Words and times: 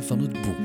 Van 0.00 0.20
het 0.20 0.32
Boek. 0.32 0.56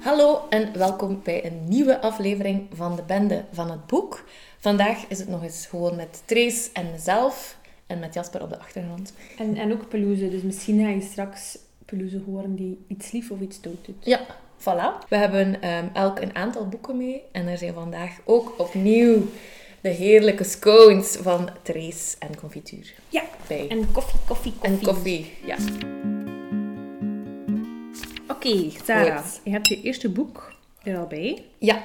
Hallo 0.00 0.40
en 0.48 0.78
welkom 0.78 1.20
bij 1.22 1.46
een 1.46 1.64
nieuwe 1.68 2.00
aflevering 2.00 2.66
van 2.72 2.96
de 2.96 3.02
Bende 3.02 3.44
van 3.52 3.70
het 3.70 3.86
Boek. 3.86 4.24
Vandaag 4.58 5.04
is 5.08 5.18
het 5.18 5.28
nog 5.28 5.42
eens 5.42 5.66
gewoon 5.66 5.96
met 5.96 6.22
Trace 6.24 6.70
en 6.72 6.90
mezelf 6.92 7.58
en 7.86 7.98
met 7.98 8.14
Jasper 8.14 8.42
op 8.42 8.48
de 8.50 8.58
achtergrond. 8.58 9.14
En, 9.38 9.56
en 9.56 9.72
ook 9.72 9.88
pelouse, 9.88 10.30
dus 10.30 10.42
misschien 10.42 10.80
ga 10.80 10.88
je 10.88 11.00
straks 11.00 11.58
pelouse 11.84 12.20
horen 12.26 12.54
die 12.56 12.84
iets 12.88 13.10
lief 13.12 13.30
of 13.30 13.40
iets 13.40 13.60
dood 13.60 13.84
doet. 13.84 14.04
Ja, 14.04 14.20
voilà. 14.58 15.08
We 15.08 15.16
hebben 15.16 15.62
ehm, 15.62 15.86
elk 15.92 16.20
een 16.20 16.34
aantal 16.34 16.68
boeken 16.68 16.96
mee 16.96 17.22
en 17.32 17.46
er 17.46 17.58
zijn 17.58 17.74
vandaag 17.74 18.18
ook 18.24 18.54
opnieuw 18.58 19.22
de 19.80 19.88
heerlijke 19.88 20.44
scones 20.44 21.16
van 21.20 21.48
Trace 21.62 22.16
en 22.18 22.36
confituur 22.36 22.94
Ja, 23.08 23.22
bij. 23.46 23.68
en 23.68 23.92
koffie, 23.92 24.20
koffie, 24.26 24.52
koffie. 24.52 24.78
En 24.78 24.80
koffie, 24.84 25.32
ja. 25.46 25.56
Oké, 28.44 28.70
Sarah, 28.84 29.18
Goed. 29.24 29.40
je 29.44 29.50
hebt 29.50 29.68
je 29.68 29.82
eerste 29.82 30.08
boek 30.10 30.52
er 30.82 30.98
al 30.98 31.06
bij. 31.06 31.44
Ja, 31.58 31.82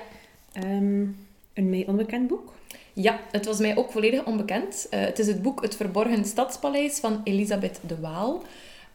Ehm, 0.53 1.05
een 1.53 1.69
mij 1.69 1.83
onbekend 1.87 2.27
boek. 2.27 2.53
Ja, 2.93 3.19
het 3.31 3.45
was 3.45 3.59
mij 3.59 3.77
ook 3.77 3.91
volledig 3.91 4.25
onbekend. 4.25 4.87
Eh, 4.89 4.99
het 4.99 5.19
is 5.19 5.27
het 5.27 5.41
boek 5.41 5.61
Het 5.61 5.75
Verborgen 5.75 6.25
Stadspaleis 6.25 6.99
van 6.99 7.21
Elisabeth 7.23 7.79
de 7.87 7.99
Waal. 7.99 8.43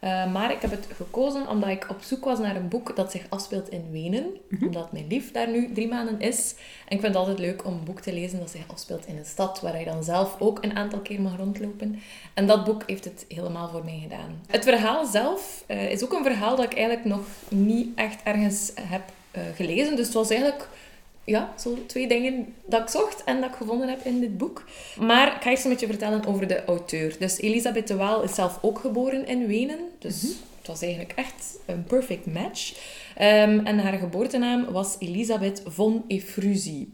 Eh, 0.05 0.31
maar 0.31 0.51
ik 0.51 0.61
heb 0.61 0.71
het 0.71 0.87
gekozen 0.95 1.47
omdat 1.47 1.69
ik 1.69 1.85
op 1.89 2.01
zoek 2.01 2.25
was 2.25 2.39
naar 2.39 2.55
een 2.55 2.67
boek 2.67 2.95
dat 2.95 3.11
zich 3.11 3.25
afspeelt 3.29 3.69
in 3.69 3.91
Wenen. 3.91 4.25
Omdat 4.61 4.91
mijn 4.91 5.07
lief 5.07 5.31
daar 5.31 5.49
nu 5.49 5.73
drie 5.73 5.87
maanden 5.87 6.19
is. 6.19 6.55
En 6.87 6.95
ik 6.95 7.01
vind 7.01 7.03
het 7.03 7.15
altijd 7.15 7.39
leuk 7.39 7.65
om 7.65 7.73
een 7.73 7.83
boek 7.83 7.99
te 7.99 8.13
lezen 8.13 8.39
dat 8.39 8.49
zich 8.49 8.67
afspeelt 8.67 9.07
in 9.07 9.17
een 9.17 9.25
stad, 9.25 9.61
waar 9.61 9.79
je 9.79 9.85
dan 9.85 10.03
zelf 10.03 10.35
ook 10.39 10.63
een 10.63 10.75
aantal 10.75 10.99
keer 10.99 11.21
mag 11.21 11.37
rondlopen. 11.37 11.99
En 12.33 12.47
dat 12.47 12.63
boek 12.63 12.83
heeft 12.85 13.03
het 13.03 13.25
helemaal 13.27 13.69
voor 13.69 13.83
mij 13.83 13.99
gedaan. 14.01 14.41
Het 14.47 14.63
verhaal 14.63 15.05
zelf 15.05 15.63
eh, 15.67 15.91
is 15.91 16.03
ook 16.03 16.13
een 16.13 16.23
verhaal 16.23 16.55
dat 16.55 16.65
ik 16.65 16.73
eigenlijk 16.73 17.05
nog 17.05 17.25
niet 17.49 17.87
echt 17.95 18.23
ergens 18.23 18.71
heb 18.81 19.03
eh, 19.31 19.41
gelezen. 19.55 19.95
Dus 19.95 20.05
het 20.05 20.15
was 20.15 20.29
eigenlijk 20.29 20.69
ja, 21.25 21.53
zo 21.59 21.77
twee 21.85 22.07
dingen 22.07 22.53
dat 22.65 22.81
ik 22.81 22.89
zocht 22.89 23.23
en 23.23 23.41
dat 23.41 23.49
ik 23.49 23.55
gevonden 23.55 23.89
heb 23.89 24.05
in 24.05 24.19
dit 24.19 24.37
boek. 24.37 24.63
Maar 24.99 25.35
ik 25.35 25.41
ga 25.41 25.49
eerst 25.49 25.63
een 25.63 25.69
beetje 25.69 25.87
vertellen 25.87 26.25
over 26.25 26.47
de 26.47 26.65
auteur. 26.65 27.15
Dus 27.19 27.39
Elisabeth 27.39 27.87
de 27.87 27.95
Waal 27.95 28.23
is 28.23 28.35
zelf 28.35 28.59
ook 28.61 28.79
geboren 28.79 29.27
in 29.27 29.47
Wenen. 29.47 29.79
Dus 29.99 30.21
het 30.57 30.67
was 30.67 30.81
eigenlijk 30.81 31.13
echt 31.15 31.57
een 31.65 31.83
perfect 31.83 32.25
match. 32.25 32.73
Ehm, 33.15 33.59
en 33.63 33.79
haar 33.79 33.97
geboortenaam 33.97 34.71
was 34.71 34.95
Elisabeth 34.99 35.61
von 35.65 36.03
Efrusie. 36.07 36.93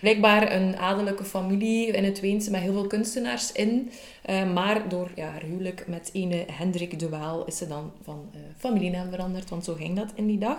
Blijkbaar 0.00 0.52
een 0.52 0.76
adellijke 0.76 1.24
familie 1.24 1.86
in 1.86 2.04
het 2.04 2.20
Weense 2.20 2.50
met 2.50 2.60
heel 2.60 2.72
veel 2.72 2.86
kunstenaars 2.86 3.52
in. 3.52 3.90
Eh, 4.22 4.52
maar 4.52 4.88
door 4.88 5.10
ja, 5.14 5.28
haar 5.28 5.42
huwelijk 5.42 5.84
met 5.86 6.10
ene 6.12 6.44
Hendrik 6.52 6.98
de 6.98 7.08
Waal 7.08 7.44
is 7.44 7.56
ze 7.56 7.66
dan 7.66 7.92
van 8.02 8.30
eh, 8.32 8.40
familienaam 8.56 9.10
veranderd. 9.10 9.50
Want 9.50 9.64
zo 9.64 9.74
ging 9.74 9.96
dat 9.96 10.12
in 10.14 10.26
die 10.26 10.38
dag. 10.38 10.58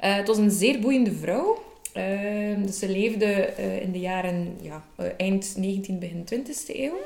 Eh, 0.00 0.14
het 0.14 0.26
was 0.26 0.38
een 0.38 0.50
zeer 0.50 0.80
boeiende 0.80 1.12
vrouw. 1.12 1.69
Ehm, 1.92 2.62
dus 2.62 2.78
ze 2.78 2.88
leefde 2.88 3.26
eh, 3.26 3.82
in 3.82 3.92
de 3.92 3.98
jaren 3.98 4.56
ja, 4.60 4.84
eh, 4.96 5.06
eind 5.16 5.56
19e, 5.56 5.98
begin 5.98 6.24
20e 6.24 6.78
eeuw. 6.80 6.98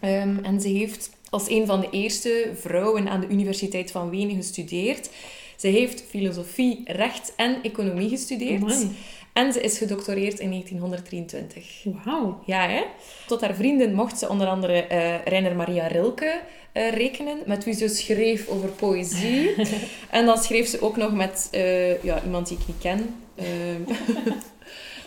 Ehm, 0.00 0.44
en 0.44 0.60
ze 0.60 0.68
heeft 0.68 1.10
als 1.30 1.50
een 1.50 1.66
van 1.66 1.80
de 1.80 1.88
eerste 1.90 2.50
vrouwen 2.54 3.08
aan 3.08 3.20
de 3.20 3.28
Universiteit 3.28 3.90
van 3.90 4.10
Wenen 4.10 4.36
gestudeerd. 4.36 5.10
Ze 5.56 5.68
heeft 5.68 6.04
filosofie, 6.08 6.80
recht 6.84 7.32
en 7.36 7.62
economie 7.62 8.08
gestudeerd. 8.08 8.86
En 9.32 9.52
ze 9.52 9.60
is 9.60 9.78
gedoctoreerd 9.78 10.38
in 10.38 10.48
1923. 10.50 11.84
Wauw. 12.04 12.42
Ja, 12.46 12.68
hè? 12.68 12.82
Tot 13.26 13.40
haar 13.40 13.54
vrienden 13.54 13.94
mocht 13.94 14.18
ze 14.18 14.28
onder 14.28 14.46
andere 14.46 14.72
eh 14.82 15.14
Rainer 15.24 15.56
Maria 15.56 15.86
Rilke 15.86 16.40
eh, 16.72 16.92
rekenen, 16.92 17.38
met 17.46 17.64
wie 17.64 17.74
ze 17.74 17.88
schreef 17.88 18.48
over 18.48 18.68
poëzie. 18.68 19.54
en 20.10 20.26
dan 20.26 20.38
schreef 20.38 20.68
ze 20.68 20.82
ook 20.82 20.96
nog 20.96 21.12
met 21.12 21.48
eh, 21.50 22.02
ja, 22.02 22.22
iemand 22.24 22.48
die 22.48 22.58
ik 22.58 22.66
niet 22.66 22.78
ken. 22.80 23.14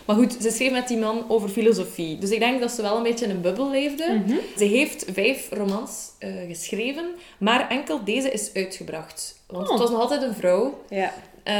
Maar 0.06 0.16
goed, 0.16 0.36
ze 0.40 0.50
schreef 0.50 0.72
met 0.72 0.88
die 0.88 0.96
man 0.98 1.24
over 1.28 1.48
filosofie. 1.48 2.18
Dus 2.18 2.30
ik 2.30 2.38
denk 2.38 2.60
dat 2.60 2.70
ze 2.70 2.82
wel 2.82 2.96
een 2.96 3.02
beetje 3.02 3.24
in 3.24 3.30
een 3.30 3.40
bubbel 3.40 3.70
leefde. 3.70 4.22
Mhm. 4.26 4.36
Ze 4.56 4.64
heeft 4.64 5.04
vijf 5.12 5.48
romans 5.50 6.10
geschreven, 6.48 7.04
maar 7.38 7.68
enkel 7.68 8.04
deze 8.04 8.30
is 8.30 8.50
uitgebracht. 8.54 9.42
Want 9.46 9.64
Oh. 9.64 9.70
het 9.70 9.80
was 9.80 9.90
nog 9.90 10.00
altijd 10.00 10.22
een 10.22 10.34
vrouw. 10.34 10.84
Ja. 10.88 11.12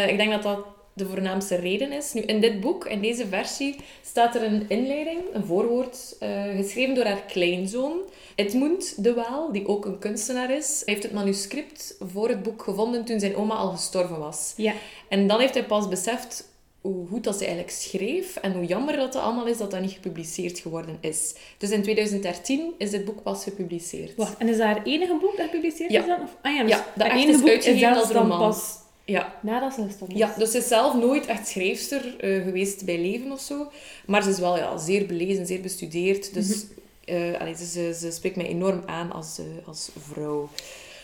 Ik 0.07 0.17
denk 0.17 0.31
dat 0.31 0.43
dat 0.43 0.59
de 0.97 1.07
voornaamste 1.07 1.55
reden 1.55 1.93
is. 1.93 2.13
Nu, 2.13 2.21
in 2.21 2.41
dit 2.41 2.61
boek, 2.61 2.87
in 2.87 3.01
deze 3.01 3.27
versie, 3.27 3.77
staat 4.05 4.35
er 4.35 4.43
een 4.43 4.65
inleiding, 4.69 5.19
een 5.33 5.45
voorwoord, 5.45 6.17
eh, 6.21 6.43
geschreven 6.57 6.95
door 6.95 7.05
haar 7.05 7.23
kleinzoon, 7.27 7.93
Edmund 8.35 9.03
de 9.05 9.15
Waal, 9.15 9.53
die 9.53 9.69
ook 9.69 9.85
een 9.85 9.99
kunstenaar 9.99 10.51
is. 10.57 10.83
Hij 10.85 10.95
heeft 10.95 11.07
het 11.07 11.13
manuscript 11.13 11.97
voor 12.13 12.29
het 12.29 12.43
boek 12.43 12.63
gevonden 12.63 13.05
toen 13.05 13.21
zijn 13.21 13.37
oma 13.37 13.55
al 13.55 13.71
gestorven 13.71 14.19
was. 14.19 14.53
Ja. 14.57 14.73
En 15.09 15.27
dan 15.27 15.41
heeft 15.41 15.55
hij 15.55 15.65
pas 15.65 15.89
beseft 15.89 16.49
hoe 16.81 17.07
goed 17.09 17.25
dat 17.25 17.35
ze 17.35 17.45
eigenlijk 17.45 17.75
schreef 17.77 18.37
en 18.37 18.53
hoe 18.53 18.65
jammer 18.65 18.97
dat 18.97 19.15
het 19.15 19.23
allemaal 19.23 19.47
is 19.47 19.59
dat 19.59 19.71
dat 19.71 19.81
niet 19.81 19.91
gepubliceerd 19.93 20.59
geworden 20.59 20.99
is. 21.01 21.35
Dus 21.59 21.71
in 21.71 21.83
2013 21.83 22.75
is 22.79 22.91
dit 22.91 23.05
boek 23.05 23.23
pas 23.23 23.43
gepubliceerd. 23.45 24.15
Wacht, 24.17 24.37
en 24.39 24.49
is 24.49 24.57
dat 24.57 24.67
haar 24.67 24.83
enige 24.83 25.17
boek 25.21 25.37
dat 25.37 25.47
gepubliceerd 25.47 25.91
Ja. 25.91 26.01
is 26.01 26.07
dan? 26.07 26.21
Of, 26.23 26.37
ah 26.43 26.55
ja, 26.55 26.63
dus 26.63 26.71
Ja, 26.71 26.87
dat 26.95 27.07
haar 27.07 27.17
enige 27.17 27.31
is 27.33 27.39
boek 27.41 27.49
uitgegeven 27.49 27.79
zelfs 27.81 28.01
als 28.01 28.13
dan 28.13 28.23
roman. 28.23 28.39
pas 28.39 28.85
Ja, 29.07 29.35
nadat 29.43 29.75
ze 29.75 29.81
is. 29.81 30.17
Ja, 30.17 30.35
dus 30.39 30.51
ze 30.51 30.59
is 30.59 30.69
zelf 30.69 30.95
nooit 30.95 31.27
echt 31.27 31.49
schrijfster 31.49 32.17
eh, 32.21 32.43
geweest 32.43 32.85
bij 32.85 33.01
leven 33.01 33.33
of 33.33 33.41
zo. 33.41 33.71
Maar 34.07 34.23
ze 34.23 34.31
is 34.31 34.39
wel 34.39 34.57
ja, 34.57 34.79
zeer 34.79 35.07
belezen, 35.07 35.47
zeer 35.47 35.61
bestudeerd. 35.61 36.35
Dus 36.35 36.67
eh, 37.05 37.41
allee, 37.41 37.57
ze, 37.57 37.95
ze, 37.95 38.11
spreekt 38.11 38.37
mij 38.37 38.47
enorm 38.47 38.83
aan 38.87 39.13
als, 39.13 39.39
eh, 39.39 39.69
als 39.69 39.91
vrouw. 39.99 40.49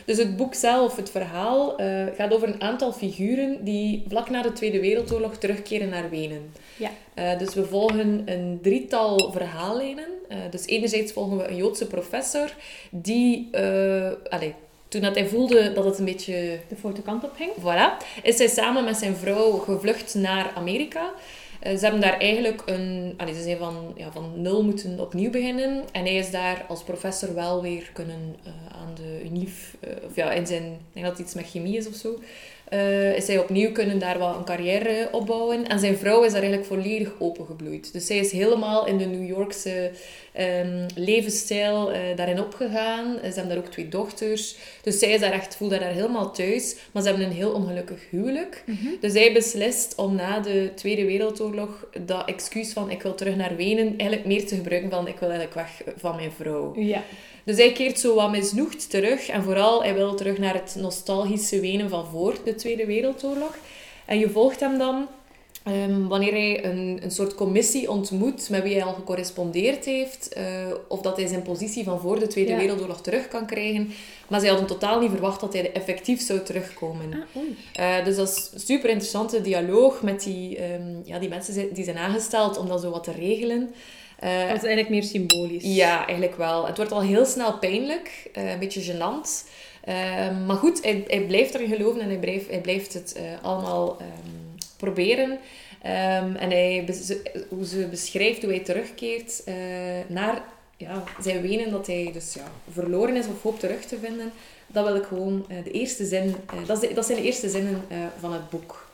Dus 0.04 0.18
het 0.18 0.36
boek 0.36 0.54
zelf, 0.54 0.96
het 0.96 1.10
verhaal, 1.10 1.78
eh, 1.78 2.06
gaat 2.16 2.34
over 2.34 2.48
een 2.48 2.60
aantal 2.60 2.92
figuren 2.92 3.64
die 3.64 4.04
vlak 4.08 4.30
na 4.30 4.42
de 4.42 4.52
Tweede 4.52 4.80
Wereldoorlog 4.80 5.36
terugkeren 5.36 5.88
naar 5.88 6.10
Wenen. 6.10 6.52
Ja. 6.76 6.90
Eh, 7.14 7.38
dus 7.38 7.54
we 7.54 7.64
volgen 7.64 8.22
een 8.24 8.58
drietal 8.62 9.32
verhaallijnen. 9.32 10.08
Eh, 10.28 10.38
dus 10.50 10.66
enerzijds 10.66 11.12
volgen 11.12 11.36
we 11.36 11.48
een 11.48 11.56
Joodse 11.56 11.86
professor 11.86 12.54
die, 12.90 13.48
eh, 13.50 14.10
allee, 14.28 14.54
toen 14.92 15.00
dat 15.00 15.14
hij 15.14 15.26
voelde 15.26 15.72
dat 15.72 15.84
het 15.84 15.98
een 15.98 16.04
beetje 16.04 16.58
De 16.68 16.76
foute 16.76 17.02
kant 17.02 17.24
op 17.24 17.32
ging. 17.36 17.50
Voilà. 17.60 18.06
Is 18.22 18.38
hij 18.38 18.48
samen 18.48 18.84
met 18.84 18.96
zijn 18.96 19.16
vrouw 19.16 19.50
gevlucht 19.50 20.14
naar 20.14 20.50
Amerika. 20.54 21.12
Eh, 21.60 21.76
ze 21.76 21.82
hebben 21.82 22.00
daar 22.00 22.18
eigenlijk 22.18 22.62
een... 22.66 23.14
Allee, 23.16 23.34
ze 23.34 23.42
zijn 23.42 23.58
van, 23.58 23.94
ja, 23.96 24.12
van 24.12 24.32
nul 24.36 24.64
moeten 24.64 25.00
opnieuw 25.00 25.30
beginnen. 25.30 25.84
En 25.92 26.04
hij 26.04 26.14
is 26.14 26.30
daar 26.30 26.64
als 26.68 26.82
professor 26.82 27.34
wel 27.34 27.62
weer 27.62 27.90
kunnen 27.92 28.36
eh, 28.44 28.52
aan 28.80 28.94
de 28.94 29.20
UNIF... 29.24 29.76
eh, 29.80 29.90
of 30.04 30.16
ja, 30.16 30.32
in 30.32 30.46
zijn... 30.46 30.62
Ik 30.62 30.92
denk 30.92 31.06
dat 31.06 31.16
het 31.16 31.26
iets 31.26 31.34
met 31.34 31.50
chemie 31.50 31.76
is 31.76 31.88
of 31.88 31.94
zo. 31.94 32.18
Eh, 32.72 33.16
is 33.16 33.26
hij 33.26 33.38
opnieuw 33.38 33.72
kunnen 33.72 33.98
daar 33.98 34.18
wat 34.18 34.36
een 34.36 34.44
carrière 34.44 35.08
opbouwen. 35.10 35.68
En 35.68 35.78
zijn 35.78 35.96
vrouw 35.96 36.22
is 36.22 36.32
daar 36.32 36.42
eigenlijk 36.42 36.72
volledig 36.72 37.12
opengebloeid. 37.18 37.92
Dus 37.92 38.06
zij 38.06 38.16
is 38.16 38.32
helemaal 38.32 38.86
in 38.86 38.98
de 38.98 39.04
New 39.04 39.28
Yorkse 39.28 39.90
ehm, 40.32 40.86
levensstijl 40.94 41.92
eh, 41.92 42.00
daarin 42.16 42.40
opgegaan. 42.40 43.14
Ze 43.14 43.26
hebben 43.26 43.48
daar 43.48 43.56
ook 43.56 43.70
twee 43.70 43.88
dochters. 43.88 44.56
Dus 44.82 44.98
zij 44.98 45.10
is 45.10 45.20
daar 45.20 45.32
echt, 45.32 45.56
voelt 45.56 45.70
daar 45.70 45.82
helemaal 45.82 46.32
thuis. 46.32 46.76
Maar 46.92 47.02
ze 47.02 47.08
hebben 47.08 47.26
een 47.26 47.32
heel 47.32 47.52
ongelukkig 47.52 48.00
huwelijk. 48.10 48.64
Dus 49.00 49.12
hij 49.12 49.32
beslist 49.32 49.94
om 49.94 50.14
na 50.14 50.40
de 50.40 50.70
Tweede 50.74 51.04
Wereldoorlog 51.04 51.86
dat 52.06 52.28
excuus 52.28 52.72
van 52.72 52.90
ik 52.90 53.02
wil 53.02 53.14
terug 53.14 53.36
naar 53.36 53.56
Wenen 53.56 53.86
eigenlijk 53.86 54.24
meer 54.24 54.46
te 54.46 54.54
gebruiken 54.54 54.90
van 54.90 55.08
ik 55.08 55.18
wil 55.18 55.30
eigenlijk 55.30 55.54
weg 55.54 55.94
van 55.96 56.16
mijn 56.16 56.32
vrouw. 56.32 56.72
Ja. 56.76 57.02
Dus 57.44 57.56
hij 57.56 57.72
keert 57.72 57.98
zo 57.98 58.14
wat 58.14 58.30
misnoegd 58.30 58.90
terug. 58.90 59.28
En 59.28 59.42
vooral, 59.42 59.82
hij 59.82 59.94
wil 59.94 60.14
terug 60.14 60.38
naar 60.38 60.54
het 60.54 60.74
nostalgische 60.78 61.60
Wenen 61.60 61.88
van 61.88 62.06
voor 62.06 62.34
de 62.44 62.54
Tweede 62.54 62.86
Wereldoorlog. 62.86 63.56
En 64.04 64.18
je 64.18 64.30
volgt 64.30 64.60
hem 64.60 64.78
dan 64.78 65.06
ehm, 65.64 66.06
wanneer 66.06 66.32
hij 66.32 66.64
een, 66.64 67.00
een 67.02 67.10
soort 67.10 67.34
commissie 67.34 67.90
ontmoet 67.90 68.50
met 68.50 68.62
wie 68.62 68.74
hij 68.74 68.84
al 68.84 68.92
gecorrespondeerd 68.92 69.84
heeft. 69.84 70.32
eh, 70.32 70.44
of 70.88 71.00
dat 71.00 71.16
hij 71.16 71.26
zijn 71.26 71.42
positie 71.42 71.84
van 71.84 72.00
voor 72.00 72.18
de 72.18 72.26
Tweede 72.26 72.50
Ja. 72.50 72.58
Wereldoorlog 72.58 73.00
terug 73.02 73.28
kan 73.28 73.46
krijgen. 73.46 73.92
Maar 74.28 74.40
zij 74.40 74.48
hadden 74.48 74.66
totaal 74.66 75.00
niet 75.00 75.10
verwacht 75.10 75.40
dat 75.40 75.52
hij 75.52 75.72
effectief 75.72 76.20
zou 76.20 76.40
terugkomen. 76.42 77.12
Ah. 77.34 77.98
Eh, 77.98 78.04
dus 78.04 78.16
dat 78.16 78.28
is 78.28 78.50
een 78.54 78.60
super 78.60 78.88
interessante 78.88 79.40
dialoog 79.40 80.02
met 80.02 80.22
die, 80.22 80.56
ehm, 80.56 80.94
ja, 81.04 81.18
die 81.18 81.28
mensen 81.28 81.74
die 81.74 81.84
zijn 81.84 81.98
aangesteld 81.98 82.58
om 82.58 82.68
dat 82.68 82.80
zo 82.80 82.90
wat 82.90 83.04
te 83.04 83.12
regelen. 83.12 83.74
Eh, 84.22 84.38
Dat 84.48 84.56
is 84.56 84.62
eigenlijk 84.62 84.88
meer 84.88 85.02
symbolisch. 85.02 85.62
ja, 85.64 86.06
eigenlijk 86.06 86.36
wel. 86.36 86.66
Het 86.66 86.76
wordt 86.76 86.92
al 86.92 87.00
heel 87.02 87.24
snel 87.26 87.58
pijnlijk, 87.58 88.30
eh, 88.32 88.50
een 88.50 88.58
beetje 88.58 88.92
gênant. 88.92 89.50
Ehm, 89.84 90.46
maar 90.46 90.56
goed, 90.56 90.82
hij, 90.82 91.04
hij 91.06 91.20
blijft 91.20 91.54
erin 91.54 91.68
geloven 91.76 92.00
en 92.00 92.08
hij 92.08 92.18
blijft, 92.18 92.48
hij 92.48 92.60
blijft 92.60 92.94
het 92.94 93.12
eh, 93.12 93.22
allemaal 93.42 93.96
ehm, 94.00 94.08
proberen. 94.76 95.38
Ehm, 95.82 96.34
en 96.36 96.50
hij, 96.50 96.84
hoe 97.48 97.66
ze 97.66 97.86
beschrijft 97.90 98.42
hoe 98.42 98.50
hij 98.50 98.60
terugkeert 98.60 99.42
naar 100.06 100.42
ja, 100.76 101.02
zijn 101.20 101.40
wenen, 101.42 101.70
dat 101.70 101.86
hij 101.86 102.10
dus 102.12 102.34
ja, 102.34 102.44
verloren 102.72 103.16
is 103.16 103.26
of 103.26 103.42
hoopt 103.42 103.60
terug 103.60 103.84
te 103.84 103.98
vinden. 104.02 104.32
Dat 104.66 104.84
wil 104.86 104.96
ik 104.96 105.04
gewoon, 105.04 105.46
de 105.64 105.70
eerste 105.70 106.04
zin, 106.06 106.34
dat, 106.66 106.82
is 106.82 106.88
de- 106.88 106.94
dat 106.94 107.06
zijn 107.06 107.18
de 107.18 107.24
eerste 107.24 107.48
zinnen 107.48 107.82
van 108.20 108.32
het 108.32 108.50
boek. 108.50 108.86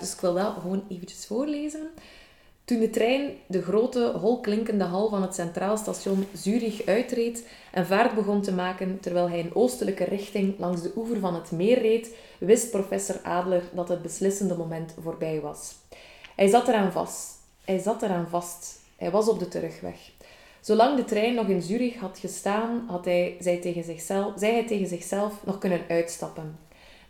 Dus 0.00 0.12
ik 0.12 0.20
wil 0.20 0.34
dat 0.34 0.54
gewoon 0.60 0.84
eventjes 0.88 1.26
voorlezen. 1.26 1.90
Toen 2.68 2.80
de 2.80 2.90
trein 2.90 3.30
de 3.46 3.62
grote, 3.62 4.12
holklinkende 4.20 4.84
hal 4.84 5.08
van 5.08 5.22
het 5.22 5.34
Centraal 5.34 5.76
Station 5.76 6.26
Zurich 6.34 6.86
uitreed 6.86 7.48
en 7.72 7.86
vaart 7.86 8.14
begon 8.14 8.42
te 8.42 8.52
maken 8.52 9.00
terwijl 9.00 9.28
hij 9.28 9.38
in 9.38 9.54
oostelijke 9.54 10.04
richting 10.04 10.58
langs 10.58 10.82
de 10.82 10.92
oever 10.96 11.18
van 11.18 11.34
het 11.34 11.50
meer 11.50 11.80
reed, 11.80 12.14
wist 12.38 12.70
professor 12.70 13.20
Adler 13.22 13.62
dat 13.74 13.88
het 13.88 14.02
beslissende 14.02 14.56
moment 14.56 14.94
voorbij 15.02 15.40
was. 15.40 15.74
Hij 16.36 16.48
zat 16.48 16.68
eraan 16.68 16.92
vast. 16.92 17.30
Hij 17.64 17.78
zat 17.78 18.02
eraan 18.02 18.28
vast. 18.28 18.80
Hij 18.96 19.10
was 19.10 19.28
op 19.28 19.38
de 19.38 19.48
terugweg. 19.48 20.10
Zolang 20.60 20.96
de 20.96 21.04
trein 21.04 21.34
nog 21.34 21.46
in 21.46 21.62
Zurich 21.62 21.96
had 21.96 22.18
gestaan, 22.18 22.84
had 22.88 23.04
hij, 23.04 23.36
zei, 23.40 23.58
tegen 23.58 23.84
zichzelf, 23.84 24.32
zei 24.38 24.52
hij 24.52 24.66
tegen 24.66 24.86
zichzelf 24.86 25.32
nog 25.44 25.58
kunnen 25.58 25.80
uitstappen. 25.88 26.58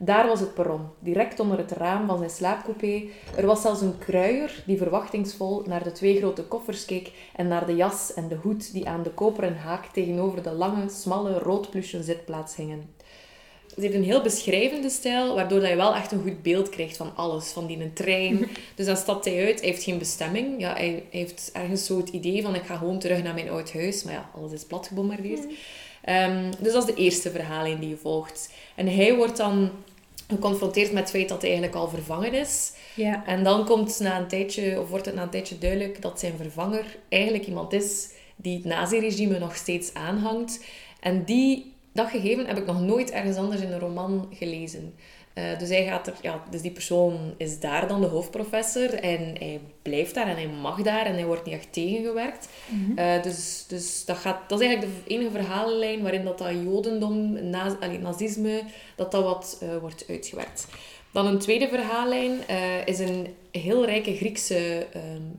Daar 0.01 0.27
was 0.27 0.41
het 0.41 0.55
perron, 0.55 0.89
direct 0.99 1.41
onder 1.41 1.59
het 1.59 1.71
raam 1.71 2.07
van 2.07 2.19
zijn 2.19 2.31
slaapcoupé. 2.31 3.03
Er 3.37 3.47
was 3.47 3.63
zelfs 3.63 3.81
een 3.81 3.99
kruier 3.99 4.63
die 4.67 4.77
verwachtingsvol 4.77 5.63
naar 5.67 5.83
de 5.83 5.93
twee 5.93 6.17
grote 6.17 6.43
koffers 6.43 6.85
keek 6.85 7.13
en 7.37 7.49
naar 7.49 7.67
de 7.67 7.77
jas 7.77 8.15
en 8.15 8.29
de 8.29 8.35
hoed 8.35 8.73
die 8.73 8.89
aan 8.89 9.03
de 9.03 9.11
koperen 9.11 9.57
haak 9.57 9.87
tegenover 9.87 10.43
de 10.43 10.53
lange, 10.53 10.89
smalle, 10.89 11.39
roodpluche 11.39 12.03
zitplaats 12.03 12.57
hingen. 12.57 12.95
Ze 13.75 13.81
heeft 13.81 13.95
een 13.95 14.05
heel 14.05 14.23
beschrijvende 14.23 14.91
stijl, 14.91 15.35
waardoor 15.35 15.67
je 15.67 15.77
wel 15.77 15.95
echt 15.95 16.13
een 16.13 16.23
goed 16.23 16.43
beeld 16.43 16.69
krijgt 16.69 16.97
van 16.97 17.17
alles. 17.17 17.51
Van 17.51 17.67
die 17.67 17.81
een 17.81 17.93
trein. 17.93 18.49
Dus 18.77 18.87
dan 18.87 18.97
stapt 18.97 19.25
hij 19.25 19.47
uit. 19.47 19.61
Hij 19.61 19.69
heeft 19.69 19.83
geen 19.83 19.99
bestemming. 19.99 20.61
Ja, 20.61 20.73
hij, 20.73 21.05
heeft 21.11 21.51
ergens 21.53 21.87
zo 21.87 21.97
het 21.97 22.09
idee 22.09 22.43
van 22.43 22.55
ik 22.55 22.63
ga 22.63 22.77
gewoon 22.77 22.99
terug 22.99 23.23
naar 23.23 23.35
mijn 23.35 23.51
oud 23.51 23.73
huis. 23.73 24.03
Maar 24.03 24.13
ja, 24.13 24.31
alles 24.35 24.53
is 24.53 24.65
plat 24.65 24.87
gebombardeerd. 24.87 25.47
Um, 26.09 26.51
dus 26.59 26.73
dat 26.73 26.89
is 26.89 26.95
de 26.95 27.01
eerste 27.01 27.31
verhaling 27.31 27.79
die 27.79 27.89
je 27.89 27.97
volgt. 27.97 28.53
En 28.75 28.87
hij 28.87 29.17
wordt 29.17 29.37
dan 29.37 29.71
geconfronteerd 30.29 30.93
met 30.93 31.03
het 31.03 31.11
feit 31.11 31.29
dat 31.29 31.43
hij 31.43 31.51
eigenlijk 31.51 31.81
al 31.81 31.89
vervangen 31.89 32.33
is. 32.33 32.73
Ja. 32.95 33.27
En 33.27 33.45
dan 33.45 33.65
komt 33.65 34.01
na 34.01 34.19
een 34.19 34.29
tijdje, 34.29 34.81
of 34.81 34.89
wordt 34.89 35.07
het 35.07 35.15
na 35.15 35.23
een 35.23 35.31
tijdje 35.31 35.59
duidelijk 35.59 36.03
dat 36.03 36.21
zijn 36.21 36.37
vervanger 36.37 36.85
eigenlijk 37.09 37.47
iemand 37.47 37.73
is 37.73 38.09
die 38.37 38.57
het 38.57 38.65
naziregime 38.65 39.39
nog 39.39 39.57
steeds 39.57 39.95
aanhangt. 39.95 40.65
En 41.01 41.25
die, 41.25 41.75
dat 41.93 42.09
gegeven 42.09 42.47
heb 42.47 42.59
ik 42.59 42.67
nog 42.67 42.81
nooit 42.81 43.11
ergens 43.11 43.37
anders 43.37 43.61
in 43.61 43.73
een 43.73 43.79
roman 43.79 44.29
gelezen. 44.33 44.95
Uh, 45.39 45.59
dus, 45.59 45.69
hij 45.69 45.85
gaat 45.85 46.07
er, 46.07 46.15
ja, 46.21 46.43
dus 46.51 46.61
die 46.61 46.71
persoon 46.71 47.35
is 47.37 47.61
daar 47.61 47.89
dan 47.89 48.01
de 48.01 48.07
hoofdprofessor 48.07 48.95
en 48.95 49.35
hij 49.39 49.61
blijft 49.83 50.15
daar 50.15 50.29
en 50.29 50.37
hij 50.37 50.49
mag 50.49 50.83
daar 50.83 51.07
en 51.07 51.15
hij 51.15 51.27
wordt 51.27 51.45
niet 51.45 51.55
echt 51.55 51.73
tegengewerkt. 51.73 52.49
Mhm. 52.67 52.99
Uh, 52.99 53.23
dus 53.23 53.65
dus 53.69 54.05
dat, 54.05 54.17
gaat, 54.17 54.49
dat 54.49 54.61
is 54.61 54.67
eigenlijk 54.67 54.97
de 54.97 55.15
enige 55.15 55.31
verhalenlijn 55.31 56.03
waarin 56.03 56.25
dat, 56.25 56.39
dat 56.39 56.51
jodendom, 56.51 57.49
na, 57.51 57.77
allee, 57.81 57.99
nazisme, 57.99 58.63
dat 58.97 59.11
dat 59.11 59.25
wat 59.25 59.61
uh, 59.63 59.77
wordt 59.77 60.05
uitgewerkt. 60.09 60.67
Dan 61.13 61.27
een 61.27 61.39
tweede 61.39 61.69
verhaallijn 61.69 62.33
is 62.85 62.99
een 62.99 63.27
heel 63.51 63.85
rijke 63.85 64.17
Griekse 64.17 64.87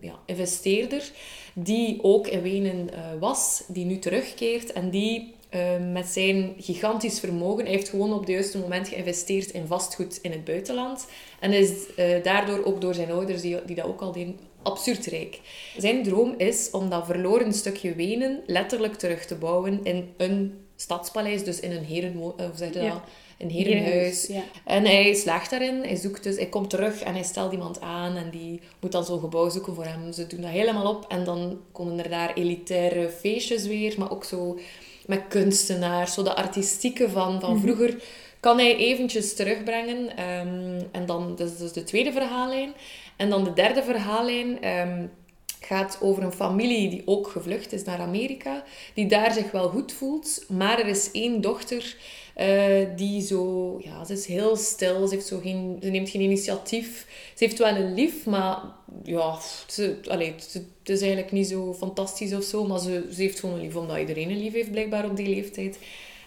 ja, 0.01 0.19
investeerder 0.25 1.11
die 1.53 2.03
ook 2.03 2.27
in 2.27 2.41
Wenen 2.41 2.89
was, 3.19 3.63
die 3.67 3.85
nu 3.85 3.99
terugkeert 3.99 4.73
en 4.73 4.89
die 4.89 5.33
Ehm, 5.49 5.91
met 5.91 6.07
zijn 6.07 6.53
gigantisch 6.57 7.19
vermogen. 7.19 7.63
Hij 7.63 7.73
heeft 7.73 7.89
gewoon 7.89 8.13
op 8.13 8.19
het 8.19 8.29
juiste 8.29 8.57
moment 8.57 8.87
geïnvesteerd 8.87 9.51
in 9.51 9.67
vastgoed 9.67 10.19
in 10.21 10.31
het 10.31 10.43
buitenland. 10.43 11.07
En 11.39 11.53
is 11.53 11.71
uh, 11.97 12.23
daardoor 12.23 12.65
ook 12.65 12.81
door 12.81 12.93
zijn 12.93 13.11
ouders, 13.11 13.41
die, 13.41 13.65
die 13.65 13.75
dat 13.75 13.85
ook 13.85 14.01
al 14.01 14.11
deden, 14.11 14.39
absurd 14.63 15.05
rijk. 15.05 15.39
Zijn 15.77 16.03
droom 16.03 16.33
is 16.37 16.69
om 16.71 16.89
dat 16.89 17.05
verloren 17.05 17.53
stukje 17.53 17.95
Wenen 17.95 18.41
letterlijk 18.45 18.95
terug 18.95 19.25
te 19.25 19.35
bouwen 19.35 19.79
in 19.83 20.13
een 20.17 20.53
stadspaleis, 20.75 21.43
dus 21.43 21.59
in 21.59 21.71
een 21.71 21.85
je 22.73 22.79
dat? 22.79 23.01
Een 23.37 23.49
herenhuis. 23.49 24.27
Ja. 24.27 24.43
En 24.65 24.85
hij 24.85 25.13
slaagt 25.13 25.49
daarin. 25.49 25.83
Hij, 25.83 25.95
zoekt 25.95 26.23
dus, 26.23 26.35
hij 26.35 26.49
komt 26.49 26.69
terug 26.69 27.01
en 27.01 27.13
hij 27.13 27.23
stelt 27.23 27.51
iemand 27.51 27.81
aan 27.81 28.15
en 28.15 28.29
die 28.29 28.59
moet 28.79 28.91
dan 28.91 29.05
zo'n 29.05 29.19
gebouw 29.19 29.49
zoeken 29.49 29.75
voor 29.75 29.85
hem. 29.85 30.11
Ze 30.11 30.27
doen 30.27 30.41
dat 30.41 30.49
helemaal 30.49 30.95
op 30.95 31.05
en 31.07 31.23
dan 31.23 31.59
komen 31.71 31.99
er 32.03 32.09
daar 32.09 32.33
elitaire 32.33 33.09
feestjes 33.09 33.67
weer, 33.67 33.95
maar 33.97 34.11
ook 34.11 34.23
zo 34.23 34.59
met 35.09 35.21
kunstenaars, 35.27 36.13
zo 36.13 36.23
de 36.23 36.35
artistieke 36.35 37.09
van, 37.09 37.39
van 37.39 37.59
vroeger, 37.59 38.03
kan 38.39 38.57
hij 38.57 38.75
eventjes 38.75 39.35
terugbrengen. 39.35 40.17
Ehm, 40.17 40.81
en 40.91 41.05
dan, 41.05 41.35
dat 41.35 41.51
is 41.51 41.57
dus 41.57 41.71
de 41.71 41.83
tweede 41.83 42.11
verhaallijn. 42.11 42.73
En 43.15 43.29
dan 43.29 43.43
de 43.43 43.53
derde 43.53 43.83
verhaallijn 43.83 44.61
ehm, 44.61 45.05
gaat 45.59 45.97
over 46.01 46.23
een 46.23 46.31
familie 46.31 46.89
die 46.89 47.01
ook 47.05 47.27
gevlucht 47.27 47.73
is 47.73 47.83
naar 47.83 47.99
Amerika, 47.99 48.63
die 48.93 49.05
daar 49.07 49.33
zich 49.33 49.51
wel 49.51 49.69
goed 49.69 49.91
voelt, 49.91 50.45
maar 50.47 50.79
er 50.79 50.87
is 50.87 51.11
één 51.11 51.41
dochter 51.41 51.95
uh, 52.39 52.87
die 52.95 53.21
zo, 53.21 53.75
ja, 53.83 54.05
ze 54.05 54.13
is 54.13 54.25
heel 54.25 54.55
stil, 54.55 55.07
ze, 55.07 55.13
heeft 55.13 55.27
zo 55.27 55.39
geen, 55.39 55.77
ze 55.81 55.89
neemt 55.89 56.09
geen 56.09 56.21
initiatief. 56.21 57.05
Ze 57.35 57.43
heeft 57.43 57.57
wel 57.57 57.75
een 57.75 57.93
lief, 57.93 58.25
maar 58.25 58.61
ja, 59.03 59.39
ze, 59.67 59.97
allee, 60.07 60.33
het 60.35 60.89
is 60.89 61.01
eigenlijk 61.01 61.31
niet 61.31 61.47
zo 61.47 61.73
fantastisch 61.73 62.33
of 62.33 62.43
zo, 62.43 62.65
maar 62.65 62.79
ze, 62.79 63.09
ze 63.13 63.21
heeft 63.21 63.39
gewoon 63.39 63.55
een 63.55 63.61
lief 63.61 63.75
omdat 63.75 63.97
iedereen 63.97 64.29
een 64.29 64.43
lief 64.43 64.53
heeft, 64.53 64.71
blijkbaar 64.71 65.05
op 65.05 65.15
die 65.15 65.27
leeftijd. 65.27 65.77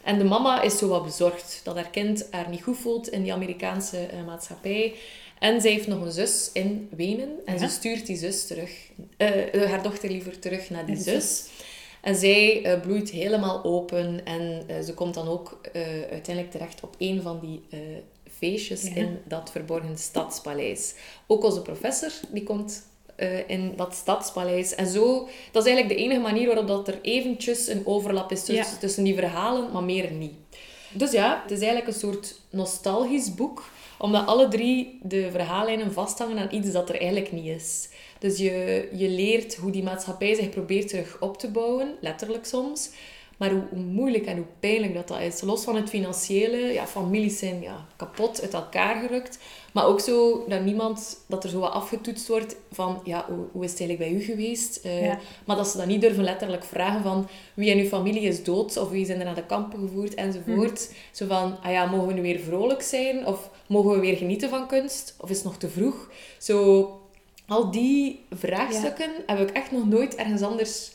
En 0.05 0.19
de 0.19 0.25
mama 0.25 0.63
is 0.63 0.79
zo 0.79 0.89
wat 0.89 1.05
bezorgd 1.05 1.61
dat 1.65 1.75
haar 1.75 1.91
kind 1.91 2.27
haar 2.31 2.49
niet 2.49 2.63
goed 2.63 2.77
voelt 2.77 3.09
in 3.09 3.23
die 3.23 3.33
Amerikaanse 3.33 4.09
uh, 4.13 4.27
maatschappij. 4.27 4.95
En 5.39 5.61
zij 5.61 5.71
heeft 5.71 5.87
nog 5.87 6.03
een 6.03 6.13
zus 6.13 6.51
in 6.53 6.89
Wenen 6.97 7.29
en 7.45 7.55
ja. 7.55 7.59
ze 7.59 7.69
stuurt 7.69 8.07
die 8.07 8.17
zus 8.17 8.47
terug, 8.47 8.71
uh, 9.19 9.65
haar 9.65 9.83
dochter 9.83 10.11
liever 10.11 10.39
terug 10.39 10.71
naar 10.71 10.87
die 10.87 10.97
zus. 10.97 11.45
En 12.03 12.17
zij 12.17 12.67
uh, 12.67 12.81
bloeit 12.81 13.11
helemaal 13.11 13.65
open 13.65 14.21
en 14.25 14.63
uh, 14.71 14.81
ze 14.81 14.95
komt 14.95 15.15
dan 15.15 15.29
ook 15.29 15.61
uh, 15.73 15.83
uiteindelijk 16.11 16.51
terecht 16.51 16.83
op 16.83 16.95
een 16.99 17.23
van 17.23 17.41
die 17.41 17.63
feestjes 18.37 18.83
ja. 18.83 18.95
in 18.95 19.19
dat 19.25 19.51
verborgen 19.51 19.99
stadspaleis. 19.99 20.95
Ook 21.27 21.45
onze 21.45 21.63
professor, 21.63 22.11
die 22.29 22.43
komt 22.43 22.91
in 23.47 23.73
dat 23.77 23.95
stadspaleis. 23.95 24.75
En 24.75 24.87
zo, 24.87 25.29
dat 25.53 25.67
is 25.67 25.73
eigenlijk 25.73 25.99
de 25.99 26.05
enige 26.05 26.21
manier 26.21 26.47
waarop 26.47 26.67
dat 26.67 26.89
er 26.89 26.99
eventjes 27.03 27.69
een 27.69 27.87
overlap 27.87 28.33
is 28.33 28.45
tussen, 28.45 28.75
ja. 28.75 28.79
tussen 28.81 29.05
die 29.05 29.15
verhalen, 29.15 29.73
maar 29.73 29.83
meer 29.83 30.11
niet. 30.11 30.35
Dus 30.93 31.13
ja, 31.13 31.41
het 31.43 31.51
is 31.51 31.59
eigenlijk 31.59 31.87
een 31.87 32.01
soort 32.01 32.41
nostalgisch 32.51 33.35
boek, 33.35 33.71
omdat 33.99 34.27
alle 34.27 34.49
drie 34.49 34.99
de 35.03 35.31
verhaallijnen 35.31 35.93
vasthangen 35.93 36.39
aan 36.39 36.55
iets 36.55 36.73
dat 36.73 36.89
er 36.89 37.01
eigenlijk 37.01 37.33
niet 37.33 37.47
is. 37.47 37.89
Dus 38.23 38.39
je, 38.39 38.89
je 38.93 39.09
leert 39.09 39.57
hoe 39.57 39.71
die 39.71 39.83
maatschappij 39.83 40.35
zich 40.35 40.49
probeert 40.49 40.89
terug 40.89 41.17
op 41.21 41.39
te 41.39 41.51
bouwen, 41.51 41.95
letterlijk 42.01 42.45
soms. 42.45 42.91
Maar 43.37 43.51
hoe, 43.51 43.63
hoe, 43.71 43.83
moeilijk 43.83 44.27
en 44.27 44.37
hoe 44.37 44.47
pijnlijk 44.61 44.95
dat, 44.95 45.09
dat 45.09 45.21
is. 45.21 45.41
Los 45.41 45.65
van 45.65 45.77
het 45.77 45.89
financiële, 45.89 46.57
ja, 46.57 46.87
families 46.87 47.39
zijn 47.39 47.61
ja, 47.61 47.87
kapot, 47.97 48.43
uit 48.43 48.55
elkaar 48.55 49.01
gerukt. 49.01 49.39
Maar 49.73 49.87
ook 49.87 50.01
zo 50.01 50.45
dat 50.49 50.65
niemand, 50.65 51.25
dat 51.29 51.45
er 51.45 51.51
zo 51.51 51.59
wat 51.59 51.73
afgetoetst 51.73 52.29
wordt 52.29 52.57
van, 52.73 53.01
ja, 53.05 53.25
hoe, 53.29 53.47
hoe 53.53 53.65
is 53.65 53.71
het 53.71 53.81
eigenlijk 53.81 54.11
bij 54.11 54.21
u 54.21 54.25
geweest? 54.25 54.81
Uh, 54.85 55.07
Ja. 55.07 55.19
Maar 55.45 55.57
dat 55.57 55.69
ze 55.69 55.77
dan 55.77 55.89
niet 55.89 56.01
durven 56.01 56.25
letterlijk 56.25 56.65
vragen 56.65 57.03
van, 57.03 57.29
wie 57.55 57.71
in 57.71 57.79
uw 57.79 57.89
familie 57.89 58.23
is 58.23 58.45
dood? 58.45 58.77
Of 58.77 58.91
wie 58.91 59.07
zijn 59.07 59.19
er 59.19 59.25
naar 59.25 59.35
de 59.35 59.47
kampen 59.47 59.79
gevoerd? 59.79 60.15
Enzovoort. 60.15 60.91
Zo 61.13 61.27
van, 61.27 61.57
ah 61.63 61.73
ja, 61.73 61.87
mogen 61.87 62.07
we 62.07 62.13
nu 62.13 62.23
weer 62.23 62.41
vrolijk 62.41 62.83
zijn? 62.83 63.27
Of 63.27 63.51
mogen 63.67 63.91
we 63.91 64.01
weer 64.01 64.17
genieten 64.17 64.49
van 64.49 64.67
kunst? 64.69 65.15
Of 65.19 65.31
is 65.31 65.37
het 65.37 65.45
nog 65.45 65.57
te 65.57 65.69
vroeg? 65.69 66.11
Zo, 66.39 67.02
al 67.53 67.71
die 67.71 68.25
vraagstukken 68.31 69.11
heb 69.27 69.39
ik 69.39 69.51
echt 69.51 69.71
nog 69.71 69.89
nooit 69.89 70.15
ergens 70.15 70.43
anders 70.43 70.93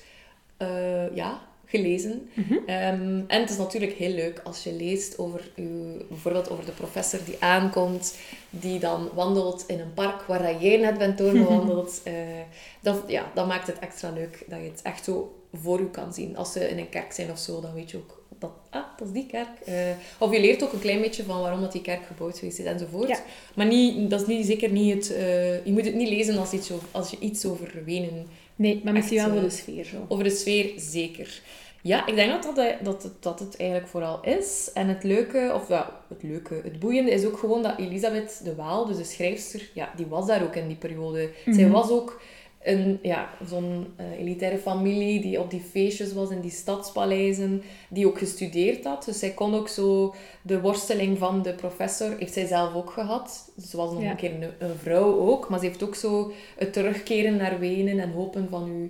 uh, 0.62 1.16
ja, 1.16 1.42
gelezen. 1.66 2.30
Mhm. 2.34 2.54
Um, 2.54 3.26
en 3.28 3.40
het 3.42 3.50
is 3.50 3.58
natuurlijk 3.58 3.94
heel 3.94 4.14
leuk 4.14 4.42
als 4.44 4.64
je 4.64 4.74
leest 4.74 5.18
over 5.18 5.52
uw, 5.56 5.98
bijvoorbeeld 6.10 6.50
over 6.50 6.66
de 6.66 6.72
professor 6.72 7.20
die 7.26 7.36
aankomt, 7.40 8.18
die 8.50 8.80
dan 8.80 9.10
wandelt 9.14 9.64
in 9.68 9.80
een 9.80 9.94
park 9.94 10.22
waar 10.22 10.64
jij 10.64 10.78
net 10.78 10.98
bent 10.98 11.18
doorgewandeld. 11.18 12.02
uh, 12.08 12.14
dat, 12.82 13.04
ja, 13.08 13.32
dat 13.34 13.48
maakt 13.48 13.68
het 13.68 13.80
extra 13.80 14.10
leuk 14.10 14.44
dat 14.48 14.60
je 14.60 14.70
het 14.70 14.82
echt 14.82 15.04
zo 15.04 15.36
voor 15.54 15.80
u 15.80 15.90
kan 15.90 16.14
zien. 16.14 16.38
Als 16.38 16.52
ze 16.52 16.70
in 16.70 16.78
een 16.78 16.90
kerk 16.90 17.12
zijn 17.12 17.32
of 17.32 17.40
zo, 17.40 17.62
dan 17.62 17.74
weet 17.74 17.92
je 17.92 17.98
ook 17.98 18.17
dat, 18.40 18.52
ah, 18.70 18.84
dat 18.98 19.08
is 19.08 19.14
die 19.14 19.26
kerk. 19.26 19.48
Uh, 19.68 19.74
of 20.18 20.32
je 20.32 20.40
leert 20.40 20.64
ook 20.64 20.74
een 20.74 20.80
klein 20.80 21.02
beetje 21.02 21.24
van 21.24 21.42
waarom 21.42 21.62
dat 21.62 21.72
die 21.72 21.82
kerk 21.82 22.06
gebouwd 22.06 22.40
geweest 22.40 22.60
is 22.60 22.66
enzovoort. 22.66 23.08
Ja. 23.08 23.20
Maar 23.56 23.66
niet, 23.66 24.10
dat 24.10 24.22
is 24.22 24.28
niet, 24.28 24.46
zeker 24.46 24.72
niet 24.72 24.94
het... 24.94 25.18
Uh, 25.18 25.66
je 25.66 25.72
moet 25.72 25.86
het 25.86 25.96
niet 25.96 26.10
lezen 26.10 26.38
als, 26.38 26.52
iets 26.52 26.72
over, 26.72 26.88
als 26.92 27.10
je 27.10 27.18
iets 27.20 27.46
over 27.46 27.82
Wenen... 27.86 28.28
Nee, 28.56 28.82
maar 28.84 28.94
misschien 28.94 29.18
wel 29.18 29.28
voor 29.28 29.38
eh, 29.38 29.44
de 29.44 29.50
sfeer 29.50 29.84
zo. 29.84 30.06
Over 30.08 30.24
de 30.24 30.30
sfeer, 30.30 30.72
zeker. 30.76 31.42
Ja, 31.82 32.08
ik 32.08 32.16
denk 32.16 32.44
dat, 32.44 32.56
dat, 32.56 32.74
dat, 32.84 33.04
het, 33.04 33.12
dat 33.20 33.40
het 33.40 33.58
eigenlijk 33.58 33.90
vooral 33.90 34.24
is. 34.24 34.70
En 34.74 34.88
het 34.88 35.04
leuke, 35.04 35.52
of 35.56 35.68
ja, 35.68 36.02
het 36.10 36.24
leuke, 36.24 36.62
het 36.64 36.80
boeiende 36.80 37.12
is 37.12 37.26
ook 37.26 37.38
gewoon 37.38 37.64
dat 37.64 37.78
Elisabeth 37.78 38.42
de 38.44 38.56
Waal, 38.56 38.86
dus 38.86 38.98
de 38.98 39.04
schrijfster, 39.04 39.70
ja, 39.74 39.94
die 39.96 40.06
was 40.06 40.28
daar 40.28 40.44
ook 40.44 40.56
in 40.56 40.68
die 40.68 40.78
periode. 40.78 41.30
Zij 41.46 41.64
Mhm. 41.64 41.72
was 41.72 41.90
ook 41.90 42.22
een, 42.62 43.00
ja, 43.02 43.30
zo'n 43.48 43.88
eh, 43.96 44.20
elitaire 44.20 44.58
familie 44.58 45.22
die 45.22 45.40
op 45.40 45.50
die 45.50 45.62
feestjes 45.72 46.14
was 46.14 46.30
in 46.30 46.42
die 46.42 46.52
stadspaleizen, 46.52 47.62
die 47.90 48.08
ook 48.08 48.18
gestudeerd 48.18 48.84
had. 48.84 49.06
Dus 49.06 49.20
zij 49.20 49.30
kon 49.32 49.56
ook 49.56 49.68
zo 49.68 50.16
de 50.42 50.62
worsteling 50.62 51.18
van 51.18 51.42
de 51.42 51.54
professor, 51.54 52.16
heeft 52.20 52.34
zij 52.34 52.46
zelf 52.46 52.74
ook 52.74 52.90
gehad. 52.90 53.52
Ze 53.70 53.78
was 53.78 53.92
nog 53.92 54.02
Ja. 54.02 54.10
een 54.10 54.16
keer 54.16 54.34
een, 54.34 54.50
een 54.60 54.76
vrouw 54.76 55.20
ook, 55.20 55.50
maar 55.50 55.60
ze 55.60 55.66
heeft 55.66 55.84
ook 55.84 55.96
zo 55.96 56.32
het 56.58 56.74
terugkeren 56.74 57.36
naar 57.36 57.60
Wenen 57.60 58.00
en 58.00 58.12
hopen 58.12 58.50
van 58.50 58.64
uw, 58.70 58.90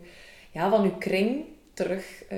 ja, 0.51 0.69
van 0.69 0.83
uw 0.83 0.97
kring 0.99 1.43
terug 1.73 2.23
eh, 2.29 2.37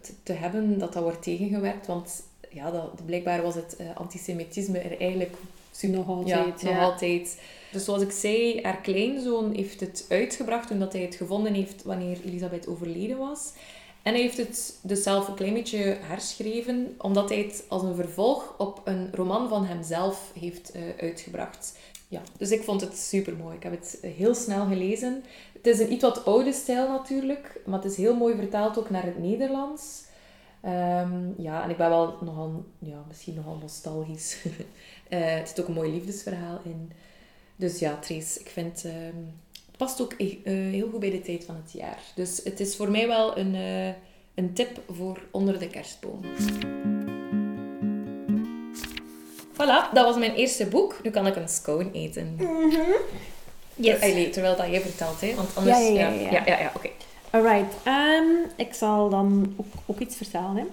te, 0.00 0.12
te 0.22 0.32
hebben, 0.32 0.78
dat 0.78 0.92
dat 0.92 1.02
wordt 1.02 1.22
tegengewerkt. 1.22 1.86
Want 1.86 2.22
ja, 2.50 2.70
dat, 2.70 3.04
blijkbaar 3.06 3.42
was 3.42 3.54
het 3.54 3.76
eh, 3.76 3.86
antisemitisme 3.94 4.78
er 4.78 5.00
eigenlijk 5.00 5.34
super. 5.70 5.96
Nog 5.96 6.08
altijd, 6.08 6.60
ja. 6.60 6.70
Nog 6.72 6.82
altijd. 6.82 7.40
Dus 7.72 7.84
zoals 7.84 8.02
ik 8.02 8.10
zei, 8.10 8.62
haar 8.62 8.80
kleinzoon 8.80 9.54
heeft 9.54 9.80
het 9.80 10.06
uitgebracht 10.08 10.68
toen 10.68 10.78
dat 10.78 10.92
hij 10.92 11.02
het 11.02 11.14
gevonden 11.14 11.54
heeft 11.54 11.82
wanneer 11.82 12.18
Elisabeth 12.24 12.68
overleden 12.68 13.18
was. 13.18 13.52
En 14.02 14.12
hij 14.12 14.22
heeft 14.22 14.36
het 14.36 14.78
dus 14.82 15.02
zelf 15.02 15.28
een 15.28 15.34
klein 15.34 15.54
beetje 15.54 15.96
herschreven, 16.00 16.94
omdat 16.98 17.28
hij 17.28 17.38
het 17.38 17.64
als 17.68 17.82
een 17.82 17.94
vervolg 17.94 18.54
op 18.58 18.80
een 18.84 19.08
roman 19.12 19.48
van 19.48 19.64
hemzelf 19.64 20.32
heeft 20.38 20.70
eh, 20.70 20.82
uitgebracht. 21.00 21.78
Ja, 22.08 22.20
dus 22.38 22.50
ik 22.50 22.62
vond 22.62 22.80
het 22.80 22.98
super 22.98 23.36
mooi. 23.36 23.56
Ik 23.56 23.62
heb 23.62 23.72
het 23.72 23.98
eh, 24.02 24.10
heel 24.12 24.34
snel 24.34 24.66
gelezen. 24.66 25.24
Het 25.52 25.66
is 25.66 25.78
een 25.78 25.92
iets 25.92 26.02
wat 26.02 26.24
oude 26.24 26.52
stijl 26.52 26.88
natuurlijk, 26.88 27.60
maar 27.66 27.82
het 27.82 27.90
is 27.90 27.96
heel 27.96 28.16
mooi 28.16 28.34
vertaald 28.36 28.78
ook 28.78 28.90
naar 28.90 29.04
het 29.04 29.18
Nederlands. 29.18 30.02
Ehm, 30.60 31.42
ja, 31.42 31.62
en 31.62 31.70
ik 31.70 31.76
ben 31.76 31.88
wel 31.88 32.16
nogal, 32.20 32.64
ja, 32.78 33.04
misschien 33.08 33.34
nogal 33.34 33.58
nostalgisch. 33.60 34.36
Eh, 35.08 35.34
het 35.34 35.48
zit 35.48 35.60
ook 35.60 35.68
een 35.68 35.74
mooi 35.74 35.92
liefdesverhaal 35.92 36.60
in. 36.64 36.92
Dus 37.60 37.78
ja, 37.78 37.98
Trace, 38.00 38.40
ik 38.40 38.48
vind... 38.48 38.84
ehm, 38.84 39.16
het 39.66 39.76
past 39.76 40.00
ook 40.00 40.12
eh, 40.12 40.28
heel 40.44 40.88
goed 40.90 41.00
bij 41.00 41.10
de 41.10 41.20
tijd 41.20 41.44
van 41.44 41.54
het 41.64 41.72
jaar. 41.72 41.98
Dus 42.14 42.40
het 42.44 42.60
is 42.60 42.76
voor 42.76 42.90
mij 42.90 43.06
wel 43.06 43.38
een, 43.38 43.54
eh, 43.54 43.94
een 44.34 44.52
tip 44.52 44.80
voor 44.88 45.18
onder 45.30 45.58
de 45.58 45.66
kerstboom. 45.66 46.20
Voilà, 49.52 49.92
dat 49.92 50.04
was 50.04 50.16
mijn 50.16 50.34
eerste 50.34 50.66
boek. 50.66 51.00
Nu 51.02 51.10
kan 51.10 51.26
ik 51.26 51.36
een 51.36 51.48
scone 51.48 51.90
eten. 51.92 52.36
Yes. 53.74 54.00
Allee, 54.00 54.30
terwijl 54.30 54.56
dat 54.56 54.66
jij 54.66 54.80
vertelt, 54.80 55.20
hè? 55.20 55.34
Want 55.34 55.56
anders... 55.56 55.78
Ja, 55.78 55.84
ja, 55.84 56.08
ja, 56.08 56.20
ja. 56.20 56.30
ja, 56.30 56.42
ja, 56.46 56.58
ja, 56.58 56.72
oké. 56.76 56.89
Alright, 57.30 57.74
ehm, 57.82 58.24
ik 58.56 58.74
zal 58.74 59.08
dan 59.08 59.54
ook, 59.56 59.66
ook 59.86 59.98
iets 59.98 60.16
vertellen. 60.16 60.56
Hè. 60.56 60.64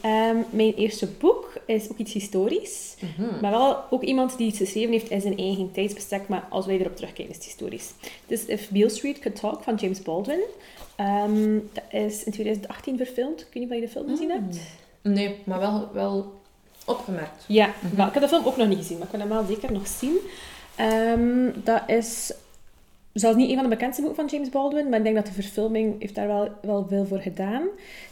Ehm, 0.00 0.36
mijn 0.50 0.74
eerste 0.74 1.06
boek 1.06 1.52
is 1.66 1.90
ook 1.90 1.98
iets 1.98 2.12
historisch. 2.12 2.96
Mhm. 3.00 3.40
Maar 3.40 3.50
wel 3.50 3.76
ook 3.90 4.02
iemand 4.02 4.36
die 4.36 4.46
iets 4.46 4.58
geschreven 4.58 4.92
heeft 4.92 5.10
in 5.10 5.20
zijn 5.20 5.38
eigen 5.38 5.72
tijdsbestek. 5.72 6.28
Maar 6.28 6.46
als 6.50 6.66
wij 6.66 6.78
erop 6.78 6.96
terugkijken, 6.96 7.30
is 7.30 7.36
het 7.36 7.44
historisch. 7.44 7.92
Het 8.00 8.38
is 8.38 8.44
If 8.44 8.68
Beale 8.70 8.88
Street 8.88 9.18
Could 9.18 9.40
Talk 9.40 9.62
van 9.62 9.74
James 9.74 10.02
Baldwin. 10.02 10.40
Ehm, 10.96 11.58
dat 11.72 11.84
is 11.90 12.24
in 12.24 12.32
2018 12.32 12.96
verfilmd. 12.96 13.40
Ik 13.40 13.46
weet 13.52 13.62
niet 13.62 13.70
of 13.70 13.74
je 13.74 13.80
de 13.80 13.88
film 13.88 14.08
gezien 14.08 14.30
hebt. 14.30 14.58
Nee, 15.02 15.36
maar 15.44 15.58
wel, 15.58 15.88
wel 15.92 16.32
opgemerkt. 16.86 17.44
Ja, 17.46 17.70
wel, 17.94 18.06
ik 18.06 18.12
heb 18.12 18.22
de 18.22 18.28
film 18.28 18.46
ook 18.46 18.56
nog 18.56 18.68
niet 18.68 18.78
gezien, 18.78 18.98
maar 18.98 19.06
ik 19.06 19.12
wil 19.12 19.20
hem 19.20 19.28
wel 19.28 19.44
zeker 19.46 19.72
nog 19.72 19.86
zien. 19.86 20.16
Dat 21.64 21.82
is 21.86 22.32
zelfs 23.20 23.36
niet 23.36 23.48
een 23.48 23.54
van 23.54 23.64
de 23.64 23.70
bekendste 23.70 24.02
boeken 24.02 24.28
van 24.28 24.36
James 24.36 24.50
Baldwin, 24.50 24.88
maar 24.88 24.98
ik 24.98 25.04
denk 25.04 25.16
dat 25.16 25.26
de 25.26 25.32
verfilming 25.32 26.00
heeft 26.00 26.14
daar 26.14 26.26
wel, 26.26 26.48
wel 26.62 26.86
veel 26.88 27.06
voor 27.06 27.18
gedaan. 27.18 27.62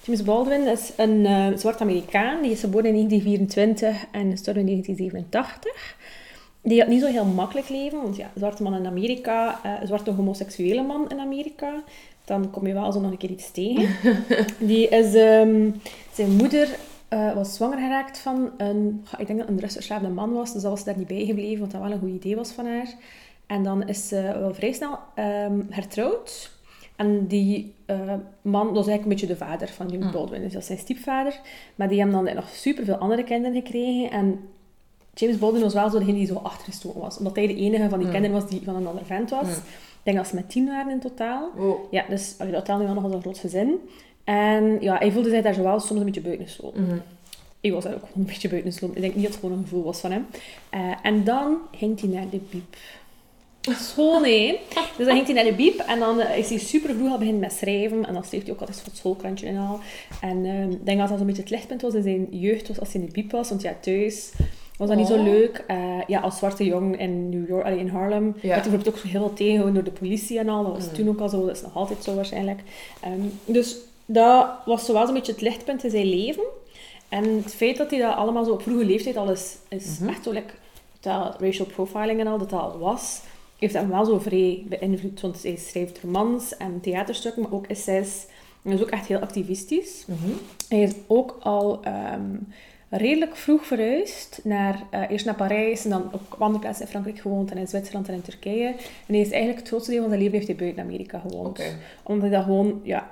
James 0.03 0.23
Baldwin 0.23 0.67
is 0.67 0.93
een 0.97 1.27
eh, 1.27 1.47
zwart 1.55 1.81
Amerikaan, 1.81 2.43
die 2.43 2.51
is 2.51 2.61
geboren 2.61 2.87
in 2.87 2.95
1924 2.95 4.07
en 4.13 4.31
gestorven 4.31 4.63
in 4.63 4.69
1987. 4.69 5.97
Die 6.63 6.81
had 6.81 6.89
niet 6.89 7.01
zo 7.01 7.07
heel 7.07 7.25
makkelijk 7.25 7.69
leven, 7.69 8.03
want 8.03 8.17
ja, 8.17 8.31
zwarte 8.35 8.63
man 8.63 8.75
in 8.75 8.87
Amerika, 8.87 9.61
eh, 9.63 9.73
zwarte 9.85 10.11
homoseksuele 10.11 10.83
man 10.83 11.11
in 11.11 11.21
Amerika, 11.21 11.83
dan 12.25 12.51
kom 12.51 12.67
je 12.67 12.73
wel 12.73 12.93
zo 12.93 13.01
nog 13.01 13.11
een 13.11 13.17
keer 13.17 13.31
iets 13.31 13.51
tegen. 13.51 13.89
Die 14.59 14.89
is, 14.89 15.15
ehm, 15.15 15.71
zijn 16.13 16.31
moeder 16.31 16.69
eh, 17.09 17.35
was 17.35 17.55
zwanger 17.55 17.79
geraakt 17.79 18.19
van 18.19 18.51
een, 18.57 19.05
ik 19.19 19.27
denk 19.27 19.39
dat 19.39 19.49
een 20.03 20.15
man 20.15 20.33
was, 20.33 20.53
dus 20.53 20.63
dat 20.63 20.71
was 20.71 20.85
daar 20.85 20.97
niet 20.97 21.07
bij 21.07 21.25
gebleven, 21.25 21.61
wat 21.61 21.71
dat 21.71 21.81
wel 21.81 21.91
een 21.91 21.99
goed 21.99 22.09
idee 22.09 22.37
was 22.37 22.51
van 22.51 22.67
haar. 22.67 22.95
En 23.47 23.62
dan 23.62 23.88
is 23.88 24.09
ze 24.09 24.23
wel 24.38 24.55
vrij 24.55 24.73
snel 24.73 24.99
ehm, 25.15 25.61
hertrouwd. 25.71 26.50
En 26.97 27.26
die 27.26 27.75
eh, 27.87 27.97
man, 28.43 28.67
dat 28.67 28.75
was 28.76 28.87
eigenlijk 28.87 29.03
een 29.03 29.09
beetje 29.09 29.26
de 29.26 29.37
vader 29.37 29.69
van 29.69 29.88
James 29.88 30.07
Mm. 30.07 30.12
Baldwin, 30.12 30.41
dus 30.43 30.53
dat 30.53 30.61
is 30.61 30.67
zijn 30.67 30.79
stiefvader. 30.79 31.41
Maar 31.75 31.88
die 31.88 32.00
hebben 32.00 32.25
dan 32.25 32.35
nog 32.35 32.49
superveel 32.49 32.95
andere 32.95 33.25
kinderen 33.25 33.62
gekregen. 33.62 34.11
En 34.11 34.41
James 35.15 35.38
Baldwin 35.38 35.62
was 35.62 35.75
wel 35.75 35.91
zo 35.91 35.99
degene 35.99 36.17
die 36.17 36.26
zo 36.26 36.41
achtergestoken 36.43 37.00
was, 37.00 37.19
omdat 37.19 37.37
hij 37.37 37.47
de 37.47 37.55
enige 37.55 37.88
van 37.88 37.99
die 37.99 38.07
Mm. 38.07 38.12
kinderen 38.12 38.41
was 38.41 38.50
die 38.50 38.61
van 38.65 38.76
een 38.76 38.87
ander 38.87 39.05
vent 39.05 39.31
was. 39.31 39.47
Mm. 39.47 39.53
Ik 39.53 40.12
denk 40.12 40.17
dat 40.17 40.26
ze 40.26 40.35
met 40.35 40.50
tien 40.50 40.67
waren 40.67 40.93
in 40.93 41.00
totaal. 41.00 41.50
Oh. 41.57 41.93
Ja, 41.93 42.05
dus 42.09 42.35
allee, 42.38 42.53
dat 42.53 42.65
telde 42.65 42.85
wel 42.85 42.95
nog 42.95 43.05
als 43.05 43.12
een 43.12 43.21
groot 43.21 43.38
gezin. 43.38 43.75
En 44.25 44.76
ja, 44.81 44.97
hij 44.99 45.12
voelde 45.12 45.31
zich 45.31 45.43
daar 45.43 45.55
zo 45.55 45.62
wel 45.62 45.81
soms 45.81 45.99
een 46.00 46.07
beetje 46.07 46.21
buitengesloten. 46.21 46.83
Mhm. 46.83 46.97
Ik 47.61 47.73
was 47.73 47.85
daar 47.85 47.93
ook 47.95 47.99
gewoon 48.00 48.15
een 48.17 48.25
beetje 48.26 48.49
buitengesloten. 48.49 48.97
Ik 48.97 49.03
denk 49.03 49.15
niet 49.15 49.25
dat 49.25 49.33
het 49.33 49.43
gewoon 49.43 49.59
een 49.59 49.65
gevoel 49.65 49.83
was 49.85 50.00
van 50.00 50.11
hem. 50.12 50.26
Eh, 50.71 50.81
en 51.03 51.25
dan 51.25 51.57
ging 51.73 52.00
hij 52.00 52.09
naar 52.09 52.29
de 52.31 52.41
biep. 52.50 52.76
School, 53.75 54.20
nee. 54.20 54.61
Dus 54.96 55.06
dan 55.06 55.14
ging 55.14 55.25
hij 55.26 55.35
naar 55.35 55.44
de 55.44 55.52
biep 55.52 55.78
en 55.78 55.99
dan 55.99 56.20
eh, 56.20 56.38
is 56.38 56.49
hij 56.49 56.58
super 56.58 56.94
vroeg 56.94 57.11
al 57.11 57.18
beginnen 57.18 57.40
met 57.40 57.52
schrijven. 57.52 58.06
En 58.06 58.14
dan 58.14 58.25
schreef 58.25 58.42
hij 58.42 58.52
ook 58.52 58.61
altijd 58.61 58.76
voor 58.78 58.87
het 58.88 58.96
schoolkrantje 58.96 59.46
en 59.46 59.56
al. 59.56 59.78
En 60.20 60.44
eh, 60.44 60.70
ik 60.70 60.87
denk 60.87 60.99
dat 60.99 61.08
dat 61.08 61.20
een 61.20 61.26
beetje 61.26 61.42
het 61.42 61.50
lichtpunt 61.50 61.82
was 61.82 61.94
in 61.94 62.02
zijn 62.02 62.26
jeugd, 62.30 62.68
was 62.68 62.80
als 62.80 62.92
hij 62.92 63.00
in 63.00 63.06
de 63.06 63.12
biep 63.12 63.30
was. 63.30 63.49
Want 63.49 63.62
ja, 63.62 63.75
thuis 63.80 64.32
was 64.78 64.88
dat 64.88 64.96
niet 64.96 65.06
zo 65.06 65.14
Oh. 65.14 65.23
leuk. 65.25 65.64
Eh, 65.66 65.76
ja, 66.06 66.20
als 66.20 66.38
zwarte 66.38 66.64
jongen 66.64 66.99
in 66.99 67.28
New 67.28 67.49
York, 67.49 67.64
allee, 67.64 67.78
in 67.78 67.88
Harlem, 67.88 68.25
werd 68.32 68.42
hij 68.42 68.52
bijvoorbeeld 68.62 68.88
ook 68.88 69.02
heel 69.02 69.20
veel 69.20 69.32
tegengehouden 69.32 69.75
door 69.85 69.92
de 69.92 69.99
politie 70.00 70.38
en 70.38 70.49
al. 70.49 70.62
Dat 70.64 70.73
was 70.73 70.87
Mm. 70.87 70.92
toen 70.94 71.08
ook 71.08 71.20
al 71.20 71.28
zo, 71.28 71.46
dat 71.46 71.56
is 71.56 71.62
nog 71.62 71.75
altijd 71.76 72.04
zo 72.04 72.14
waarschijnlijk. 72.14 72.61
Ehm, 73.00 73.20
dus 73.44 73.76
dat 74.06 74.46
was 74.64 74.85
zo 74.85 74.92
wel 74.92 75.04
zo'n 75.04 75.14
beetje 75.14 75.32
het 75.32 75.40
lichtpunt 75.40 75.85
in 75.85 75.90
zijn 75.90 76.06
leven. 76.08 76.42
En 77.08 77.25
het 77.44 77.54
feit 77.54 77.76
dat 77.76 77.90
hij 77.90 78.00
dat 78.00 78.14
allemaal 78.16 78.44
zo 78.44 78.50
op 78.52 78.62
vroege 78.62 78.85
leeftijd 78.85 79.16
al 79.16 79.30
is, 79.30 79.56
is 79.68 79.99
Mhm. 79.99 80.08
echt 80.08 80.25
zo 80.25 80.30
like, 80.32 80.52
dat 81.00 81.37
racial 81.40 81.66
profiling 81.66 82.20
en 82.20 82.26
al, 82.26 82.38
dat 82.38 82.50
dat 82.50 82.61
al 82.61 82.78
was, 82.78 83.20
heeft 83.59 83.75
hem 83.75 83.89
wel 83.89 84.05
zo 84.05 84.19
vrij 84.19 84.65
beïnvloed. 84.69 85.21
Want 85.21 85.43
hij 85.43 85.57
schrijft 85.57 86.01
romans 86.03 86.57
en 86.57 86.81
theaterstukken, 86.81 87.43
maar 87.43 87.53
ook 87.53 87.67
essays. 87.67 88.27
Hij 88.63 88.75
is 88.75 88.83
ook 88.83 88.91
echt 88.91 89.07
heel 89.07 89.19
activistisch. 89.19 90.05
Mhm. 90.07 90.31
Hij 90.69 90.83
is 90.83 90.93
ook 91.07 91.37
al 91.41 91.83
ehm, 91.83 92.37
redelijk 92.89 93.37
vroeg 93.37 93.67
verhuisd. 93.67 94.41
Naar, 94.45 94.83
eh, 94.91 95.11
eerst 95.11 95.25
naar 95.25 95.35
Parijs 95.35 95.85
en 95.85 95.91
dan 95.91 96.05
ook 96.05 96.35
op 96.35 96.43
andere 96.43 96.61
plaatsen 96.61 96.85
in 96.85 96.91
Frankrijk 96.91 97.19
gewoond 97.19 97.51
en 97.51 97.57
in 97.57 97.69
Zwitserland 97.69 98.09
en 98.09 98.15
in 98.15 98.23
Turkije. 98.23 98.67
En 98.67 99.15
hij 99.15 99.21
is 99.21 99.31
eigenlijk 99.31 99.59
het 99.59 99.69
grootste 99.69 99.91
deel 99.91 100.01
van 100.01 100.09
zijn 100.09 100.21
leven 100.23 100.37
heeft 100.37 100.49
hij 100.49 100.57
buiten 100.57 100.83
Amerika 100.83 101.19
gewoond. 101.19 101.61
Omdat 102.03 102.29
hij 102.29 102.37
dat 102.37 102.45
gewoon, 102.45 102.81
ja, 102.83 103.11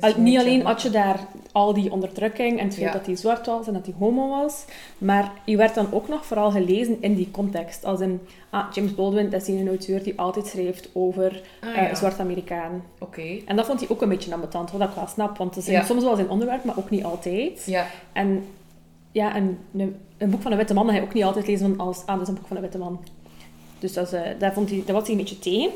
al- 0.00 0.12
niet 0.16 0.38
alleen 0.38 0.62
had 0.64 0.82
je 0.82 0.90
daar 0.90 1.20
al 1.52 1.72
die 1.74 1.92
onderdrukking 1.92 2.58
en 2.58 2.64
het 2.64 2.74
feit 2.74 2.86
Ja. 2.86 2.92
dat 2.92 3.06
hij 3.06 3.16
zwart 3.16 3.46
was 3.46 3.66
en 3.66 3.72
dat 3.72 3.86
hij 3.86 3.94
homo 3.98 4.28
was, 4.28 4.64
maar 4.98 5.32
je 5.44 5.56
werd 5.56 5.74
dan 5.74 5.92
ook 5.92 6.08
nog 6.08 6.26
vooral 6.26 6.50
gelezen 6.50 6.96
in 7.00 7.14
die 7.14 7.30
context. 7.30 7.84
Als 7.84 8.00
in, 8.00 8.20
ah, 8.50 8.64
James 8.72 8.94
Baldwin, 8.94 9.30
dat 9.30 9.40
is 9.42 9.48
een 9.48 9.68
auteur 9.68 10.02
die 10.02 10.18
altijd 10.18 10.46
schrijft 10.46 10.88
over 10.92 11.42
Ah, 11.60 11.68
eh, 11.76 11.88
ja. 11.88 11.94
zwarte 11.94 12.22
Amerikaan. 12.22 12.82
Oké. 12.98 13.38
En 13.46 13.56
dat 13.56 13.66
vond 13.66 13.80
hij 13.80 13.88
ook 13.88 14.02
een 14.02 14.08
beetje 14.08 14.34
ambetant, 14.34 14.70
wat 14.70 14.80
ik 14.88 14.94
wel 14.94 15.06
snap, 15.06 15.36
want 15.38 15.54
het 15.54 15.66
is 15.66 15.70
Ja. 15.72 15.84
soms 15.84 16.02
wel 16.04 16.16
zijn 16.16 16.30
onderwerp, 16.30 16.64
maar 16.64 16.78
ook 16.78 16.90
niet 16.90 17.04
altijd. 17.04 17.62
Ja. 17.66 17.86
En 18.12 18.44
ja, 19.12 19.36
een, 19.36 19.58
een, 19.76 19.96
een 20.18 20.30
boek 20.30 20.42
van 20.42 20.50
een 20.52 20.58
witte 20.58 20.74
man 20.74 20.88
ga 20.88 20.94
je 20.94 21.02
ook 21.02 21.14
niet 21.14 21.24
altijd 21.24 21.46
lezen 21.46 21.76
van 21.76 21.86
als, 21.86 21.98
ah, 22.06 22.12
dat 22.14 22.22
is 22.22 22.28
een 22.28 22.34
boek 22.34 22.46
van 22.46 22.56
een 22.56 22.62
witte 22.62 22.78
man. 22.78 23.00
Dus 23.78 23.92
dat, 23.92 24.06
is, 24.06 24.12
eh, 24.12 24.22
daar, 24.38 24.52
vond 24.52 24.70
hij, 24.70 24.82
daar 24.86 24.94
was 24.94 25.02
hij 25.04 25.12
een 25.12 25.20
beetje 25.20 25.38
tegen. 25.38 25.70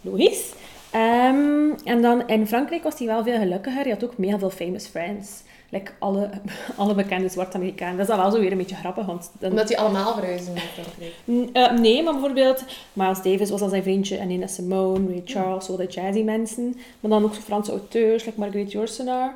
Logisch. 0.00 0.52
Ehm, 0.92 1.70
en 1.84 2.02
dan 2.02 2.28
in 2.28 2.46
Frankrijk 2.46 2.82
was 2.82 2.98
hij 2.98 3.06
wel 3.06 3.22
veel 3.22 3.38
gelukkiger. 3.38 3.82
Hij 3.82 3.90
had 3.90 4.04
ook 4.04 4.18
mega 4.18 4.38
veel 4.38 4.50
famous 4.50 4.86
friends. 4.86 5.42
Like 5.68 5.90
alle, 5.98 6.30
alle 6.76 6.94
bekende 6.94 7.28
zwarte 7.28 7.56
Amerikanen. 7.56 7.96
Dat 7.96 8.08
is 8.08 8.14
dan 8.14 8.22
wel 8.22 8.30
zo 8.30 8.40
weer 8.40 8.52
een 8.52 8.58
beetje 8.58 8.76
grappig, 8.76 9.06
want 9.06 9.30
dan, 9.38 9.50
Omdat 9.50 9.68
die 9.68 9.78
allemaal 9.78 10.14
verhuizen 10.14 10.52
naar 10.54 10.62
Frankrijk. 10.62 11.12
Eh, 11.52 11.80
nee, 11.80 12.02
maar 12.02 12.12
bijvoorbeeld 12.12 12.64
Miles 12.92 13.22
Davis 13.22 13.50
was 13.50 13.60
dan 13.60 13.68
zijn 13.70 13.82
vriendje 13.82 14.16
en 14.16 14.28
Nina 14.28 14.46
Simone, 14.46 15.08
Ray 15.08 15.22
Charles, 15.24 15.64
zo 15.64 15.76
de 15.76 15.86
jazzy 15.86 16.22
mensen. 16.22 16.76
Maar 17.00 17.10
dan 17.10 17.24
ook 17.24 17.34
zo 17.34 17.40
Franse 17.40 17.70
auteurs, 17.70 18.24
like 18.24 18.38
Marguerite 18.38 18.70
Yourcenar. 18.72 19.34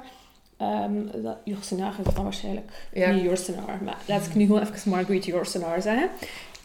Um, 0.62 1.10
dat, 1.22 1.36
Yourcenar 1.44 1.94
is 2.06 2.14
dan 2.14 2.24
waarschijnlijk 2.24 2.88
Ja. 2.92 3.10
niet 3.10 3.24
maar 3.84 3.98
laat 4.06 4.26
ik 4.26 4.34
nu 4.34 4.46
gewoon 4.46 4.62
even 4.62 4.90
Marguerite 4.90 5.30
Yourcenar 5.30 5.82
zeggen. 5.82 6.08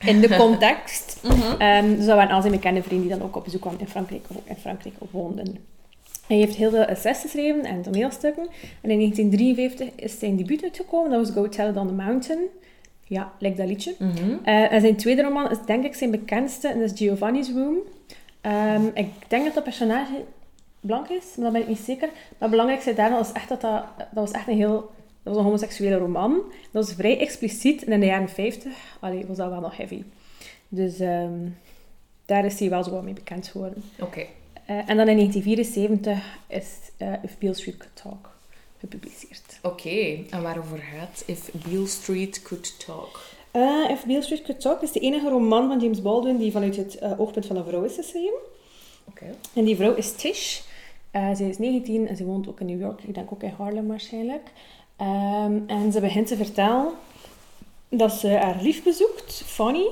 In 0.05 0.21
de 0.21 0.35
context. 0.35 1.19
Ehm, 1.57 1.95
dus 1.95 2.05
dat 2.05 2.15
waren 2.15 2.35
al 2.35 2.41
zijn 2.41 2.53
bekende 2.53 2.83
vrienden 2.83 3.07
die 3.07 3.17
dan 3.17 3.27
ook 3.27 3.35
op 3.35 3.43
bezoek 3.43 3.61
kwamen 3.61 3.79
in 3.79 3.87
Frankrijk 3.87 4.21
of 4.27 4.37
ook 4.37 4.47
in 4.47 4.55
Frankrijk 4.55 4.95
woonden. 5.11 5.57
Hij 6.27 6.37
heeft 6.37 6.55
heel 6.55 6.69
veel 6.69 6.83
essays 6.83 7.21
geschreven 7.21 7.65
en 7.65 7.81
toneelstukken. 7.81 8.43
En 8.81 8.89
in 8.89 8.97
1953 8.97 9.89
is 9.95 10.19
zijn 10.19 10.35
debuut 10.35 10.63
uitgekomen, 10.63 11.11
dat 11.11 11.19
was 11.19 11.35
Go 11.35 11.49
Tell 11.49 11.69
It 11.69 11.77
on 11.77 11.87
the 11.87 11.93
Mountain. 11.93 12.39
Ja, 13.03 13.31
like 13.39 13.55
dat 13.55 13.67
liedje. 13.67 13.95
Mhm. 13.99 14.33
Eh, 14.43 14.71
en 14.71 14.81
zijn 14.81 14.95
tweede 14.95 15.21
roman 15.21 15.51
is 15.51 15.57
denk 15.65 15.85
ik 15.85 15.93
zijn 15.93 16.11
bekendste, 16.11 16.67
en 16.67 16.79
dat 16.79 16.91
is 16.91 16.97
Giovanni's 16.97 17.51
Room. 17.51 17.77
Ehm, 18.41 18.85
ik 18.93 19.07
denk 19.27 19.45
dat 19.45 19.53
dat 19.53 19.63
personage 19.63 20.23
blank 20.79 21.07
is, 21.07 21.25
maar 21.35 21.43
dat 21.43 21.53
ben 21.53 21.61
ik 21.61 21.67
niet 21.67 21.85
zeker. 21.85 22.07
Maar 22.07 22.37
het 22.37 22.49
belangrijkste 22.49 22.93
daarvan 22.93 23.17
was 23.17 23.31
echt 23.31 23.49
dat 23.49 23.61
dat, 23.61 23.83
dat 23.97 24.07
was 24.13 24.31
echt 24.31 24.47
een 24.47 24.57
heel... 24.57 24.91
Dat 25.23 25.33
was 25.33 25.37
een 25.37 25.43
homoseksuele 25.43 25.97
roman. 25.97 26.31
Dat 26.71 26.85
was 26.85 26.93
vrij 26.95 27.19
expliciet. 27.19 27.83
En 27.83 27.91
in 27.91 27.99
de 27.99 28.05
jaren 28.05 28.29
50 28.29 28.97
allee, 28.99 29.25
was 29.25 29.37
dat 29.37 29.49
wel 29.49 29.59
nog 29.59 29.77
heavy. 29.77 30.03
Dus 30.67 30.99
ehm, 30.99 31.49
daar 32.25 32.45
is 32.45 32.59
hij 32.59 32.69
wel 32.69 32.83
zo 32.83 32.91
wat 32.91 33.03
mee 33.03 33.13
bekend 33.13 33.47
geworden. 33.47 33.83
Oké. 33.99 34.25
Eh, 34.65 34.89
en 34.89 34.97
dan 34.97 35.07
in 35.07 35.15
1974 35.15 36.39
is 36.47 36.67
eh 36.97 37.13
If 37.23 37.37
Beale 37.37 37.55
Street 37.55 37.77
Could 37.77 37.95
Talk 37.95 38.29
gepubliceerd. 38.79 39.59
Oké. 39.61 40.23
En 40.29 40.41
waarover 40.41 40.77
gaat 40.77 41.23
If 41.25 41.51
Beale 41.51 41.87
Street 41.87 42.41
Could 42.41 42.85
Talk? 42.85 43.19
Eh, 43.51 43.89
If 43.89 44.05
Beale 44.05 44.21
Street 44.21 44.41
Could 44.41 44.61
Talk 44.61 44.81
is 44.81 44.91
de 44.91 44.99
enige 44.99 45.29
roman 45.29 45.67
van 45.67 45.79
James 45.79 46.01
Baldwin 46.01 46.37
die 46.37 46.51
vanuit 46.51 46.75
het 46.75 47.01
oogpunt 47.17 47.45
van 47.45 47.55
een 47.55 47.65
vrouw 47.65 47.83
is 47.83 47.95
geschreven. 47.95 48.39
Oké. 49.03 49.25
En 49.53 49.65
die 49.65 49.75
vrouw 49.75 49.93
is 49.93 50.11
Tish. 50.11 50.61
Zij 51.11 51.49
is 51.49 51.57
19 51.57 52.07
en 52.07 52.15
ze 52.15 52.25
woont 52.25 52.47
ook 52.47 52.59
in 52.59 52.65
New 52.65 52.79
York. 52.79 53.03
Ik 53.03 53.13
denk 53.13 53.31
ook 53.31 53.43
in 53.43 53.53
Harlem 53.57 53.87
waarschijnlijk. 53.87 54.51
Ehm, 55.01 55.57
en 55.67 55.91
ze 55.91 55.99
begint 55.99 56.27
te 56.27 56.35
vertellen 56.35 56.91
dat 57.89 58.11
ze 58.11 58.27
haar 58.27 58.61
lief 58.61 58.83
bezoekt, 58.83 59.43
Fanny. 59.45 59.87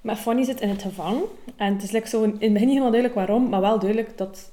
Maar 0.00 0.16
Fanny 0.16 0.44
zit 0.44 0.60
in 0.60 0.68
het 0.68 0.82
gevangen. 0.82 1.24
En 1.56 1.72
het 1.72 1.82
is 1.82 1.90
like 1.90 2.08
zo 2.08 2.22
in 2.22 2.30
het 2.30 2.38
begin 2.38 2.52
niet 2.52 2.60
helemaal 2.60 2.90
duidelijk 2.90 3.14
waarom, 3.14 3.48
maar 3.48 3.60
wel 3.60 3.78
duidelijk 3.78 4.18
dat, 4.18 4.50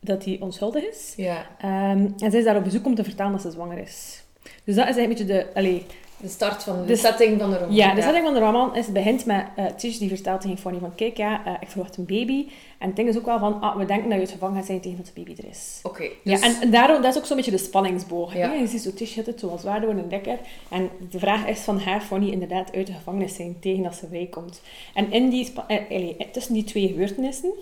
dat 0.00 0.24
hij 0.24 0.36
onschuldig 0.40 0.84
is. 0.84 1.12
Ja. 1.16 1.46
Ehm, 1.58 2.08
en 2.18 2.30
zij 2.30 2.38
is 2.38 2.44
daar 2.44 2.56
op 2.56 2.64
bezoek 2.64 2.86
om 2.86 2.94
te 2.94 3.04
vertellen 3.04 3.32
dat 3.32 3.40
ze 3.40 3.50
zwanger 3.50 3.78
is. 3.78 4.22
Dus 4.64 4.74
dat 4.74 4.88
is 4.88 4.96
eigenlijk 4.96 5.20
een 5.20 5.26
beetje 5.26 5.44
de... 5.44 5.54
Allee, 5.54 5.86
De 6.22 6.28
start 6.28 6.62
van 6.62 6.80
de, 6.80 6.86
De- 6.86 6.96
setting 6.96 7.40
van 7.40 7.50
de 7.50 7.58
roman. 7.58 7.74
ja, 7.74 7.94
de 7.94 8.02
setting 8.02 8.24
van 8.24 8.34
de 8.34 8.40
roman 8.40 8.76
is, 8.76 8.86
begint 8.86 9.24
met 9.24 9.44
uh, 9.58 9.66
Tish 9.66 9.98
die 9.98 10.08
vertelt 10.08 10.40
tegen 10.40 10.58
Fanny 10.58 10.78
van 10.78 10.94
kijk, 10.94 11.16
ja, 11.16 11.44
eh, 11.46 11.52
ik 11.60 11.68
verwacht 11.68 11.96
een 11.96 12.04
baby. 12.06 12.46
En 12.78 12.86
het 12.86 12.96
ding 12.96 13.08
is 13.08 13.16
ook 13.18 13.24
wel 13.24 13.38
van, 13.38 13.60
ah, 13.60 13.76
we 13.76 13.84
denken 13.84 14.08
dat 14.08 14.14
je 14.18 14.24
het 14.24 14.32
gevangen 14.32 14.56
gaat 14.56 14.66
zijn 14.66 14.80
tegen 14.80 14.96
dat 14.96 15.06
de 15.06 15.12
baby 15.22 15.34
er 15.42 15.48
is. 15.50 15.80
Oké, 15.82 16.02
Ja, 16.02 16.10
dus... 16.22 16.40
en, 16.40 16.54
en 16.60 16.70
daarom, 16.70 17.02
dat 17.02 17.12
is 17.14 17.18
ook 17.20 17.26
zo'n 17.26 17.36
beetje 17.36 17.50
de 17.50 17.58
spanningsboog. 17.58 18.34
Ja. 18.34 18.48
hè. 18.50 18.54
Je 18.54 18.66
ziet 18.66 18.82
zo 18.82 18.92
Tish 18.94 19.12
zitten, 19.12 19.38
zo 19.38 19.48
als 19.48 19.62
waarde 19.62 19.86
worden 19.86 20.02
en 20.02 20.08
dikker. 20.08 20.38
En 20.70 20.88
de 21.10 21.18
vraag 21.18 21.46
is 21.46 21.58
van 21.60 21.78
haar 21.80 22.00
Fanny 22.00 22.30
inderdaad 22.30 22.72
uit 22.74 22.86
de 22.86 22.92
gevangenis 22.92 23.34
zijn 23.34 23.56
tegen 23.60 23.82
dat 23.82 23.94
ze 23.94 24.06
vrijkomt. 24.08 24.60
En 24.94 25.12
in 25.12 25.28
die, 25.28 25.52
eh, 25.66 26.10
tussen 26.32 26.54
die 26.54 26.64
twee 26.64 26.86
gebeurtenissen, 26.88 27.52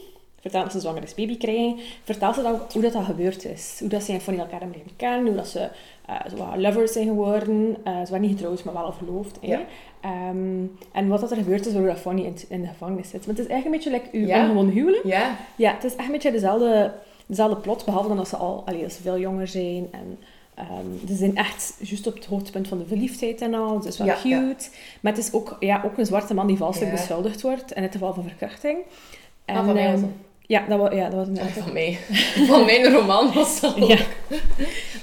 vertelt 0.41 0.65
dat 0.65 0.73
ze 0.73 0.81
zwanger 0.81 1.03
is 1.03 1.15
baby 1.15 1.37
krijgen, 1.39 1.77
vertelt 2.05 2.35
ze 2.35 2.43
dan 2.43 2.53
ook 2.53 2.73
hoe 2.73 2.83
dat, 2.83 2.93
dat 2.93 3.05
gebeurd 3.05 3.45
is. 3.45 3.77
Hoe 3.81 3.89
dat 3.89 4.03
ze 4.03 4.13
en 4.13 4.21
Fanny 4.21 4.41
elkaar 4.41 4.61
hebben 4.61 4.77
leren 4.79 4.97
kennen, 4.97 5.27
hoe 5.27 5.35
dat 5.37 5.49
ze 5.49 5.69
eh, 6.07 6.17
zo 6.37 6.57
lovers 6.61 6.93
zijn 6.93 7.07
geworden. 7.07 7.77
Eh, 7.85 7.93
ze 8.05 8.11
waren 8.11 8.21
niet 8.21 8.31
getrouwd, 8.39 8.65
maar 8.65 8.75
wel 8.75 8.93
verloofd. 8.93 9.39
Ja. 9.41 9.61
Ehm, 10.01 10.65
en 10.93 11.09
wat 11.09 11.21
dat 11.21 11.31
er 11.31 11.37
gebeurd 11.37 11.67
is, 11.67 11.73
waardoor 11.73 11.91
dat 11.93 12.01
Fanny 12.01 12.23
in, 12.23 12.37
in 12.49 12.61
de 12.61 12.67
gevangenis 12.69 13.09
zit. 13.11 13.27
Maar 13.27 13.35
het 13.37 13.45
is 13.45 13.51
eigenlijk 13.51 13.65
een 13.87 13.93
beetje 13.93 14.05
like 14.11 14.17
uw 14.19 14.27
Ja. 14.37 14.43
ongewoon 14.43 14.69
huwelijk. 14.69 15.05
Ja, 15.05 15.37
Ja, 15.57 15.73
het 15.75 15.85
is 15.85 15.97
echt 15.97 16.07
een 16.07 16.13
beetje 16.13 16.31
dezelfde, 16.31 16.93
dezelfde 17.27 17.57
plot, 17.57 17.85
behalve 17.85 18.09
dan 18.09 18.17
dat 18.17 18.29
ze 18.29 18.37
al 18.37 18.63
allee, 18.67 18.83
dat 18.83 18.93
ze 18.93 19.03
veel 19.03 19.19
jonger 19.19 19.49
zijn. 19.49 19.89
En 19.91 20.19
ehm, 20.55 21.07
ze 21.09 21.15
zijn 21.15 21.37
echt 21.37 21.75
juist 21.79 22.07
op 22.07 22.15
het 22.15 22.25
hoogtepunt 22.27 22.69
van 22.69 22.79
de 22.79 22.87
verliefdheid 22.87 23.41
en 23.41 23.55
al. 23.55 23.75
Het 23.75 23.85
is 23.85 23.99
wel 23.99 24.07
Ja, 24.07 24.15
cute. 24.15 24.29
ja. 24.29 24.55
Maar 25.01 25.13
het 25.13 25.25
is 25.25 25.33
ook, 25.33 25.57
ja, 25.61 25.83
ook 25.85 25.99
een 25.99 26.07
zwarte 26.07 26.35
man 26.35 26.47
die 26.47 26.57
valselijk 26.57 26.91
Ja. 26.93 26.97
beschuldigd 26.97 27.43
wordt, 27.43 27.73
in 27.73 27.83
het 27.83 27.93
geval 27.93 28.15
van 28.15 28.23
verkrachting. 28.23 28.79
En, 29.45 29.57
Ah, 29.57 29.65
van 29.65 29.75
mij 29.75 29.87
ehm. 29.87 30.05
Ja, 30.51 30.65
dat 30.69 30.79
was, 30.79 30.95
ja, 30.95 31.09
dat 31.09 31.29
was 31.29 31.39
een 31.39 31.63
van 31.63 31.73
mij. 31.73 31.99
Van 32.47 32.65
mijn 32.65 32.93
roman 32.93 33.33
was 33.33 33.61
dat 33.61 33.77
ook. 33.83 33.89
Ja. 33.89 33.99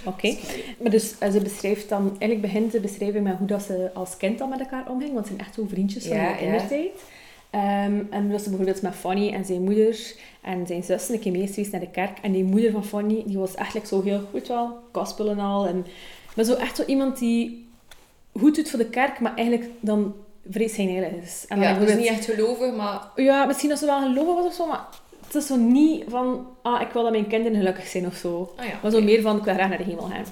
Oké. 0.03 0.35
Maar 0.79 0.91
dus 0.91 1.17
eh, 1.19 1.31
ze 1.31 1.41
beschrijft 1.41 1.89
dan, 1.89 2.07
eigenlijk 2.07 2.41
begint 2.41 2.71
de 2.71 2.79
beschrijving 2.79 3.23
met 3.23 3.37
hoe 3.37 3.47
dat 3.47 3.61
ze 3.61 3.89
als 3.93 4.17
kind 4.17 4.41
al 4.41 4.47
met 4.47 4.59
elkaar 4.59 4.89
omging, 4.89 5.13
want 5.13 5.25
ze 5.25 5.33
zijn 5.33 5.45
echt 5.45 5.55
zo 5.55 5.65
vriendjes 5.69 6.05
van 6.05 6.17
Ja, 6.17 6.23
de 6.23 6.29
ja. 6.29 6.35
kindertijd. 6.35 7.03
Ehm, 7.49 8.01
en 8.09 8.29
dat 8.29 8.41
ze 8.41 8.49
bijvoorbeeld 8.49 8.81
met 8.81 8.95
Fanny 8.95 9.33
en 9.33 9.45
zijn 9.45 9.61
moeder 9.63 10.13
en 10.41 10.67
zijn 10.67 10.83
zussen 10.83 11.13
een 11.13 11.19
keer 11.19 11.31
mee 11.31 11.67
naar 11.71 11.79
de 11.79 11.89
kerk. 11.91 12.17
En 12.21 12.31
die 12.31 12.43
moeder 12.43 12.71
van 12.71 12.85
Fanny, 12.85 13.23
die 13.25 13.37
was 13.37 13.53
like, 13.73 13.87
zo 13.87 14.03
heel 14.03 14.21
goed 14.31 14.47
wel, 14.47 14.77
gospel 14.91 15.29
en 15.29 15.39
al. 15.39 15.67
En, 15.67 15.85
maar 16.35 16.45
zo 16.45 16.53
echt 16.53 16.75
zo 16.75 16.83
iemand 16.85 17.19
die 17.19 17.67
goed 18.39 18.55
doet 18.55 18.69
voor 18.69 18.79
de 18.79 18.89
kerk, 18.89 19.19
maar 19.19 19.35
eigenlijk 19.35 19.69
dan 19.79 20.15
vrees 20.49 20.75
heilig 20.75 21.11
is. 21.23 21.45
En 21.47 21.59
dan 21.59 21.67
Ja, 21.67 21.79
dus 21.79 21.95
niet 21.95 22.07
echt 22.07 22.25
gelovig, 22.25 22.75
maar... 22.75 23.01
ja, 23.15 23.45
misschien 23.45 23.69
dat 23.69 23.79
ze 23.79 23.85
wel 23.85 24.01
geloven 24.01 24.35
was 24.35 24.45
of 24.45 24.53
zo, 24.53 24.67
maar 24.67 24.87
het 25.27 25.35
is 25.35 25.47
zo 25.47 25.55
niet 25.55 26.03
van, 26.07 26.47
ah, 26.61 26.81
ik 26.81 26.87
wil 26.91 27.01
dat 27.03 27.11
mijn 27.11 27.27
kinderen 27.27 27.57
gelukkig 27.57 27.87
zijn 27.87 28.05
of 28.05 28.15
zo. 28.15 28.53
Ah 28.55 28.65
ja, 28.65 28.71
Maar 28.81 28.91
zo 28.91 29.01
meer 29.01 29.21
van, 29.21 29.37
ik 29.37 29.43
wil 29.43 29.53
graag 29.53 29.69
naar 29.69 29.77
de 29.77 29.83
hemel 29.83 30.03
gaan. 30.09 30.25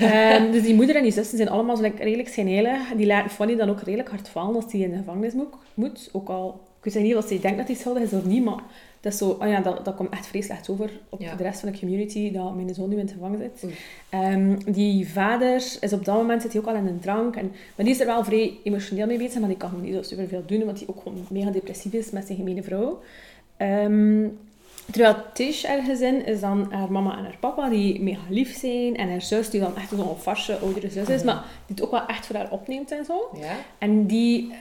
Ehm, 0.00 0.52
dus 0.52 0.62
die 0.62 0.74
moeder 0.74 0.96
en 0.96 1.02
die 1.02 1.12
zussen 1.12 1.36
zijn 1.36 1.48
allemaal 1.48 1.76
zo 1.76 1.90
redelijk 1.98 2.28
schijnheilig. 2.28 2.80
Die 2.96 3.06
laten 3.06 3.30
Fanny 3.30 3.56
dan 3.56 3.70
ook 3.70 3.80
redelijk 3.82 4.08
hard 4.08 4.28
vallen 4.28 4.54
als 4.54 4.70
die 4.70 4.84
in 4.84 4.90
de 4.90 4.96
gevangenis 4.96 5.32
moet. 5.74 6.08
Ook 6.12 6.28
al, 6.28 6.60
ik 6.82 6.92
weet 6.92 7.02
niet 7.02 7.16
of 7.16 7.26
ze 7.26 7.40
denkt 7.40 7.58
dat 7.58 7.66
hij 7.66 7.76
schuldig 7.76 8.02
is 8.02 8.12
of 8.12 8.24
niet, 8.24 8.44
maar 8.44 8.62
dat 9.00 9.12
is 9.12 9.18
zo, 9.18 9.36
oh 9.40 9.48
ja, 9.48 9.60
dat, 9.60 9.84
dat 9.84 9.94
komt 9.94 10.10
echt 10.10 10.26
vreselijk 10.26 10.60
over 10.70 10.90
op 11.08 11.20
Ja. 11.20 11.34
de 11.34 11.42
rest 11.42 11.60
van 11.60 11.72
de 11.72 11.78
community, 11.78 12.32
dat 12.32 12.54
mijn 12.54 12.74
zoon 12.74 12.88
nu 12.88 12.98
in 12.98 13.06
de 13.06 13.12
gevangen 13.12 13.38
zit. 13.60 13.70
Ehm, 14.10 14.56
die 14.66 15.08
vader 15.08 15.54
is 15.80 15.92
op 15.92 16.04
dat 16.04 16.16
moment 16.16 16.42
zit 16.42 16.52
hij 16.52 16.60
ook 16.60 16.68
al 16.68 16.74
in 16.74 16.86
een 16.86 17.00
drank. 17.00 17.36
En, 17.36 17.52
maar 17.76 17.84
die 17.84 17.94
is 17.94 18.00
er 18.00 18.06
wel 18.06 18.24
vrij 18.24 18.58
emotioneel 18.64 19.06
mee 19.06 19.18
bezig, 19.18 19.38
maar 19.38 19.48
die 19.48 19.58
kan 19.58 19.70
niet 19.82 19.94
zo 19.94 20.02
superveel 20.02 20.42
doen, 20.46 20.64
want 20.64 20.78
hij 20.78 20.88
ook 20.88 21.00
gewoon 21.02 21.26
mega 21.30 21.50
depressief 21.50 21.92
is 21.92 22.10
met 22.10 22.26
zijn 22.26 22.38
gemene 22.38 22.62
vrouw. 22.62 23.00
Ehm, 23.58 24.26
terwijl 24.90 25.16
Tish, 25.32 25.64
haar 25.64 25.82
gezin, 25.82 26.26
is 26.26 26.40
dan 26.40 26.72
haar 26.72 26.92
mama 26.92 27.16
en 27.16 27.24
haar 27.24 27.36
papa, 27.40 27.68
die 27.68 28.00
mega 28.02 28.22
lief 28.28 28.56
zijn. 28.56 28.96
En 28.96 29.10
haar 29.10 29.22
zus, 29.22 29.50
die 29.50 29.60
dan 29.60 29.76
echt 29.76 29.88
zo'n 29.88 30.16
farse 30.18 30.58
oudere 30.58 30.90
zus 30.90 31.08
is, 31.08 31.22
maar 31.22 31.44
die 31.66 31.76
het 31.76 31.84
ook 31.84 31.90
wel 31.90 32.06
echt 32.06 32.26
voor 32.26 32.36
haar 32.36 32.50
opneemt 32.50 32.90
en 32.90 33.04
zo. 33.04 33.30
Ja. 33.40 33.56
En 33.78 34.06
die, 34.06 34.52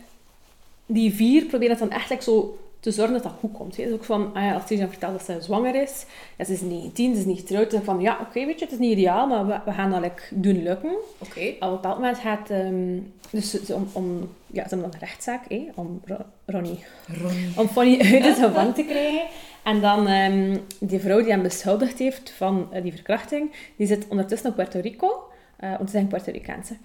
die 0.86 1.14
vier 1.14 1.46
proberen 1.46 1.78
dat 1.78 1.90
dan 1.90 1.98
echt 1.98 2.10
like, 2.10 2.24
zo 2.24 2.58
te 2.88 2.94
zorgen 2.94 3.14
dat 3.14 3.24
dat 3.24 3.34
goed 3.40 3.52
komt. 3.52 3.78
Hè. 3.78 3.84
Dus 3.84 3.94
ook 3.94 4.04
van, 4.04 4.34
ah 4.34 4.44
ja, 4.44 4.54
als 4.54 4.68
dan 4.68 4.90
vertelt 4.90 5.12
dat 5.12 5.24
ze 5.26 5.42
zwanger 5.42 5.76
is, 5.82 6.06
ja, 6.38 6.46
ze 6.46 6.54
is 6.54 6.62
19, 6.62 7.14
ze 7.14 7.20
is 7.20 7.26
niet 7.26 7.40
getrouwd, 7.40 7.72
dan 7.72 7.84
van, 7.84 8.02
ja, 8.02 8.18
oké, 8.22 8.46
weet 8.46 8.60
je, 8.60 8.66
het 8.66 8.74
is 8.74 8.80
niet 8.80 8.92
ideaal, 8.98 9.28
maar 9.28 9.48
we, 9.48 9.60
we 9.66 9.72
gaan 9.72 9.92
dat 9.92 10.02
like, 10.02 10.22
doen 10.30 10.64
lukken. 10.64 10.96
Oké. 11.18 11.40
Op 11.40 11.62
een 11.62 11.70
bepaald 11.70 11.96
moment 11.96 12.18
gaat... 12.18 12.50
ehm, 12.50 13.00
dus 13.30 13.72
om, 13.72 13.88
om, 13.92 14.20
ja, 14.46 14.64
ze 14.64 14.70
hebben 14.70 14.80
dan 14.82 14.92
een 14.94 15.00
rechtszaak, 15.00 15.44
hè, 15.50 15.68
om 15.76 16.02
Ro- 16.06 16.26
Ronnie 16.46 16.84
Ron. 17.22 17.32
om 17.58 17.68
Fanny 17.68 18.00
uit 18.14 18.24
het 18.26 18.38
gevangen 18.46 18.74
te 18.74 18.84
krijgen. 18.84 19.26
En 19.64 19.82
dan 19.82 20.08
ehm, 20.08 20.58
die 20.80 21.00
vrouw 21.00 21.22
die 21.22 21.32
hem 21.32 21.42
beschuldigd 21.42 22.00
heeft 22.00 22.32
van 22.32 22.68
eh, 22.72 22.84
die 22.84 22.94
verkrachting, 22.94 23.52
die 23.76 23.88
zit 23.88 24.06
ondertussen 24.10 24.50
op 24.50 24.56
Puerto 24.56 24.80
Rico. 24.80 25.24
eh 25.58 25.70
want 25.70 25.90
ze 25.90 25.96
zijn 25.96 26.08
Puerto 26.08 26.32
Ricaanse. 26.32 26.76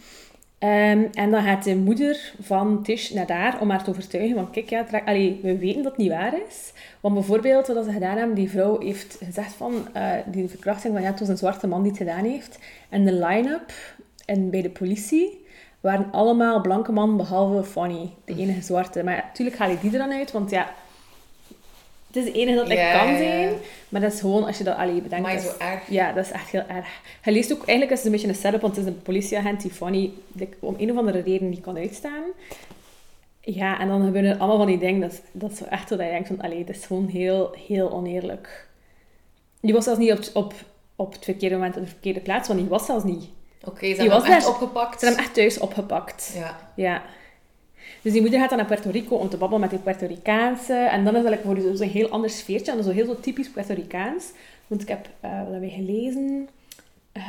Ehm, 0.62 1.04
en 1.12 1.30
dan 1.30 1.42
gaat 1.42 1.64
de 1.64 1.76
moeder 1.76 2.32
van 2.40 2.82
Tish 2.82 3.10
naar 3.10 3.26
daar 3.26 3.60
om 3.60 3.70
haar 3.70 3.84
te 3.84 3.90
overtuigen 3.90 4.34
van 4.34 4.50
kijk, 4.50 4.70
ja, 4.70 4.86
allee, 5.04 5.40
we 5.42 5.58
weten 5.58 5.82
dat 5.82 5.92
het 5.92 6.00
niet 6.00 6.10
waar 6.10 6.34
is. 6.48 6.72
Want 7.00 7.14
bijvoorbeeld, 7.14 7.66
wat 7.66 7.84
ze 7.84 7.92
gedaan 7.92 8.16
hebben, 8.16 8.34
die 8.34 8.50
vrouw 8.50 8.80
heeft 8.80 9.18
gezegd 9.24 9.52
van 9.52 9.88
eh, 9.92 10.12
die 10.26 10.48
verkrachting, 10.48 10.92
van 10.92 11.02
ja, 11.02 11.10
het 11.10 11.20
was 11.20 11.28
een 11.28 11.36
zwarte 11.36 11.66
man 11.66 11.82
die 11.82 11.90
het 11.90 12.00
gedaan 12.00 12.24
heeft. 12.24 12.58
En 12.88 13.04
de 13.04 13.12
line-up 13.12 13.72
en 14.26 14.50
bij 14.50 14.62
de 14.62 14.70
politie 14.70 15.46
waren 15.80 16.08
allemaal 16.12 16.60
blanke 16.60 16.92
man 16.92 17.16
behalve 17.16 17.64
Fanny, 17.64 18.10
de 18.24 18.36
enige 18.36 18.62
zwarte. 18.62 19.04
Maar 19.04 19.14
ja, 19.14 19.24
natuurlijk 19.24 19.58
haal 19.58 19.70
je 19.70 19.78
die 19.80 19.92
er 19.92 19.98
dan 19.98 20.12
uit, 20.12 20.32
want 20.32 20.50
ja, 20.50 20.70
het 22.12 22.16
is 22.16 22.32
de 22.32 22.38
enige 22.38 22.56
dat 22.56 22.70
ik 22.70 22.76
kan 22.92 23.16
zijn. 23.16 23.52
Maar 23.88 24.00
dat 24.00 24.12
is 24.12 24.20
gewoon, 24.20 24.44
als 24.44 24.58
je 24.58 24.64
dat 24.64 24.76
allee, 24.76 25.00
bedenkt... 25.02 25.26
Maar 25.26 25.38
zo 25.38 25.52
erg. 25.58 25.90
ja, 25.90 26.12
dat 26.12 26.24
is 26.24 26.30
echt 26.30 26.50
heel 26.50 26.64
erg. 26.68 26.88
Je 27.24 27.30
leest 27.32 27.52
ook, 27.52 27.58
eigenlijk 27.66 27.90
is 27.90 27.96
het 27.96 28.06
een 28.06 28.12
beetje 28.12 28.28
een 28.28 28.34
setup, 28.34 28.60
want 28.60 28.76
het 28.76 28.86
is 28.86 28.92
een 28.92 29.02
politieagent 29.02 29.60
die 29.62 29.70
Fanny 29.70 30.10
like, 30.32 30.56
om 30.60 30.74
een 30.78 30.90
of 30.90 30.96
andere 30.96 31.20
reden 31.20 31.48
niet 31.48 31.60
kan 31.60 31.76
uitstaan. 31.76 32.22
Ja, 33.40 33.80
en 33.80 33.88
dan 33.88 34.04
gebeuren 34.04 34.30
er 34.30 34.38
allemaal 34.38 34.56
van 34.56 34.66
die 34.66 34.78
dingen, 34.78 35.00
dat, 35.00 35.12
is- 35.12 35.20
dat 35.32 35.50
is 35.50 35.58
zo 35.58 35.64
echt 35.64 35.88
dat 35.88 35.98
je 36.00 36.04
denkt 36.06 36.28
van, 36.28 36.40
allee, 36.40 36.58
het 36.58 36.68
is 36.76 36.86
gewoon 36.86 37.06
heel, 37.08 37.54
heel 37.66 37.92
oneerlijk. 37.92 38.66
Die 39.60 39.72
was 39.72 39.84
zelfs 39.84 39.98
niet 39.98 40.12
op, 40.12 40.20
op, 40.32 40.54
op 40.96 41.12
het 41.12 41.24
verkeerde 41.24 41.54
moment 41.54 41.76
op 41.76 41.82
de 41.82 41.88
verkeerde 41.88 42.20
plaats, 42.20 42.48
want 42.48 42.60
die 42.60 42.68
was 42.68 42.86
zelfs 42.86 43.04
niet. 43.04 43.24
Oké, 43.64 43.78
ze 43.78 43.86
Die 43.86 43.96
hebben 43.96 44.18
was 44.18 44.22
hem 44.28 44.36
echt 44.36 44.48
opgepakt. 44.48 44.98
Ze 45.00 45.04
hebben 45.06 45.24
hem 45.24 45.24
echt 45.24 45.34
thuis 45.34 45.58
opgepakt. 45.58 46.32
Ja. 46.34 46.56
Ja. 46.76 47.02
Dus 48.02 48.12
die 48.12 48.20
moeder 48.20 48.40
gaat 48.40 48.48
dan 48.48 48.58
naar 48.58 48.66
Puerto 48.66 48.90
Rico 48.90 49.16
om 49.16 49.28
te 49.28 49.36
babbelen 49.36 49.60
met 49.60 49.70
die 49.70 49.78
Puerto 49.78 50.06
Ricaanse. 50.06 50.74
En 50.74 51.04
dan 51.04 51.16
is 51.16 51.22
dat 51.22 51.38
voor 51.44 51.58
zo'n 51.74 51.88
heel 51.88 52.08
ander 52.08 52.30
sfeertje. 52.30 52.70
En 52.70 52.76
dat 52.76 52.86
is 52.86 52.92
zo 52.92 52.96
heel 52.96 53.14
zo 53.14 53.20
typisch 53.20 53.50
Puerto 53.50 53.74
Ricaans. 53.74 54.24
Want 54.66 54.82
ik 54.82 54.88
heb, 54.88 55.08
eh, 55.20 55.30
wat 55.30 55.50
hebben 55.50 55.60
we 55.60 55.70
gelezen? 55.70 56.48
Eh, 57.12 57.22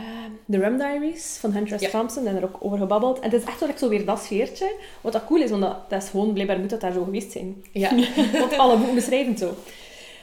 The 0.50 0.58
Rum 0.58 0.78
Diaries 0.78 1.38
van 1.40 1.52
Hunter 1.52 1.80
S. 1.80 1.82
Ja. 1.82 1.90
Thompson. 1.90 2.28
En 2.28 2.36
er 2.36 2.44
ook 2.44 2.58
over 2.60 2.78
gebabbeld. 2.78 3.20
En 3.20 3.30
het 3.32 3.42
is 3.42 3.48
echt 3.48 3.60
wel 3.60 3.70
zo 3.78 3.90
weer 3.90 4.06
dat 4.06 4.20
sfeertje. 4.20 4.72
Wat 5.02 5.14
dat 5.14 5.26
cool 5.26 5.42
is, 5.42 5.50
want 5.50 5.62
dat, 5.62 5.90
dat 5.90 6.04
is 6.04 6.10
gewoon, 6.10 6.34
blijkbaar 6.34 6.60
moet 6.60 6.70
dat 6.70 6.82
daar 6.82 6.94
zo 6.94 7.04
geweest 7.04 7.32
zijn. 7.32 7.64
Ja. 7.72 7.90
Want 8.40 8.58
alle 8.58 8.78
boeken 8.78 8.96
beschrijven 8.96 9.32
het 9.32 9.40
zo. 9.40 9.54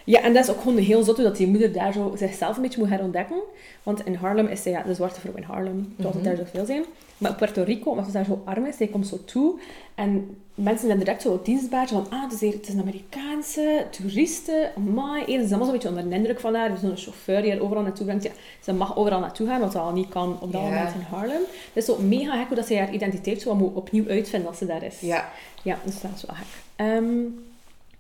Ja, 0.05 0.21
en 0.23 0.35
dat 0.35 0.45
is 0.45 0.51
ook 0.51 0.61
gewoon 0.61 0.77
heel 0.79 1.03
zot 1.03 1.17
dat 1.17 1.37
die 1.37 1.47
moeder 1.47 1.73
daar 1.73 1.93
zo 1.93 2.13
zichzelf 2.17 2.57
een 2.57 2.63
beetje 2.63 2.81
moet 2.81 2.89
herontdekken. 2.89 3.41
Want 3.83 4.05
in 4.07 4.15
Harlem 4.15 4.47
is 4.47 4.63
zij 4.63 4.73
ja, 4.73 4.83
de 4.83 4.95
zwarte 4.95 5.21
vrouw 5.21 5.33
in 5.35 5.43
Harlem, 5.43 5.95
zoals 5.99 6.15
het 6.15 6.25
Mhm. 6.25 6.35
daar 6.37 6.47
zoveel 6.47 6.67
zijn. 6.67 6.85
Maar 7.19 7.31
op 7.31 7.37
Puerto 7.37 7.63
Rico, 7.63 7.91
omdat 7.91 8.07
ze 8.07 8.13
daar 8.13 8.25
zo 8.25 8.43
arm 8.45 8.67
is, 8.67 8.77
zij 8.77 8.87
komt 8.87 9.07
zo 9.07 9.25
toe. 9.25 9.59
En 9.95 10.37
mensen 10.55 10.87
zijn 10.87 10.99
direct 10.99 11.23
zo 11.23 11.41
dienstbaardje 11.45 11.95
van, 11.95 12.07
ah, 12.19 12.33
is, 12.33 12.41
hier, 12.41 12.53
het 12.53 12.69
is 12.69 12.75
een 12.75 12.81
Amerikaanse, 12.81 13.85
toeristen, 13.91 14.71
amai. 14.77 15.25
Ze 15.25 15.33
is 15.33 15.49
allemaal 15.49 15.63
zo'n 15.65 15.73
beetje 15.73 15.89
onder 15.89 16.09
de 16.09 16.15
indruk 16.15 16.41
van 16.41 16.55
haar. 16.55 16.67
Er 16.69 16.75
is 16.75 16.81
zo'n 16.81 16.97
chauffeur 16.97 17.43
die 17.43 17.51
haar 17.51 17.61
overal 17.61 17.83
naartoe 17.83 18.05
brengt. 18.07 18.25
Ja, 18.25 18.31
ze 18.61 18.73
mag 18.73 18.97
overal 18.97 19.21
naartoe 19.21 19.47
gaan, 19.47 19.61
wat 19.61 19.73
ze 19.73 19.79
al 19.79 19.93
niet 19.93 20.09
kan 20.09 20.39
op 20.41 20.53
dat 20.53 20.61
moment 20.61 20.95
in 20.95 21.01
Harlem. 21.11 21.41
Het 21.73 21.75
is 21.75 21.85
zo 21.85 21.99
mega 21.99 22.37
gek 22.37 22.47
hoe 22.47 22.57
dat 22.57 22.67
ze 22.67 22.77
haar 22.77 22.93
identiteit 22.93 23.41
zo 23.43 23.55
moet 23.55 23.75
opnieuw 23.75 24.09
uitvinden 24.09 24.49
als 24.49 24.59
ze 24.59 24.67
daar 24.67 24.83
is. 24.83 25.01
ja. 25.01 25.29
Ja, 25.63 25.79
dus 25.85 26.01
dat 26.01 26.11
is 26.17 26.25
wel 26.27 26.37
gek. 26.37 26.47
Ehm, 26.77 27.15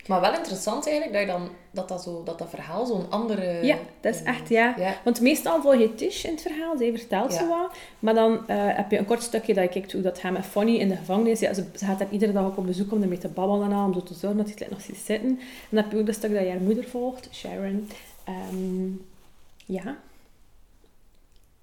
Maar 0.06 0.20
wel 0.20 0.34
interessant 0.34 0.86
eigenlijk 0.88 1.16
dat 1.16 1.26
je 1.26 1.38
dan, 1.38 1.48
dat, 1.70 1.88
dat, 1.88 2.02
zo, 2.02 2.22
dat 2.24 2.38
dat 2.38 2.50
verhaal 2.50 2.86
zo'n 2.86 3.10
andere... 3.10 3.64
Ja, 3.64 3.76
dat 4.00 4.14
is 4.14 4.22
echt, 4.22 4.48
ja. 4.48 4.74
Ja. 4.78 4.94
Want 5.04 5.20
meestal 5.20 5.62
volg 5.62 5.78
je 5.78 5.94
Tish 5.94 6.24
in 6.24 6.30
het 6.30 6.42
verhaal, 6.42 6.76
zij 6.76 6.90
vertelt 6.98 7.32
Ja. 7.32 7.38
zo 7.38 7.48
wat. 7.48 7.76
Maar 7.98 8.14
dan 8.14 8.48
eh, 8.48 8.56
heb 8.58 8.90
je 8.90 8.98
een 8.98 9.04
kort 9.04 9.22
stukje 9.22 9.54
dat 9.54 9.64
je 9.64 9.70
kijkt 9.70 9.92
hoe 9.92 10.02
dat 10.02 10.18
gaat 10.18 10.32
met 10.32 10.44
Fanny 10.44 10.76
in 10.76 10.88
de 10.88 10.96
gevangenis. 10.96 11.40
Ja, 11.40 11.54
ze, 11.54 11.64
ze 11.76 11.84
gaat 11.84 11.98
daar 11.98 12.10
iedere 12.10 12.32
dag 12.32 12.44
ook 12.44 12.56
op 12.56 12.66
bezoek 12.66 12.92
om 12.92 13.02
ermee 13.02 13.18
te 13.18 13.28
babbelen 13.28 13.70
en 13.70 13.76
al, 13.76 13.84
om 13.84 13.92
zo 13.94 14.02
te 14.02 14.14
zorgen 14.14 14.38
dat 14.38 14.46
hij 14.46 14.56
het 14.58 14.70
nog 14.70 14.80
ziet 14.80 14.96
zitten. 14.96 15.28
En 15.28 15.38
dan 15.70 15.82
heb 15.82 15.92
je 15.92 15.98
ook 15.98 16.06
dat 16.06 16.14
stuk 16.14 16.32
dat 16.34 16.42
je 16.42 16.48
haar 16.50 16.60
moeder 16.60 16.84
volgt, 16.84 17.28
Sharon. 17.32 17.88
Ehm, 18.24 18.86
ja. 19.66 19.96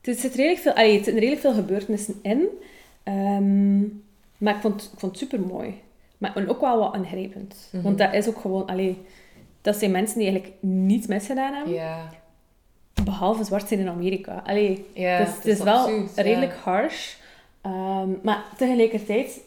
Er 0.02 0.13
zit 0.13 0.36
redelijk 0.36 0.62
veel, 0.62 0.71
allee, 0.73 0.89
er 0.97 1.04
zitten 1.04 1.13
redelijk 1.13 1.41
veel 1.41 1.54
gebeurtenissen 1.54 2.19
in. 2.21 2.47
Ehm, 3.04 3.80
maar 4.38 4.56
ik 4.56 4.62
vond, 4.62 4.89
ik 4.93 5.00
vond 5.00 5.12
het 5.12 5.21
super 5.21 5.39
mooi. 5.47 5.82
Maar 6.17 6.36
en 6.36 6.49
ook 6.49 6.62
wel 6.62 6.77
wat 6.80 6.93
aangrijpend. 6.93 7.69
Mhm. 7.71 7.84
Want 7.84 7.97
dat 7.97 8.13
is 8.13 8.27
ook 8.27 8.38
gewoon, 8.39 8.65
allee, 8.65 8.97
dat 9.62 9.75
zijn 9.75 9.91
mensen 9.91 10.17
die 10.19 10.27
eigenlijk 10.30 10.58
niets 10.62 11.08
misgedaan 11.08 11.53
hebben. 11.53 11.73
Ja. 11.73 12.10
Behalve 13.03 13.43
zwart 13.43 13.67
zijn 13.67 13.80
in 13.80 13.88
Amerika. 13.88 14.43
Allee, 14.45 14.86
Ja, 14.93 15.17
dus 15.19 15.36
het 15.36 15.45
is 15.45 15.60
wel 15.60 15.77
absurd, 15.77 16.17
redelijk 16.17 16.53
harsh. 16.53 17.13
Ehm, 17.62 18.10
maar 18.23 18.43
tegelijkertijd, 18.58 19.39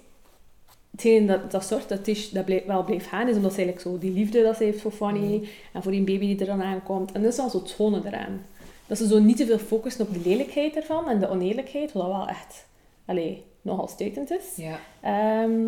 hetgeen 0.90 1.26
dat, 1.26 1.50
dat 1.50 1.64
zorgt 1.64 1.88
dat 1.88 2.04
Tish 2.04 2.28
dat 2.28 2.44
blijf, 2.44 2.64
wel 2.64 2.85
blijft 2.85 3.06
gaan, 3.06 3.28
is 3.28 3.37
omdat 3.37 3.52
ze 3.52 3.59
eigenlijk 3.62 3.88
zo 3.88 3.98
die 3.98 4.12
liefde 4.12 4.42
dat 4.42 4.56
ze 4.56 4.64
heeft 4.64 4.80
voor 4.80 4.90
Fanny 4.92 5.37
Mhm. 5.37 5.44
en 5.72 5.83
voor 5.83 5.92
die 5.92 6.02
baby 6.04 6.26
die 6.26 6.38
er 6.38 6.46
dan 6.46 6.62
aankomt. 6.62 7.12
En 7.12 7.22
dat 7.22 7.30
is 7.33 7.37
wel 7.38 7.50
zo 7.50 7.59
het 7.59 7.68
schone 7.68 8.00
eraan. 8.06 8.44
Dat 8.87 8.98
ze 8.98 9.06
zo 9.06 9.18
niet 9.18 9.37
te 9.37 9.46
veel 9.46 9.59
focussen 9.59 10.06
op 10.06 10.12
de 10.14 10.28
lelijkheid 10.28 10.76
ervan 10.76 11.09
en 11.09 11.18
de 11.20 11.28
oneerlijkheid, 11.28 11.92
wat 11.92 12.06
wel 12.06 12.28
echt 12.28 12.66
allee, 13.04 13.44
nogal 13.62 13.88
stuitend 13.88 14.30
is. 14.30 14.44
Ja. 14.56 14.78
Ehm, 15.00 15.61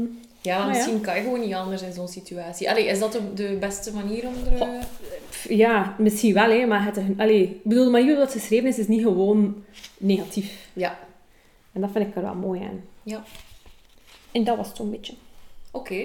Ja, 0.43 0.59
Maar 0.59 0.67
ja. 0.67 0.73
misschien 0.73 1.01
kan 1.01 1.17
je 1.17 1.23
gewoon 1.23 1.41
niet 1.41 1.55
anders 1.55 1.83
in 1.83 1.93
zo'n 1.93 2.09
situatie. 2.09 2.71
Allee, 2.71 2.87
is 2.87 2.99
dat 2.99 3.13
de, 3.13 3.35
de 3.35 3.57
beste 3.61 3.93
manier 3.93 4.27
om 4.27 4.35
er... 4.53 4.61
eh, 4.61 4.83
ja, 5.57 5.95
misschien 5.99 6.35
wel, 6.35 6.51
hè, 6.51 6.67
maar 6.67 6.85
het, 6.85 6.99
allee, 7.17 7.43
ik 7.43 7.63
bedoel, 7.65 7.85
de 7.85 7.91
manier 7.91 8.07
waarop 8.09 8.25
dat 8.25 8.41
geschreven 8.41 8.69
is, 8.69 8.79
is 8.79 8.89
niet 8.89 9.03
gewoon 9.03 9.65
negatief. 9.99 10.69
Ja, 10.73 10.99
En 11.73 11.81
dat 11.81 11.91
vind 11.93 12.07
ik 12.09 12.15
er 12.17 12.23
wel 12.23 12.35
mooi 12.35 12.61
aan. 12.63 12.81
ja. 13.03 13.25
En 14.33 14.45
dat 14.45 14.57
was 14.57 14.67
het 14.69 14.77
zo'n 14.77 14.91
beetje. 14.91 15.15
Oké. 15.71 16.05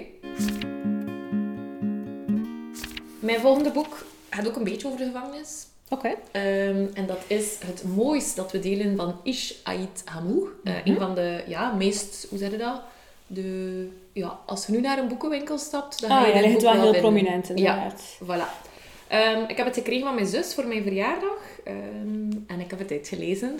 Mijn 3.19 3.39
volgende 3.39 3.71
boek 3.71 4.05
gaat 4.29 4.47
ook 4.47 4.55
een 4.55 4.63
beetje 4.63 4.87
over 4.87 4.99
de 4.99 5.05
gevangenis. 5.05 5.65
Oké. 5.89 6.13
Ehm, 6.31 6.85
en 6.93 7.05
dat 7.07 7.19
is 7.27 7.57
Het 7.65 7.83
Moois 7.95 8.35
dat 8.35 8.51
we 8.51 8.59
delen 8.59 8.95
van 8.95 9.15
Ish 9.23 9.51
Ait 9.63 10.01
Hamou. 10.05 10.47
Eh, 10.63 10.73
Mhm. 10.73 10.89
Een 10.89 10.97
van 10.97 11.15
de 11.15 11.43
ja, 11.47 11.71
meest, 11.73 12.27
hoe 12.29 12.37
zeg 12.39 12.51
je 12.51 12.57
dat? 12.57 12.81
De, 13.27 13.89
ja, 14.17 14.39
als 14.45 14.65
je 14.65 14.71
nu 14.71 14.81
naar 14.81 14.97
een 14.97 15.07
boekenwinkel 15.07 15.57
stapt, 15.57 16.01
dan 16.01 16.09
ga 16.09 16.19
Ah 16.19 16.27
je 16.27 16.33
ja, 16.33 16.47
ligt 16.47 16.61
wel 16.61 16.81
heel 16.81 16.93
prominent 16.93 17.49
inderdaad. 17.49 18.17
Voilà. 18.23 18.65
Ehm, 19.07 19.43
ik 19.47 19.57
heb 19.57 19.65
het 19.65 19.75
gekregen 19.75 20.05
van 20.05 20.15
mijn 20.15 20.27
zus 20.27 20.53
voor 20.53 20.67
mijn 20.67 20.83
verjaardag. 20.83 21.37
Ehm, 21.63 22.31
en 22.47 22.59
ik 22.59 22.69
heb 22.69 22.79
het 22.79 22.91
uitgelezen. 22.91 23.59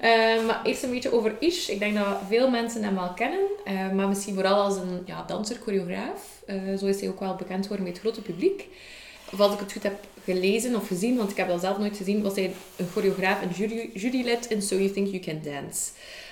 Ehm, 0.00 0.46
maar 0.46 0.60
eerst 0.64 0.82
een 0.82 0.90
beetje 0.90 1.12
over 1.12 1.34
Ish. 1.38 1.68
Ik 1.68 1.78
denk 1.78 1.94
dat 1.94 2.18
veel 2.28 2.50
mensen 2.50 2.82
hem 2.82 2.94
wel 2.94 3.12
kennen. 3.14 3.46
eh, 3.64 3.90
maar 3.90 4.08
misschien 4.08 4.34
vooral 4.34 4.62
als 4.62 4.76
een 4.76 5.02
ja, 5.04 5.24
danser, 5.26 5.56
choreograaf. 5.62 6.42
Eh, 6.46 6.56
zo 6.78 6.86
is 6.86 7.00
hij 7.00 7.08
ook 7.08 7.20
wel 7.20 7.34
bekend 7.34 7.62
geworden 7.62 7.86
met 7.86 7.96
het 7.96 8.02
grote 8.04 8.22
publiek. 8.22 8.66
Of 9.32 9.40
als 9.40 9.52
ik 9.52 9.58
het 9.60 9.72
goed 9.72 9.82
heb 9.82 10.04
gelezen 10.24 10.74
of 10.74 10.86
gezien, 10.86 11.16
want 11.16 11.30
ik 11.30 11.36
heb 11.36 11.48
dat 11.48 11.60
zelf 11.60 11.78
nooit 11.78 11.96
gezien, 11.96 12.22
was 12.22 12.34
hij 12.34 12.52
een 12.76 12.88
choreograaf 12.92 13.42
en 13.42 13.50
jury, 13.50 13.90
jurylid 13.94 14.46
in 14.46 14.62
So 14.62 14.74
You 14.74 14.90
Think 14.90 15.06
You 15.06 15.18
Can 15.18 15.40
Dance. 15.52 15.90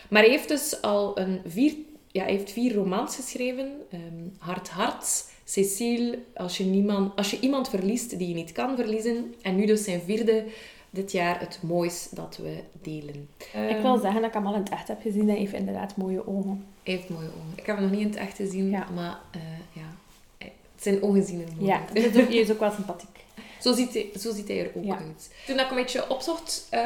Maar 0.09 0.23
hij 0.23 0.31
heeft 0.31 0.49
dus 0.49 0.83
al 0.83 1.19
een 1.19 1.41
vier, 1.47 1.75
ja, 2.13 2.23
hij 2.23 2.33
heeft 2.33 2.51
vier 2.53 2.75
romans 2.75 3.17
geschreven. 3.17 3.73
ehm, 3.91 4.03
Hart 4.39 4.69
Hart, 4.69 5.25
Cécile, 5.45 6.19
als 6.35 6.57
je, 6.57 6.65
niemand, 6.65 7.17
als 7.17 7.31
je 7.31 7.41
iemand 7.41 7.69
verliest 7.69 8.19
die 8.19 8.29
je 8.29 8.35
niet 8.35 8.53
kan 8.53 8.77
verliezen. 8.77 9.35
En 9.43 9.57
nu 9.57 9.67
dus 9.67 9.85
zijn 9.85 10.01
vierde, 10.01 10.45
dit 10.91 11.13
jaar 11.13 11.41
het 11.41 11.59
moois 11.63 12.09
dat 12.11 12.37
we 12.43 12.57
delen. 12.83 13.29
Ik 13.69 13.77
wil 13.83 13.99
zeggen 13.99 14.21
dat 14.21 14.29
ik 14.31 14.35
hem 14.35 14.47
al 14.47 14.55
in 14.55 14.61
het 14.61 14.69
echt 14.69 14.89
heb 14.89 15.01
gezien. 15.03 15.29
Hij 15.29 15.39
heeft 15.39 15.53
inderdaad 15.53 15.97
mooie 15.97 16.27
ogen. 16.27 16.65
Hij 16.83 16.95
heeft 16.95 17.09
mooie 17.09 17.27
ogen. 17.29 17.53
Ik 17.57 17.67
heb 17.67 17.77
hem 17.77 17.85
nog 17.85 17.91
niet 17.95 18.01
in 18.01 18.07
het 18.09 18.17
echt 18.17 18.37
gezien, 18.37 18.71
Ja. 18.71 18.87
maar 18.95 19.19
eh, 19.31 19.41
ja, 19.73 19.95
het 20.39 20.51
zijn 20.85 21.03
ogen 21.03 21.23
zien 21.25 21.41
er 21.41 21.49
mooi 21.57 21.67
Ja, 21.67 21.81
hij 21.93 22.03
is 22.37 22.51
ook 22.51 22.59
wel 22.61 22.71
sympathiek. 22.71 23.09
Zo 23.61 23.73
ziet 23.75 23.93
hij, 23.93 24.11
zo 24.19 24.33
ziet 24.33 24.49
hij 24.49 24.61
er 24.61 24.71
ook 24.75 24.85
Ja. 24.85 24.99
uit. 24.99 25.31
Toen 25.47 25.59
ik 25.61 25.71
een 25.71 25.77
beetje 25.77 26.11
opzocht 26.11 26.67
eh, 26.71 26.81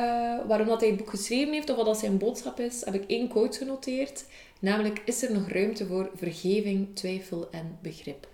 waarom 0.47 0.67
dat 0.67 0.81
hij 0.81 0.89
het 0.89 0.99
boek 0.99 1.11
geschreven 1.11 1.53
heeft 1.53 1.71
of 1.71 1.77
wat 1.77 1.85
dat 1.87 1.99
zijn 1.99 2.19
boodschap 2.19 2.61
is, 2.61 2.85
heb 2.85 2.95
ik 2.95 3.05
één 3.07 3.29
quote 3.29 3.59
genoteerd. 3.59 4.25
Namelijk, 4.61 5.03
is 5.05 5.23
er 5.23 5.33
nog 5.33 5.49
ruimte 5.49 5.87
voor 5.87 6.11
vergeving, 6.15 6.89
twijfel 6.97 7.49
en 7.51 7.79
begrip? 7.83 8.29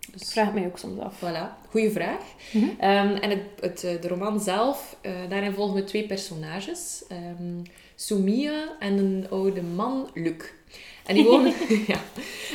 Ik 0.00 0.18
Dus, 0.18 0.32
vraag 0.32 0.52
mij 0.54 0.66
ook 0.66 0.78
soms 0.78 1.00
af. 1.00 1.16
voilà, 1.20 1.68
goede 1.68 1.90
vraag. 1.90 2.22
Mhm. 2.52 2.64
Ehm, 2.78 3.14
en 3.14 3.30
het, 3.30 3.42
het, 3.60 3.84
eh, 3.84 4.00
de 4.00 4.08
roman 4.08 4.40
zelf, 4.40 4.96
eh, 5.00 5.12
daarin 5.28 5.52
volgen 5.52 5.74
we 5.74 5.84
twee 5.84 6.06
personages. 6.06 7.04
Ehm 7.08 7.62
Sumia 7.94 8.76
en 8.78 8.98
een 8.98 9.26
oude 9.30 9.62
man, 9.62 10.10
Luc. 10.14 10.44
En 11.06 11.14
die, 11.14 11.24
wonen, 11.24 11.54
ja. 11.92 12.00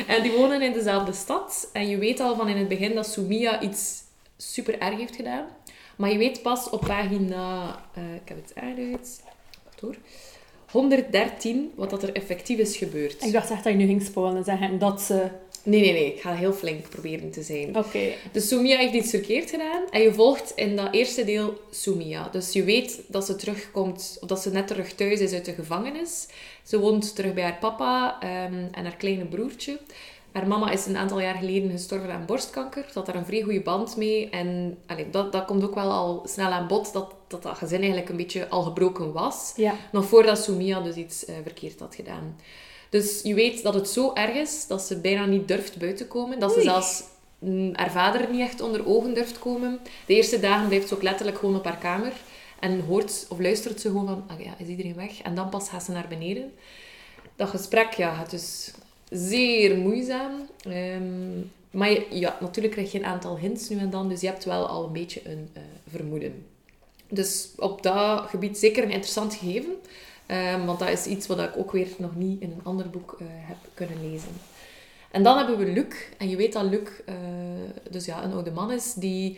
en 0.08 0.22
die 0.24 0.32
wonen 0.32 0.62
in 0.62 0.74
dezelfde 0.74 1.14
stad. 1.14 1.70
En 1.74 1.88
je 1.88 1.98
weet 1.98 2.20
al 2.20 2.36
van 2.36 2.48
in 2.48 2.58
het 2.58 2.68
begin 2.68 2.96
dat 2.96 3.08
Sumia 3.08 3.62
iets 3.62 4.02
super 4.38 4.80
erg 4.80 4.98
heeft 4.98 5.16
gedaan. 5.16 5.46
Maar 5.96 6.12
je 6.12 6.18
weet 6.18 6.42
pas 6.42 6.70
op 6.70 6.82
pagina... 6.82 7.76
eh, 7.94 8.16
ik 8.16 8.28
heb 8.30 8.38
het. 8.38 8.54
Wacht 9.64 9.80
hoor. 9.80 9.96
113 10.76 11.72
wat 11.76 11.90
dat 11.90 12.04
er 12.04 12.14
effectief 12.14 12.58
is 12.58 12.78
gebeurd. 12.78 13.24
Ik 13.24 13.32
dacht 13.32 13.52
echt 13.52 13.64
dat 13.64 13.74
je 13.74 13.80
nu 13.80 13.86
ging 13.86 14.02
spoilen 14.02 14.38
en 14.38 14.44
zeggen 14.44 14.80
dat 14.80 15.02
ze... 15.02 15.28
Nee, 15.64 15.82
nee, 15.82 15.92
nee. 15.92 16.14
Ik 16.14 16.22
ga 16.22 16.34
heel 16.34 16.54
flink 16.54 16.90
proberen 16.90 17.32
te 17.32 17.44
zijn. 17.44 17.78
Oké. 17.78 18.00
Dus 18.32 18.48
Sumia 18.48 18.78
heeft 18.78 18.94
iets 18.94 19.10
verkeerd 19.10 19.50
gedaan. 19.50 19.84
En 19.90 20.02
je 20.02 20.14
volgt 20.14 20.52
in 20.56 20.76
dat 20.76 20.94
eerste 20.94 21.26
deel 21.26 21.62
Sumia. 21.72 22.30
Dus 22.32 22.54
je 22.54 22.64
weet 22.64 23.02
dat 23.08 23.26
ze 23.26 23.36
terugkomt, 23.36 24.18
of 24.22 24.28
dat 24.28 24.42
ze 24.42 24.52
net 24.52 24.68
terug 24.68 24.94
thuis 24.94 25.20
is 25.20 25.34
uit 25.34 25.46
de 25.46 25.54
gevangenis. 25.54 26.28
Ze 26.64 26.80
woont 26.80 27.16
terug 27.16 27.34
bij 27.34 27.44
haar 27.44 27.58
papa 27.60 28.18
ehm, 28.20 28.68
en 28.72 28.84
haar 28.84 28.96
kleine 28.96 29.26
broertje. 29.26 29.80
Haar 30.36 30.48
mama 30.48 30.72
is 30.72 30.86
een 30.86 30.98
aantal 30.98 31.20
jaar 31.20 31.36
geleden 31.36 31.72
gestorven 31.72 32.12
aan 32.12 32.26
borstkanker. 32.26 32.86
Ze 32.88 32.94
had 32.94 33.06
daar 33.06 33.16
een 33.16 33.26
vrij 33.26 33.42
goede 33.42 33.62
band 33.62 33.98
mee. 33.98 34.30
En 34.30 34.78
allee, 34.86 35.10
dat, 35.10 35.32
dat 35.32 35.46
komt 35.46 35.64
ook 35.64 35.76
wel 35.76 35.92
al 35.92 36.22
snel 36.26 36.52
aan 36.52 36.68
bod, 36.68 36.94
dat, 36.94 37.14
dat 37.28 37.44
dat 37.44 37.58
gezin 37.58 37.78
eigenlijk 37.78 38.10
een 38.10 38.18
beetje 38.18 38.50
al 38.50 38.62
gebroken 38.62 39.12
was. 39.12 39.54
Ja. 39.56 39.76
Nog 39.92 40.06
voordat 40.06 40.44
Sumia 40.44 40.80
dus 40.82 40.96
iets 40.96 41.26
eh, 41.26 41.36
verkeerd 41.44 41.80
had 41.80 41.96
gedaan. 41.96 42.36
Dus 42.90 43.22
je 43.24 43.34
weet 43.34 43.64
dat 43.64 43.74
het 43.74 43.90
zo 43.90 44.14
erg 44.14 44.36
is 44.36 44.68
dat 44.68 44.82
ze 44.82 45.00
bijna 45.00 45.26
niet 45.26 45.48
durft 45.48 45.78
buiten 45.78 46.08
komen. 46.08 46.40
Dat 46.40 46.54
ze 46.54 46.62
zelfs 46.62 47.04
mm, 47.40 47.72
haar 47.74 47.92
vader 47.92 48.30
niet 48.32 48.42
echt 48.42 48.62
onder 48.62 48.88
ogen 48.88 49.14
durft 49.14 49.40
komen. 49.40 49.80
De 50.06 50.14
eerste 50.16 50.40
dagen 50.40 50.68
blijft 50.68 50.88
ze 50.88 50.96
ook 50.96 51.04
letterlijk 51.04 51.38
gewoon 51.38 51.56
op 51.56 51.66
haar 51.66 51.78
kamer. 51.78 52.14
En 52.60 52.80
hoort 52.80 53.26
of 53.30 53.40
luistert 53.40 53.82
ze 53.82 53.88
gewoon 53.88 54.08
van, 54.08 54.24
ah 54.28 54.40
ja, 54.40 54.54
is 54.58 54.68
iedereen 54.68 54.96
weg? 54.96 55.22
En 55.22 55.36
dan 55.36 55.50
pas 55.50 55.70
gaat 55.70 55.84
ze 55.84 55.92
naar 55.92 56.08
beneden. 56.10 56.54
Dat 57.36 57.50
gesprek, 57.50 57.94
ja, 57.94 58.16
het 58.16 58.34
is 58.34 58.74
zeer 59.18 59.78
moeizaam. 59.78 60.32
Ehm, 60.64 61.40
maar 61.72 61.92
je- 61.92 62.06
ja, 62.10 62.38
natuurlijk 62.42 62.74
krijg 62.74 62.92
je 62.92 62.98
een 63.00 63.06
aantal 63.06 63.38
hints 63.38 63.70
nu 63.70 63.78
en 63.78 63.90
dan. 63.90 64.10
Dus 64.10 64.22
je 64.22 64.28
hebt 64.28 64.44
wel 64.46 64.68
al 64.68 64.86
een 64.86 64.92
beetje 64.94 65.22
een 65.30 65.50
eh, 65.54 65.62
vermoeden. 65.92 66.46
Dus 67.10 67.50
op 67.58 67.82
dat 67.84 68.30
gebied 68.30 68.58
zeker 68.58 68.84
een 68.84 68.92
interessant 68.92 69.34
gegeven. 69.36 69.72
Ehm, 70.26 70.66
want 70.66 70.80
dat 70.80 70.90
is 70.90 71.06
iets 71.06 71.28
wat 71.28 71.40
ik 71.40 71.58
ook 71.58 71.72
weer 71.72 71.88
nog 71.98 72.16
niet 72.16 72.42
in 72.42 72.52
een 72.52 72.64
ander 72.64 72.90
boek 72.90 73.16
eh, 73.20 73.26
heb 73.30 73.58
kunnen 73.74 74.12
lezen. 74.12 74.30
En 75.12 75.24
dan 75.24 75.38
hebben 75.38 75.58
we 75.58 75.66
Luc. 75.66 75.96
En 76.18 76.30
je 76.30 76.36
weet 76.36 76.54
dat 76.54 76.64
Luc 76.64 76.90
eh, 77.06 77.16
dus 77.90 78.06
ja, 78.06 78.24
een 78.24 78.34
oude 78.34 78.52
man 78.52 78.72
is 78.72 78.94
die 78.94 79.38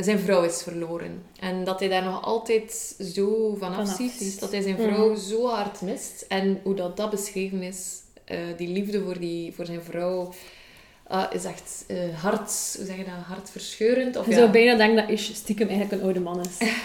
zijn 0.00 0.18
vrouw 0.18 0.42
is 0.42 0.62
verloren. 0.62 1.22
En 1.40 1.64
dat 1.64 1.80
hij 1.80 1.88
daar 1.88 2.02
nog 2.04 2.22
altijd 2.24 2.96
zo 3.14 3.48
van 3.58 3.72
Vanaf 3.72 3.88
afziet. 3.90 4.12
ziet. 4.12 4.40
Dat 4.40 4.50
hij 4.52 4.60
zijn 4.62 4.74
Mhm. 4.74 4.82
vrouw 4.94 5.14
zo 5.14 5.46
hard 5.48 5.80
mist. 5.80 6.24
En 6.28 6.60
hoe 6.62 6.74
dat, 6.74 6.96
dat 6.96 7.10
beschreven 7.10 7.62
is, 7.62 7.96
eh, 8.28 8.38
die 8.56 8.68
liefde 8.68 9.02
voor, 9.02 9.18
die, 9.18 9.52
voor 9.52 9.66
zijn 9.66 9.82
vrouw, 9.82 10.32
ah, 11.06 11.34
is 11.34 11.44
echt 11.44 11.84
eh, 11.86 12.22
hart, 12.22 12.74
hoe 12.76 12.86
zeg 12.86 12.96
je 12.96 13.04
dat, 13.04 13.14
hartverscheurend. 13.26 14.16
Of 14.16 14.24
Je 14.24 14.30
ja, 14.30 14.36
zou 14.36 14.50
bijna 14.50 14.74
denken 14.74 14.96
dat 14.96 15.18
Ish 15.18 15.32
stiekem 15.32 15.68
eigenlijk 15.68 16.00
een 16.00 16.06
oude 16.06 16.20
man 16.20 16.40
is. 16.40 16.56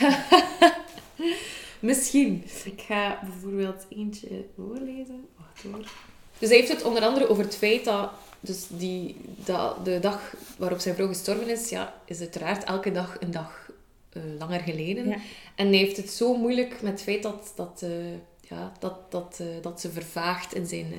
Misschien. 1.80 2.44
Ik 2.64 2.82
ga 2.82 3.20
bijvoorbeeld 3.24 3.86
eentje 3.90 4.46
voorlezen. 4.56 5.28
Wacht 5.38 5.64
hoor. 5.64 5.92
Dus 6.40 6.50
hij 6.50 6.58
heeft 6.58 6.72
het 6.72 6.84
onder 6.84 7.04
andere 7.04 7.30
over 7.30 7.44
het 7.44 7.56
feit 7.56 7.86
dat, 7.86 8.10
dus 8.40 8.66
die, 8.68 9.16
dat 9.46 9.86
de 9.86 10.00
dag 10.00 10.36
waarop 10.58 10.80
zijn 10.80 10.96
vrouw 10.96 11.08
gestorven 11.08 11.50
is, 11.50 11.70
ja, 11.70 11.94
is 12.06 12.20
uiteraard 12.20 12.64
elke 12.64 12.92
dag 12.92 13.18
een 13.20 13.32
dag 13.32 13.70
eh, 14.10 14.22
langer 14.40 14.60
geleden. 14.60 15.08
Ja. 15.08 15.18
En 15.56 15.68
hij 15.68 15.78
heeft 15.78 15.98
het 15.98 16.10
zo 16.10 16.38
moeilijk 16.38 16.82
met 16.82 16.92
het 16.92 17.02
feit 17.02 17.24
dat, 17.24 17.54
dat, 17.56 17.82
eh, 17.82 18.14
ja, 18.50 18.72
dat, 18.80 19.12
dat, 19.12 19.38
eh, 19.40 19.48
dat 19.62 19.82
ze 19.82 19.92
vervaagt 19.92 20.56
in 20.56 20.68
zijn 20.68 20.94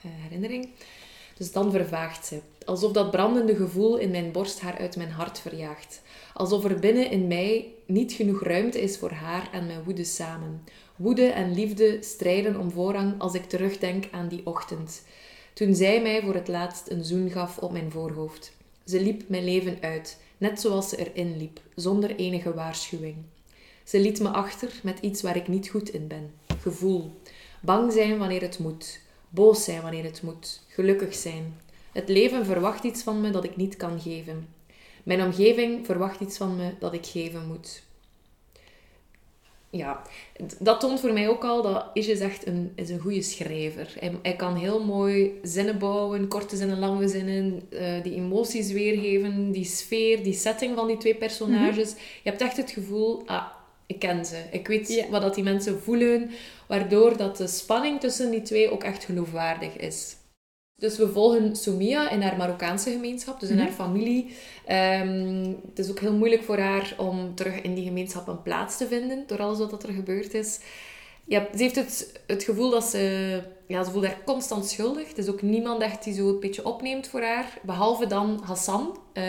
herinnering. 0.00 0.68
Dus 1.36 1.52
dan 1.52 1.70
vervaagt 1.70 2.26
ze. 2.26 2.40
Alsof 2.64 2.92
dat 2.92 3.10
brandende 3.10 3.56
gevoel 3.56 3.96
in 3.96 4.10
mijn 4.10 4.32
borst 4.32 4.60
haar 4.60 4.78
uit 4.78 4.96
mijn 4.96 5.10
hart 5.10 5.38
verjaagt. 5.38 6.02
Alsof 6.34 6.64
er 6.64 6.78
binnen 6.78 7.10
in 7.10 7.26
mij 7.26 7.66
niet 7.86 8.12
genoeg 8.12 8.42
ruimte 8.42 8.80
is 8.80 8.98
voor 8.98 9.10
haar 9.10 9.48
en 9.52 9.66
mijn 9.66 9.84
woede 9.84 10.04
samen. 10.04 10.64
Woede 10.96 11.26
en 11.26 11.54
liefde 11.54 11.98
strijden 12.02 12.60
om 12.60 12.70
voorrang 12.70 13.20
als 13.20 13.34
ik 13.34 13.44
terugdenk 13.44 14.04
aan 14.10 14.28
die 14.28 14.46
ochtend. 14.46 15.02
Toen 15.52 15.74
zij 15.74 16.02
mij 16.02 16.22
voor 16.22 16.34
het 16.34 16.48
laatst 16.48 16.90
een 16.90 17.04
zoen 17.04 17.30
gaf 17.30 17.58
op 17.58 17.72
mijn 17.72 17.90
voorhoofd. 17.90 18.52
Ze 18.84 19.00
liep 19.00 19.28
mijn 19.28 19.44
leven 19.44 19.78
uit, 19.80 20.20
net 20.38 20.60
zoals 20.60 20.88
ze 20.88 20.96
erin 20.96 21.36
liep, 21.36 21.60
zonder 21.74 22.16
enige 22.16 22.54
waarschuwing. 22.54 23.16
Ze 23.84 24.00
liet 24.00 24.20
me 24.20 24.28
achter 24.28 24.80
met 24.82 24.98
iets 25.00 25.22
waar 25.22 25.36
ik 25.36 25.48
niet 25.48 25.68
goed 25.68 25.88
in 25.88 26.06
ben. 26.06 26.34
Gevoel. 26.60 27.20
Bang 27.60 27.92
zijn 27.92 28.18
wanneer 28.18 28.40
het 28.40 28.58
moet. 28.58 29.00
Boos 29.36 29.64
zijn 29.64 29.82
wanneer 29.82 30.04
het 30.04 30.22
moet. 30.22 30.62
Gelukkig 30.68 31.14
zijn. 31.14 31.60
Het 31.92 32.08
leven 32.08 32.44
verwacht 32.44 32.84
iets 32.84 33.02
van 33.02 33.20
me 33.20 33.30
dat 33.30 33.44
ik 33.44 33.56
niet 33.56 33.76
kan 33.76 34.00
geven. 34.00 34.48
Mijn 35.02 35.22
omgeving 35.22 35.86
verwacht 35.86 36.20
iets 36.20 36.36
van 36.36 36.56
me 36.56 36.70
dat 36.78 36.92
ik 36.92 37.06
geven 37.06 37.46
moet. 37.46 37.82
Ja, 39.70 40.02
dat 40.58 40.80
toont 40.80 41.00
voor 41.00 41.12
mij 41.12 41.28
ook 41.28 41.44
al 41.44 41.62
dat 41.62 41.86
Isje 41.92 42.18
echt 42.24 42.46
een, 42.46 42.72
is 42.74 42.90
een 42.90 42.98
goede 42.98 43.22
schrijver. 43.22 43.94
Hij, 43.98 44.12
hij 44.22 44.36
kan 44.36 44.56
heel 44.56 44.84
mooi 44.84 45.38
zinnen 45.42 45.78
bouwen, 45.78 46.28
korte 46.28 46.56
zinnen, 46.56 46.78
lange 46.78 47.08
zinnen, 47.08 47.62
eh, 47.70 48.02
die 48.02 48.14
emoties 48.14 48.72
weergeven, 48.72 49.50
die 49.52 49.64
sfeer, 49.64 50.22
die 50.22 50.32
setting 50.34 50.74
van 50.76 50.86
die 50.86 50.96
twee 50.96 51.14
personages. 51.14 51.90
Je 52.22 52.30
hebt 52.30 52.40
echt 52.40 52.56
het 52.56 52.70
gevoel, 52.70 53.22
ah, 53.26 53.46
ik 53.86 53.98
ken 53.98 54.24
ze. 54.24 54.42
Ik 54.50 54.66
weet 54.66 54.88
Ja. 54.88 55.08
wat 55.08 55.22
dat 55.22 55.34
die 55.34 55.44
mensen 55.44 55.80
voelen, 55.82 56.30
waardoor 56.66 57.16
dat 57.16 57.36
de 57.36 57.46
spanning 57.46 58.00
tussen 58.00 58.30
die 58.30 58.42
twee 58.42 58.70
ook 58.70 58.84
echt 58.84 59.04
geloofwaardig 59.04 59.76
is. 59.76 60.16
Dus 60.78 60.96
we 60.96 61.08
volgen 61.08 61.56
Soumia 61.56 62.10
in 62.10 62.22
haar 62.22 62.36
Marokkaanse 62.36 62.90
gemeenschap, 62.90 63.40
dus 63.40 63.48
in 63.48 63.58
haar 63.58 63.72
familie. 63.72 64.36
Ehm, 64.66 65.52
het 65.68 65.78
is 65.78 65.90
ook 65.90 66.00
heel 66.00 66.12
moeilijk 66.12 66.42
voor 66.42 66.58
haar 66.58 66.94
om 66.96 67.34
terug 67.34 67.60
in 67.60 67.74
die 67.74 67.84
gemeenschap 67.84 68.28
een 68.28 68.42
plaats 68.42 68.76
te 68.76 68.86
vinden, 68.86 69.24
door 69.26 69.42
alles 69.42 69.58
wat 69.58 69.82
er 69.82 69.92
gebeurd 69.92 70.34
is. 70.34 70.60
Ja, 71.24 71.48
ze 71.52 71.62
heeft 71.62 71.76
het, 71.76 72.20
het 72.26 72.42
gevoel 72.42 72.70
dat 72.70 72.84
ze... 72.84 73.42
Ja, 73.66 73.84
ze 73.84 73.90
voelt 73.90 74.04
haar 74.04 74.18
constant 74.24 74.66
schuldig. 74.66 75.08
Het 75.08 75.18
is 75.18 75.28
ook 75.28 75.42
niemand 75.42 75.82
echt 75.82 76.04
die 76.04 76.14
zo 76.14 76.28
een 76.28 76.40
beetje 76.40 76.66
opneemt 76.66 77.08
voor 77.08 77.22
haar. 77.22 77.58
Behalve 77.62 78.06
dan 78.06 78.40
Hassan. 78.44 78.98
Eh, 79.12 79.24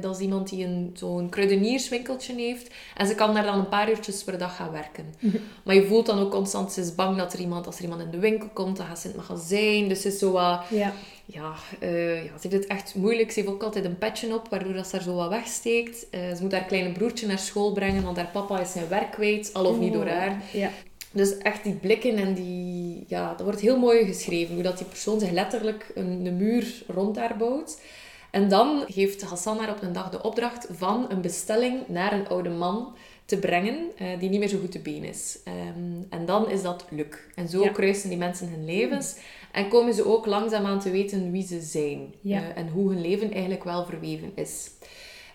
dat 0.00 0.14
is 0.14 0.20
iemand 0.20 0.48
die 0.48 0.64
een, 0.64 0.90
zo'n 0.94 1.28
kruidenierswinkeltje 1.28 2.34
heeft. 2.34 2.74
En 2.94 3.06
ze 3.06 3.14
kan 3.14 3.34
daar 3.34 3.44
dan 3.44 3.58
een 3.58 3.68
paar 3.68 3.90
uurtjes 3.90 4.24
per 4.24 4.38
dag 4.38 4.56
gaan 4.56 4.72
werken. 4.72 5.14
Maar 5.64 5.74
je 5.74 5.86
voelt 5.86 6.06
dan 6.06 6.18
ook 6.18 6.30
constant... 6.30 6.72
Ze 6.72 6.80
is 6.80 6.94
bang 6.94 7.16
dat 7.16 7.32
er 7.32 7.40
iemand... 7.40 7.66
Als 7.66 7.76
er 7.76 7.82
iemand 7.82 8.02
in 8.02 8.10
de 8.10 8.18
winkel 8.18 8.48
komt, 8.52 8.76
dan 8.76 8.86
gaat 8.86 8.98
ze 8.98 9.08
in 9.08 9.14
het 9.18 9.28
magazijn. 9.28 9.88
Dus 9.88 10.00
ze 10.00 10.08
is 10.08 10.18
zo 10.18 10.32
wat... 10.32 10.60
Ja. 10.70 10.92
Ja, 11.28 11.54
eh, 11.78 12.24
ja, 12.24 12.38
ze 12.38 12.48
heeft 12.48 12.52
het 12.52 12.66
echt 12.66 12.94
moeilijk. 12.94 13.30
Ze 13.30 13.40
heeft 13.40 13.52
ook 13.52 13.62
altijd 13.62 13.84
een 13.84 13.98
petje 13.98 14.34
op, 14.34 14.48
waardoor 14.48 14.72
dat 14.72 14.86
ze 14.86 14.96
er 14.96 15.02
zo 15.02 15.14
wat 15.14 15.28
wegsteekt. 15.28 16.10
Eh, 16.10 16.20
ze 16.34 16.42
moet 16.42 16.52
haar 16.52 16.64
kleine 16.64 16.92
broertje 16.92 17.26
naar 17.26 17.38
school 17.38 17.72
brengen, 17.72 18.02
want 18.02 18.16
haar 18.16 18.30
papa 18.32 18.60
is 18.60 18.72
zijn 18.72 18.88
werk 18.88 19.10
kwijt. 19.10 19.50
Al 19.54 19.64
of 19.64 19.78
niet 19.78 19.92
door 19.92 20.06
haar. 20.06 20.42
Ja. 20.52 20.70
Dus 21.16 21.38
echt 21.38 21.64
die 21.64 21.74
blikken 21.74 22.16
en 22.16 22.34
die... 22.34 23.04
Ja, 23.08 23.28
dat 23.34 23.40
wordt 23.40 23.60
heel 23.60 23.78
mooi 23.78 24.04
geschreven. 24.04 24.54
Hoe 24.54 24.62
dat 24.62 24.78
die 24.78 24.86
persoon 24.86 25.20
zich 25.20 25.30
letterlijk 25.30 25.90
een, 25.94 26.26
een 26.26 26.36
muur 26.36 26.82
rond 26.86 27.16
haar 27.16 27.36
bouwt. 27.36 27.80
En 28.30 28.48
dan 28.48 28.84
geeft 28.88 29.22
Hassan 29.22 29.58
haar 29.58 29.70
op 29.70 29.82
een 29.82 29.92
dag 29.92 30.10
de 30.10 30.22
opdracht 30.22 30.66
van 30.70 31.06
een 31.08 31.20
bestelling 31.20 31.88
naar 31.88 32.12
een 32.12 32.28
oude 32.28 32.48
man 32.50 32.94
te 33.24 33.38
brengen 33.38 33.78
eh, 33.96 34.06
die 34.18 34.28
niet 34.28 34.38
meer 34.38 34.48
zo 34.48 34.58
goed 34.58 34.72
te 34.72 34.78
been 34.78 35.04
is. 35.04 35.38
Ehm, 35.44 36.02
en 36.10 36.26
dan 36.26 36.50
is 36.50 36.62
dat 36.62 36.84
Luc. 36.90 37.06
En 37.34 37.48
zo 37.48 37.62
Ja. 37.62 37.68
kruisen 37.70 38.08
die 38.08 38.18
mensen 38.18 38.48
hun 38.48 38.64
levens. 38.64 39.16
En 39.52 39.68
komen 39.68 39.94
ze 39.94 40.06
ook 40.06 40.26
langzaamaan 40.26 40.80
te 40.80 40.90
weten 40.90 41.30
wie 41.30 41.46
ze 41.46 41.60
zijn. 41.60 42.14
Ja. 42.20 42.38
Eh, 42.40 42.56
en 42.56 42.68
hoe 42.68 42.88
hun 42.90 43.00
leven 43.00 43.32
eigenlijk 43.32 43.64
wel 43.64 43.84
verweven 43.84 44.32
is. 44.34 44.70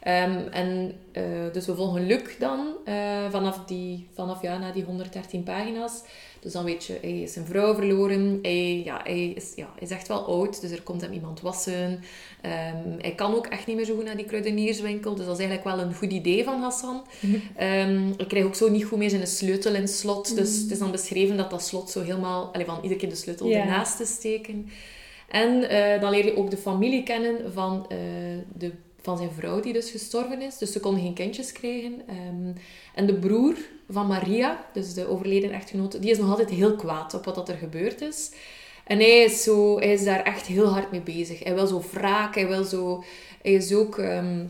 Ehm, 0.01 0.47
en 0.51 0.93
eh, 1.11 1.23
dus 1.51 1.65
we 1.65 1.75
volgen 1.75 2.05
Luc 2.05 2.37
dan 2.39 2.67
eh, 2.85 3.29
vanaf, 3.29 3.65
die, 3.65 4.07
vanaf 4.13 4.41
ja, 4.41 4.57
na 4.57 4.71
die 4.71 4.83
113 4.83 5.43
pagina's. 5.43 6.03
Dus 6.39 6.51
dan 6.51 6.63
weet 6.63 6.85
je, 6.85 6.97
hij 7.01 7.21
is 7.21 7.33
zijn 7.33 7.45
vrouw 7.45 7.75
verloren. 7.75 8.39
Hij, 8.41 8.83
ja, 8.83 9.01
hij, 9.03 9.29
is, 9.29 9.53
ja, 9.55 9.69
hij 9.73 9.81
is 9.81 9.89
echt 9.89 10.07
wel 10.07 10.25
oud, 10.25 10.61
dus 10.61 10.71
er 10.71 10.81
komt 10.81 11.01
hem 11.01 11.11
iemand 11.11 11.41
wassen. 11.41 11.99
Ehm, 12.41 12.97
hij 12.97 13.13
kan 13.15 13.35
ook 13.35 13.47
echt 13.47 13.67
niet 13.67 13.75
meer 13.75 13.85
zo 13.85 13.95
goed 13.95 14.05
naar 14.05 14.17
die 14.17 14.25
kruidenierswinkel. 14.25 15.15
Dus 15.15 15.25
dat 15.25 15.39
is 15.39 15.45
eigenlijk 15.45 15.75
wel 15.75 15.85
een 15.85 15.95
goed 15.95 16.11
idee 16.11 16.43
van 16.43 16.61
Hassan. 16.61 17.01
Ehm, 17.55 18.09
ik 18.17 18.27
krijg 18.27 18.45
ook 18.45 18.55
zo 18.55 18.69
niet 18.69 18.85
goed 18.85 18.97
meer 18.97 19.09
zijn 19.09 19.27
sleutel 19.27 19.73
in 19.73 19.81
het 19.81 19.89
slot. 19.89 20.35
Dus 20.35 20.61
het 20.61 20.71
is 20.71 20.79
dan 20.79 20.91
beschreven 20.91 21.37
dat 21.37 21.49
dat 21.49 21.63
slot 21.63 21.89
zo 21.89 22.01
helemaal... 22.01 22.53
Allee, 22.53 22.65
van 22.65 22.79
iedere 22.81 22.99
keer 22.99 23.09
de 23.09 23.15
sleutel 23.15 23.51
ernaast 23.51 23.97
te 23.97 24.05
steken. 24.05 24.69
En 25.27 25.69
eh, 25.69 26.01
dan 26.01 26.11
leer 26.11 26.25
je 26.25 26.37
ook 26.37 26.51
de 26.51 26.57
familie 26.57 27.03
kennen 27.03 27.53
van, 27.53 27.85
de, 28.53 28.71
van 29.01 29.17
zijn 29.17 29.31
vrouw 29.31 29.59
die 29.59 29.73
dus 29.73 29.91
gestorven 29.91 30.41
is. 30.41 30.57
Dus 30.57 30.71
ze 30.71 30.79
konden 30.79 31.01
geen 31.03 31.13
kindjes 31.13 31.51
krijgen. 31.51 32.01
Ehm, 32.07 32.57
en 32.95 33.05
de 33.05 33.13
broer 33.13 33.55
van 33.89 34.07
Maria, 34.07 34.65
dus 34.73 34.93
de 34.93 35.07
overleden 35.07 35.51
echtgenote, 35.51 35.99
die 35.99 36.11
is 36.11 36.17
nog 36.17 36.29
altijd 36.29 36.49
heel 36.49 36.75
kwaad 36.75 37.13
op 37.13 37.25
wat 37.25 37.35
dat 37.35 37.49
er 37.49 37.57
gebeurd 37.57 38.01
is. 38.01 38.31
En 38.85 38.97
hij 38.97 39.23
is, 39.23 39.43
zo, 39.43 39.79
hij 39.79 39.93
is 39.93 40.03
daar 40.03 40.23
echt 40.23 40.45
heel 40.45 40.67
hard 40.67 40.91
mee 40.91 41.01
bezig. 41.01 41.43
Hij 41.43 41.55
wil 41.55 41.67
zo 41.67 41.83
wraak, 41.91 42.35
hij, 42.35 42.47
wil 42.47 42.63
zo, 42.63 43.03
hij 43.41 43.51
is 43.51 43.73
ook 43.73 43.97
ehm, 43.97 44.45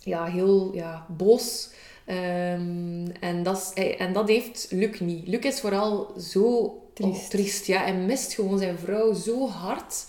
ja, 0.00 0.24
heel 0.24 0.70
ja, 0.74 1.06
boos. 1.08 1.70
Ehm, 2.04 3.06
en, 3.20 3.42
dat 3.42 3.72
is, 3.74 3.96
en 3.96 4.12
dat 4.12 4.28
heeft 4.28 4.66
Luc 4.70 5.00
niet. 5.00 5.28
Luc 5.28 5.40
is 5.44 5.60
vooral 5.60 6.14
zo 6.18 6.78
Triest. 6.94 7.30
triest 7.30 7.66
ja. 7.66 7.82
Hij 7.82 7.94
mist 7.94 8.34
gewoon 8.34 8.58
zijn 8.58 8.78
vrouw 8.78 9.12
zo 9.12 9.48
hard. 9.48 10.06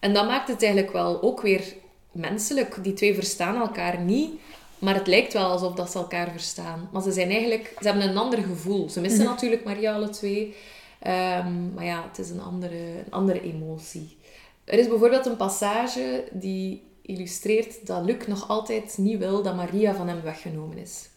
En 0.00 0.14
dat 0.14 0.26
maakt 0.26 0.48
het 0.48 0.62
eigenlijk 0.62 0.92
wel 0.92 1.22
ook 1.22 1.40
weer 1.40 1.74
menselijk. 2.18 2.78
Die 2.82 2.92
twee 2.92 3.14
verstaan 3.14 3.56
elkaar 3.56 4.00
niet. 4.00 4.40
Maar 4.78 4.94
het 4.94 5.06
lijkt 5.06 5.32
wel 5.32 5.50
alsof 5.50 5.74
dat 5.74 5.90
ze 5.90 5.98
elkaar 5.98 6.30
verstaan. 6.30 6.88
Maar 6.92 7.02
ze 7.02 7.12
zijn 7.12 7.30
eigenlijk... 7.30 7.74
Ze 7.80 7.88
hebben 7.88 8.08
een 8.08 8.16
ander 8.16 8.38
gevoel. 8.38 8.88
Ze 8.88 9.00
missen 9.00 9.24
natuurlijk 9.24 9.64
Maria 9.64 9.94
alle 9.94 10.08
twee. 10.08 10.54
Ehm, 10.98 11.74
maar 11.74 11.84
ja, 11.84 12.04
het 12.08 12.18
is 12.18 12.30
een 12.30 12.40
andere, 12.40 12.76
een 12.76 13.10
andere 13.10 13.40
emotie. 13.40 14.16
Er 14.64 14.78
is 14.78 14.88
bijvoorbeeld 14.88 15.26
een 15.26 15.36
passage 15.36 16.24
die 16.32 16.82
illustreert 17.02 17.86
dat 17.86 18.04
Luc 18.04 18.26
nog 18.26 18.48
altijd 18.48 18.98
niet 18.98 19.18
wil 19.18 19.42
dat 19.42 19.56
Maria 19.56 19.94
van 19.94 20.08
hem 20.08 20.22
weggenomen 20.22 20.78
is. 20.78 21.08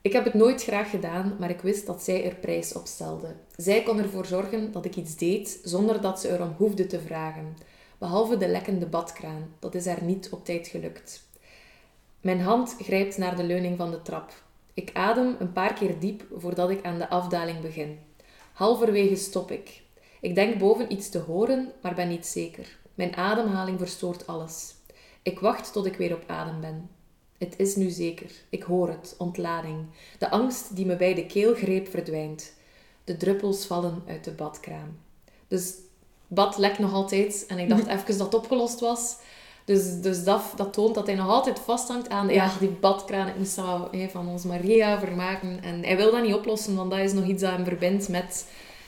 Ik 0.00 0.12
heb 0.12 0.24
het 0.24 0.34
nooit 0.34 0.62
graag 0.62 0.90
gedaan, 0.90 1.36
maar 1.38 1.50
ik 1.50 1.60
wist 1.60 1.86
dat 1.86 2.02
zij 2.02 2.24
er 2.24 2.34
prijs 2.34 2.72
op 2.72 2.86
stelde. 2.86 3.34
Zij 3.56 3.82
kon 3.82 3.98
ervoor 3.98 4.26
zorgen 4.26 4.72
dat 4.72 4.84
ik 4.84 4.96
iets 4.96 5.16
deed 5.16 5.60
zonder 5.64 6.00
dat 6.00 6.20
ze 6.20 6.32
erom 6.32 6.54
hoefde 6.56 6.86
te 6.86 7.00
vragen. 7.00 7.56
Behalve 7.98 8.36
de 8.36 8.48
lekkende 8.48 8.86
badkraan, 8.86 9.54
dat 9.58 9.74
is 9.74 9.86
haar 9.86 10.02
niet 10.02 10.30
op 10.30 10.44
tijd 10.44 10.68
gelukt. 10.68 11.26
Mijn 12.20 12.40
hand 12.40 12.76
grijpt 12.80 13.18
naar 13.18 13.36
de 13.36 13.44
leuning 13.44 13.76
van 13.76 13.90
de 13.90 14.02
trap. 14.02 14.32
Ik 14.74 14.90
adem 14.92 15.36
een 15.38 15.52
paar 15.52 15.72
keer 15.72 15.98
diep 15.98 16.26
voordat 16.36 16.70
ik 16.70 16.84
aan 16.84 16.98
de 16.98 17.08
afdaling 17.08 17.60
begin. 17.60 17.98
Halverwege 18.52 19.16
stop 19.16 19.50
ik. 19.50 19.82
Ik 20.20 20.34
denk 20.34 20.58
boven 20.58 20.92
iets 20.92 21.08
te 21.08 21.18
horen, 21.18 21.72
maar 21.82 21.94
ben 21.94 22.08
niet 22.08 22.26
zeker. 22.26 22.78
Mijn 22.94 23.16
ademhaling 23.16 23.78
verstoort 23.78 24.26
alles. 24.26 24.74
Ik 25.22 25.40
wacht 25.40 25.72
tot 25.72 25.86
ik 25.86 25.96
weer 25.96 26.14
op 26.14 26.24
adem 26.26 26.60
ben. 26.60 26.90
Het 27.38 27.54
is 27.56 27.76
nu 27.76 27.88
zeker. 27.88 28.30
Ik 28.48 28.62
hoor 28.62 28.88
het, 28.88 29.14
ontlading. 29.18 29.86
De 30.18 30.30
angst 30.30 30.76
die 30.76 30.86
me 30.86 30.96
bij 30.96 31.14
de 31.14 31.26
keel 31.26 31.54
greep 31.54 31.88
verdwijnt. 31.88 32.52
De 33.04 33.16
druppels 33.16 33.66
vallen 33.66 34.02
uit 34.06 34.24
de 34.24 34.32
badkraan. 34.32 34.98
Dus 35.48 35.74
bad 36.28 36.58
lekt 36.58 36.78
nog 36.78 36.92
altijd 36.92 37.44
en 37.46 37.58
ik 37.58 37.68
dacht 37.68 37.86
even 37.86 38.18
dat 38.18 38.26
het 38.26 38.34
opgelost 38.34 38.80
was. 38.80 39.16
Dus, 39.64 40.00
dus 40.00 40.24
dat, 40.24 40.42
dat 40.56 40.72
toont 40.72 40.94
dat 40.94 41.06
hij 41.06 41.14
nog 41.14 41.28
altijd 41.28 41.58
vasthangt 41.58 42.08
aan 42.08 42.28
ja, 42.28 42.50
die 42.60 42.68
badkraan. 42.68 43.28
Ik 43.28 43.36
moest 43.36 43.56
dat 43.56 43.64
wel, 43.64 43.88
hè, 43.90 44.08
van 44.08 44.28
ons 44.28 44.44
Maria 44.44 44.98
vermaken. 44.98 45.62
En 45.62 45.84
hij 45.84 45.96
wil 45.96 46.10
dat 46.10 46.22
niet 46.22 46.34
oplossen, 46.34 46.76
want 46.76 46.90
dat 46.90 47.00
is 47.00 47.12
nog 47.12 47.26
iets 47.26 47.42
dat 47.42 47.50
hem 47.50 47.64
verbindt 47.64 48.08
met, 48.08 48.46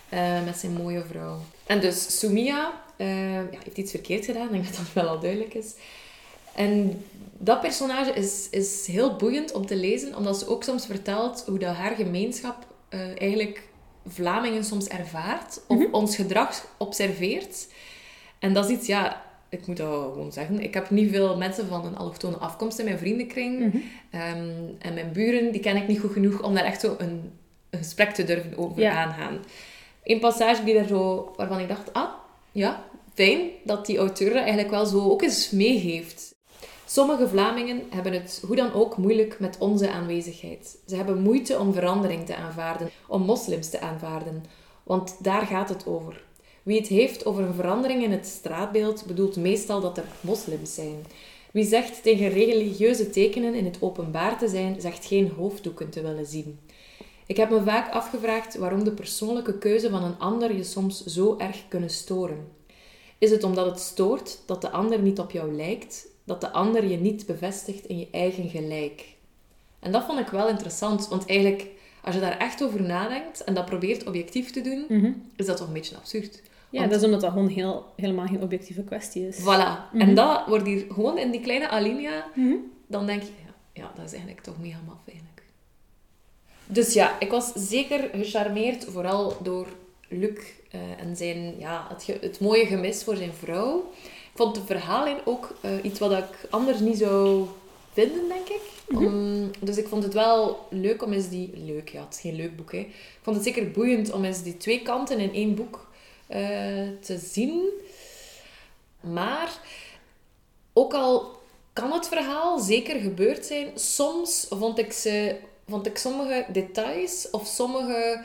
eh, 0.08 0.44
met 0.44 0.56
zijn 0.56 0.72
mooie 0.72 1.04
vrouw. 1.08 1.38
En 1.66 1.80
dus 1.80 2.18
Sumia 2.18 2.72
eh, 2.96 3.34
ja, 3.34 3.58
heeft 3.64 3.76
iets 3.76 3.90
verkeerd 3.90 4.24
gedaan. 4.24 4.44
Ik 4.44 4.52
denk 4.52 4.64
dat 4.64 4.76
dat 4.76 4.92
wel 4.92 5.08
al 5.08 5.20
duidelijk 5.20 5.54
is. 5.54 5.74
En 6.54 7.04
dat 7.38 7.60
personage 7.60 8.12
is, 8.12 8.48
is 8.50 8.86
heel 8.86 9.16
boeiend 9.16 9.52
om 9.52 9.66
te 9.66 9.76
lezen, 9.76 10.16
omdat 10.16 10.38
ze 10.38 10.48
ook 10.48 10.64
soms 10.64 10.86
vertelt 10.86 11.44
hoe 11.46 11.58
dat 11.58 11.74
haar 11.74 11.94
gemeenschap 11.94 12.66
eh, 12.88 13.20
eigenlijk 13.20 13.62
Vlamingen 14.12 14.64
soms 14.64 14.88
ervaart, 14.88 15.60
of 15.68 15.78
ons 15.90 16.16
gedrag 16.16 16.66
observeert. 16.78 17.68
En 18.38 18.52
dat 18.52 18.64
is 18.70 18.76
iets, 18.76 18.86
ja, 18.86 19.22
ik 19.48 19.66
moet 19.66 19.76
dat 19.76 20.02
gewoon 20.12 20.32
zeggen. 20.32 20.60
Ik 20.62 20.74
heb 20.74 20.90
niet 20.90 21.10
veel 21.10 21.36
mensen 21.36 21.66
van 21.66 21.84
een 21.84 21.96
allochtone 21.96 22.36
afkomst 22.36 22.78
in 22.78 22.84
mijn 22.84 22.98
vriendenkring. 22.98 23.82
Ehm, 24.10 24.48
en 24.78 24.94
mijn 24.94 25.12
buren, 25.12 25.52
die 25.52 25.60
ken 25.60 25.76
ik 25.76 25.88
niet 25.88 26.00
goed 26.00 26.12
genoeg 26.12 26.42
om 26.42 26.54
daar 26.54 26.64
echt 26.64 26.80
zo 26.80 26.94
een, 26.98 27.30
een 27.70 27.78
gesprek 27.78 28.10
te 28.10 28.24
durven 28.24 28.58
over 28.58 28.80
Ja. 28.80 28.92
aangaan. 29.04 29.38
Een 30.04 30.18
passage 30.20 30.64
die 30.64 30.74
er 30.78 30.86
zo, 30.86 31.32
waarvan 31.36 31.58
ik 31.58 31.68
dacht, 31.68 31.92
ah, 31.92 32.10
ja, 32.52 32.84
fijn 33.14 33.40
dat 33.64 33.86
die 33.86 33.98
auteur 33.98 34.36
eigenlijk 34.36 34.70
wel 34.70 34.86
zo 34.86 35.10
ook 35.10 35.22
eens 35.22 35.50
meegeeft. 35.50 36.29
Sommige 36.92 37.28
Vlamingen 37.28 37.82
hebben 37.90 38.12
het 38.12 38.42
hoe 38.46 38.56
dan 38.56 38.72
ook 38.72 38.96
moeilijk 38.96 39.40
met 39.40 39.56
onze 39.58 39.90
aanwezigheid. 39.90 40.78
Ze 40.86 40.96
hebben 40.96 41.22
moeite 41.22 41.58
om 41.58 41.72
verandering 41.72 42.26
te 42.26 42.36
aanvaarden, 42.36 42.90
om 43.06 43.22
moslims 43.22 43.70
te 43.70 43.80
aanvaarden. 43.80 44.44
Want 44.82 45.16
daar 45.24 45.46
gaat 45.46 45.68
het 45.68 45.86
over. 45.86 46.24
Wie 46.62 46.78
het 46.78 46.88
heeft 46.88 47.26
over 47.26 47.44
een 47.44 47.54
verandering 47.54 48.02
in 48.02 48.10
het 48.10 48.26
straatbeeld, 48.26 49.06
bedoelt 49.06 49.36
meestal 49.36 49.80
dat 49.80 49.98
er 49.98 50.04
moslims 50.20 50.74
zijn. 50.74 51.06
Wie 51.52 51.64
zegt 51.64 52.02
tegen 52.02 52.28
religieuze 52.28 53.10
tekenen 53.10 53.54
in 53.54 53.64
het 53.64 53.78
openbaar 53.80 54.38
te 54.38 54.48
zijn, 54.48 54.80
zegt 54.80 55.06
geen 55.06 55.32
hoofddoeken 55.36 55.90
te 55.90 56.02
willen 56.02 56.26
zien. 56.26 56.58
Ik 57.26 57.36
heb 57.36 57.50
me 57.50 57.62
vaak 57.62 57.92
afgevraagd 57.92 58.56
waarom 58.56 58.84
de 58.84 58.92
persoonlijke 58.92 59.58
keuze 59.58 59.90
van 59.90 60.04
een 60.04 60.18
ander 60.18 60.54
je 60.54 60.64
soms 60.64 61.04
zo 61.04 61.34
erg 61.38 61.68
kunnen 61.68 61.90
storen. 61.90 62.48
Is 63.18 63.30
het 63.30 63.44
omdat 63.44 63.66
het 63.66 63.80
stoort 63.80 64.38
dat 64.46 64.60
de 64.60 64.70
ander 64.70 64.98
niet 64.98 65.18
op 65.18 65.30
jou 65.30 65.54
lijkt, 65.54 66.09
dat 66.24 66.40
de 66.40 66.50
ander 66.50 66.84
je 66.86 66.96
niet 66.96 67.26
bevestigt 67.26 67.84
in 67.86 67.98
je 67.98 68.08
eigen 68.10 68.48
gelijk? 68.48 69.04
En 69.78 69.92
dat 69.92 70.04
vond 70.04 70.18
ik 70.20 70.26
wel 70.28 70.48
interessant, 70.48 71.08
want 71.08 71.26
eigenlijk, 71.26 71.66
als 72.02 72.14
je 72.14 72.20
daar 72.20 72.38
echt 72.38 72.62
over 72.62 72.82
nadenkt 72.82 73.44
en 73.44 73.54
dat 73.54 73.64
probeert 73.64 74.06
objectief 74.06 74.50
te 74.50 74.60
doen, 74.60 74.84
Mhm. 74.88 75.12
is 75.36 75.46
dat 75.46 75.56
toch 75.56 75.66
een 75.66 75.72
beetje 75.72 75.96
absurd. 75.96 76.42
Ja, 76.70 76.78
Want- 76.78 76.90
dat 76.90 77.00
is 77.00 77.06
omdat 77.06 77.20
dat 77.20 77.32
gewoon 77.32 77.48
heel, 77.48 77.84
helemaal 77.96 78.26
geen 78.26 78.42
objectieve 78.42 78.82
kwestie 78.82 79.28
is. 79.28 79.38
Voilà. 79.40 79.92
En 79.98 80.14
dat 80.14 80.46
wordt 80.46 80.66
hier 80.66 80.84
gewoon 80.92 81.18
in 81.18 81.30
die 81.30 81.40
kleine 81.40 81.68
alinea, 81.68 82.26
Mhm. 82.34 82.54
dan 82.86 83.06
denk 83.06 83.22
je, 83.22 83.28
ja, 83.44 83.82
ja, 83.82 83.92
dat 83.96 84.04
is 84.04 84.12
eigenlijk 84.12 84.42
toch 84.42 84.58
mega 84.60 84.78
maf 84.86 84.98
eigenlijk. 85.06 85.42
Dus 86.66 86.92
ja, 86.92 87.18
ik 87.20 87.30
was 87.30 87.52
zeker 87.54 88.10
gecharmeerd, 88.12 88.84
vooral 88.84 89.36
door 89.42 89.66
Luc 90.08 90.38
eh, 90.70 90.80
en 91.00 91.16
zijn, 91.16 91.54
ja, 91.58 91.86
het, 91.88 92.06
het 92.20 92.40
mooie 92.40 92.66
gemis 92.66 93.04
voor 93.04 93.16
zijn 93.16 93.32
vrouw. 93.32 93.90
Ik 94.32 94.36
vond 94.36 94.54
de 94.54 94.64
verhaallijn 94.64 95.18
ook 95.24 95.54
eh, 95.60 95.70
iets 95.82 95.98
wat 95.98 96.12
ik 96.12 96.46
anders 96.50 96.78
niet 96.80 96.98
zou 96.98 97.46
vinden, 97.92 98.28
denk 98.28 98.48
ik. 98.48 98.60
Om- 98.96 99.50
dus 99.60 99.76
ik 99.76 99.88
vond 99.88 100.02
het 100.02 100.12
wel 100.14 100.66
leuk 100.70 101.02
om 101.02 101.12
eens 101.12 101.28
die... 101.28 101.50
Leuk, 101.54 101.88
ja, 101.88 102.04
het 102.04 102.14
is 102.14 102.20
geen 102.20 102.34
leuk 102.34 102.56
boek, 102.56 102.72
hè. 102.72 102.78
Ik 102.78 103.18
vond 103.22 103.36
het 103.36 103.44
zeker 103.44 103.70
boeiend 103.70 104.12
om 104.12 104.24
eens 104.24 104.42
die 104.42 104.56
twee 104.56 104.82
kanten 104.82 105.18
in 105.18 105.34
één 105.34 105.54
boek 105.54 105.86
eh, 106.26 106.40
te 107.00 107.18
zien. 107.18 107.68
Maar 109.00 109.58
ook 110.72 110.94
al 110.94 111.38
kan 111.72 111.92
het 111.92 112.08
verhaal 112.08 112.58
zeker 112.58 113.00
gebeurd 113.00 113.46
zijn, 113.46 113.78
soms 113.78 114.46
vond 114.50 114.78
ik, 114.78 114.92
ze, 114.92 115.36
vond 115.68 115.86
ik 115.86 115.98
sommige 115.98 116.46
details 116.52 117.30
of 117.30 117.46
sommige 117.46 118.24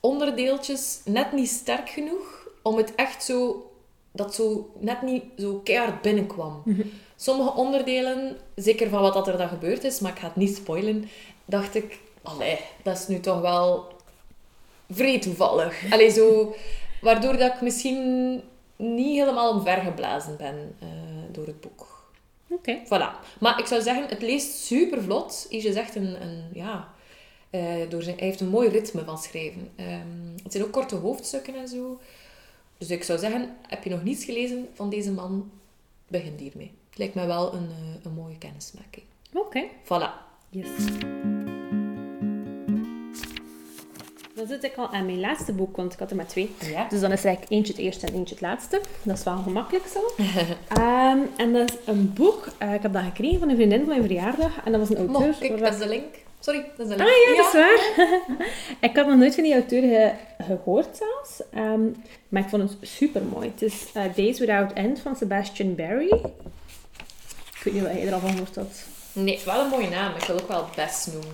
plotonderdeeltjes 0.00 1.00
net 1.04 1.32
niet 1.32 1.48
sterk 1.48 1.88
genoeg 1.90 2.48
om 2.62 2.76
het 2.76 2.94
echt 2.94 3.24
zo 3.24 3.66
dat 4.12 4.34
zo 4.34 4.72
net 4.78 5.02
niet 5.02 5.24
zo 5.38 5.60
keihard 5.64 6.02
binnenkwam. 6.02 6.62
Sommige 7.16 7.52
onderdelen, 7.52 8.36
zeker 8.54 8.88
van 8.88 9.00
wat 9.00 9.14
dat 9.14 9.28
er 9.28 9.36
dan 9.36 9.48
gebeurd 9.48 9.84
is, 9.84 10.00
maar 10.00 10.12
ik 10.12 10.18
ga 10.18 10.26
het 10.26 10.36
niet 10.36 10.56
spoilen, 10.56 11.08
dacht 11.44 11.74
ik, 11.74 11.98
allee, 12.22 12.58
dat 12.82 12.98
is 12.98 13.06
nu 13.06 13.20
toch 13.20 13.40
wel 13.40 13.92
vrij 14.90 15.18
toevallig. 15.18 15.82
Allee, 15.92 16.10
zo, 16.10 16.54
waardoor 17.00 17.36
dat 17.36 17.54
ik 17.54 17.60
misschien 17.60 18.42
niet 18.76 19.18
helemaal 19.18 19.52
omvergeblazen 19.52 20.36
ben 20.36 20.76
eh, 20.78 20.88
door 21.32 21.46
het 21.46 21.60
boek. 21.60 22.10
Oké. 22.48 22.78
Voilà. 22.84 23.38
Maar 23.40 23.58
ik 23.58 23.66
zou 23.66 23.82
zeggen, 23.82 24.08
het 24.08 24.22
leest 24.22 24.52
super 24.52 25.02
vlot. 25.02 25.46
Is 25.48 25.64
is 25.64 25.74
echt 25.74 25.94
een, 25.94 26.22
een 26.22 26.44
ja, 26.52 26.88
eh, 27.50 27.62
door 27.88 28.02
zijn, 28.02 28.16
hij 28.18 28.26
heeft 28.26 28.40
een 28.40 28.48
mooi 28.48 28.68
ritme 28.68 29.04
van 29.04 29.18
schrijven. 29.18 29.70
Ehm, 29.76 30.42
het 30.42 30.52
zijn 30.52 30.64
ook 30.64 30.72
korte 30.72 30.94
hoofdstukken 30.94 31.54
en 31.54 31.68
zo. 31.68 32.00
Dus 32.82 32.90
ik 32.90 33.02
zou 33.02 33.18
zeggen, 33.18 33.56
heb 33.66 33.84
je 33.84 33.90
nog 33.90 34.02
niets 34.02 34.24
gelezen 34.24 34.68
van 34.74 34.90
deze 34.90 35.12
man, 35.12 35.50
begin 36.08 36.34
hiermee. 36.38 36.72
Het 36.88 36.98
lijkt 36.98 37.14
mij 37.14 37.26
wel 37.26 37.54
een, 37.54 37.68
eh, 37.68 38.04
een 38.04 38.12
mooie 38.12 38.38
kennismaking. 38.38 39.04
Oké. 39.32 39.64
Voilà. 39.84 40.10
Yes. 40.50 40.68
Dan 44.34 44.46
zit 44.46 44.64
ik 44.64 44.76
al 44.76 44.88
aan 44.88 45.06
mijn 45.06 45.20
laatste 45.20 45.52
boek, 45.52 45.76
want 45.76 45.92
ik 45.92 45.98
had 45.98 46.10
er 46.10 46.16
maar 46.16 46.26
twee. 46.26 46.50
Ja. 46.60 46.88
Dus 46.88 47.00
dan 47.00 47.12
is 47.12 47.20
er 47.20 47.26
eigenlijk 47.26 47.54
eentje 47.54 47.72
het 47.72 47.82
eerste 47.82 48.06
en 48.06 48.14
eentje 48.14 48.34
het 48.34 48.42
laatste. 48.42 48.80
Dat 49.02 49.18
is 49.18 49.24
wel 49.24 49.36
gemakkelijk 49.36 49.86
zo. 49.86 50.00
Ehm, 50.68 51.18
en 51.36 51.52
dat 51.52 51.70
is 51.70 51.76
een 51.84 52.12
boek, 52.12 52.46
eh, 52.58 52.74
ik 52.74 52.82
heb 52.82 52.92
dat 52.92 53.02
gekregen 53.02 53.38
van 53.38 53.48
een 53.48 53.56
vriendin 53.56 53.78
van 53.78 53.88
mijn 53.88 54.02
verjaardag. 54.02 54.64
En 54.64 54.72
dat 54.72 54.80
was 54.80 54.90
een 54.90 54.96
auteur. 54.96 55.26
Mocht, 55.26 55.60
dat 55.60 55.72
is 55.72 55.78
de 55.78 55.88
link. 55.88 56.21
Sorry, 56.44 56.64
dat 56.76 56.88
is 56.90 56.96
de 56.96 57.02
Ah 57.02 57.08
ja, 57.08 57.36
dat 57.36 57.46
is 57.46 57.52
waar. 57.52 58.10
ik 58.90 58.96
had 58.96 59.06
nog 59.06 59.16
nooit 59.16 59.34
van 59.34 59.44
die 59.44 59.52
auteur 59.52 59.82
ge- 59.82 60.44
gehoord 60.44 60.96
zelfs. 60.96 61.50
Ehm, 61.54 61.80
maar 62.28 62.42
ik 62.42 62.48
vond 62.48 62.62
het 62.70 62.88
super 62.88 63.22
mooi. 63.22 63.48
Het 63.54 63.62
is 63.62 63.84
eh, 63.94 64.02
Days 64.16 64.38
Without 64.38 64.72
End 64.72 65.00
van 65.00 65.16
Sebastian 65.16 65.74
Barry. 65.74 66.10
Ik 67.54 67.62
weet 67.64 67.74
niet 67.74 67.82
wat 67.82 67.92
jij 67.92 68.06
er 68.06 68.12
al 68.12 68.20
van 68.20 68.30
gehoord 68.30 68.54
had. 68.56 68.82
Nee, 69.12 69.40
wel 69.44 69.60
een 69.60 69.68
mooie 69.68 69.88
naam. 69.88 70.14
Ik 70.14 70.24
wil 70.24 70.40
ook 70.40 70.48
wel 70.48 70.68
Bess 70.76 71.06
noemen. 71.06 71.30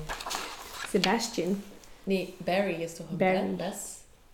Sebastian. 0.90 1.62
Nee, 2.04 2.34
Barry 2.38 2.82
is 2.82 2.94
toch 2.96 3.06
een 3.10 3.16
Barry. 3.16 3.34
Barry. 3.40 3.54
Bess? 3.56 3.78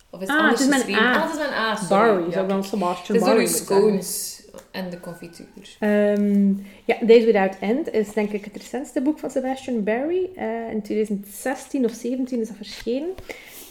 Of 0.09 0.21
is 0.21 0.27
Ah, 0.27 0.33
het 0.35 0.43
anders 0.43 0.59
het 0.61 0.69
is 0.69 0.75
een 0.75 0.81
geschreven? 0.81 1.03
A. 1.03 1.15
Ah, 1.15 1.23
het 1.31 1.39
is 1.39 1.45
een 1.45 1.53
A, 1.53 1.75
sorry. 1.75 1.87
Barry, 1.89 2.31
Ja, 2.31 2.41
ik 2.41 2.49
dan. 2.49 2.63
Sebastian 2.63 3.05
Het 3.07 3.15
is 3.15 3.21
Barry 3.33 3.45
scones 3.47 4.41
en 4.71 4.89
de 4.89 4.99
confituur. 4.99 5.75
Ehm, 5.79 6.47
ja, 6.85 6.97
Days 7.01 7.25
Without 7.25 7.55
End 7.59 7.91
is 7.91 8.13
denk 8.13 8.31
ik 8.31 8.45
het 8.45 8.55
recentste 8.55 9.01
boek 9.01 9.19
van 9.19 9.29
Sebastian 9.29 9.83
Barry. 9.83 10.29
Eh, 10.35 10.71
in 10.71 10.81
2016 10.81 11.85
of 11.85 11.91
17 11.91 12.39
is 12.41 12.47
dat 12.47 12.57
verschenen. 12.57 13.13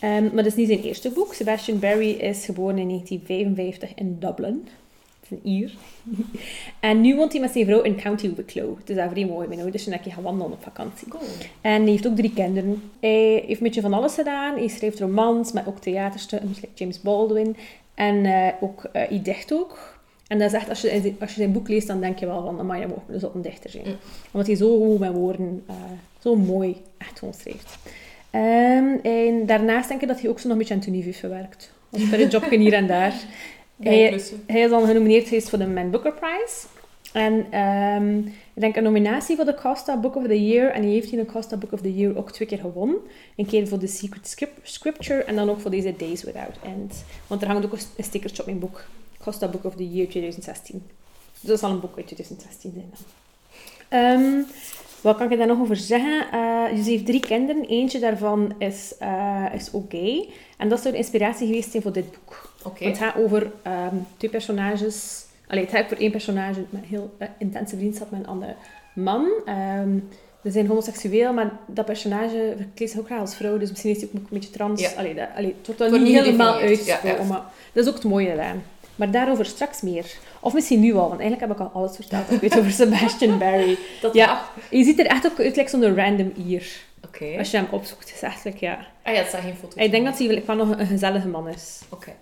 Ehm, 0.00 0.22
maar 0.22 0.42
dat 0.42 0.46
is 0.46 0.54
niet 0.54 0.68
zijn 0.68 0.82
eerste 0.82 1.10
boek. 1.10 1.34
Sebastian 1.34 1.78
Barry 1.78 2.10
is 2.10 2.44
geboren 2.44 2.78
in 2.78 2.86
1955 2.86 3.94
in 3.94 4.16
Dublin. 4.18 4.68
Het 5.20 5.30
is 5.32 5.38
een 5.38 5.50
Ier. 5.50 5.74
en 6.80 7.00
nu 7.00 7.16
woont 7.16 7.32
hij 7.32 7.40
met 7.40 7.50
zijn 7.50 7.66
vrouw 7.66 7.82
in 7.82 7.96
County 7.96 8.34
Wicklow. 8.34 8.78
Het 8.78 8.90
is 8.90 8.96
daar 8.96 9.10
vrij 9.10 9.26
mooi. 9.26 9.48
Mijn 9.48 9.60
ouders 9.60 9.82
zijn 9.82 9.94
een 9.96 10.02
keer 10.02 10.12
gaan 10.12 10.22
wandelen 10.22 10.52
op 10.52 10.62
vakantie. 10.62 11.08
Cool. 11.08 11.22
En 11.60 11.82
hij 11.82 11.90
heeft 11.90 12.06
ook 12.06 12.16
drie 12.16 12.32
kinderen. 12.32 12.82
Hij 13.00 13.42
heeft 13.46 13.60
een 13.60 13.66
beetje 13.66 13.80
van 13.80 13.92
alles 13.92 14.14
gedaan. 14.14 14.54
Hij 14.54 14.68
schrijft 14.68 15.00
romans, 15.00 15.52
maar 15.52 15.66
ook 15.66 15.78
theaterstukken, 15.78 16.54
zoals 16.54 16.70
James 16.74 17.00
Baldwin. 17.00 17.56
En 17.94 18.24
eh, 18.24 18.52
ook, 18.60 18.84
eh, 18.84 19.08
hij 19.08 19.20
dicht 19.22 19.52
ook. 19.52 19.93
En 20.26 20.38
dat 20.38 20.48
is 20.48 20.54
echt, 20.54 20.68
als 20.68 20.80
je, 20.80 20.90
in 20.92 21.02
zijn- 21.02 21.16
als 21.20 21.30
je 21.30 21.37
zijn 21.40 21.52
boek 21.52 21.68
leest, 21.68 21.87
dan 21.87 22.00
denk 22.00 22.18
je 22.18 22.26
wel 22.26 22.42
van, 22.56 22.66
maar 22.66 22.80
je 22.80 22.87
mag 22.87 22.98
dus 23.08 23.24
op 23.24 23.34
een 23.34 23.42
dichter 23.42 23.70
zijn. 23.70 23.84
Mm. 23.87 23.96
Omdat 24.32 24.46
hij 24.46 24.56
zo 24.56 24.78
goed 24.78 24.98
met 24.98 25.12
woorden, 25.12 25.62
eh, 25.66 25.74
zo 26.18 26.37
mooi 26.37 26.76
echt 26.98 27.18
gewoon 27.18 27.34
schrijft. 27.34 27.78
Ehm, 28.30 28.87
en 29.02 29.46
daarnaast 29.46 29.88
denk 29.88 30.02
ik 30.02 30.08
dat 30.08 30.20
hij 30.20 30.30
ook 30.30 30.38
zo 30.38 30.42
nog 30.44 30.52
een 30.52 30.58
beetje 30.58 30.74
aan 30.74 30.80
Tunisië 30.80 31.26
werkt. 31.28 31.72
Als 31.90 32.08
per 32.08 32.20
een 32.20 32.28
jobje 32.28 32.58
hier 32.58 32.72
en 32.72 32.87
daar. 32.87 33.14
Hij, 34.46 34.64
is 34.64 34.70
al 34.70 34.87
genomineerd 34.87 35.28
geweest 35.28 35.48
voor 35.48 35.58
de 35.58 35.66
Man 35.66 35.90
Booker 35.90 36.12
Prize. 36.12 36.66
En 37.12 37.46
ehm, 37.50 38.18
ik 38.54 38.60
denk 38.60 38.76
een 38.76 38.82
nominatie 38.82 39.37
voor 39.37 39.44
de 39.44 39.54
Costa 39.54 39.96
Book 40.00 40.16
of 40.16 40.26
the 40.26 40.46
Year. 40.46 40.70
En 40.70 40.82
hij 40.82 40.90
heeft 40.90 41.10
hier 41.10 41.24
de 41.24 41.32
Costa 41.32 41.56
Book 41.56 41.72
of 41.72 41.80
the 41.80 41.94
Year 41.94 42.16
ook 42.16 42.32
twee 42.32 42.48
keer 42.48 42.58
gewonnen. 42.58 42.96
Een 43.37 43.46
keer 43.46 43.68
voor 43.68 43.78
The 43.78 43.87
Secret 43.87 44.28
Scrip- 44.28 44.58
Scripture 44.62 45.22
en 45.24 45.37
dan 45.37 45.50
ook 45.50 45.60
voor 45.60 45.70
deze 45.70 45.94
Days 45.96 46.22
Without 46.22 46.56
End. 46.64 47.04
Want 47.26 47.42
er 47.42 47.48
hangt 47.48 47.64
ook 47.64 47.72
een- 47.72 47.78
een 47.96 48.04
stickertje 48.04 48.40
op 48.42 48.46
mijn 48.46 48.58
boek. 48.58 48.84
Costa 49.24 49.48
Book 49.48 49.64
of 49.64 49.74
the 49.74 49.92
Year 49.92 50.08
2016. 50.08 50.82
Dus 51.40 51.50
dat 51.50 51.58
zal 51.58 51.70
een 51.70 51.80
boek 51.80 51.96
uit 51.96 52.06
2016 52.06 52.72
zijn 52.74 52.92
dan. 52.92 53.00
Ehm, 53.88 54.42
wat 55.00 55.16
kan 55.16 55.32
ik 55.32 55.38
daar 55.38 55.46
nog 55.46 55.60
over 55.60 55.76
zeggen? 55.76 56.26
Eh, 56.32 56.68
dus 56.70 56.84
hij 56.84 56.92
heeft 56.92 57.06
drie 57.06 57.20
kinderen. 57.20 57.64
Eentje 57.64 57.98
daarvan 57.98 58.54
is, 58.58 58.94
eh, 58.98 59.44
is 59.54 59.72
ook 59.72 59.90
gay. 59.90 60.28
En 60.56 60.68
dat 60.68 60.80
zou 60.80 60.92
de 60.92 61.00
inspiratie 61.00 61.46
geweest 61.46 61.70
zijn 61.70 61.82
voor 61.82 61.92
dit 61.92 62.10
boek. 62.10 62.52
Oké. 62.64 62.84
Want 62.84 62.98
het 62.98 63.06
gaat 63.06 63.22
over 63.22 63.52
ehm, 63.62 63.96
twee 64.16 64.30
personages. 64.30 65.24
Allee, 65.46 65.62
het 65.62 65.72
gaat 65.72 65.88
voor 65.88 65.96
één 65.96 66.10
personage 66.10 66.60
met 66.70 66.82
een 66.82 66.88
heel 66.88 67.14
eh, 67.18 67.28
intense 67.38 67.76
vriendschap 67.76 68.10
met 68.10 68.20
een 68.20 68.26
andere 68.26 68.54
man. 68.94 69.28
Ehm 69.44 69.98
ze 70.44 70.50
zijn 70.50 70.66
homoseksueel, 70.66 71.32
maar 71.32 71.50
dat 71.66 71.84
personage 71.84 72.54
verkleedt 72.56 72.92
zich 72.92 73.00
ook 73.00 73.06
graag 73.06 73.20
als 73.20 73.34
vrouw. 73.34 73.58
Dus 73.58 73.70
misschien 73.70 73.90
is 73.90 73.96
hij 73.96 74.08
ook 74.08 74.14
een 74.14 74.26
beetje 74.30 74.50
trans. 74.50 74.80
Ja. 74.80 74.90
Allee, 74.96 75.14
dat, 75.14 75.28
allee, 75.37 75.54
tot 75.60 75.78
dan 75.78 75.88
Wordt 75.88 76.04
niet 76.04 76.14
niet 76.14 76.24
helemaal. 76.24 76.60
Ja, 76.60 76.98
ja. 77.02 77.22
Maar 77.22 77.42
dat 77.72 77.84
is 77.84 77.88
ook 77.88 77.94
het 77.94 78.04
mooie 78.04 78.32
eraan. 78.32 78.62
Maar 78.96 79.11
daarover 79.11 79.46
straks 79.46 79.80
meer. 79.80 80.16
Of 80.40 80.52
misschien 80.54 80.80
nu 80.80 80.92
al, 80.94 81.09
want 81.09 81.20
eigenlijk 81.20 81.40
heb 81.40 81.50
ik 81.50 81.59
al 81.59 81.80
alles 81.80 81.96
verteld 81.96 82.30
ik 82.30 82.40
weet 82.40 82.59
over 82.59 82.70
Sebastian 82.80 83.38
Barry. 83.38 83.76
Dat 84.00 84.14
Ja. 84.14 84.42
Je 84.70 84.85
ziet 84.85 84.98
er 84.98 85.07
echt 85.07 85.26
ook 85.26 85.40
uit 85.40 85.57
like 85.57 85.68
zo'n 85.68 85.96
random 85.96 86.33
ier. 86.46 86.66
Oké. 87.04 87.35
Als 87.38 87.50
je 87.50 87.57
hem 87.57 87.66
opzoekt, 87.70 88.12
is 88.22 88.42
like, 88.44 88.57
ja. 88.61 88.87
Ah 89.02 89.12
ja, 89.12 89.18
het 89.18 89.28
staat 89.28 89.40
geen 89.40 89.54
foto. 89.54 89.80
Ik 89.83 89.90
denk 89.90 90.04
dat 90.04 90.18
hij 90.18 90.42
wel 90.46 90.57
nog 90.57 90.78
een 90.78 90.87
gezellige 90.87 91.28
man 91.28 91.48
is. 91.48 91.80
Oké. 91.88 92.12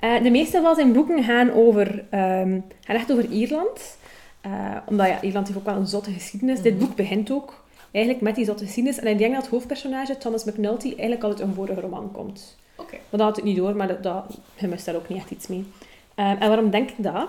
Eh, 0.00 0.22
de 0.22 0.30
meeste 0.30 0.60
van 0.62 0.74
zijn 0.74 0.92
boeken 0.92 1.24
gaan, 1.24 1.52
over, 1.52 2.04
ehm, 2.10 2.60
gaan 2.80 2.96
echt 2.96 3.12
over 3.12 3.24
Ierland. 3.24 3.96
Eh, 4.40 4.76
omdat 4.86 5.06
ja, 5.06 5.20
Ierland 5.22 5.46
heeft 5.46 5.58
ook 5.58 5.64
wel 5.64 5.76
een 5.76 5.86
zotte 5.86 6.10
geschiedenis. 6.10 6.60
Dit 6.60 6.74
Mhm. 6.76 6.84
boek 6.84 6.96
begint 6.96 7.30
ook 7.30 7.64
eigenlijk 7.92 8.24
met 8.24 8.34
die 8.34 8.44
zotte 8.44 8.64
geschiedenis. 8.64 8.98
En 8.98 9.06
ik 9.06 9.18
denk 9.18 9.32
dat 9.32 9.42
het 9.42 9.50
hoofdpersonage, 9.50 10.18
Thomas 10.18 10.44
McNulty, 10.44 10.86
eigenlijk 10.86 11.22
al 11.22 11.30
uit 11.30 11.40
een 11.40 11.54
vorige 11.54 11.80
roman 11.80 12.12
komt. 12.12 12.56
Oké. 12.76 12.92
Maar 12.92 13.18
dat 13.18 13.20
had 13.20 13.38
ik 13.38 13.44
niet 13.44 13.56
door, 13.56 13.76
maar 13.76 13.88
dat, 13.88 14.02
dat, 14.02 14.38
je 14.58 14.68
mist 14.68 14.84
daar 14.84 14.94
ook 14.94 15.08
niet 15.08 15.18
echt 15.18 15.30
iets 15.30 15.46
mee. 15.46 15.66
Ehm, 16.14 16.36
en 16.36 16.48
waarom 16.48 16.70
denk 16.70 16.90
ik 16.90 17.02
dat? 17.02 17.28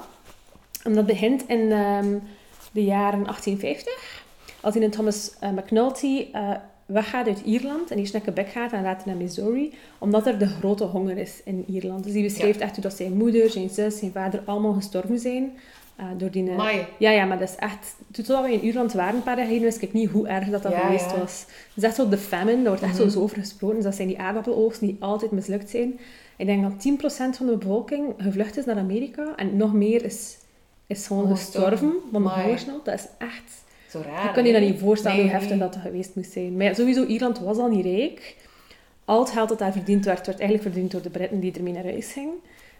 Omdat 0.83 0.97
het 0.97 1.13
begint 1.13 1.47
in 1.47 1.71
ehm, 1.71 2.17
de 2.71 2.83
jaren 2.83 3.23
1850. 3.23 4.23
Als 4.61 4.73
hij 4.73 4.83
een 4.83 4.91
Thomas 4.91 5.31
eh, 5.39 5.49
McNulty 5.49 6.27
eh, 6.31 6.51
weggaat 6.85 7.27
uit 7.27 7.41
Ierland 7.41 7.91
en 7.91 8.05
naar 8.11 8.21
Quebec 8.21 8.47
gaat 8.47 8.71
en 8.71 8.83
later 8.83 9.07
naar 9.07 9.15
Missouri, 9.15 9.73
omdat 9.97 10.27
er 10.27 10.37
de 10.39 10.47
grote 10.47 10.83
honger 10.83 11.17
is 11.17 11.41
in 11.43 11.63
Ierland. 11.67 12.03
Dus 12.03 12.13
die 12.13 12.23
beschrijft 12.23 12.59
echt 12.59 12.73
hoe 12.73 12.83
dat 12.83 12.93
zijn 12.93 13.17
moeder, 13.17 13.49
zijn 13.49 13.69
zus, 13.69 13.99
zijn 13.99 14.11
vader 14.11 14.41
allemaal 14.45 14.73
gestorven 14.73 15.19
zijn. 15.19 15.57
Eh, 15.97 16.05
door 16.17 16.31
die, 16.31 16.45
eh, 16.47 16.53
Amai. 16.53 16.85
ja, 16.97 17.09
ja, 17.11 17.25
maar 17.25 17.39
dat 17.39 17.49
is 17.49 17.55
echt... 17.55 17.95
Toen 18.11 18.41
we 18.43 18.51
in 18.53 18.59
Ierland 18.61 18.93
waren 18.93 19.15
een 19.15 19.23
paar 19.23 19.37
jaar 19.51 19.61
wist 19.61 19.81
ik 19.81 19.93
niet 19.93 20.09
hoe 20.09 20.27
erg 20.27 20.49
dat, 20.49 20.63
dat 20.63 20.71
Ja, 20.71 20.79
geweest 20.79 21.11
ja. 21.11 21.19
was. 21.19 21.39
Het 21.47 21.77
is 21.77 21.83
echt 21.83 21.95
zo 21.95 22.09
de 22.09 22.17
famine, 22.17 22.55
daar 22.57 22.67
wordt 22.67 22.81
echt 22.81 22.99
Mhm. 22.99 23.09
zo 23.09 23.21
over 23.21 23.37
gesproken. 23.39 23.75
Dus 23.75 23.85
dat 23.85 23.95
zijn 23.95 24.07
die 24.07 24.19
aardappeloogsten 24.19 24.87
die 24.87 24.97
altijd 24.99 25.31
mislukt 25.31 25.69
zijn. 25.69 25.99
Ik 26.37 26.45
denk 26.45 26.63
dat 26.63 26.79
10% 26.79 27.37
van 27.37 27.45
de 27.45 27.57
bevolking 27.57 28.13
gevlucht 28.17 28.57
is 28.57 28.65
naar 28.65 28.77
Amerika 28.77 29.33
en 29.35 29.57
nog 29.57 29.73
meer 29.73 30.03
is, 30.05 30.37
is 30.87 31.07
gewoon 31.07 31.23
Oh, 31.23 31.29
gestorven 31.31 31.93
van 32.11 32.23
de 32.23 32.29
hongersnood. 32.29 32.85
Dat 32.85 32.93
is 32.93 33.05
echt... 33.17 33.65
Zo 33.89 34.01
raar. 34.05 34.23
Je 34.27 34.31
kan 34.31 34.45
je 34.45 34.51
dat 34.51 34.61
niet 34.61 34.79
voorstellen 34.79 35.17
Nee, 35.17 35.25
hoe 35.25 35.33
heftig 35.33 35.49
nee. 35.51 35.59
dat, 35.59 35.73
dat 35.73 35.81
geweest 35.81 36.15
moest 36.15 36.31
zijn. 36.31 36.57
Maar 36.57 36.65
ja, 36.65 36.73
sowieso, 36.73 37.03
Ierland 37.05 37.39
was 37.39 37.57
al 37.57 37.69
niet 37.69 37.85
rijk. 37.85 38.35
Al 39.05 39.19
het 39.19 39.29
geld 39.29 39.49
dat 39.49 39.59
daar 39.59 39.71
verdiend 39.71 40.05
werd, 40.05 40.25
werd 40.25 40.39
eigenlijk 40.39 40.61
verdiend 40.69 40.91
door 40.91 41.01
de 41.01 41.09
Britten 41.09 41.39
die 41.39 41.53
ermee 41.53 41.73
naar 41.73 41.83
huis 41.83 42.11
gingen. 42.11 42.33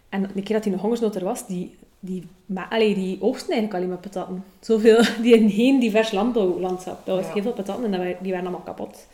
En 0.08 0.30
de 0.34 0.42
keer 0.42 0.54
dat 0.54 0.64
die 0.64 0.74
hongersnood 0.76 1.14
er 1.16 1.24
was, 1.24 1.46
die, 1.46 1.76
die, 2.00 2.26
maar, 2.46 2.66
allee, 2.70 2.94
die 2.94 3.18
oogsten 3.20 3.52
eigenlijk 3.52 3.74
alleen 3.74 3.88
maar 3.88 3.98
patatten. 4.10 4.44
Zoveel, 4.60 5.02
die 5.22 5.34
in 5.36 5.50
geen 5.50 5.78
divers 5.78 6.10
landbouwlandschap. 6.12 7.06
Dat 7.06 7.16
was 7.16 7.26
Ja. 7.26 7.32
heel 7.32 7.42
veel 7.42 7.52
patatten 7.52 7.84
en 7.84 7.90
dat 7.90 8.16
die 8.20 8.32
waren 8.32 8.46
allemaal 8.46 8.64
kapot. 8.64 9.06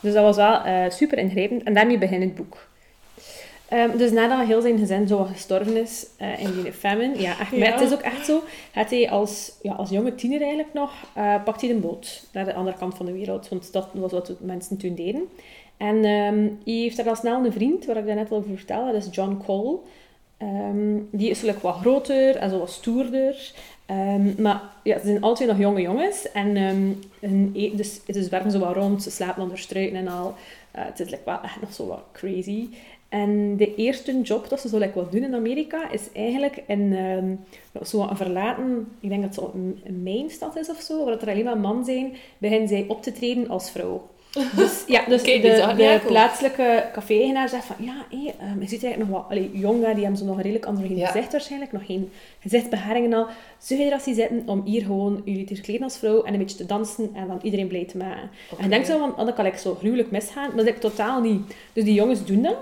Dus 0.00 0.12
dat 0.14 0.22
was 0.22 0.36
wel 0.36 0.60
eh, 0.62 0.90
super 0.90 1.18
ingrijpend. 1.18 1.62
En 1.62 1.74
daarmee 1.74 1.98
begint 1.98 2.22
het 2.22 2.34
boek. 2.34 2.68
Ehm, 3.68 3.96
dus 3.96 4.10
nadat 4.10 4.46
heel 4.46 4.60
zijn 4.60 4.78
gezin 4.78 5.08
zo 5.08 5.24
gestorven 5.32 5.76
is 5.76 6.06
eh, 6.16 6.40
in 6.40 6.62
die 6.62 6.72
famine, 6.72 7.20
ja, 7.20 7.38
echt, 7.38 7.56
maar 7.56 7.72
het 7.72 7.80
is 7.80 7.92
ook 7.92 8.00
echt 8.00 8.26
zo, 8.26 8.42
gaat 8.72 8.90
hij 8.90 9.10
als, 9.10 9.52
ja, 9.62 9.72
als 9.72 9.90
jonge 9.90 10.14
tiener 10.14 10.40
eigenlijk 10.40 10.74
nog, 10.74 10.92
eh, 11.14 11.34
pakt 11.44 11.60
hij 11.60 11.70
een 11.70 11.80
boot 11.80 12.26
naar 12.32 12.44
de 12.44 12.54
andere 12.54 12.76
kant 12.76 12.94
van 12.94 13.06
de 13.06 13.12
wereld. 13.12 13.48
Want 13.48 13.72
dat 13.72 13.88
was 13.92 14.12
wat 14.12 14.32
mensen 14.40 14.76
toen 14.76 14.94
deden. 14.94 15.22
En 15.76 15.96
ehm 16.04 16.38
hij 16.64 16.74
heeft 16.74 16.96
daar 16.96 17.08
al 17.08 17.16
snel 17.16 17.44
een 17.44 17.52
vriend, 17.52 17.84
waar 17.84 17.96
ik 17.96 18.06
daarnet 18.06 18.30
al 18.30 18.36
over 18.36 18.56
vertelde, 18.56 18.92
dat 18.92 19.02
is 19.06 19.14
John 19.14 19.42
Cole. 19.46 19.78
Ehm, 20.38 20.98
die 21.10 21.30
is 21.30 21.42
like 21.42 21.60
wat 21.60 21.76
groter 21.76 22.36
en 22.36 22.50
zo 22.50 22.58
wat 22.58 22.70
stoerder. 22.70 23.52
Ehm, 23.86 24.42
maar 24.42 24.62
ja, 24.82 24.98
ze 24.98 25.06
zijn 25.06 25.34
twee 25.34 25.48
nog 25.48 25.58
jonge 25.58 25.80
jongens. 25.80 26.32
En 26.32 26.56
ehm, 26.56 26.92
hun 27.20 27.50
e- 27.54 27.76
dus, 27.76 28.00
dus 28.04 28.28
werken 28.28 28.50
zo 28.50 28.58
wat 28.58 28.74
rond, 28.74 29.02
ze 29.02 29.10
slapen 29.10 29.42
onder 29.42 29.58
struiken 29.58 29.96
en 29.96 30.08
al. 30.08 30.34
Eh, 30.70 30.84
het 30.84 31.00
is 31.00 31.14
wel 31.24 31.40
echt 31.42 31.60
nog 31.60 31.72
zo 31.72 31.86
wat 31.86 32.04
crazy. 32.12 32.68
En 33.08 33.56
de 33.56 33.74
eerste 33.74 34.20
job 34.20 34.48
dat 34.48 34.60
ze 34.60 34.68
zo 34.68 34.78
like, 34.78 34.94
wil 34.94 35.08
doen 35.10 35.22
in 35.22 35.34
Amerika 35.34 35.90
is 35.90 36.12
eigenlijk 36.12 36.62
in 36.66 36.92
um, 36.92 37.40
zo 37.84 38.02
een 38.02 38.16
verlaten, 38.16 38.88
ik 39.00 39.08
denk 39.08 39.22
dat 39.22 39.36
het 39.36 39.54
een, 39.54 39.80
een 39.84 40.02
mijnstad 40.02 40.56
is 40.56 40.68
of 40.70 40.80
zo, 40.80 41.04
waar 41.04 41.20
er 41.20 41.28
alleen 41.28 41.44
maar 41.44 41.58
man 41.58 41.84
zijn, 41.84 42.16
beginnen 42.38 42.68
zij 42.68 42.84
op 42.88 43.02
te 43.02 43.12
treden 43.12 43.48
als 43.48 43.70
vrouw. 43.70 44.08
Dus, 44.56 44.84
ja, 44.94 45.04
dus 45.08 45.22
de, 45.22 45.40
de 45.76 46.00
plaatselijke 46.06 46.84
café-eigenaar 46.92 47.48
zegt 47.48 47.64
van, 47.64 47.76
ja, 47.78 48.06
hé, 48.10 48.34
ehm, 48.38 48.60
je 48.60 48.68
ziet 48.68 48.82
eigenlijk 48.84 48.98
nog 48.98 49.08
wat, 49.08 49.30
allee, 49.30 49.50
jong 49.52 49.78
die 49.78 50.02
hebben 50.02 50.16
zo 50.16 50.24
nog 50.24 50.36
een 50.36 50.42
redelijk 50.42 50.66
androgyn 50.66 50.96
Ja. 50.96 51.06
gezicht 51.06 51.32
waarschijnlijk, 51.32 51.72
nog 51.72 51.86
geen 51.86 52.10
gezichtsbeharingen 52.40 53.12
al. 53.12 53.26
Er 53.68 54.00
die 54.04 54.14
zitten 54.14 54.42
om 54.46 54.62
hier 54.64 54.82
gewoon 54.82 55.22
jullie 55.24 55.44
te 55.44 55.54
verkleden 55.54 55.82
als 55.82 55.98
vrouw 55.98 56.22
en 56.22 56.32
een 56.32 56.38
beetje 56.38 56.56
te 56.56 56.66
dansen 56.66 57.10
en 57.14 57.26
dan 57.26 57.38
iedereen 57.42 57.66
blij 57.68 57.84
te 57.84 57.96
maken? 57.96 58.30
En 58.58 58.64
je 58.64 58.68
denkt 58.68 58.86
zo 58.86 58.98
van, 58.98 59.10
oh, 59.16 59.24
dat 59.24 59.34
kan 59.34 59.46
ik 59.46 59.56
zo 59.56 59.74
gruwelijk 59.74 60.10
misgaan, 60.10 60.46
maar 60.46 60.56
dat 60.56 60.66
is 60.66 60.72
eigenlijk 60.72 60.94
totaal 60.96 61.20
niet. 61.20 61.54
Dus 61.72 61.84
die 61.84 61.94
jongens 61.94 62.24
doen 62.24 62.42
dat. 62.42 62.56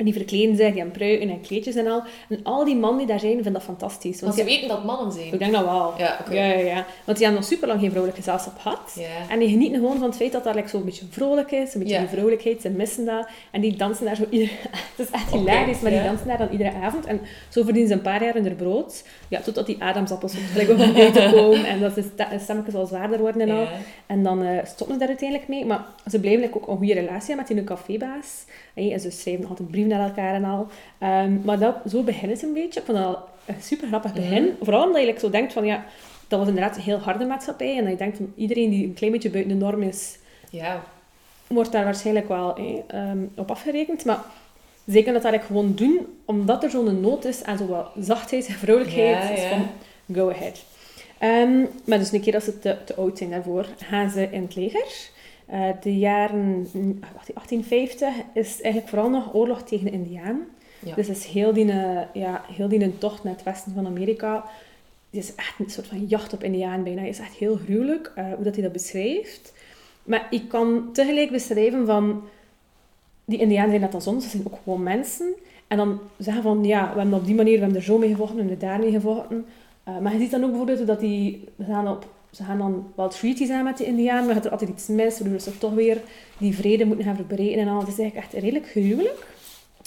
En 0.00 0.06
die 0.06 0.14
verkleden 0.14 0.56
zich, 0.56 0.66
die 0.66 0.76
hebben 0.76 0.92
pruiken 0.98 1.28
en 1.30 1.40
kleedjes 1.40 1.74
en 1.74 1.86
al. 1.86 2.02
En 2.28 2.40
al 2.42 2.64
die 2.64 2.76
mannen 2.76 2.98
die 2.98 3.06
daar 3.06 3.20
zijn, 3.20 3.32
vinden 3.34 3.52
dat 3.52 3.62
fantastisch. 3.62 4.20
Want 4.20 4.34
Want 4.34 4.34
ze 4.34 4.44
die- 4.44 4.54
weten 4.54 4.68
dat 4.68 4.84
mannen 4.84 5.12
zijn. 5.12 5.32
ik 5.32 5.38
denk 5.38 5.52
dat 5.52 5.64
wel. 5.64 5.92
Ja, 5.98 6.18
oké. 6.20 6.34
Ja, 6.34 6.44
ja, 6.44 6.58
ja. 6.58 6.84
Want 7.04 7.18
die 7.18 7.26
hebben 7.26 7.34
nog 7.34 7.44
super 7.44 7.68
lang 7.68 7.80
geen 7.80 7.90
vrouwelijke 7.90 8.22
gezelschap 8.22 8.58
gehad. 8.58 8.96
En 9.28 9.38
die 9.38 9.48
genieten 9.48 9.78
gewoon 9.78 9.98
van 9.98 10.06
het 10.08 10.16
feit 10.16 10.32
dat 10.32 10.44
dat 10.44 10.54
like, 10.54 10.68
zo 10.68 10.76
een 10.76 10.84
beetje 10.84 11.04
vrolijk 11.10 11.50
is, 11.50 11.74
een 11.74 11.80
beetje 11.80 11.94
Ja. 11.94 12.00
die 12.00 12.18
vrolijkheid, 12.18 12.60
ze 12.60 12.70
missen 12.70 13.04
dat. 13.04 13.28
En 13.50 13.60
die 13.60 13.76
dansen 13.76 14.04
daar 14.04 14.16
zo 14.16 14.24
iedere... 14.30 14.50
Het 14.96 15.06
is 15.08 15.10
echt 15.10 15.30
hilarisch, 15.32 15.80
maar 15.80 15.90
die 15.90 16.02
dansen 16.02 16.26
daar 16.26 16.38
dan 16.38 16.48
iedere 16.50 16.72
avond. 16.82 17.06
En 17.06 17.20
zo 17.48 17.62
verdienen 17.62 17.88
ze 17.88 17.94
een 17.96 18.02
paar 18.02 18.24
jaar 18.24 18.34
hun 18.34 18.56
brood. 18.56 19.04
Ja, 19.28 19.40
totdat 19.40 19.66
die 19.66 19.82
adamsappels 19.82 20.34
gelijk 20.52 20.70
op 20.70 20.76
hun 20.76 20.92
buiten 20.92 21.32
komen. 21.32 21.64
En 21.64 21.80
dat 21.80 21.94
de 21.94 22.04
stemmetjes 22.40 22.74
al 22.74 22.86
zwaarder 22.86 23.18
worden 23.18 23.40
en 23.40 23.50
al. 23.50 23.66
En 24.06 24.22
dan 24.22 24.42
eh, 24.42 24.64
stoppen 24.64 24.92
ze 24.94 24.98
daar 24.98 25.08
uiteindelijk 25.08 25.48
mee. 25.48 25.64
Maar 25.66 25.84
ze 26.10 26.20
blijven 26.20 26.40
like, 26.42 26.56
ook 26.56 26.68
een 26.68 26.76
goede 26.76 26.94
relatie 26.94 27.34
hebben 27.34 27.36
met 27.36 27.56
die 27.56 27.64
cafébaas. 27.64 28.44
Hey, 28.80 28.92
en 28.92 29.00
ze 29.00 29.10
schrijven 29.10 29.40
nog 29.42 29.50
altijd 29.50 29.70
brieven 29.70 29.90
naar 29.90 30.08
elkaar 30.08 30.34
en 30.34 30.44
al. 30.44 30.66
Ehm, 30.98 31.40
maar 31.44 31.58
dat, 31.58 31.74
zo 31.88 32.02
beginnen 32.02 32.36
ze 32.36 32.46
een 32.46 32.52
beetje. 32.52 32.80
Ik 32.80 32.86
vond 32.86 32.98
dat 32.98 33.06
al 33.06 33.28
een 33.46 33.62
super 33.62 33.88
grappig 33.88 34.12
begin. 34.12 34.56
Vooral 34.62 34.86
omdat 34.86 35.00
je 35.00 35.06
like, 35.06 35.20
zo 35.20 35.30
denkt 35.30 35.52
van, 35.52 35.64
ja, 35.64 35.84
dat 36.28 36.38
was 36.38 36.48
inderdaad 36.48 36.76
een 36.76 36.82
heel 36.82 36.98
harde 36.98 37.24
maatschappij. 37.24 37.76
En 37.76 37.82
dat 37.82 37.92
je 37.92 37.98
denkt 37.98 38.16
van, 38.16 38.32
iedereen 38.36 38.70
die 38.70 38.84
een 38.84 38.94
klein 38.94 39.12
beetje 39.12 39.30
buiten 39.30 39.58
de 39.58 39.64
norm 39.64 39.82
is, 39.82 40.18
Ja. 40.50 40.82
wordt 41.46 41.72
daar 41.72 41.84
waarschijnlijk 41.84 42.28
wel 42.28 42.56
eh, 42.56 42.64
ehm, 42.86 43.18
op 43.36 43.50
afgerekend. 43.50 44.04
Maar 44.04 44.18
zeker 44.86 45.12
dat 45.12 45.22
dat 45.22 45.32
eigenlijk 45.32 45.44
gewoon 45.44 45.74
doen, 45.74 46.06
omdat 46.24 46.62
er 46.62 46.70
zo'n 46.70 47.00
nood 47.00 47.24
is 47.24 47.44
aan 47.44 47.58
zowel 47.58 47.86
zachtheid 47.98 48.46
en 48.46 48.54
vrolijkheid. 48.54 49.22
Ja, 49.22 49.30
is 49.30 49.42
ja. 49.42 49.48
van, 49.48 49.66
go 50.14 50.30
ahead. 50.30 50.64
Ehm, 51.18 51.64
maar 51.84 51.98
dus 51.98 52.12
een 52.12 52.20
keer 52.20 52.34
als 52.34 52.44
ze 52.44 52.58
te, 52.58 52.76
te 52.84 52.94
oud 52.94 53.18
zijn 53.18 53.30
daarvoor, 53.30 53.66
gaan 53.78 54.10
ze 54.10 54.28
in 54.30 54.42
het 54.42 54.54
leger. 54.54 55.10
Eh, 55.50 55.68
de 55.80 55.98
jaren 55.98 56.68
mm, 56.72 56.98
wacht, 57.00 57.34
1850 57.34 58.08
is 58.32 58.60
eigenlijk 58.60 58.88
vooral 58.88 59.10
nog 59.10 59.34
oorlog 59.34 59.62
tegen 59.62 59.84
de 59.84 59.90
Indianen. 59.90 60.48
Ja. 60.78 60.94
Dus 60.94 61.08
is 61.08 61.24
heel 61.24 61.52
die, 61.52 61.70
eh, 61.70 62.00
ja, 62.12 62.44
heel 62.56 62.68
die 62.68 62.98
tocht 62.98 63.24
naar 63.24 63.32
het 63.32 63.42
westen 63.42 63.72
van 63.74 63.86
Amerika. 63.86 64.34
Het 65.10 65.22
is 65.22 65.34
echt 65.34 65.54
een 65.58 65.70
soort 65.70 65.86
van 65.86 66.04
jacht 66.04 66.32
op 66.32 66.42
Indianen 66.42 66.84
bijna. 66.84 67.00
Het 67.00 67.10
is 67.10 67.18
echt 67.18 67.34
heel 67.34 67.56
gruwelijk 67.56 68.12
eh, 68.14 68.24
hoe 68.34 68.44
dat 68.44 68.54
hij 68.54 68.62
dat 68.62 68.72
beschrijft. 68.72 69.52
Maar 70.02 70.26
ik 70.30 70.48
kan 70.48 70.88
tegelijk 70.92 71.30
beschrijven 71.30 71.86
van... 71.86 72.22
Die 73.24 73.38
Indianen 73.38 73.70
zijn 73.70 73.80
net 73.80 73.94
als 73.94 74.06
ons, 74.06 74.24
ze 74.24 74.30
zijn 74.30 74.42
ook 74.46 74.58
gewoon 74.62 74.82
mensen. 74.82 75.34
En 75.66 75.76
dan 75.76 76.00
zeggen 76.18 76.42
van, 76.42 76.64
ja, 76.64 76.92
we 76.92 77.00
hebben 77.00 77.18
op 77.18 77.26
die 77.26 77.34
manier, 77.34 77.54
we 77.54 77.60
hebben 77.60 77.78
er 77.78 77.84
zo 77.84 77.98
mee 77.98 78.10
gevochten, 78.10 78.36
we 78.36 78.42
hebben 78.42 78.60
er 78.60 78.68
daar 78.68 78.78
mee 78.78 78.90
gevochten. 78.90 79.46
Maar 80.00 80.12
je 80.12 80.18
ziet 80.18 80.30
dan 80.30 80.42
ook 80.42 80.48
bijvoorbeeld 80.48 80.86
dat 80.86 81.00
die... 81.00 81.44
Gaan, 81.58 81.88
op, 81.88 82.06
ze 82.30 82.44
gaan 82.44 82.58
dan 82.58 82.92
wel 82.94 83.08
treaties 83.08 83.50
aan 83.50 83.64
met 83.64 83.76
die 83.76 83.86
Indianen, 83.86 84.24
maar 84.24 84.34
gaat 84.34 84.44
er 84.44 84.50
altijd 84.50 84.70
iets 84.70 84.86
mis, 84.86 85.20
waardoor 85.20 85.40
ze 85.40 85.58
toch 85.58 85.74
weer 85.74 86.00
die 86.38 86.54
vrede 86.54 86.84
moeten 86.84 87.04
gaan 87.04 87.16
verbreken 87.16 87.60
en 87.60 87.68
al. 87.68 87.80
Het 87.80 87.88
is 87.88 87.98
eigenlijk 87.98 88.32
echt 88.32 88.42
redelijk 88.42 88.66
gruwelijk. 88.66 89.26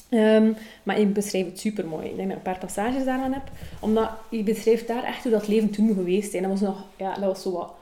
Ehm, 0.10 0.52
maar 0.84 1.00
ik 1.00 1.14
beschrijf 1.14 1.46
het 1.46 1.60
super 1.60 1.88
mooi. 1.88 2.08
Ik 2.08 2.16
denk 2.16 2.30
dat 2.30 2.38
ik 2.38 2.46
een 2.46 2.52
paar 2.52 2.62
passages 2.62 3.06
daarvan 3.06 3.34
heb. 3.34 3.44
Omdat 3.80 4.10
je 4.30 4.44
beschrijft 4.44 4.88
daar 4.88 5.04
echt 5.04 5.24
hoe 5.24 5.32
dat 5.32 5.48
leven 5.48 5.70
toen 5.70 5.94
geweest 5.94 6.28
is. 6.28 6.34
En 6.34 6.42
dat 6.42 6.52
was 6.52 6.62
nog, 6.62 6.86
ja, 6.98 7.14
dat 7.14 7.24
was 7.24 7.42
zo 7.42 7.52
wat 7.52 7.74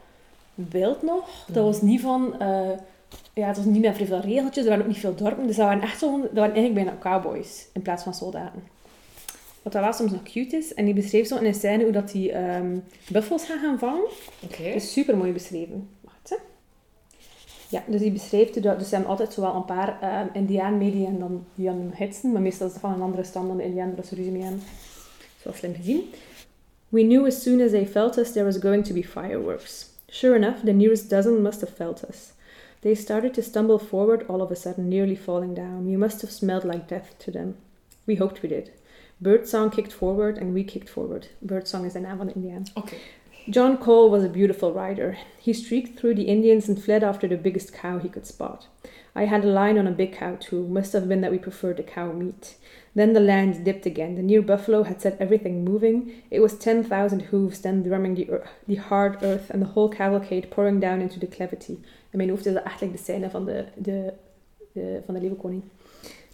wild 0.54 1.02
nog. 1.02 1.46
Dat 1.48 1.64
was 1.64 1.82
niet 1.82 2.02
van, 2.02 2.40
eh, 2.40 2.70
ja, 3.34 3.48
het 3.48 3.58
was 3.58 3.66
niet 3.66 3.82
meer 3.82 3.94
veel 3.94 4.20
regeltjes. 4.20 4.64
Er 4.64 4.70
waren 4.70 4.84
ook 4.86 4.92
niet 4.92 5.00
veel 5.00 5.16
dorpen. 5.16 5.48
Dus 5.48 5.56
dat 5.56 5.66
waren 5.66 5.82
echt 5.82 6.00
zo, 6.00 6.22
dat 6.22 6.32
waren 6.34 6.56
eigenlijk 6.56 6.86
bijna 6.86 7.00
cowboys 7.00 7.68
in 7.74 7.82
plaats 7.82 8.04
van 8.04 8.14
soldaten. 8.14 8.64
Wat 9.62 9.74
dat 9.74 9.84
wel 9.84 9.94
soms 9.94 10.12
nog 10.12 10.24
cute 10.24 10.58
is. 10.58 10.74
En 10.74 10.86
die 10.86 10.94
beschreef 10.94 11.28
zo 11.28 11.38
in 11.38 11.46
een 11.46 11.54
scène 11.54 11.84
hoe 11.84 11.92
dat 11.92 12.12
die 12.12 12.32
ehm 12.32 12.78
buffels 13.12 13.46
gaan 13.46 13.60
gaan 13.60 13.80
vangen. 13.80 14.04
Oké. 14.44 14.64
Dat 14.64 14.76
is 14.76 14.92
super 14.92 15.18
mooi 15.18 15.32
beschreven. 15.32 15.90
Wacht, 16.02 16.30
hè. 16.30 16.36
Ja, 17.70 17.84
dus 17.88 18.02
die 18.02 18.12
beschrijft 18.12 18.54
hoe 18.54 18.64
dat... 18.64 18.80
Dus 18.80 18.88
ze 18.90 18.94
hebben 18.94 19.12
altijd 19.12 19.34
zowel 19.34 19.56
een 19.56 19.66
paar 19.66 20.22
um, 20.22 20.30
indianen 20.34 20.78
mee 20.78 20.92
die 20.92 21.06
hen 21.06 21.20
dan, 21.20 21.46
die 21.56 21.70
hitsen. 21.94 22.32
Maar 22.32 22.42
meestal 22.42 22.68
is 22.68 22.74
het 22.74 22.82
van 22.82 22.94
een 22.94 23.02
andere 23.02 23.24
stam 23.24 23.48
dan 23.48 23.58
de 23.58 23.64
indianen 23.64 23.96
waar 23.96 24.06
ze 24.06 24.16
ruzie 24.16 24.32
mee 24.32 24.42
hebben. 24.42 24.62
Zo 25.42 25.52
slim 25.52 25.76
gezien. 25.76 26.02
We 26.90 27.02
knew 27.02 27.26
as 27.26 27.42
soon 27.42 27.62
as 27.62 27.72
they 27.72 27.88
felt 27.88 28.18
us 28.18 28.32
there 28.32 28.46
was 28.46 28.58
going 28.58 28.86
to 28.86 28.94
be 28.94 29.04
fireworks. 29.04 29.90
Sure 30.08 30.36
enough, 30.36 30.64
the 30.64 30.72
nearest 30.72 31.10
dozen 31.10 31.42
must 31.42 31.62
have 31.62 31.74
felt 31.74 32.04
us. 32.10 32.34
They 32.80 32.96
started 32.96 33.34
to 33.34 33.42
stumble 33.42 33.80
forward 33.80 34.28
all 34.28 34.42
of 34.42 34.52
a 34.52 34.56
sudden, 34.56 34.90
nearly 34.90 35.16
falling 35.16 35.56
down. 35.56 35.86
We 35.86 35.98
must 35.98 36.22
have 36.22 36.34
smelled 36.34 36.64
like 36.64 36.88
death 36.88 37.18
to 37.18 37.32
them. 37.32 37.56
We 38.06 38.16
hoped 38.16 38.42
we 38.42 38.50
did. 38.50 38.72
Birdsong 39.22 39.70
kicked 39.70 39.94
forward 39.94 40.38
and 40.38 40.54
we 40.54 40.64
kicked 40.64 40.90
forward. 40.90 41.28
Birdsong 41.42 41.86
is 41.86 41.96
an 41.96 42.06
Avon 42.06 42.28
de 42.28 42.34
indiaan. 42.34 42.66
John 43.50 43.78
Cole 43.78 44.10
was 44.10 44.24
a 44.24 44.30
beautiful 44.30 44.72
rider. 44.74 45.18
He 45.40 45.54
streaked 45.54 46.00
through 46.00 46.16
the 46.16 46.28
Indians 46.28 46.70
and 46.70 46.82
fled 46.82 47.04
after 47.04 47.28
the 47.28 47.38
biggest 47.38 47.74
cow 47.74 48.00
he 48.00 48.10
could 48.10 48.26
spot. 48.26 48.68
I 49.16 49.26
had 49.26 49.44
a 49.44 49.48
line 49.48 49.78
on 49.78 49.88
a 49.88 49.92
big 49.92 50.14
cow 50.14 50.38
too. 50.40 50.68
Must 50.68 50.94
have 50.94 51.08
been 51.08 51.22
that 51.22 51.32
we 51.32 51.38
preferred 51.40 51.78
the 51.78 51.84
cow 51.84 52.12
meat. 52.12 52.56
Then 52.96 53.14
the 53.14 53.20
land 53.20 53.64
dipped 53.66 53.86
again. 53.86 54.16
The 54.16 54.22
near 54.22 54.42
buffalo 54.42 54.84
had 54.84 55.02
set 55.02 55.18
everything 55.20 55.64
moving. 55.64 56.24
It 56.30 56.40
was 56.40 56.58
ten 56.58 56.84
thousand 56.84 57.22
hooves 57.32 57.62
then 57.62 57.84
drumming 57.84 58.16
the, 58.16 58.28
ear- 58.30 58.50
the 58.68 58.76
hard 58.76 59.24
earth 59.24 59.50
and 59.50 59.62
the 59.62 59.72
whole 59.74 59.90
cavalcade 59.90 60.50
pouring 60.50 60.80
down 60.80 61.02
into 61.02 61.20
the 61.20 61.28
declivity. 61.28 61.80
In 62.12 62.18
mijn 62.18 62.30
hoofd 62.30 62.46
is 62.46 62.54
eigenlijk 62.54 62.98
de 62.98 63.04
scène 63.04 63.30
van 63.30 63.46
de, 63.46 63.66
de, 63.76 64.14
de, 64.74 65.02
van 65.06 65.14
de 65.14 65.22
leeuwenkoning 65.22 65.64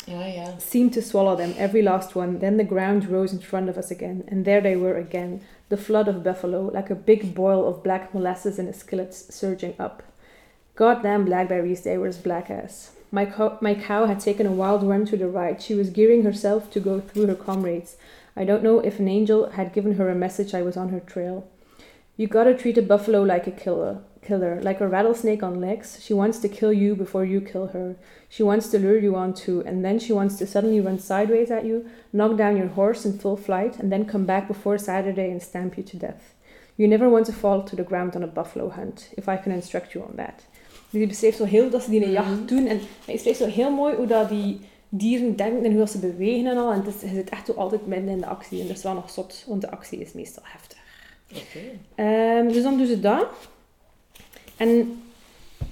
Ja. 0.08 0.58
seemed 0.58 0.94
to 0.94 1.02
swallow 1.02 1.36
them, 1.36 1.54
every 1.58 1.82
last 1.82 2.16
one. 2.16 2.40
Then 2.40 2.58
the 2.58 2.64
ground 2.64 3.10
rose 3.10 3.34
in 3.34 3.40
front 3.40 3.70
of 3.70 3.78
us 3.78 3.92
again, 3.92 4.24
and 4.28 4.46
there 4.46 4.62
they 4.62 4.78
were 4.78 4.96
again, 4.96 5.42
the 5.70 5.78
flood 5.78 6.08
of 6.08 6.24
buffalo, 6.24 6.72
like 6.74 6.90
a 6.90 6.96
big 6.96 7.36
boil 7.36 7.68
of 7.68 7.84
black 7.84 8.14
molasses 8.14 8.58
in 8.58 8.68
a 8.68 8.74
skillet 8.74 9.14
surging 9.14 9.74
up. 9.78 10.04
Goddamn 10.76 11.26
blackberries, 11.26 11.82
they 11.82 11.98
were 11.98 12.08
as 12.08 12.18
black 12.18 12.50
as. 12.50 12.92
My, 13.12 13.26
co- 13.26 13.58
my 13.62 13.74
cow 13.76 14.06
had 14.06 14.20
taken 14.20 14.46
a 14.46 14.52
wild 14.52 14.84
run 14.84 15.06
to 15.08 15.18
the 15.18 15.28
right. 15.28 15.62
She 15.62 15.76
was 15.76 15.90
gearing 15.90 16.24
herself 16.24 16.72
to 16.72 16.80
go 16.80 17.00
through 17.02 17.28
her 17.28 17.36
comrades. 17.36 17.98
I 18.36 18.46
don't 18.46 18.64
know 18.64 18.80
if 18.80 19.00
an 19.00 19.08
angel 19.08 19.50
had 19.52 19.74
given 19.74 19.96
her 19.96 20.10
a 20.10 20.16
message 20.16 20.54
I 20.54 20.62
was 20.62 20.78
on 20.78 20.90
her 20.90 21.00
trail. 21.00 21.48
You 22.16 22.28
gotta 22.28 22.54
treat 22.54 22.78
a 22.78 22.82
buffalo 22.82 23.24
like 23.24 23.48
a 23.48 23.52
killer, 23.52 24.00
killer, 24.28 24.60
like 24.64 24.84
a 24.84 24.88
rattlesnake 24.88 25.44
on 25.46 25.60
legs. 25.62 25.98
She 26.06 26.14
wants 26.14 26.40
to 26.40 26.48
kill 26.48 26.74
you 26.74 26.96
before 26.96 27.26
you 27.26 27.42
kill 27.52 27.68
her. 27.68 27.96
She 28.30 28.44
wants 28.44 28.70
to 28.70 28.78
lure 28.78 29.00
you 29.02 29.16
on 29.16 29.34
too, 29.34 29.64
and 29.68 29.84
then 29.84 30.00
she 30.00 30.14
wants 30.14 30.38
to 30.38 30.46
suddenly 30.46 30.82
run 30.82 31.00
sideways 31.00 31.50
at 31.52 31.64
you, 31.64 31.86
knock 32.12 32.38
down 32.38 32.56
your 32.58 32.70
horse 32.76 33.08
in 33.10 33.14
full 33.20 33.38
flight, 33.38 33.80
and 33.80 33.90
then 33.92 34.06
come 34.06 34.26
back 34.26 34.48
before 34.48 34.78
Saturday 34.80 35.32
and 35.32 35.42
stamp 35.42 35.76
you 35.76 35.84
to 35.86 35.98
death. 35.98 36.22
You 36.76 36.88
never 36.90 37.10
want 37.10 37.26
to 37.26 37.32
fall 37.32 37.64
to 37.64 37.76
the 37.76 37.84
ground 37.84 38.16
on 38.16 38.24
a 38.24 38.28
buffalo 38.28 38.70
hunt, 38.70 39.12
if 39.16 39.28
I 39.28 39.38
can 39.44 39.52
instruct 39.52 39.92
you 39.94 40.06
on 40.10 40.16
that. 40.16 40.46
Dus 40.90 41.00
die 41.00 41.08
beschrijft 41.08 41.38
zo 41.38 41.44
heel 41.46 41.70
dat 41.70 41.84
ze 41.84 41.90
die 41.90 42.02
een 42.04 42.12
Mhm. 42.12 42.16
jacht 42.22 42.48
doen, 42.48 42.68
en 42.68 42.80
hij 43.06 43.14
beschrijft 43.14 43.40
zo 43.40 43.46
heel 43.48 43.72
mooi 43.72 43.96
hoe 43.96 44.08
dat 44.08 44.30
die 44.30 44.60
dieren 44.90 45.36
denken 45.36 45.64
en 45.64 45.70
hoe 45.70 45.80
dat 45.80 45.90
ze 45.92 46.00
bewegen 46.00 46.52
en 46.52 46.58
al. 46.58 46.72
En 46.72 46.84
het 46.84 46.96
is, 46.96 47.02
je 47.10 47.16
zit 47.16 47.30
echt 47.30 47.46
zo 47.46 47.52
altijd 47.54 47.88
midden 47.88 48.10
in 48.10 48.20
de 48.20 48.26
actie, 48.26 48.62
en 48.62 48.68
dat 48.68 48.78
is 48.78 48.84
wel 48.84 48.94
nog 48.94 49.10
zot, 49.10 49.44
want 49.48 49.62
de 49.62 49.72
actie 49.72 50.00
is 50.00 50.14
meestal 50.14 50.44
heftig. 50.46 50.78
Oké. 51.32 51.60
Ehm, 51.96 52.48
dus 52.54 52.64
dan 52.64 52.78
doen 52.78 52.86
ze 52.88 53.00
dat. 53.00 53.28
En 54.58 54.70
in 54.70 54.98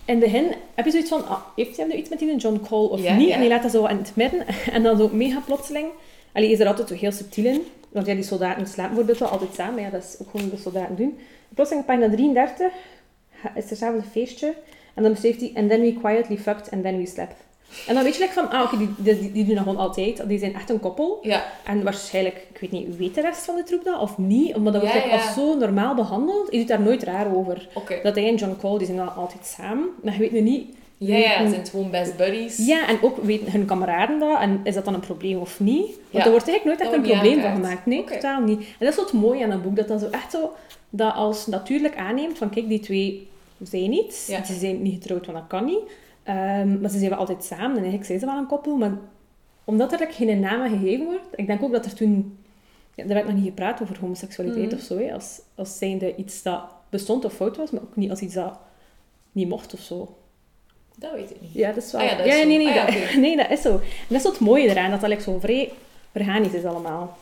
het 0.06 0.20
begin 0.20 0.46
heb 0.76 0.86
je 0.86 0.92
zoiets 0.92 1.10
van, 1.10 1.28
ah, 1.28 1.40
heeft 1.56 1.78
hij 1.78 1.86
nu 1.86 1.94
iets 1.94 2.10
met 2.10 2.20
die 2.20 2.36
John 2.36 2.60
Cole 2.68 2.90
of 2.90 3.00
niet? 3.18 3.30
En 3.30 3.40
die 3.40 3.50
laat 3.50 3.62
dat 3.62 3.72
zo 3.72 3.86
in 3.86 3.98
het 3.98 4.12
midden. 4.16 4.46
En 4.72 4.84
dan 4.84 4.98
zo 4.98 5.10
mega 5.14 5.40
plotseling. 5.46 5.88
Allee, 6.34 6.52
is 6.52 6.60
er 6.60 6.68
altijd 6.68 6.88
zo 6.88 6.94
heel 6.94 7.12
subtiel 7.12 7.46
in. 7.46 7.62
Want 7.92 8.08
ja, 8.08 8.14
die 8.14 8.24
soldaten 8.24 8.68
slapen 8.68 8.88
bijvoorbeeld 8.96 9.18
wel 9.20 9.30
altijd 9.30 9.54
samen. 9.54 9.82
Ja, 9.82 9.90
dat 9.90 10.04
is 10.04 10.16
ook 10.22 10.30
gewoon 10.32 10.50
wat 10.50 10.56
de 10.58 10.64
soldaten 10.64 10.96
doen. 10.96 11.18
Plotseling 11.54 11.86
pagina 11.86 12.10
33 12.10 12.72
ga- 13.32 13.52
is 13.56 13.70
er 13.72 13.78
s'avonds 13.78 14.06
een 14.06 14.12
feestje. 14.12 14.54
En 14.94 15.04
dan 15.04 15.12
beschrijft 15.12 15.40
hij, 15.40 15.52
and 15.56 15.70
then 15.70 15.82
we 15.82 15.94
quietly 16.02 16.38
fucked 16.38 16.72
and 16.72 16.84
then 16.84 16.98
we 16.98 17.06
slept. 17.06 17.36
En 17.88 17.94
dan 17.96 18.04
weet 18.04 18.16
je 18.16 18.22
like 18.22 18.34
van, 18.34 18.50
ah 18.50 18.64
oké, 18.64 18.78
die, 18.78 18.90
die, 18.98 19.32
die 19.32 19.46
doen 19.46 19.56
dat 19.56 19.64
gewoon 19.64 19.80
altijd. 19.80 20.28
Die 20.28 20.40
zijn 20.40 20.54
echt 20.56 20.70
een 20.70 20.80
koppel. 20.80 21.20
Ja. 21.22 21.46
En 21.64 21.84
waarschijnlijk, 21.84 22.36
ik 22.54 22.60
weet 22.60 22.72
niet, 22.72 22.98
weet 22.98 23.16
de 23.16 23.22
rest 23.22 23.46
van 23.46 23.56
de 23.56 23.64
troep 23.64 23.84
dat 23.84 24.00
of 24.02 24.18
niet? 24.18 24.56
Omdat 24.56 24.74
dat 24.74 24.82
wordt 24.82 24.98
Ja, 25.06 25.12
als 25.12 25.34
zo 25.34 25.58
normaal 25.58 25.96
behandeld. 25.96 26.52
Je 26.52 26.58
doet 26.58 26.68
daar 26.68 26.82
nooit 26.82 27.04
raar 27.04 27.36
over. 27.36 27.68
Dat 28.04 28.16
hij 28.16 28.28
en 28.28 28.36
John 28.36 28.56
Cole, 28.62 28.78
die 28.78 28.88
zijn 28.88 29.00
wel 29.00 29.08
altijd 29.10 29.46
samen. 29.46 29.88
Maar 30.04 30.14
je 30.14 30.20
weet 30.20 30.32
nu 30.32 30.42
niet... 30.42 30.66
Ja, 30.98 31.18
ja. 31.18 31.38
weten- 31.38 31.50
Zijn 31.54 31.66
gewoon 31.68 31.90
best 31.90 32.18
buddies? 32.18 32.66
Ja, 32.68 32.88
en 32.88 32.98
ook 33.02 33.18
weten 33.24 33.52
hun 33.52 33.66
kameraden 33.66 34.20
dat. 34.20 34.40
En 34.40 34.60
is 34.64 34.74
dat 34.74 34.86
dan 34.86 34.94
een 34.94 35.00
probleem 35.00 35.38
of 35.40 35.60
niet? 35.60 35.86
Want 36.12 36.26
er 36.26 36.32
wordt 36.32 36.48
eigenlijk 36.48 36.64
nooit 36.66 36.80
echt 36.80 36.92
een 36.94 37.12
probleem 37.12 37.42
van 37.42 37.52
gemaakt. 37.64 37.86
Nee, 37.86 38.04
totaal 38.04 38.42
niet. 38.42 38.60
En 38.60 38.66
dat 38.80 38.90
is 38.90 38.96
wat 38.96 39.14
mooi 39.14 39.42
aan 39.42 39.50
een 39.52 39.62
boek. 39.62 39.76
Dat 39.76 39.88
dat 39.88 40.00
zo 40.00 40.08
echt 40.12 40.32
zo... 40.32 40.52
Dat 40.90 41.14
als 41.16 41.48
natuurlijk 41.48 41.96
aanneemt 41.98 42.38
van, 42.38 42.50
kijk, 42.50 42.68
die 42.70 42.80
twee 42.80 43.28
zijn 43.64 43.94
iets. 43.94 44.26
Ze 44.46 44.54
zijn 44.60 44.82
niet 44.82 44.94
getrouwd, 44.94 45.26
want 45.26 45.38
dat 45.38 45.48
kan 45.48 45.66
niet. 45.66 45.80
Ehm, 46.26 46.82
maar 46.82 46.90
ze 46.90 46.98
zijn 46.98 47.10
wel 47.10 47.20
altijd 47.20 47.44
samen 47.44 47.70
en 47.70 47.74
eigenlijk 47.76 48.06
zijn 48.06 48.20
ze 48.20 48.26
wel 48.26 48.38
een 48.38 48.48
koppel. 48.48 48.76
Maar 48.78 48.92
omdat 49.64 49.92
er 49.92 50.08
geen 50.12 50.40
naam 50.40 50.62
aan 50.62 50.80
gegeven 50.80 51.06
wordt, 51.06 51.26
ik 51.36 51.48
denk 51.48 51.64
ook 51.64 51.72
dat 51.72 51.86
er 51.86 51.94
toen... 51.94 52.38
Ja, 52.94 53.04
er 53.04 53.14
werd 53.14 53.26
nog 53.26 53.36
niet 53.36 53.46
gepraat 53.46 53.82
over 53.82 54.00
homoseksualiteit 54.00 54.66
Mhm. 54.66 54.76
of 54.76 54.82
zo, 54.82 54.98
hè, 54.98 55.14
als, 55.14 55.40
als 55.56 55.78
zijnde 55.78 56.16
iets 56.16 56.42
dat 56.44 56.62
bestond 56.90 57.26
of 57.26 57.34
fout 57.34 57.58
was, 57.58 57.72
maar 57.72 57.82
ook 57.82 57.96
niet 57.96 58.10
als 58.10 58.20
iets 58.20 58.34
dat 58.34 58.58
niet 59.32 59.50
mocht 59.50 59.74
of 59.74 59.80
zo. 59.80 60.16
Dat 60.98 61.12
weet 61.14 61.30
ik 61.30 61.42
niet. 61.42 61.54
Ja, 61.54 61.72
dat 61.72 61.84
is 61.84 61.92
wel... 61.92 62.02
Ah 62.02 62.08
ja, 62.10 62.16
dat 62.18 62.26
is 62.26 62.34
nee, 62.34 62.46
nee, 62.58 62.68
Ah 62.68 62.76
ja, 62.76 62.86
dat, 62.86 63.16
nee, 63.26 63.36
dat 63.38 63.50
is 63.50 63.62
zo. 63.62 63.70
En 63.72 63.82
dat 64.08 64.18
is 64.18 64.22
zo 64.24 64.30
het 64.30 64.40
mooie 64.40 64.70
eraan, 64.70 64.92
dat 64.92 65.02
dat 65.02 65.10
like, 65.10 65.22
zo 65.22 65.40
vrij 65.40 65.72
organisch 66.14 66.54
is 66.54 66.66
allemaal. 66.66 67.18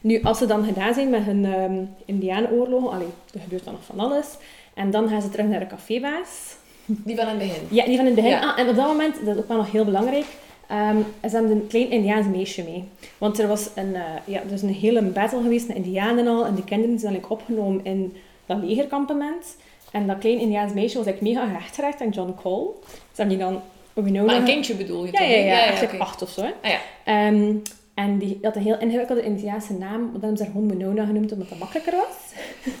Nu, 0.00 0.22
als 0.22 0.38
ze 0.38 0.46
dan 0.46 0.64
gedaan 0.64 0.94
zijn 0.94 1.10
met 1.10 1.22
hun 1.22 1.44
ehm 1.44 1.84
indianenoorlogen, 2.04 2.90
allee, 2.90 3.08
er 3.34 3.40
gebeurt 3.40 3.64
dan 3.64 3.72
nog 3.72 3.84
van 3.84 4.00
alles, 4.00 4.26
en 4.74 4.90
dan 4.90 5.08
gaan 5.08 5.22
ze 5.22 5.28
terug 5.30 5.46
naar 5.46 5.60
de 5.60 5.66
cafébaas. 5.66 6.56
Die 6.86 7.16
van 7.16 7.24
in 7.28 7.30
het 7.30 7.38
begin. 7.38 7.62
Ja, 7.70 7.84
die 7.84 7.96
van 7.96 8.06
in 8.06 8.12
het 8.12 8.22
begin. 8.22 8.30
Ja. 8.30 8.50
Ah, 8.52 8.58
en 8.58 8.68
op 8.68 8.76
dat 8.76 8.86
moment, 8.86 9.14
dat 9.24 9.34
is 9.36 9.40
ook 9.42 9.48
wel 9.48 9.56
nog 9.56 9.72
heel 9.72 9.84
belangrijk, 9.84 10.24
ehm 10.66 10.96
ze 11.22 11.30
hebben 11.36 11.50
een 11.50 11.66
klein 11.66 11.90
Indiaans 11.90 12.26
meisje 12.26 12.62
mee. 12.62 12.84
Want 13.18 13.38
er 13.38 13.48
was 13.48 13.68
een, 13.74 13.94
eh, 13.94 14.02
ja, 14.24 14.40
er 14.40 14.52
is 14.52 14.62
een 14.62 14.74
hele 14.74 15.02
battle 15.02 15.42
geweest 15.42 15.66
met 15.68 15.76
Indianen 15.76 16.26
al, 16.26 16.46
en 16.46 16.54
de 16.54 16.64
kinderen 16.64 16.98
zijn 16.98 17.12
eigenlijk 17.12 17.40
opgenomen 17.40 17.84
in 17.84 18.16
dat 18.46 18.58
legerkampement. 18.62 19.56
En 19.90 20.06
dat 20.06 20.18
klein 20.18 20.38
Indiaans 20.38 20.72
meisje 20.72 20.96
was 20.96 21.06
eigenlijk 21.06 21.36
mega 21.36 21.48
gehecht 21.52 21.74
geraakt 21.74 22.00
aan 22.00 22.08
John 22.08 22.34
Cole. 22.42 22.70
Ze 22.90 23.22
hebben 23.22 23.36
die 23.36 23.46
dan 23.46 23.60
Winona... 24.04 24.26
Maar 24.26 24.36
een 24.36 24.44
kindje 24.44 24.74
bedoel 24.74 25.04
je 25.04 25.12
Ja, 25.12 25.18
toch? 25.18 25.28
ja, 25.28 25.34
ja. 25.34 25.44
ja, 25.44 25.64
echt 25.66 25.80
like 25.80 25.94
oké. 25.94 26.02
acht 26.02 26.22
of 26.22 26.30
zo. 26.30 26.40
Ah 26.40 26.70
ja. 26.70 26.78
Ehm, 27.04 27.54
en 27.94 28.18
die 28.18 28.38
had 28.42 28.56
een 28.56 28.62
heel 28.62 28.78
ingewikkelde 28.78 29.22
Indiaanse 29.22 29.72
naam. 29.72 30.00
Dan 30.12 30.20
hebben 30.20 30.36
ze 30.36 30.42
haar 30.42 30.52
gewoon 30.52 31.06
genoemd, 31.06 31.32
omdat 31.32 31.48
dat 31.48 31.58
makkelijker 31.58 31.94
was. 31.96 32.32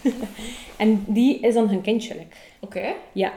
en 0.76 1.04
die 1.06 1.40
is 1.40 1.54
dan 1.54 1.68
hun 1.68 1.80
kindje. 1.80 2.14
Oké. 2.60 2.92
Ja. 3.12 3.32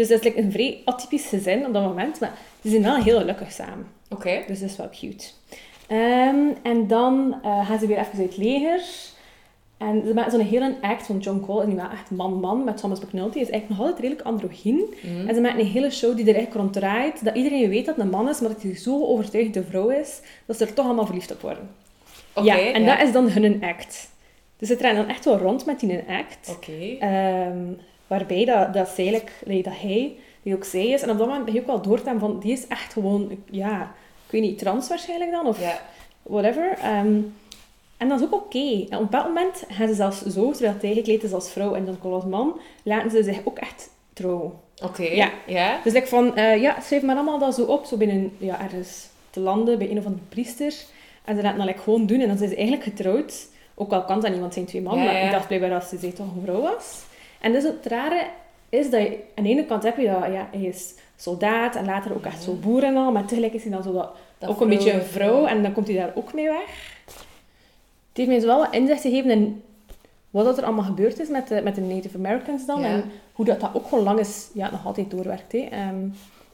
Dus 0.00 0.08
dat 0.08 0.18
is 0.18 0.24
like, 0.24 0.38
een 0.38 0.52
vrij 0.52 0.80
atypisch 0.84 1.26
gezin 1.26 1.66
op 1.66 1.72
dat 1.72 1.82
moment. 1.82 2.20
Maar 2.20 2.32
die 2.60 2.70
zijn 2.70 2.82
wel 2.82 2.96
heel 2.96 3.18
gelukkig 3.18 3.52
samen. 3.52 3.86
Oké. 4.08 4.42
Dus 4.46 4.60
dat 4.60 4.70
is 4.70 4.76
wel 4.76 4.88
cute. 4.90 5.26
Ehm, 5.86 6.46
en 6.62 6.86
dan 6.86 7.38
eh, 7.42 7.66
gaan 7.66 7.78
ze 7.78 7.86
weer 7.86 7.98
even 7.98 8.18
uit 8.18 8.28
het 8.28 8.36
leger. 8.36 8.80
En 9.78 10.02
ze 10.06 10.14
maken 10.14 10.30
zo'n 10.32 10.40
hele 10.40 10.76
act 10.80 11.06
van 11.06 11.18
John 11.18 11.40
Cole. 11.40 11.62
En 11.62 11.68
die 11.68 11.78
was 11.78 11.92
echt 11.92 12.10
man-man 12.10 12.64
met 12.64 12.76
Thomas 12.76 13.00
McNulty. 13.00 13.38
is 13.38 13.50
eigenlijk 13.50 13.68
nog 13.68 13.78
altijd 13.78 13.98
redelijk 13.98 14.26
androgyn. 14.26 14.94
Mhm. 15.02 15.28
En 15.28 15.34
ze 15.34 15.40
maken 15.40 15.60
een 15.60 15.66
hele 15.66 15.90
show 15.90 16.16
die 16.16 16.26
er 16.26 16.34
eigenlijk 16.34 16.62
rond 16.62 16.72
draait. 16.72 17.24
Dat 17.24 17.36
iedereen 17.36 17.68
weet 17.68 17.86
dat 17.86 17.96
het 17.96 18.04
een 18.04 18.10
man 18.10 18.28
is, 18.28 18.40
maar 18.40 18.50
dat 18.50 18.62
hij 18.62 18.76
zo 18.76 19.04
overtuigd 19.04 19.56
een 19.56 19.64
vrouw 19.64 19.88
is. 19.88 20.20
Dat 20.46 20.56
ze 20.56 20.64
er 20.64 20.72
toch 20.72 20.84
allemaal 20.86 21.06
verliefd 21.06 21.32
op 21.32 21.40
worden. 21.40 21.68
Oké. 22.34 22.46
ja, 22.46 22.72
en 22.72 22.86
dat 22.86 23.02
is 23.02 23.12
dan 23.12 23.30
hun 23.30 23.64
act. 23.64 24.10
Dus 24.56 24.68
ze 24.68 24.76
draaien 24.76 24.96
dan 24.96 25.08
echt 25.08 25.24
wel 25.24 25.38
rond 25.38 25.66
met 25.66 25.80
die 25.80 26.02
act. 26.08 26.50
Oké. 26.56 26.96
Ehm, 26.98 27.72
waarbij 28.10 28.44
dat, 28.44 28.74
dat, 28.74 28.94
eigenlijk, 28.96 29.32
allee, 29.44 29.62
dat 29.62 29.72
hij, 29.80 30.16
die 30.42 30.54
ook 30.54 30.64
zij 30.64 30.86
is. 30.86 31.02
En 31.02 31.10
op 31.10 31.18
dat 31.18 31.26
moment 31.26 31.44
begin 31.44 31.60
je 31.60 31.66
ook 31.66 31.72
wel 31.72 31.82
door 31.82 32.18
van, 32.18 32.38
die 32.40 32.52
is 32.52 32.66
echt 32.66 32.92
gewoon, 32.92 33.30
ja, 33.50 33.82
ik 34.26 34.30
weet 34.30 34.42
niet, 34.42 34.58
trans 34.58 34.88
waarschijnlijk 34.88 35.30
dan, 35.30 35.46
of 35.46 35.60
Ja. 35.60 35.80
whatever. 36.22 36.78
Ehm, 36.82 37.18
en 37.96 38.08
dat 38.08 38.20
is 38.20 38.26
ook 38.26 38.34
oké. 38.34 38.86
En 38.88 38.98
op 38.98 39.10
bepaald 39.10 39.26
moment 39.26 39.64
gaan 39.68 39.88
ze 39.88 39.94
zelfs 39.94 40.22
zo, 40.22 40.50
terwijl 40.50 40.74
hij 40.80 40.94
gekleed 40.94 41.22
is 41.22 41.32
als 41.32 41.50
vrouw 41.50 41.74
en 41.74 41.98
Cole 42.00 42.14
als 42.14 42.24
man, 42.24 42.60
laten 42.82 43.10
ze 43.10 43.22
zich 43.22 43.40
ook 43.44 43.58
echt 43.58 43.90
trouwen. 44.12 44.52
Oké. 44.84 45.02
Ja. 45.02 45.30
Ja. 45.46 45.80
Dus 45.84 45.92
ik 45.92 46.06
van, 46.06 46.36
eh, 46.36 46.60
ja, 46.60 46.80
schrijf 46.80 47.02
maar 47.02 47.16
allemaal 47.16 47.38
dat 47.38 47.54
zo 47.54 47.62
op, 47.62 47.84
zo 47.84 47.96
binnen, 47.96 48.32
ja, 48.38 48.60
ergens 48.60 49.08
te 49.30 49.40
landen, 49.40 49.78
bij 49.78 49.90
een 49.90 49.98
of 49.98 50.04
andere 50.04 50.24
priester. 50.28 50.74
En 51.24 51.36
ze 51.36 51.42
laten 51.42 51.58
dat 51.58 51.66
like, 51.66 51.80
gewoon 51.80 52.06
doen 52.06 52.20
en 52.20 52.28
dan 52.28 52.36
zijn 52.36 52.48
ze 52.50 52.56
eigenlijk 52.56 52.84
getrouwd. 52.84 53.46
Ook 53.74 53.92
al 53.92 54.04
kan 54.04 54.20
dat 54.20 54.30
niet, 54.30 54.40
want 54.40 54.44
het 54.44 54.54
zijn 54.54 54.66
twee 54.66 54.82
mannen, 54.82 55.04
Ja, 55.04 55.12
maar 55.12 55.24
ik 55.24 55.30
dacht 55.30 55.46
blijkbaar 55.46 55.70
dat 55.70 55.84
ze 55.84 56.12
toch 56.12 56.26
een 56.36 56.42
vrouw 56.44 56.60
was. 56.60 57.08
En 57.40 57.52
dus 57.52 57.62
het 57.62 57.86
rare 57.86 58.26
is 58.68 58.90
dat 58.90 59.00
je, 59.00 59.18
aan 59.34 59.44
de 59.44 59.50
ene 59.50 59.64
kant 59.64 59.82
heb 59.82 59.96
je 59.96 60.06
dat, 60.06 60.32
ja, 60.32 60.48
hij 60.50 60.60
is 60.60 60.94
soldaat 61.16 61.76
en 61.76 61.84
later 61.84 62.14
ook 62.14 62.24
echt 62.24 62.42
zo 62.42 62.52
boer 62.54 62.82
en 62.82 62.96
al, 62.96 63.12
maar 63.12 63.24
tegelijk 63.24 63.52
is 63.52 63.62
hij 63.62 63.72
dan 63.72 63.82
zo 63.82 63.92
dat, 63.92 64.10
Dat 64.38 64.48
ook 64.48 64.60
een 64.60 64.68
beetje 64.68 64.92
een 64.92 65.02
vrouw- 65.02 65.46
en 65.46 65.62
dan 65.62 65.72
komt 65.72 65.86
hij 65.86 65.96
daar 65.96 66.12
ook 66.14 66.34
mee 66.34 66.48
weg. 66.48 66.98
Het 68.08 68.28
heeft 68.28 68.28
mij 68.28 68.40
wel 68.40 68.58
wat 68.58 68.74
inzicht 68.74 69.00
gegeven 69.00 69.30
in 69.30 69.62
wat 70.30 70.44
dat 70.44 70.58
er 70.58 70.64
allemaal 70.64 70.84
gebeurd 70.84 71.18
is 71.18 71.28
met 71.28 71.48
de, 71.48 71.60
met 71.62 71.74
de 71.74 71.80
Native 71.80 72.16
Americans 72.16 72.66
dan. 72.66 72.80
Ja. 72.80 72.86
En 72.86 73.04
hoe 73.32 73.44
dat, 73.44 73.60
dat 73.60 73.70
ook 73.72 73.88
gewoon 73.88 74.04
lang 74.04 74.18
is, 74.18 74.48
ja, 74.54 74.70
nog 74.70 74.86
altijd 74.86 75.10
doorwerkt. 75.10 75.52
Hè. 75.52 75.58
Ehm, 75.58 76.08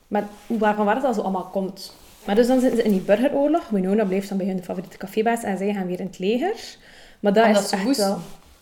maar 0.08 0.28
waarvan 0.46 0.84
waar 0.84 1.00
dat 1.00 1.14
zo 1.14 1.20
allemaal 1.20 1.48
komt. 1.52 1.94
Maar 2.24 2.34
dus 2.34 2.46
dan 2.46 2.60
zitten 2.60 2.78
ze 2.78 2.84
in 2.84 2.92
die 2.92 3.00
burgeroorlog. 3.00 3.68
Winona 3.68 4.04
blijft 4.04 4.28
dan 4.28 4.38
bij 4.38 4.46
hun 4.46 4.64
favoriete 4.64 4.96
cafébaas 4.96 5.42
en 5.42 5.58
zij 5.58 5.74
gaan 5.74 5.86
weer 5.86 6.00
in 6.00 6.06
het 6.06 6.18
leger. 6.18 6.76
Maar 7.20 7.32
dat 7.32 7.46
Omdat 7.46 7.62
is 7.62 7.70
echt 7.70 7.96
wel... 7.96 8.18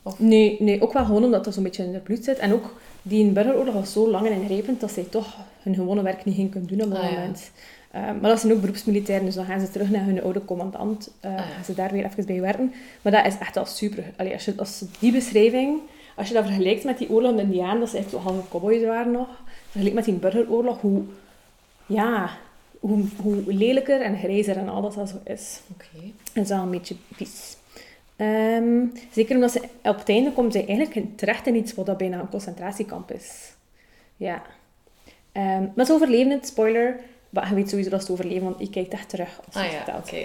Of- 0.07 0.19
Nee, 0.19 0.57
nee, 0.61 0.83
ook 0.83 0.93
wel 0.93 1.05
gewoon 1.05 1.25
omdat 1.25 1.45
dat 1.45 1.55
zo'n 1.55 1.63
beetje 1.63 1.85
in 1.85 1.95
het 1.95 2.03
bloed 2.05 2.25
zit. 2.25 2.39
En 2.39 2.53
ook 2.53 2.75
die 3.03 3.31
burgeroorlog 3.31 3.75
was 3.75 3.93
zo 3.93 4.11
lang 4.11 4.27
en 4.27 4.41
ingrijpend 4.41 4.81
dat 4.81 4.91
zij 4.91 5.03
toch 5.11 5.37
hun 5.63 5.75
gewone 5.75 6.03
werk 6.03 6.25
niet 6.25 6.35
ging 6.35 6.51
kunnen 6.51 6.69
doen 6.69 6.83
op 6.83 6.91
dat 6.91 6.99
Ah, 7.03 7.11
ja. 7.11 7.17
moment. 7.19 7.51
Eh, 7.91 8.03
maar 8.03 8.31
dat 8.31 8.41
zijn 8.41 8.53
ook 8.53 8.61
beroepsmilitairen, 8.61 9.25
dus 9.25 9.35
dan 9.35 9.45
gaan 9.45 9.61
ze 9.61 9.71
terug 9.71 9.91
naar 9.91 10.05
hun 10.05 10.23
oude 10.23 10.45
commandant. 10.45 11.11
Ah, 11.21 11.31
ja. 11.31 11.39
Gaan 11.43 11.65
ze 11.65 11.75
daar 11.75 11.93
weer 11.93 12.05
even 12.05 12.27
bij 12.27 12.41
werken. 12.41 12.73
Maar 13.03 13.13
dat 13.13 13.27
is 13.27 13.39
echt 13.39 13.55
wel 13.55 13.65
super. 13.67 14.05
Allee, 14.17 14.33
als, 14.33 14.45
je, 14.45 14.55
als 14.57 14.85
die 14.99 15.13
beschrijving, 15.13 15.79
als 16.17 16.29
je 16.29 16.35
dat 16.35 16.45
vergelijkt 16.45 16.85
met 16.85 16.99
die 16.99 17.11
oorlog 17.11 17.31
in 17.31 17.37
de 17.37 17.43
Indianen, 17.43 17.81
dat 17.81 17.89
ze 17.89 17.99
echt 17.99 18.11
zo 18.11 18.19
halve 18.19 18.49
cowboys 18.51 18.85
waren 18.85 19.13
nog, 19.13 19.29
vergelijkt 19.71 19.95
met 19.95 20.05
die 20.05 20.15
burgeroorlog, 20.15 20.81
hoe, 20.81 21.03
ja, 21.87 22.31
hoe, 22.81 23.05
hoe 23.23 23.43
lelijker 23.47 24.01
en 24.01 24.19
grijzer 24.19 24.57
en 24.57 24.69
alles 24.69 24.95
dat 24.95 25.09
zo 25.09 25.17
is. 25.25 25.61
Oké. 25.73 26.05
Dat 26.33 26.43
is 26.45 26.49
wel 26.51 26.63
een 26.63 26.71
beetje 26.71 26.95
vies. 27.13 27.57
Ehm, 28.17 28.87
zeker 29.11 29.35
omdat 29.35 29.53
ze 29.53 29.61
op 29.83 29.99
het 29.99 30.09
einde 30.09 30.33
komt 30.33 30.53
ze 30.53 30.65
eigenlijk 30.65 31.17
terecht 31.17 31.47
in 31.47 31.57
iets 31.57 31.75
wat 31.75 31.87
dat 31.87 31.97
bijna 31.97 32.21
een 32.21 32.29
concentratiekamp 32.29 33.13
is. 33.13 33.53
Ja. 34.17 34.43
Ehm, 35.33 35.67
maar 35.75 35.87
ze 35.87 35.93
overleven 35.93 36.31
het, 36.31 36.47
spoiler. 36.47 37.01
Maar 37.31 37.49
je 37.49 37.55
weet 37.55 37.71
sowieso 37.71 37.91
dat 37.91 38.05
ze 38.05 38.13
het 38.13 38.21
overleven, 38.21 38.45
want 38.45 38.61
ik 38.61 38.71
kijk 38.71 38.93
echt 38.93 39.09
terug 39.09 39.41
als 39.47 39.55
Ah 39.55 39.63
het 39.63 39.87
ja, 39.87 39.97
oké. 39.97 40.25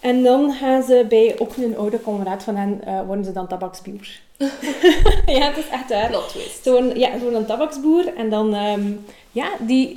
En 0.00 0.22
dan 0.22 0.52
gaan 0.52 0.82
ze 0.82 1.06
bij 1.08 1.34
ook 1.38 1.56
een 1.56 1.76
oude 1.76 1.98
kameraad 1.98 2.42
van 2.42 2.56
hen, 2.56 2.84
eh, 2.84 3.00
worden 3.06 3.24
ze 3.24 3.32
dan 3.32 3.48
tabaksboer. 3.48 4.08
ja, 5.36 5.46
het 5.48 5.56
is 5.56 5.68
echt 5.68 5.88
waar. 5.88 6.08
Plot 6.08 6.28
twist. 6.28 6.62
Ze 6.62 6.70
worden, 6.70 6.98
ja, 6.98 7.12
ze 7.12 7.18
worden 7.18 7.38
een 7.38 7.46
tabaksboer 7.46 8.14
en 8.16 8.30
dan, 8.30 8.54
ehm, 8.54 8.92
ja, 9.30 9.48
die, 9.58 9.90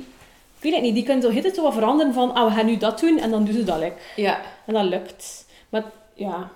ik 0.56 0.62
weet 0.62 0.72
het 0.72 0.82
niet, 0.82 0.94
die 0.94 1.04
kunnen 1.04 1.22
zo 1.22 1.32
het 1.32 1.54
zo 1.54 1.62
wat 1.62 1.74
veranderen 1.74 2.12
van, 2.12 2.34
ah, 2.34 2.48
we 2.48 2.54
gaan 2.54 2.66
nu 2.66 2.76
dat 2.76 3.00
doen 3.00 3.18
en 3.18 3.30
dan 3.30 3.44
doen 3.44 3.54
ze 3.54 3.64
dat 3.64 3.78
lekker. 3.78 4.02
Ja. 4.16 4.40
En 4.66 4.74
dat 4.74 4.84
lukt. 4.84 5.46
Maar 5.68 5.84
ja, 6.14 6.50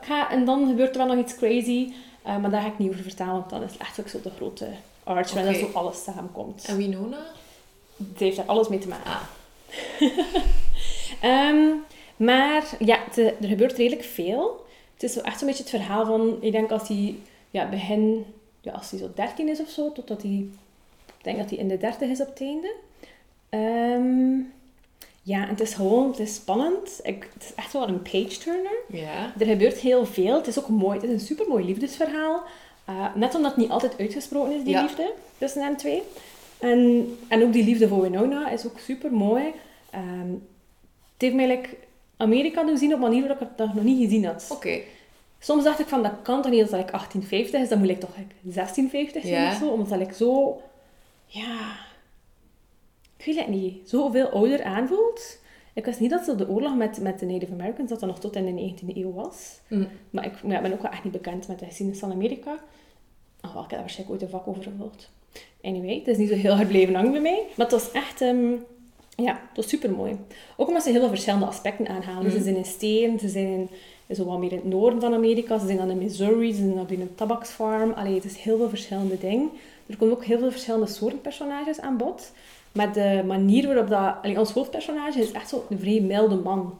ga, 0.00 0.30
en 0.30 0.44
dan 0.44 0.66
gebeurt 0.66 0.90
er 0.90 1.06
wel 1.06 1.14
nog 1.14 1.24
iets 1.24 1.36
crazy, 1.36 1.92
eh, 2.22 2.38
maar 2.38 2.50
daar 2.50 2.60
ga 2.60 2.66
ik 2.66 2.78
niet 2.78 2.90
over 2.90 3.02
vertellen, 3.02 3.32
want 3.32 3.50
dan 3.50 3.62
is 3.62 3.72
het 3.72 3.80
echt 3.80 4.00
ook 4.00 4.08
zo 4.08 4.20
de 4.22 4.30
grote 4.30 4.68
arch, 5.04 5.32
waar 5.32 5.44
dat 5.44 5.56
zo 5.56 5.70
alles 5.72 6.02
samenkomt. 6.02 6.64
En 6.64 6.76
Winona? 6.76 7.26
Het 7.96 8.18
heeft 8.18 8.36
daar 8.36 8.46
alles 8.46 8.68
mee 8.68 8.78
te 8.78 8.88
maken. 8.88 9.10
Ah. 9.10 9.22
Ehm, 11.20 11.66
maar 12.16 12.64
ja, 12.78 12.98
het, 13.04 13.16
er 13.18 13.48
gebeurt 13.48 13.72
redelijk 13.72 14.04
veel. 14.04 14.66
Het 14.94 15.02
is 15.02 15.12
zo 15.12 15.20
echt 15.20 15.38
zo'n 15.38 15.46
beetje 15.46 15.62
het 15.62 15.72
verhaal 15.72 16.06
van, 16.06 16.36
ik 16.40 16.52
denk 16.52 16.70
als 16.70 16.88
hij 16.88 17.16
ja, 17.50 17.68
begin, 17.68 18.24
ja, 18.60 18.72
als 18.72 18.90
hij 18.90 18.98
zo 18.98 19.10
13 19.14 19.48
is 19.48 19.60
of 19.60 19.68
zo, 19.68 19.92
totdat 19.92 20.22
hij, 20.22 20.46
ik 21.06 21.24
denk 21.24 21.38
dat 21.38 21.50
hij 21.50 21.58
in 21.58 21.68
de 21.68 21.76
30 21.76 22.08
is 22.08 22.20
op 22.20 22.28
het 22.28 22.40
einde. 22.40 22.74
Ehm, 23.48 24.40
ja, 25.28 25.42
en 25.42 25.48
het 25.48 25.60
is 25.60 25.74
gewoon, 25.74 26.10
het 26.10 26.18
is 26.18 26.34
spannend. 26.34 27.00
Ik, 27.02 27.30
het 27.34 27.42
is 27.42 27.54
echt 27.54 27.72
wel 27.72 27.88
een 27.88 28.02
page-turner. 28.02 28.76
Ja. 28.88 29.32
Er 29.38 29.46
gebeurt 29.46 29.78
heel 29.78 30.06
veel. 30.06 30.34
Het 30.36 30.46
is 30.46 30.58
ook 30.58 30.68
mooi. 30.68 30.94
Het 31.00 31.08
is 31.08 31.12
een 31.12 31.26
supermooi 31.26 31.64
liefdesverhaal. 31.64 32.42
Uh, 32.88 33.14
net 33.14 33.34
omdat 33.34 33.50
het 33.50 33.60
niet 33.60 33.70
altijd 33.70 33.98
uitgesproken 33.98 34.54
is, 34.56 34.62
die 34.64 34.72
Ja. 34.72 34.82
liefde 34.82 35.12
tussen 35.38 35.62
hen 35.62 35.76
twee. 35.76 36.02
En, 36.58 37.06
en 37.28 37.42
ook 37.42 37.52
die 37.52 37.64
liefde 37.64 37.88
voor 37.88 38.00
Winona 38.02 38.50
is 38.50 38.66
ook 38.66 38.78
super 38.78 39.12
mooi. 39.12 39.44
Um, 39.94 40.46
het 41.12 41.22
heeft 41.22 41.34
mij 41.34 41.46
like, 41.46 41.68
Amerika 42.16 42.64
doen 42.64 42.78
zien 42.78 42.88
op 42.94 42.94
een 42.94 43.02
manier 43.08 43.20
waarop 43.20 43.40
ik 43.40 43.48
het 43.56 43.74
nog 43.74 43.84
niet 43.84 44.02
gezien 44.04 44.24
had. 44.24 44.46
Oké. 44.50 44.80
Soms 45.38 45.64
dacht 45.64 45.78
ik 45.78 45.86
van, 45.86 46.02
dat 46.02 46.12
kan 46.22 46.42
toch 46.42 46.50
niet 46.50 46.60
dat 46.60 46.70
dat 46.70 46.78
like 46.78 46.90
1850 46.92 47.60
is, 47.60 47.68
dat 47.68 47.78
moet 47.78 47.86
like, 47.86 48.00
toch 48.00 48.16
like 48.16 48.34
1650 48.42 49.22
zijn 49.22 49.42
Ja. 49.42 49.50
of 49.50 49.56
zo. 49.58 49.68
Omdat 49.68 49.88
dat 49.88 49.98
like, 49.98 50.14
zo... 50.14 50.60
Ja... 51.26 51.86
Ik 53.18 53.24
weet 53.24 53.38
het 53.38 53.48
niet. 53.48 53.88
Zoveel 53.88 54.28
ouder 54.28 54.62
aanvoelt. 54.62 55.38
Ik 55.74 55.84
wist 55.84 56.00
niet 56.00 56.10
dat 56.10 56.24
zo 56.24 56.36
de 56.36 56.48
oorlog 56.48 56.76
met, 56.76 57.00
met 57.00 57.18
de 57.18 57.26
Native 57.26 57.52
Americans, 57.52 57.88
dat 57.88 58.00
dat 58.00 58.08
nog 58.08 58.20
tot 58.20 58.36
in 58.36 58.56
de 58.56 58.72
19e 58.72 58.96
eeuw 58.96 59.12
was. 59.12 59.60
Hm. 59.68 59.84
Maar 60.10 60.24
ik 60.24 60.32
ja, 60.46 60.60
ben 60.60 60.72
ook 60.72 60.82
wel 60.82 60.90
echt 60.90 61.04
niet 61.04 61.12
bekend 61.12 61.48
met 61.48 61.58
de 61.58 61.64
geschiedenis 61.64 62.00
van 62.00 62.12
Amerika. 62.12 62.58
Oh, 63.42 63.50
ik 63.54 63.60
heb 63.60 63.70
daar 63.70 63.80
waarschijnlijk 63.80 64.10
ooit 64.10 64.22
een 64.22 64.38
vak 64.38 64.48
over 64.48 64.62
gevolgd. 64.62 65.10
Anyway, 65.62 65.94
het 65.94 66.06
is 66.08 66.16
niet 66.16 66.28
zo 66.28 66.34
heel 66.34 66.54
hard 66.54 66.68
blijven 66.68 66.94
hangen 66.94 67.12
bij 67.12 67.20
mij. 67.20 67.42
Maar 67.56 67.66
het 67.66 67.80
was 67.80 67.90
echt... 67.90 68.20
ehm, 68.20 68.52
ja, 69.24 69.32
het 69.48 69.56
was 69.56 69.68
super 69.68 69.90
mooi. 69.90 70.16
Ook 70.56 70.68
omdat 70.68 70.82
ze 70.82 70.90
heel 70.90 71.00
veel 71.00 71.08
verschillende 71.08 71.46
aspecten 71.46 71.88
aanhalen. 71.88 72.26
Mhm. 72.26 72.36
ze 72.36 72.42
zijn 72.42 72.56
in 72.56 72.64
steen, 72.64 73.18
ze 73.18 73.28
zijn 73.28 73.68
in, 74.06 74.16
zo 74.16 74.24
wat 74.24 74.38
meer 74.38 74.50
in 74.52 74.56
het 74.56 74.66
noorden 74.66 75.00
van 75.00 75.14
Amerika, 75.14 75.58
ze 75.58 75.66
zijn 75.66 75.78
dan 75.78 75.90
in 75.90 75.98
Missouri, 75.98 76.52
ze 76.52 76.58
zijn 76.58 76.74
dan 76.74 76.86
bij 76.86 77.00
een 77.00 77.14
tabaksfarm. 77.14 77.92
Allee, 77.92 78.14
het 78.14 78.24
is 78.24 78.36
heel 78.36 78.56
veel 78.56 78.68
verschillende 78.68 79.18
dingen. 79.18 79.50
Er 79.86 79.96
komen 79.96 80.14
ook 80.14 80.24
heel 80.24 80.38
veel 80.38 80.50
verschillende 80.50 80.86
soorten 80.86 81.20
personages 81.20 81.80
aan 81.80 81.96
bod. 81.96 82.32
Maar 82.72 82.92
de 82.92 83.22
manier 83.26 83.66
waarop 83.66 83.88
dat... 83.88 84.14
Allee, 84.22 84.38
ons 84.38 84.50
hoofdpersonage 84.52 85.20
is 85.20 85.32
echt 85.32 85.48
zo 85.48 85.66
een 85.70 85.78
vrij 85.78 86.00
milde 86.00 86.34
man. 86.36 86.78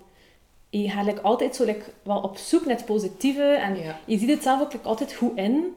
Je 0.71 0.91
gaat 0.91 1.05
like, 1.07 1.21
altijd 1.21 1.57
zo 1.57 1.65
like, 1.65 1.85
wel 2.03 2.21
op 2.21 2.37
zoek 2.37 2.67
naar 2.67 2.77
het 2.77 2.85
positieve. 2.85 3.43
En 3.43 3.77
Ja. 3.77 3.99
je 4.05 4.19
ziet 4.19 4.29
het 4.31 4.43
zelf 4.43 4.61
ook 4.61 4.73
like, 4.73 4.89
altijd 4.89 5.13
goed 5.15 5.37
in. 5.37 5.75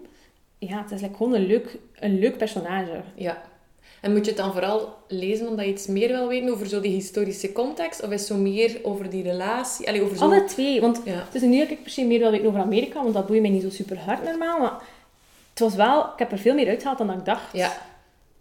Ja, 0.58 0.82
het 0.88 0.92
is 0.92 1.02
gewoon 1.16 1.34
een 1.34 1.46
leuk, 1.46 1.78
een 2.00 2.20
leuk 2.20 2.38
personage. 2.38 3.02
Ja. 3.16 3.42
En 4.02 4.12
moet 4.14 4.26
je 4.26 4.32
het 4.32 4.40
dan 4.40 4.52
vooral 4.52 4.94
lezen 5.08 5.48
omdat 5.48 5.66
je 5.66 5.72
iets 5.72 5.88
meer 5.88 6.08
wil 6.08 6.28
weten 6.28 6.50
over 6.52 6.68
zo 6.68 6.82
die 6.82 6.92
historische 6.92 7.52
context? 7.52 8.04
Of 8.04 8.10
is 8.12 8.20
het 8.20 8.28
zo 8.30 8.36
meer 8.38 8.80
over 8.84 9.10
die 9.10 9.24
relatie? 9.24 9.88
Allee, 9.88 10.02
over 10.02 10.18
zo... 10.18 10.24
Alle 10.24 10.44
twee. 10.44 10.82
Want 10.82 11.02
Ja. 11.06 11.12
het 11.14 11.36
is 11.36 11.42
niet 11.42 11.60
dat 11.62 11.70
ik 11.70 11.82
per 11.84 11.92
se 11.92 12.06
meer 12.06 12.20
wil 12.20 12.32
weten 12.32 12.48
over 12.48 12.60
Amerika, 12.60 13.02
want 13.02 13.14
dat 13.14 13.28
boeit 13.28 13.42
mij 13.42 13.50
niet 13.50 13.62
zo 13.62 13.70
super 13.70 14.00
hard 14.00 14.24
normaal. 14.24 14.60
Maar 14.60 14.82
het 15.50 15.60
was 15.60 15.76
wel... 15.76 16.02
Ik 16.04 16.20
heb 16.20 16.32
er 16.32 16.38
veel 16.38 16.54
meer 16.54 16.68
uitgehaald 16.68 16.98
dan 16.98 17.12
ik 17.12 17.26
dacht. 17.26 17.54
Ja. 17.54 17.72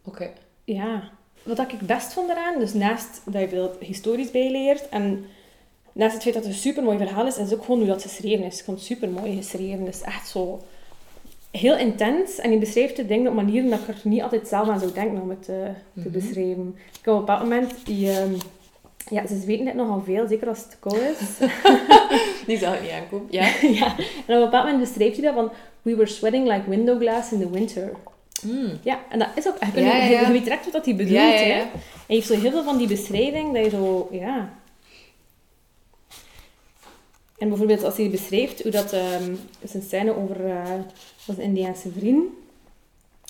Oké. 0.05 0.31
Ja. 0.65 1.11
Wat 1.43 1.59
ik 1.59 1.79
best 1.81 2.13
vond 2.13 2.31
eraan, 2.31 2.59
dus 2.59 2.73
naast 2.75 3.21
dat 3.25 3.41
je 3.41 3.49
veel 3.49 3.77
historisch 3.81 4.31
bijleert 4.31 4.89
en 4.89 5.25
naast 5.93 6.13
het 6.15 6.23
feit 6.23 6.35
dat 6.35 6.45
het 6.45 6.53
een 6.53 6.59
super 6.59 6.83
mooi 6.83 6.99
verhaal 6.99 7.27
is, 7.27 7.39
is 7.39 7.53
ook 7.55 7.65
gewoon 7.65 7.79
hoe 7.81 7.89
dat 7.89 8.03
geschreven 8.03 8.45
is. 8.45 8.59
Ik 8.59 8.65
vond 8.65 8.77
het 8.79 8.87
super 8.87 9.09
mooi 9.09 9.37
geschreven. 9.37 9.85
Het 9.85 9.95
is 9.95 10.01
echt 10.03 10.29
zo 10.29 10.61
heel 11.51 11.77
intens 11.77 12.39
en 12.39 12.51
je 12.53 12.59
beschrijft 12.59 12.97
de 12.97 13.07
dingen 13.07 13.29
op 13.31 13.35
manieren 13.35 13.71
dat 13.71 13.79
ik 13.79 13.89
er 13.89 13.97
niet 14.03 14.23
altijd 14.23 14.49
zelf 14.49 14.69
aan 14.69 14.79
zou 14.81 14.93
denken 14.93 15.23
om 15.23 15.31
het 15.31 15.49
eh, 15.49 15.55
te 15.55 15.71
Mhm. 15.93 16.11
beschrijven. 16.11 16.75
Ik 16.77 17.05
heb 17.05 17.15
op 17.15 17.21
een 17.21 17.25
bepaald 17.25 17.43
moment 17.43 17.73
die. 17.85 18.11
ehm, 18.11 18.33
ja, 19.11 19.27
ze 19.27 19.47
weten 19.47 19.67
het 19.67 19.75
nogal 19.75 20.03
veel, 20.05 20.29
zeker 20.29 20.49
als 20.49 20.59
het 20.59 20.77
koud 20.81 21.01
is. 21.01 21.49
Die 22.47 22.59
zag 22.59 22.75
ik 22.75 22.81
niet 22.83 22.91
aankomen. 22.91 23.27
Ja. 23.31 23.45
ja. 23.81 23.87
En 23.97 24.03
op 24.03 24.29
een 24.29 24.41
bepaald 24.41 24.65
moment 24.65 24.81
beschrijft 24.81 25.17
hij 25.17 25.25
dat 25.25 25.35
van... 25.35 25.51
We 25.83 25.95
were 25.97 26.07
sweating 26.09 26.49
like 26.49 26.69
window 26.71 27.01
glass 27.01 27.33
in 27.33 27.39
the 27.41 27.51
winter. 27.51 27.91
Mm. 28.43 28.79
Ja, 28.83 29.01
en 29.09 29.19
dat 29.19 29.29
is 29.35 29.47
ook... 29.47 29.57
Je, 29.75 29.81
Ja, 29.81 29.97
ja. 29.97 30.21
je 30.21 30.33
weet 30.33 30.43
direct 30.43 30.65
wat 30.65 30.73
dat 30.73 30.85
hij 30.85 30.97
bedoelt, 30.97 31.19
hè. 31.19 31.25
En 31.27 31.71
je 32.07 32.15
heeft 32.15 32.27
zo 32.27 32.35
heel 32.35 32.51
veel 32.51 32.65
van 32.65 32.79
die 32.79 32.89
beschrijving 32.89 33.55
dat 33.55 33.65
je 33.65 33.71
zo... 33.71 34.09
Ja... 34.11 34.59
En 37.39 37.49
bijvoorbeeld 37.49 37.85
als 37.85 37.97
hij 37.97 38.11
beschrijft 38.11 38.63
hoe 38.63 38.71
dat... 38.71 38.93
ehm 38.93 39.35
is 39.61 39.75
een 39.75 39.83
scène 39.83 40.17
over... 40.17 40.37
was 41.27 41.37
een 41.37 41.43
Indiaanse 41.43 41.91
vriend. 41.99 42.25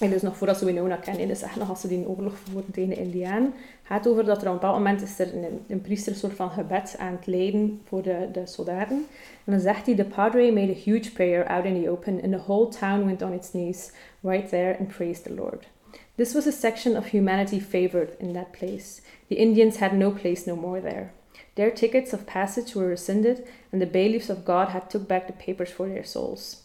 En 0.00 0.10
dus 0.10 0.22
nog 0.22 0.36
voordat 0.36 0.58
ze 0.58 0.64
Winona 0.64 0.96
kennen, 0.96 1.28
dus 1.28 1.42
echt 1.42 1.56
nog 1.56 1.68
als 1.68 1.80
ze 1.80 1.88
die 1.88 2.08
oorlog 2.08 2.38
voeren 2.38 2.72
tegen 2.72 2.88
de 2.88 2.96
Indiaan, 2.96 3.54
gaat 3.82 4.08
over 4.08 4.24
dat 4.24 4.42
er 4.42 4.46
op 4.46 4.52
een 4.52 4.58
bepaald 4.60 4.76
moment 4.76 5.02
is 5.02 5.18
er 5.18 5.34
een, 5.34 5.64
een 5.68 5.80
priester 5.80 6.12
een 6.12 6.18
soort 6.18 6.34
van 6.34 6.50
gebed 6.50 6.94
aan 6.98 7.12
het 7.12 7.26
leiden 7.26 7.80
voor 7.84 8.02
de, 8.02 8.28
de 8.32 8.46
soldaten. 8.46 9.06
En 9.44 9.52
dan 9.52 9.60
zegt 9.60 9.86
hij, 9.86 9.94
the 9.94 10.04
padre 10.04 10.52
made 10.52 10.72
a 10.72 10.74
huge 10.84 11.12
prayer 11.12 11.46
out 11.46 11.64
in 11.64 11.82
the 11.82 11.90
open 11.90 12.22
and 12.22 12.32
the 12.32 12.38
whole 12.46 12.68
town 12.68 13.04
went 13.04 13.22
on 13.22 13.32
its 13.32 13.50
knees 13.50 13.92
right 14.20 14.48
there 14.48 14.76
and 14.78 14.88
praised 14.88 15.24
the 15.24 15.34
Lord. 15.34 15.66
This 16.14 16.32
was 16.32 16.46
a 16.46 16.50
section 16.52 16.96
of 16.96 17.10
humanity 17.10 17.60
favored 17.60 18.10
in 18.18 18.32
that 18.32 18.52
place. 18.52 19.00
The 19.28 19.36
Indians 19.36 19.76
had 19.76 19.92
no 19.92 20.10
place 20.10 20.46
no 20.46 20.56
more 20.56 20.80
there. 20.80 21.12
Their 21.54 21.70
tickets 21.70 22.12
of 22.12 22.26
passage 22.26 22.74
were 22.74 22.88
rescinded 22.88 23.46
and 23.72 23.80
the 23.80 23.86
bailiffs 23.86 24.30
of 24.30 24.44
God 24.44 24.68
had 24.68 24.88
took 24.88 25.06
back 25.06 25.26
the 25.26 25.44
papers 25.44 25.70
for 25.70 25.88
their 25.88 26.04
souls. 26.04 26.62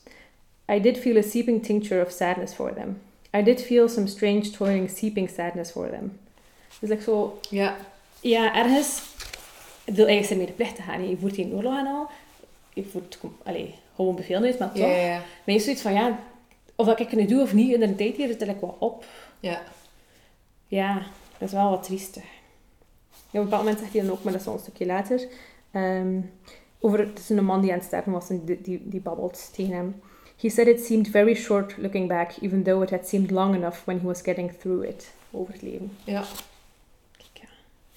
I 0.69 0.79
did 0.79 0.97
feel 0.97 1.17
a 1.17 1.23
seeping 1.23 1.61
tincture 1.61 2.01
of 2.01 2.11
sadness 2.11 2.53
for 2.53 2.71
them. 2.71 2.99
I 3.39 3.43
did 3.43 3.61
feel 3.61 3.89
some 3.89 4.07
strange, 4.07 4.49
toiling, 4.49 4.89
seeping 4.89 5.29
sadness 5.29 5.71
for 5.71 5.89
them. 5.89 6.19
Dus 6.79 6.89
ik 6.89 7.01
zo, 7.01 7.39
Ja. 7.49 7.75
ja, 8.19 8.55
ergens. 8.55 9.01
Ik 9.83 9.95
wil 9.95 10.07
eigenlijk 10.07 10.55
plicht 10.55 10.75
te 10.75 10.81
gaan. 10.81 11.09
Je 11.09 11.17
voert 11.17 11.35
geen 11.35 11.53
oorlog 11.53 11.73
aan 11.73 11.87
al. 11.87 12.07
Je 12.73 12.83
voert 12.83 13.19
allee, 13.43 13.75
gewoon 13.95 14.15
bevel 14.15 14.43
uit, 14.43 14.59
maar 14.59 14.71
toch. 14.71 14.77
Ja, 14.77 14.87
ja, 14.87 15.05
ja. 15.05 15.21
Maar 15.45 15.55
je 15.55 15.59
zoiets 15.59 15.81
van, 15.81 15.93
ja, 15.93 16.19
of 16.75 16.85
dat 16.85 16.99
ik 16.99 17.09
het 17.09 17.19
nu 17.19 17.25
doe 17.25 17.41
of 17.41 17.53
niet, 17.53 17.73
in 17.73 17.79
de 17.79 17.95
tijd 17.95 18.15
hier 18.15 18.27
zit 18.27 18.41
ik 18.41 18.59
wel 18.59 18.75
op. 18.79 19.05
Ja. 19.39 19.61
Ja, 20.67 20.93
dat 21.37 21.47
is 21.47 21.53
wel 21.53 21.69
wat 21.69 21.83
triestig. 21.83 22.23
Ja, 22.23 22.29
op 23.31 23.33
een 23.33 23.43
bepaald 23.43 23.63
moment 23.63 23.79
zegt 23.79 23.93
hij 23.93 24.01
dan 24.01 24.11
ook, 24.11 24.23
maar 24.23 24.31
dat 24.31 24.41
is 24.41 24.47
wel 24.47 24.55
een 24.55 24.61
stukje 24.61 24.85
later, 24.85 25.27
ehm, 25.71 26.19
over 26.79 26.99
het 26.99 27.19
is 27.19 27.29
een 27.29 27.45
man 27.45 27.61
die 27.61 27.71
aan 27.71 27.77
het 27.77 27.87
sterven 27.87 28.11
was 28.11 28.29
en 28.29 28.45
die, 28.45 28.61
die, 28.61 28.81
die 28.83 28.99
babbelt 29.01 29.49
tegen 29.53 29.73
hem. 29.75 30.01
He 30.37 30.49
said 30.49 30.67
it 30.67 30.85
seemed 30.85 31.07
very 31.07 31.35
short 31.35 31.77
looking 31.77 32.07
back, 32.07 32.37
even 32.41 32.63
though 32.63 32.83
it 32.83 32.89
had 32.89 33.07
seemed 33.07 33.31
long 33.31 33.55
enough 33.55 33.85
when 33.85 33.99
he 33.99 34.05
was 34.05 34.21
getting 34.21 34.51
through 34.59 34.87
it. 34.87 35.13
Over 35.31 35.53
het 35.53 35.61
leven. 35.61 35.97
Ja. 36.03 36.23
Kijk, 37.17 37.29
ja. 37.33 37.47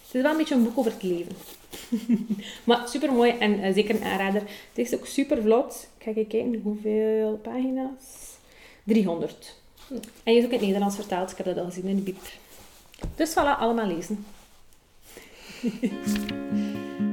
Het 0.04 0.14
is 0.14 0.22
wel 0.22 0.30
een 0.30 0.36
beetje 0.36 0.54
een 0.54 0.62
boek 0.62 0.78
over 0.78 0.92
het 0.92 1.02
leven. 1.02 1.36
maar 2.66 2.88
super 2.88 3.12
mooi 3.12 3.30
en 3.30 3.62
eh, 3.62 3.74
zeker 3.74 3.94
een 3.94 4.04
aanrader. 4.04 4.40
Het 4.40 4.78
is 4.86 4.94
ook 4.94 5.06
super 5.06 5.42
vlot. 5.42 5.88
Ik 5.98 6.04
ga 6.04 6.10
even 6.10 6.26
kijken 6.26 6.60
hoeveel 6.62 7.36
pagina's. 7.42 8.36
300. 8.84 9.56
Hm. 9.88 9.94
En 10.22 10.32
je 10.32 10.38
is 10.38 10.44
ook 10.44 10.50
in 10.50 10.56
het 10.56 10.66
Nederlands 10.66 10.96
vertaald. 10.96 11.30
Ik 11.30 11.36
heb 11.36 11.46
dat 11.46 11.58
al 11.58 11.64
gezien 11.64 11.84
in 11.84 11.96
de 11.96 12.02
biep. 12.02 12.20
Dus 13.14 13.30
voilà, 13.30 13.58
allemaal 13.58 13.86
lezen. 13.86 14.26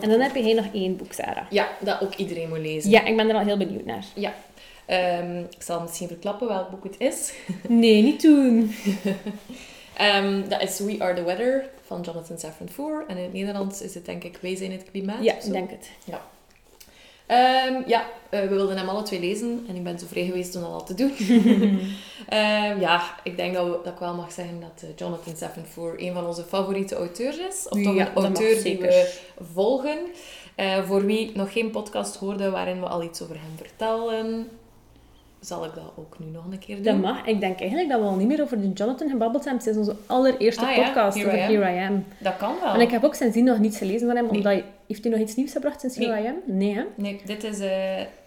En 0.00 0.08
dan 0.08 0.20
heb 0.20 0.36
je 0.36 0.54
nog 0.54 0.66
één 0.72 0.96
boek, 0.96 1.12
Sarah. 1.12 1.46
Ja, 1.50 1.68
dat 1.80 2.00
ook 2.00 2.14
iedereen 2.14 2.48
moet 2.48 2.58
lezen. 2.58 2.90
Ja, 2.90 3.04
ik 3.04 3.16
ben 3.16 3.28
er 3.28 3.34
al 3.34 3.44
heel 3.44 3.56
benieuwd 3.56 3.84
naar. 3.84 4.04
Ja. 4.14 4.34
Ehm, 4.86 5.38
ik 5.38 5.62
zal 5.62 5.80
misschien 5.80 6.08
verklappen 6.08 6.48
welk 6.48 6.70
boek 6.70 6.84
het 6.84 6.94
is. 6.98 7.32
Nee, 7.68 8.02
niet 8.02 8.22
doen. 8.22 8.70
Ehm, 9.96 10.48
dat 10.48 10.62
is 10.62 10.78
We 10.78 10.96
Are 10.98 11.14
The 11.14 11.24
Weather 11.24 11.68
van 11.82 12.00
Jonathan 12.00 12.38
Safran 12.38 12.68
Foer. 12.68 13.04
En 13.08 13.16
in 13.16 13.22
het 13.22 13.32
Nederlands 13.32 13.82
is 13.82 13.94
het 13.94 14.04
denk 14.04 14.24
ik 14.24 14.38
Wij 14.40 14.56
zijn 14.56 14.72
het 14.72 14.84
klimaat. 14.90 15.24
Ja, 15.24 15.34
ik 15.34 15.52
denk 15.52 15.70
het. 15.70 15.90
Ehm, 17.26 17.82
ja, 17.86 18.04
eh, 18.30 18.40
we 18.40 18.48
wilden 18.48 18.76
hem 18.76 18.88
alle 18.88 19.02
twee 19.02 19.20
lezen 19.20 19.64
en 19.68 19.76
ik 19.76 19.84
ben 19.84 19.98
zo 19.98 20.06
vrij 20.06 20.24
geweest 20.24 20.56
om 20.56 20.62
dat 20.62 20.70
al 20.70 20.84
te 20.84 20.94
doen. 20.94 21.14
Ehm, 22.28 22.80
ja, 22.80 23.14
ik 23.22 23.36
denk 23.36 23.54
dat, 23.54 23.66
we, 23.66 23.80
dat 23.84 23.92
ik 23.92 23.98
wel 23.98 24.14
mag 24.14 24.32
zeggen 24.32 24.60
dat 24.60 24.82
eh, 24.82 24.88
Jonathan 24.96 25.36
Safran 25.36 25.64
Foer 25.64 25.94
een 25.96 26.14
van 26.14 26.26
onze 26.26 26.44
favoriete 26.44 26.96
auteurs 26.96 27.36
is. 27.36 27.68
Of 27.68 27.82
toch 27.82 27.94
Ja, 27.94 28.08
een 28.08 28.24
auteur 28.24 28.62
die 28.62 28.78
we 28.78 29.14
volgen. 29.52 29.98
Eh, 30.54 30.84
voor 30.84 31.04
wie 31.04 31.30
nog 31.34 31.52
geen 31.52 31.70
podcast 31.70 32.16
hoorde 32.16 32.50
waarin 32.50 32.80
we 32.80 32.86
al 32.86 33.02
iets 33.02 33.22
over 33.22 33.36
hem 33.40 33.56
vertellen, 33.56 34.48
zal 35.46 35.64
ik 35.64 35.74
dat 35.74 35.92
ook 35.96 36.18
nu 36.18 36.26
nog 36.26 36.44
een 36.50 36.58
keer 36.58 36.74
doen. 36.74 36.84
Dat 36.84 36.96
mag. 36.96 37.26
Ik 37.26 37.40
denk 37.40 37.58
eigenlijk 37.60 37.90
dat 37.90 38.00
we 38.00 38.06
al 38.06 38.14
niet 38.14 38.28
meer 38.28 38.42
over 38.42 38.60
de 38.60 38.72
Jonathan 38.72 39.08
gebabbeld 39.08 39.44
hebben 39.44 39.62
sinds 39.62 39.78
onze 39.78 39.96
allereerste 40.06 40.66
Ah 40.66 40.76
ja, 40.76 40.82
podcast 40.82 41.16
Here 41.16 41.26
over 41.26 41.38
I. 41.38 41.56
Here 41.56 41.74
I 41.74 41.86
Am. 41.86 42.04
Dat 42.18 42.36
kan 42.36 42.54
wel. 42.62 42.74
En 42.74 42.80
ik 42.80 42.90
heb 42.90 43.04
ook 43.04 43.14
sindsdien 43.14 43.44
nog 43.44 43.58
niets 43.58 43.78
gelezen 43.78 44.06
van 44.06 44.16
hem, 44.16 44.24
Nee. 44.24 44.34
omdat 44.36 44.52
hij... 44.52 44.64
Heeft 44.86 45.02
hij 45.04 45.12
nog 45.12 45.20
iets 45.20 45.34
nieuws 45.34 45.52
gebracht 45.52 45.80
sinds 45.80 45.96
Here 45.96 46.12
Nee. 46.14 46.24
I 46.24 46.28
Am? 46.28 46.34
Nee, 46.44 46.74
hè? 46.74 46.82
Nee, 46.94 47.20
dit 47.24 47.44
is 47.44 47.58
eh, 47.60 47.70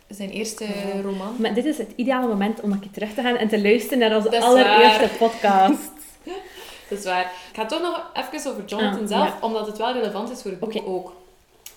zijn 0.08 0.30
eerste 0.30 0.66
roman. 1.04 1.36
Maar 1.40 1.54
dit 1.54 1.66
is 1.66 1.78
het 1.78 1.92
ideale 1.96 2.28
moment 2.28 2.62
om 2.62 2.72
een 2.72 2.80
keer 2.80 2.92
terug 2.92 3.14
te 3.14 3.22
gaan 3.22 3.36
en 3.38 3.48
te 3.48 3.62
luisteren 3.62 4.00
naar 4.00 4.16
onze 4.16 4.30
is 4.36 4.44
allereerste 4.44 5.00
waar. 5.00 5.18
podcast. 5.30 5.92
Dat 6.90 6.98
is 7.00 7.06
waar. 7.06 7.22
Ik 7.52 7.56
ga 7.56 7.66
toch 7.66 7.82
nog 7.82 8.12
even 8.14 8.52
over 8.52 8.66
Jonathan 8.66 9.02
Ah, 9.02 9.08
zelf, 9.08 9.28
ja. 9.28 9.38
omdat 9.42 9.68
het 9.68 9.78
wel 9.78 9.94
relevant 9.94 10.32
is 10.32 10.42
voor 10.42 10.52
het 10.52 10.60
boek 10.60 10.74
ook. 10.86 11.14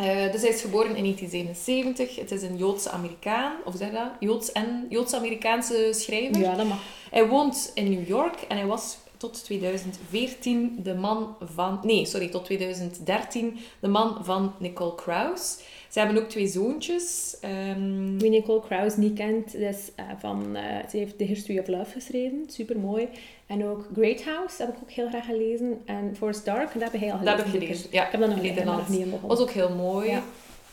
Eh, 0.03 0.33
dus 0.33 0.41
hij 0.41 0.51
is 0.51 0.61
geboren 0.61 0.97
in 0.97 1.03
1977. 1.03 2.17
Het 2.17 2.31
is 2.31 2.43
een 2.43 2.57
Joodse 2.57 2.91
Amerikaan, 2.91 3.53
of 3.65 3.75
zeg 3.77 3.91
dat? 3.91 4.11
Joods 4.21 4.53
en 4.53 4.87
Joods-Amerikaanse 4.89 5.89
schrijver. 5.93 6.41
Ja, 6.41 6.55
dat 6.55 6.67
mag. 6.67 6.79
Hij 7.11 7.29
woont 7.29 7.71
in 7.75 7.91
New 7.91 8.09
York 8.09 8.41
en 8.49 8.57
hij 8.57 8.67
was 8.67 8.97
tot 9.17 9.45
2014 9.45 10.79
de 10.83 10.95
man 10.95 11.37
van... 11.41 11.81
Nee, 11.83 12.07
sorry, 12.07 12.29
tot 12.29 12.45
2013 12.45 13.59
de 13.81 13.89
man 13.89 14.19
van 14.25 14.55
Nicole 14.59 14.95
Krauss. 14.95 15.59
Ze 15.93 15.99
hebben 15.99 16.23
ook 16.23 16.29
twee 16.29 16.47
zoontjes. 16.47 17.37
Ehm, 17.41 18.19
Wie 18.19 18.31
Nicole 18.31 18.61
Krauss 18.61 18.97
niet 18.97 19.15
kent, 19.15 19.55
is 19.55 19.77
eh, 19.95 20.05
van... 20.19 20.57
eh, 20.57 20.63
ze 20.91 20.97
heeft 20.97 21.19
The 21.19 21.25
History 21.25 21.59
of 21.59 21.67
Love 21.67 21.91
geschreven. 21.93 22.45
Super 22.49 22.79
mooi. 22.79 23.09
En 23.47 23.65
ook 23.65 23.89
Great 23.95 24.23
House 24.25 24.63
heb 24.63 24.69
ik 24.69 24.77
ook 24.83 24.91
heel 24.91 25.09
graag 25.09 25.25
gelezen. 25.25 25.81
En 25.85 26.15
Forrest 26.17 26.45
Dark, 26.45 26.73
dat 26.81 26.93
heb 26.93 27.03
al 27.03 27.09
dat 27.09 27.19
gelezen. 27.19 27.37
heb 27.37 27.47
ik 27.55 27.67
gelezen. 27.67 27.89
Ja, 27.91 28.05
Ik 28.07 28.11
heb 28.13 28.21
dat 28.21 28.29
nog 28.31 28.41
niet, 28.43 28.51
ik 28.51 28.65
dat 28.65 28.87
begonnen. 28.87 29.21
was 29.29 29.39
ook 29.41 29.51
heel 29.51 29.71
mooi. 29.75 30.11
Ja. 30.11 30.23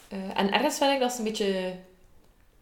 Eh, 0.10 0.18
en 0.36 0.52
ergens 0.54 0.78
vind 0.78 0.92
ik 0.92 1.00
dat 1.00 1.12
ze 1.12 1.18
een 1.18 1.24
beetje... 1.24 1.72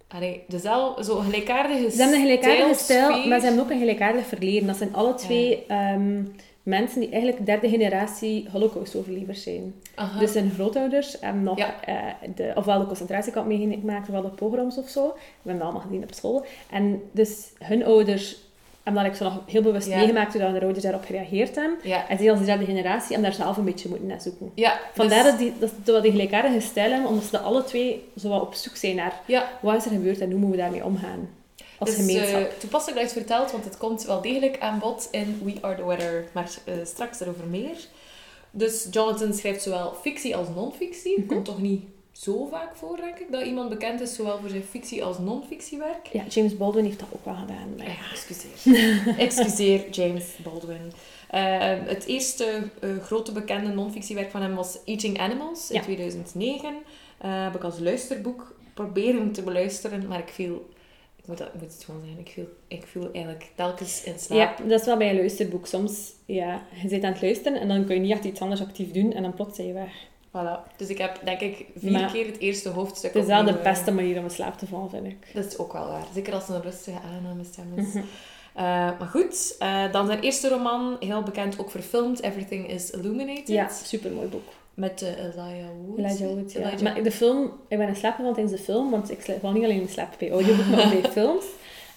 Allee, 0.07 0.43
dezelfde, 0.47 1.03
zo 1.03 1.15
gelijkaardige 1.15 1.91
Ze 1.91 1.97
hebben 1.97 2.15
een 2.19 2.21
gelijkaardige 2.21 2.83
stijl, 2.83 3.27
maar 3.27 3.39
ze 3.39 3.45
hebben 3.45 3.63
ook 3.63 3.69
een 3.71 3.79
gelijkaardig 3.79 4.25
verleden. 4.25 4.67
Dat 4.67 4.77
zijn 4.77 4.93
alle 4.93 5.13
twee 5.13 5.65
ehm, 5.67 6.23
mensen 6.67 6.99
die 6.99 7.09
eigenlijk 7.09 7.45
derde 7.45 7.69
generatie 7.69 8.47
Holocaust-overlevers 8.51 9.43
zijn. 9.43 9.73
Aha. 9.95 10.19
Dus 10.19 10.33
hun 10.33 10.51
grootouders 10.51 11.17
hebben 11.21 11.43
nog 11.43 11.57
Ja. 11.57 11.83
eh, 11.83 11.95
de, 12.35 12.51
ofwel 12.55 12.79
de 12.79 12.85
concentratiekamp 12.85 13.47
meegemaakt, 13.47 14.07
ofwel 14.07 14.21
de 14.21 14.27
pogroms 14.29 14.77
of 14.77 14.89
zo. 14.89 15.03
We 15.07 15.13
hebben 15.35 15.53
dat 15.53 15.61
allemaal 15.61 15.81
gezien 15.87 16.03
op 16.03 16.13
school. 16.13 16.45
En 16.71 17.01
dus 17.11 17.51
hun 17.59 17.85
ouders 17.85 18.37
hebben 18.83 19.03
dat 19.03 19.11
ik 19.11 19.17
zo 19.17 19.23
nog 19.23 19.39
heel 19.45 19.61
bewust 19.61 19.87
Ja. 19.87 19.97
meegemaakt 19.97 20.33
hoe 20.33 20.41
hun 20.41 20.61
ouders 20.61 20.83
daarop 20.83 21.05
gereageerd 21.05 21.55
hebben. 21.55 21.77
ja. 21.83 22.09
En 22.09 22.17
zij 22.17 22.31
als 22.31 22.45
derde 22.45 22.65
generatie 22.65 23.13
hebben 23.15 23.29
daar 23.31 23.39
zelf 23.45 23.57
een 23.57 23.63
beetje 23.65 23.89
moeten 23.89 24.07
naar 24.07 24.21
zoeken. 24.21 24.51
Ja, 24.55 24.79
Vandaar 24.93 25.23
dus- 25.23 25.31
dat, 25.31 25.39
die, 25.39 25.53
dat 25.59 25.69
ze 25.85 25.91
wel 25.91 26.01
die 26.01 26.11
gelijkaardige 26.11 26.59
stijl 26.59 26.91
hebben, 26.91 27.09
omdat 27.09 27.23
ze 27.23 27.39
alle 27.39 27.63
twee 27.63 28.03
zo 28.17 28.29
wat 28.29 28.41
op 28.41 28.53
zoek 28.53 28.75
zijn 28.75 28.95
naar 28.95 29.13
wat 29.61 29.75
is 29.75 29.85
er 29.85 29.91
gebeurd 29.91 30.19
en 30.19 30.29
hoe 30.31 30.39
moeten 30.39 30.57
we 30.57 30.63
daarmee 30.63 30.85
omgaan. 30.85 31.29
Als 31.79 31.89
dus, 31.89 31.99
gemeenschap. 31.99 32.41
eh, 32.41 32.57
toepasselijk 32.57 33.01
dat 33.01 33.09
je 33.11 33.19
het 33.19 33.27
vertelt, 33.27 33.51
want 33.51 33.63
het 33.63 33.77
komt 33.77 34.03
wel 34.05 34.21
degelijk 34.21 34.59
aan 34.59 34.79
bod 34.79 35.07
in 35.11 35.41
We 35.43 35.53
Are 35.61 35.75
The 35.75 35.85
Weather, 35.85 36.27
maar 36.33 36.49
eh, 36.65 36.73
straks 36.83 37.17
daarover 37.17 37.45
meer. 37.45 37.75
Dus 38.51 38.87
Jonathan 38.91 39.33
schrijft 39.33 39.61
zowel 39.61 39.93
fictie 40.01 40.35
als 40.35 40.47
non-fictie. 40.55 41.19
Mhm. 41.19 41.27
Komt 41.27 41.45
toch 41.45 41.61
niet 41.61 41.83
zo 42.11 42.47
vaak 42.51 42.75
voor, 42.75 42.95
denk 42.97 43.17
ik, 43.17 43.31
dat 43.31 43.45
iemand 43.45 43.69
bekend 43.69 44.01
is 44.01 44.15
zowel 44.15 44.39
voor 44.39 44.49
zijn 44.49 44.63
fictie 44.63 45.03
als 45.03 45.19
non-fictiewerk. 45.19 46.07
Ja, 46.11 46.23
James 46.29 46.57
Baldwin 46.57 46.85
heeft 46.85 46.99
dat 46.99 47.07
ook 47.11 47.25
wel 47.25 47.35
gedaan. 47.35 47.75
Maar 47.77 47.87
ja. 47.87 47.95
Excuseer. 48.11 49.15
excuseer, 49.27 49.89
James 49.89 50.25
Baldwin. 50.43 50.91
Eh, 51.29 51.73
het 51.85 52.05
eerste 52.05 52.61
eh, 52.81 52.89
grote 53.03 53.31
bekende 53.31 53.69
non-fictiewerk 53.69 54.31
van 54.31 54.41
hem 54.41 54.55
was 54.55 54.77
Eating 54.85 55.19
Animals 55.19 55.69
in 55.69 55.75
Ja. 55.75 55.81
2009. 55.81 56.75
Eh 57.17 57.43
heb 57.43 57.55
ik 57.55 57.63
als 57.63 57.79
luisterboek 57.79 58.55
proberen 58.73 59.31
te 59.31 59.41
beluisteren, 59.41 60.07
maar 60.07 60.19
ik 60.19 60.29
viel 60.29 60.69
moet, 61.27 61.37
dat, 61.37 61.53
moet 61.53 61.73
het 61.73 61.83
gewoon 61.83 62.01
zijn. 62.05 62.19
Ik 62.19 62.31
voel, 62.33 62.47
ik 62.67 62.87
voel 62.87 63.09
eigenlijk 63.11 63.51
telkens 63.55 64.03
in 64.03 64.19
slaap. 64.19 64.57
Ja, 64.57 64.63
dat 64.67 64.79
is 64.79 64.85
wel 64.85 64.97
bij 64.97 65.09
een 65.09 65.15
luisterboek. 65.15 65.67
Soms, 65.67 66.11
ja, 66.25 66.61
je 66.81 66.89
zit 66.89 67.03
aan 67.03 67.11
het 67.11 67.21
luisteren 67.21 67.59
en 67.59 67.67
dan 67.67 67.85
kun 67.85 67.95
je 67.95 68.01
niet 68.01 68.11
echt 68.11 68.23
iets 68.23 68.41
anders 68.41 68.61
actief 68.61 68.91
doen 68.91 69.13
en 69.13 69.21
dan 69.21 69.33
plots 69.33 69.55
zijn 69.55 69.67
je 69.67 69.73
weg. 69.73 69.91
Voilà. 70.27 70.75
Dus 70.77 70.87
ik 70.89 70.97
heb 70.97 71.19
denk 71.23 71.39
ik 71.39 71.65
vier 71.75 71.91
Maar 71.91 72.11
keer 72.11 72.25
het 72.25 72.39
eerste 72.39 72.69
hoofdstuk 72.69 73.13
Het 73.13 73.23
is 73.23 73.29
wel 73.29 73.43
de 73.43 73.59
beste 73.63 73.91
manier 73.91 74.17
om 74.17 74.23
in 74.23 74.29
slaap 74.29 74.57
te 74.57 74.67
vallen, 74.67 74.89
vind 74.89 75.05
ik. 75.05 75.33
Dat 75.33 75.45
is 75.45 75.57
ook 75.57 75.73
wel 75.73 75.87
waar. 75.87 76.05
Zeker 76.13 76.33
als 76.33 76.47
het 76.47 76.55
een 76.55 76.61
rustige, 76.61 76.99
aangename 76.99 77.43
stem 77.43 77.73
is. 77.75 77.93
Mhm. 77.93 78.03
Eh, 78.57 78.63
maar 78.99 79.07
goed, 79.07 79.55
eh, 79.59 79.91
dan 79.91 80.05
zijn 80.05 80.19
eerste 80.19 80.49
roman, 80.49 80.97
heel 80.99 81.23
bekend, 81.23 81.59
ook 81.59 81.71
verfilmd. 81.71 82.21
Everything 82.21 82.69
is 82.69 82.91
Illuminated. 82.91 83.47
Ja, 83.47 83.69
super 83.69 84.11
mooi 84.11 84.27
boek. 84.27 84.47
Met 84.77 85.01
eh, 85.01 85.09
Elijah 85.23 85.67
Wood. 85.85 85.97
Elijah 85.97 86.33
Wood, 86.33 86.51
ja. 86.51 86.59
Elijah- 86.59 86.81
Maar 86.81 87.03
de 87.03 87.11
film, 87.11 87.51
ik 87.67 87.77
ben 87.77 87.87
in 87.87 87.95
slaap 87.95 88.11
gevallen 88.15 88.33
tijdens 88.33 88.57
de 88.57 88.63
film, 88.63 88.89
want 88.91 89.11
ik 89.11 89.37
val 89.41 89.51
niet 89.51 89.63
alleen 89.63 89.81
in 89.81 89.89
slaap 89.89 90.15
bij 90.19 90.29
maar 90.29 90.39
ook 90.39 91.01
bij 91.01 91.11
films. 91.21 91.45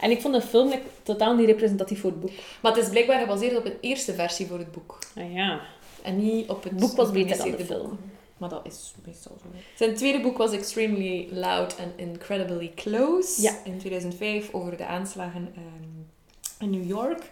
En 0.01 0.11
ik 0.11 0.20
vond 0.20 0.35
de 0.35 0.41
film 0.41 0.68
like, 0.68 0.83
totaal 1.03 1.35
niet 1.37 1.47
representatief 1.47 2.01
voor 2.01 2.11
het 2.11 2.20
boek. 2.20 2.31
Maar 2.62 2.72
het 2.74 2.83
is 2.85 2.89
blijkbaar 2.91 3.20
gebaseerd 3.20 3.57
op 3.57 3.64
een 3.64 3.76
eerste 3.81 4.14
versie 4.14 4.47
voor 4.47 4.59
het 4.59 4.72
boek. 4.72 4.99
Ah 5.16 5.33
ja. 5.35 5.61
En 6.03 6.16
niet 6.16 6.49
op 6.49 6.62
het 6.64 6.76
boek 6.76 6.97
was 6.97 7.11
beter 7.11 7.37
dan 7.37 7.51
de 7.51 7.57
boek. 7.57 7.66
film. 7.66 7.99
Maar 8.37 8.49
dat 8.49 8.61
is 8.66 8.95
meestal 9.07 9.37
zo. 9.43 9.49
Zijn 9.76 9.95
tweede 9.95 10.20
boek 10.20 10.39
was 10.39 10.53
Extremely 10.53 11.28
Loud 11.31 11.76
and 11.78 11.93
Incredibly 11.97 12.72
Close. 12.74 13.43
Ja. 13.43 13.53
In 13.64 13.78
2005 13.78 14.49
over 14.55 14.76
de 14.76 14.87
aanslagen 14.87 15.49
ehm, 15.55 16.64
in 16.64 16.70
New 16.70 16.89
York. 16.89 17.22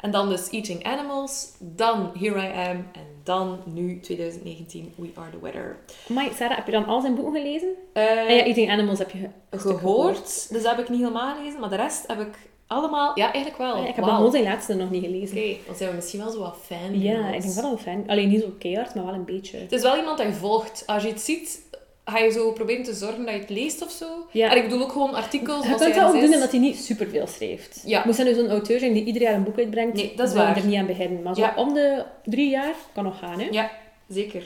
En 0.00 0.10
dan 0.10 0.28
dus 0.28 0.50
Eating 0.50 0.84
Animals. 0.84 1.52
Dan 1.58 2.10
Here 2.18 2.38
I 2.38 2.52
Am. 2.52 2.76
En 2.92 3.06
dan 3.22 3.58
nu 3.64 4.00
2019 4.00 4.92
We 4.96 5.10
Are 5.14 5.30
The 5.30 5.40
Weather. 5.42 5.78
Maar 6.08 6.28
Sarah, 6.36 6.56
heb 6.56 6.66
je 6.66 6.72
dan 6.72 6.86
al 6.86 7.00
zijn 7.00 7.14
boeken 7.14 7.40
gelezen? 7.40 7.68
En 7.92 8.34
ja, 8.34 8.44
Eating 8.44 8.70
Animals 8.70 8.98
heb 8.98 9.10
je 9.10 9.28
gehoord. 9.50 10.48
Dus 10.50 10.62
dat 10.62 10.76
heb 10.76 10.78
ik 10.78 10.88
niet 10.88 11.00
helemaal 11.00 11.36
gelezen. 11.36 11.60
Maar 11.60 11.70
de 11.70 11.76
rest 11.76 12.06
heb 12.06 12.20
ik 12.20 12.38
allemaal... 12.66 13.12
Ja, 13.14 13.32
eigenlijk 13.32 13.56
wel. 13.62 13.72
Ah, 13.72 13.82
ja, 13.82 13.88
ik 13.88 13.94
heb 13.94 14.04
gewoon 14.04 14.30
zijn 14.30 14.44
laatste 14.44 14.74
nog 14.74 14.90
niet 14.90 15.04
gelezen. 15.04 15.36
Oké, 15.36 15.56
dan 15.66 15.76
zijn 15.76 15.90
we 15.90 15.94
misschien 15.94 16.20
wel 16.20 16.30
zo 16.30 16.38
wat 16.38 16.56
fan. 16.62 17.00
Ja, 17.00 17.28
ik 17.32 17.42
denk 17.42 17.54
wel 17.54 17.70
een 17.70 17.78
fan. 17.78 18.04
Alleen 18.06 18.28
niet 18.28 18.40
zo 18.40 18.54
keihard, 18.58 18.94
maar 18.94 19.04
wel 19.04 19.14
een 19.14 19.24
beetje. 19.24 19.58
Het 19.58 19.72
is 19.72 19.82
wel 19.82 19.96
iemand 19.96 20.18
dat 20.18 20.26
je 20.26 20.32
volgt. 20.32 20.82
Als 20.86 21.02
je 21.02 21.08
het 21.08 21.20
ziet, 21.20 21.67
ga 22.10 22.18
je 22.18 22.30
zo 22.30 22.52
proberen 22.52 22.82
te 22.84 22.94
zorgen 22.94 23.24
dat 23.24 23.34
je 23.34 23.40
het 23.40 23.50
leest 23.50 23.82
of 23.84 23.90
zo. 23.90 24.06
Ja. 24.32 24.50
En 24.50 24.56
ik 24.56 24.62
bedoel 24.62 24.82
ook 24.82 24.92
gewoon 24.92 25.14
artikels. 25.14 25.62
Je 25.66 25.74
kunt 25.74 25.94
dat 25.94 26.04
ook 26.04 26.20
doen 26.20 26.34
omdat 26.34 26.50
hij 26.50 26.60
niet 26.60 26.76
superveel 26.76 27.26
schrijft. 27.26 27.82
Ja. 27.86 28.02
Moest 28.06 28.18
hij 28.18 28.26
nu 28.26 28.34
zo'n 28.34 28.50
auteur 28.50 28.78
zijn 28.78 28.92
die 28.92 29.04
ieder 29.04 29.22
jaar 29.22 29.34
een 29.34 29.42
boek 29.44 29.58
uitbrengt, 29.58 29.94
Nee, 29.96 30.12
dat 30.16 30.28
is 30.28 30.34
waar. 30.34 30.56
er 30.56 30.64
niet 30.64 30.76
aan 30.78 30.86
beginnen. 30.86 31.22
Maar 31.22 31.34
zo 31.34 31.40
Ja. 31.40 31.52
om 31.56 31.74
de 31.74 32.04
drie 32.24 32.50
jaar 32.50 32.74
kan 32.94 33.04
nog 33.04 33.18
gaan, 33.18 33.40
hè? 33.40 33.48
Ja, 33.50 33.70
zeker. 34.08 34.40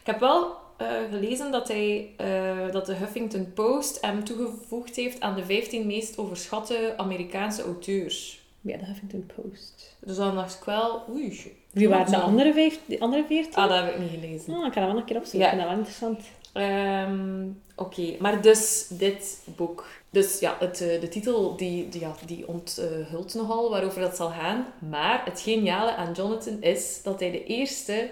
Ik 0.00 0.06
heb 0.12 0.20
wel 0.20 0.64
eh, 0.76 0.86
gelezen 1.10 1.50
dat, 1.52 1.68
hij, 1.68 2.08
eh, 2.16 2.72
dat 2.72 2.86
de 2.86 2.94
Huffington 2.94 3.52
Post 3.54 3.98
hem 4.00 4.24
toegevoegd 4.24 4.96
heeft 4.96 5.20
aan 5.20 5.34
de 5.34 5.44
15 5.44 5.86
meest 5.86 6.18
overschatte 6.18 6.94
Amerikaanse 6.96 7.62
auteurs. 7.62 8.44
Ja, 8.60 8.76
de 8.76 8.84
Huffington 8.84 9.30
Post. 9.36 9.96
Dus 10.00 10.16
dan 10.16 10.34
dacht 10.34 10.54
ik 10.58 10.64
wel, 10.64 11.02
oei. 11.10 11.54
Wie 11.72 11.88
waren 11.88 12.10
de 12.10 12.16
andere, 12.18 12.52
vijf, 12.52 12.78
de 12.86 13.00
andere 13.00 13.24
veertien? 13.28 13.54
Ah, 13.54 13.68
dat 13.68 13.84
heb 13.84 13.94
ik 13.94 14.00
niet 14.00 14.10
gelezen. 14.20 14.54
Oh, 14.54 14.66
ik 14.66 14.72
ga 14.72 14.80
dat 14.80 14.84
wel 14.84 14.88
nog 14.88 14.98
een 14.98 15.04
keer 15.04 15.16
opzoeken. 15.16 15.40
Ja. 15.40 15.46
Ik 15.46 15.58
vind 15.58 15.60
dat 15.60 15.70
wel 15.70 15.78
interessant. 15.78 16.20
Ehm, 16.56 17.48
Oké, 17.78 18.16
maar 18.18 18.42
dus 18.42 18.86
dit 18.90 19.42
boek. 19.56 19.86
Dus 20.10 20.38
ja, 20.38 20.56
het, 20.58 20.80
eh, 20.80 21.00
de 21.00 21.08
titel 21.08 21.56
die, 21.56 21.88
die, 21.88 22.00
ja, 22.00 22.14
die 22.26 22.48
onthult 22.48 23.34
nogal 23.34 23.70
waarover 23.70 24.00
dat 24.00 24.16
zal 24.16 24.28
gaan. 24.30 24.66
Maar 24.90 25.22
het 25.24 25.40
geniale 25.40 25.94
aan 25.94 26.12
Jonathan 26.12 26.62
is 26.62 27.02
dat 27.02 27.20
hij 27.20 27.30
de 27.30 27.44
eerste, 27.44 28.10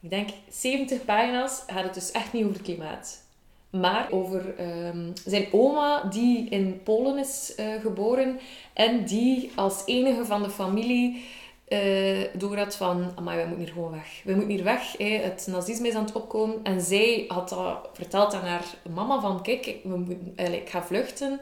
ik 0.00 0.10
denk 0.10 0.28
70 0.50 1.04
pagina's, 1.04 1.62
gaat 1.66 1.84
het 1.84 1.94
dus 1.94 2.10
echt 2.10 2.32
niet 2.32 2.44
over 2.44 2.62
klimaat. 2.62 3.22
Maar 3.70 4.10
over 4.10 4.54
ehm, 4.56 5.10
zijn 5.24 5.46
oma 5.52 6.02
die 6.02 6.48
in 6.48 6.80
Polen 6.82 7.18
is 7.18 7.54
eh, 7.56 7.80
geboren 7.80 8.40
en 8.72 9.04
die 9.04 9.50
als 9.54 9.82
enige 9.86 10.24
van 10.24 10.42
de 10.42 10.50
familie 10.50 11.24
eh 11.70 12.26
door 12.32 12.56
had 12.56 12.76
van, 12.76 13.12
amai, 13.14 13.36
wij 13.36 13.46
moeten 13.46 13.64
hier 13.64 13.74
gewoon 13.74 13.90
weg. 13.90 14.20
We 14.24 14.32
moeten 14.32 14.50
hier 14.50 14.64
weg, 14.64 14.96
hè. 14.98 15.04
het 15.04 15.46
nazisme 15.50 15.88
is 15.88 15.94
aan 15.94 16.04
het 16.04 16.12
opkomen. 16.12 16.60
En 16.62 16.80
zij 16.80 17.24
had 17.28 17.48
dat 17.48 17.88
verteld 17.92 18.34
aan 18.34 18.44
haar 18.44 18.64
mama 18.94 19.20
van, 19.20 19.42
kijk, 19.42 19.76
we 19.82 19.96
moeten, 19.96 20.52
ik 20.54 20.68
ga 20.68 20.82
vluchten. 20.82 21.40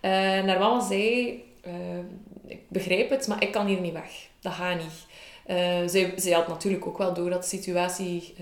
En 0.00 0.48
haar 0.48 0.58
mama 0.58 0.80
zei, 0.80 1.42
eh, 1.60 1.72
ik 2.46 2.60
begrijp 2.68 3.10
het, 3.10 3.26
maar 3.26 3.42
ik 3.42 3.52
kan 3.52 3.66
hier 3.66 3.80
niet 3.80 3.92
weg. 3.92 4.28
Dat 4.40 4.52
gaat 4.52 4.76
niet. 4.76 5.06
Eh, 5.46 5.56
zij, 5.86 6.12
zij 6.16 6.32
had 6.32 6.48
natuurlijk 6.48 6.86
ook 6.86 6.98
wel 6.98 7.14
door 7.14 7.30
dat 7.30 7.42
de 7.42 7.48
situatie 7.48 8.34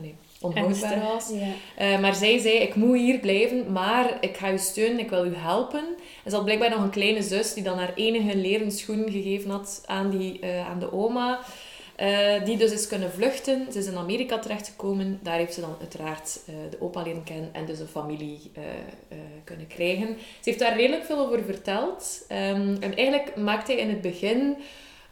nee, 0.00 0.16
onhoudbaar 0.40 1.00
was. 1.00 1.30
Ja. 1.32 1.52
Eh, 1.76 2.00
maar 2.00 2.14
zij 2.14 2.38
zei, 2.38 2.54
ik 2.54 2.74
moet 2.74 2.96
hier 2.96 3.18
blijven, 3.18 3.72
maar 3.72 4.16
ik 4.20 4.36
ga 4.36 4.52
u 4.52 4.58
steunen, 4.58 4.98
ik 4.98 5.10
wil 5.10 5.26
u 5.26 5.34
helpen. 5.34 5.84
En 6.24 6.30
ze 6.30 6.36
had 6.36 6.44
blijkbaar 6.44 6.70
nog 6.70 6.82
een 6.82 6.90
kleine 6.90 7.22
zus 7.22 7.54
die 7.54 7.62
dan 7.62 7.78
haar 7.78 7.94
enige 7.94 8.36
leren 8.36 8.70
schoen 8.72 9.10
gegeven 9.10 9.50
had 9.50 9.82
aan, 9.86 10.10
die, 10.10 10.40
eh, 10.40 10.68
aan 10.68 10.78
de 10.78 10.92
oma. 10.92 11.40
Eh, 12.00 12.44
die 12.44 12.56
dus 12.56 12.72
is 12.72 12.86
kunnen 12.86 13.10
vluchten. 13.12 13.72
Ze 13.72 13.78
is 13.78 13.86
in 13.86 13.96
Amerika 13.96 14.38
terechtgekomen. 14.38 15.18
Daar 15.22 15.36
heeft 15.36 15.54
ze 15.54 15.60
dan 15.60 15.76
uiteraard 15.80 16.40
eh, 16.46 16.54
de 16.70 16.80
opa 16.80 17.02
leren 17.02 17.24
kennen 17.24 17.54
en 17.54 17.66
dus 17.66 17.78
een 17.78 17.86
familie 17.86 18.50
eh, 18.52 18.62
eh, 19.08 19.18
kunnen 19.44 19.66
krijgen. 19.66 20.06
Ze 20.18 20.48
heeft 20.48 20.58
daar 20.58 20.76
redelijk 20.76 21.04
veel 21.04 21.18
over 21.18 21.44
verteld. 21.44 22.24
Ehm, 22.28 22.76
en 22.80 22.96
eigenlijk 22.96 23.36
maakt 23.36 23.66
hij 23.66 23.76
in 23.76 23.88
het 23.88 24.00
begin... 24.00 24.56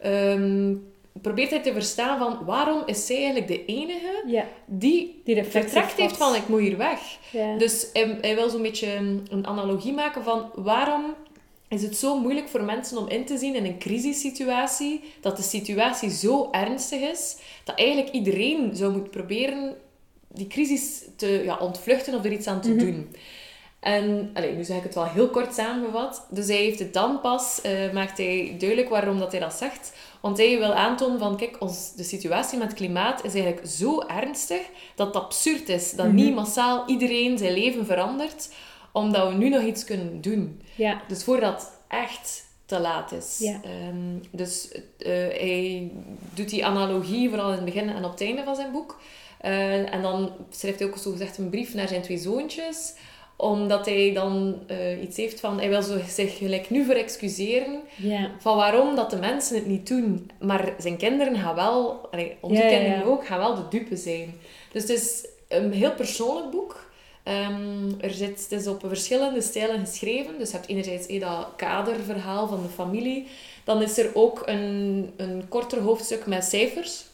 ehm, 0.00 0.74
probeert 1.22 1.50
hij 1.50 1.60
te 1.62 1.72
verstaan 1.72 2.18
van 2.18 2.44
waarom 2.44 2.82
is 2.86 3.06
zij 3.06 3.16
eigenlijk 3.16 3.46
de 3.48 3.64
enige 3.64 4.22
ja, 4.26 4.44
die 4.66 5.20
die 5.24 5.44
vertrekt 5.44 5.92
heeft 5.92 6.16
van 6.16 6.34
ik 6.34 6.48
moet 6.48 6.60
hier 6.60 6.76
weg. 6.76 7.00
Ja. 7.30 7.56
Dus 7.56 7.86
hij, 7.92 8.18
hij 8.20 8.34
wil 8.34 8.48
zo'n 8.50 8.62
beetje 8.62 8.94
een 9.30 9.46
analogie 9.46 9.92
maken 9.92 10.22
van 10.24 10.50
waarom 10.54 11.14
is 11.68 11.82
het 11.82 11.96
zo 11.96 12.18
moeilijk 12.18 12.48
voor 12.48 12.62
mensen 12.62 12.98
om 12.98 13.08
in 13.08 13.24
te 13.24 13.38
zien 13.38 13.54
in 13.54 13.64
een 13.64 13.78
crisissituatie 13.78 15.00
dat 15.20 15.36
de 15.36 15.42
situatie 15.42 16.10
zo 16.10 16.48
ernstig 16.50 17.00
is 17.00 17.36
dat 17.64 17.78
eigenlijk 17.78 18.10
iedereen 18.14 18.76
zou 18.76 18.92
moeten 18.92 19.10
proberen 19.10 19.76
die 20.28 20.46
crisis 20.46 21.02
te 21.16 21.42
ja, 21.44 21.56
ontvluchten 21.58 22.14
of 22.14 22.24
er 22.24 22.32
iets 22.32 22.46
aan 22.46 22.60
te 22.60 22.68
Mhm. 22.70 22.78
doen. 22.78 23.14
En 23.80 24.30
allee, 24.34 24.52
nu 24.52 24.64
zeg 24.64 24.76
ik 24.76 24.82
het 24.82 24.94
wel 24.94 25.04
heel 25.06 25.28
kort 25.28 25.54
samengevat. 25.54 26.26
Dus 26.30 26.46
hij 26.46 26.56
heeft 26.56 26.78
het 26.78 26.92
dan 26.94 27.20
pas, 27.20 27.60
eh, 27.60 27.92
maakt 27.92 28.18
hij 28.18 28.54
duidelijk 28.58 28.88
waarom 28.88 29.18
dat 29.18 29.30
hij 29.32 29.40
dat 29.40 29.52
zegt. 29.54 29.92
Want 30.28 30.40
hij 30.40 30.58
wil 30.58 30.72
aantonen 30.74 31.18
van, 31.18 31.36
kijk, 31.36 31.56
ons, 31.58 31.92
de 31.96 32.02
situatie 32.02 32.58
met 32.58 32.68
het 32.68 32.76
klimaat 32.76 33.24
is 33.24 33.34
eigenlijk 33.34 33.66
zo 33.66 34.00
ernstig 34.00 34.60
dat 34.94 35.06
het 35.06 35.16
absurd 35.16 35.68
is 35.68 35.92
dat 35.92 36.06
Mhm. 36.06 36.14
niet 36.14 36.34
massaal 36.34 36.84
iedereen 36.86 37.38
zijn 37.38 37.52
leven 37.52 37.86
verandert, 37.86 38.48
omdat 38.92 39.28
we 39.28 39.34
nu 39.34 39.48
nog 39.48 39.62
iets 39.62 39.84
kunnen 39.84 40.20
doen. 40.20 40.60
ja. 40.74 41.00
Dus 41.08 41.24
voordat 41.24 41.60
het 41.60 41.70
echt 41.88 42.44
te 42.66 42.80
laat 42.80 43.12
is. 43.12 43.36
Ja. 43.38 43.60
Ehm, 43.64 44.18
dus 44.30 44.72
eh, 44.98 45.12
hij 45.12 45.90
doet 46.34 46.48
die 46.50 46.66
analogie 46.66 47.28
vooral 47.28 47.48
in 47.48 47.54
het 47.56 47.64
begin 47.64 47.88
en 47.88 48.04
op 48.04 48.10
het 48.10 48.20
einde 48.20 48.44
van 48.44 48.54
zijn 48.56 48.72
boek. 48.72 49.00
Eh, 49.40 49.94
en 49.94 50.02
dan 50.02 50.32
schrijft 50.50 50.78
hij 50.78 50.88
ook 50.88 50.98
zo 50.98 51.10
gezegd 51.10 51.38
een 51.38 51.50
brief 51.50 51.74
naar 51.74 51.88
zijn 51.88 52.02
twee 52.02 52.18
zoontjes 52.18 52.94
omdat 53.40 53.86
hij 53.86 54.12
dan 54.14 54.58
eh, 54.66 55.02
iets 55.02 55.16
heeft 55.16 55.40
van... 55.40 55.58
Hij 55.58 55.68
wil 55.68 55.82
zo 55.82 55.98
zich 56.08 56.36
gelijk 56.38 56.70
nu 56.70 56.84
voor 56.84 56.94
excuseren 56.94 57.80
ja. 57.96 58.30
van 58.38 58.56
waarom 58.56 58.96
dat 58.96 59.10
de 59.10 59.16
mensen 59.16 59.56
het 59.56 59.66
niet 59.66 59.86
doen. 59.86 60.30
Maar 60.40 60.74
zijn 60.78 60.96
kinderen 60.96 61.36
gaan 61.36 61.54
wel... 61.54 62.08
allee, 62.10 62.36
onze 62.40 62.60
kinderen 62.60 63.04
ook, 63.04 63.26
gaan 63.26 63.38
wel 63.38 63.54
de 63.54 63.68
dupe 63.70 63.96
zijn. 63.96 64.34
Dus 64.72 64.82
het 64.82 64.90
is 64.90 65.26
een 65.48 65.72
heel 65.72 65.92
persoonlijk 65.92 66.50
boek. 66.50 66.90
Ehm, 67.22 67.90
er 68.00 68.10
zit, 68.10 68.42
het 68.42 68.52
is 68.52 68.66
op 68.66 68.84
verschillende 68.86 69.40
stijlen 69.40 69.86
geschreven. 69.86 70.38
Dus 70.38 70.50
je 70.50 70.56
hebt 70.56 70.68
enerzijds 70.68 71.06
eh, 71.06 71.20
dat 71.20 71.48
kaderverhaal 71.56 72.48
van 72.48 72.62
de 72.62 72.68
familie. 72.68 73.26
Dan 73.64 73.82
is 73.82 73.98
er 73.98 74.10
ook 74.14 74.42
een, 74.46 75.10
een 75.16 75.44
korter 75.48 75.80
hoofdstuk 75.80 76.26
met 76.26 76.44
cijfers. 76.44 77.04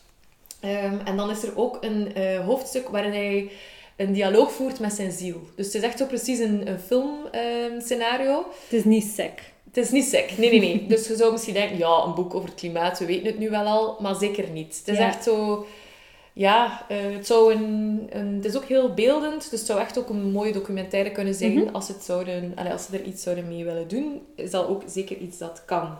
Ehm, 0.61 0.99
en 1.05 1.17
dan 1.17 1.31
is 1.31 1.43
er 1.43 1.59
ook 1.59 1.79
een 1.81 2.15
eh, 2.15 2.45
hoofdstuk 2.45 2.89
waarin 2.89 3.13
hij 3.13 3.51
een 3.97 4.13
dialoog 4.13 4.53
voert 4.53 4.81
met 4.81 4.93
zijn 4.93 5.13
ziel. 5.13 5.41
Dus 5.57 5.67
het 5.67 5.75
is 5.75 5.83
echt 5.83 5.99
zo 5.99 6.07
precies 6.07 6.39
een, 6.39 6.69
een 6.69 6.79
filmscenario. 6.79 8.37
Het 8.65 8.73
is 8.79 8.85
niet 8.85 9.05
sec. 9.15 9.53
Het 9.65 9.77
is 9.77 9.91
niet 9.91 10.05
sec. 10.05 10.39
Nee, 10.39 10.51
nee, 10.51 10.61
nee. 10.61 10.87
Dus 10.93 11.07
je 11.09 11.17
zou 11.17 11.33
misschien 11.33 11.55
denken, 11.55 11.79
ja, 11.79 12.03
een 12.05 12.15
boek 12.15 12.35
over 12.35 12.49
het 12.49 12.59
klimaat, 12.59 12.99
we 12.99 13.05
weten 13.07 13.27
het 13.27 13.39
nu 13.39 13.51
wel 13.51 13.65
al, 13.67 13.97
maar 14.01 14.15
zeker 14.15 14.51
niet. 14.51 14.77
Het 14.79 14.89
is 14.89 14.99
Ja. 14.99 15.07
echt 15.07 15.25
zo... 15.25 15.67
Ja, 16.37 16.85
eh, 16.89 16.97
het, 17.13 17.27
zou 17.27 17.55
een, 17.55 18.07
een, 18.11 18.35
het 18.35 18.45
is 18.45 18.57
ook 18.57 18.65
heel 18.65 18.95
beeldend, 18.95 19.51
dus 19.51 19.59
het 19.61 19.69
zou 19.69 19.81
echt 19.81 19.99
ook 19.99 20.09
een 20.09 20.31
mooie 20.33 20.53
documentaire 20.53 21.11
kunnen 21.13 21.35
zijn 21.35 21.53
Mhm. 21.59 21.75
als, 21.75 21.89
het 21.89 22.03
zouden, 22.03 22.53
allee, 22.55 22.73
als 22.73 22.85
ze 22.87 22.99
er 22.99 23.05
iets 23.05 23.23
zouden 23.23 23.49
mee 23.49 23.65
willen 23.65 23.89
doen. 23.89 24.21
Is 24.37 24.51
dat 24.51 24.67
ook 24.69 24.83
zeker 24.87 25.17
iets 25.17 25.39
dat 25.39 25.63
kan. 25.65 25.99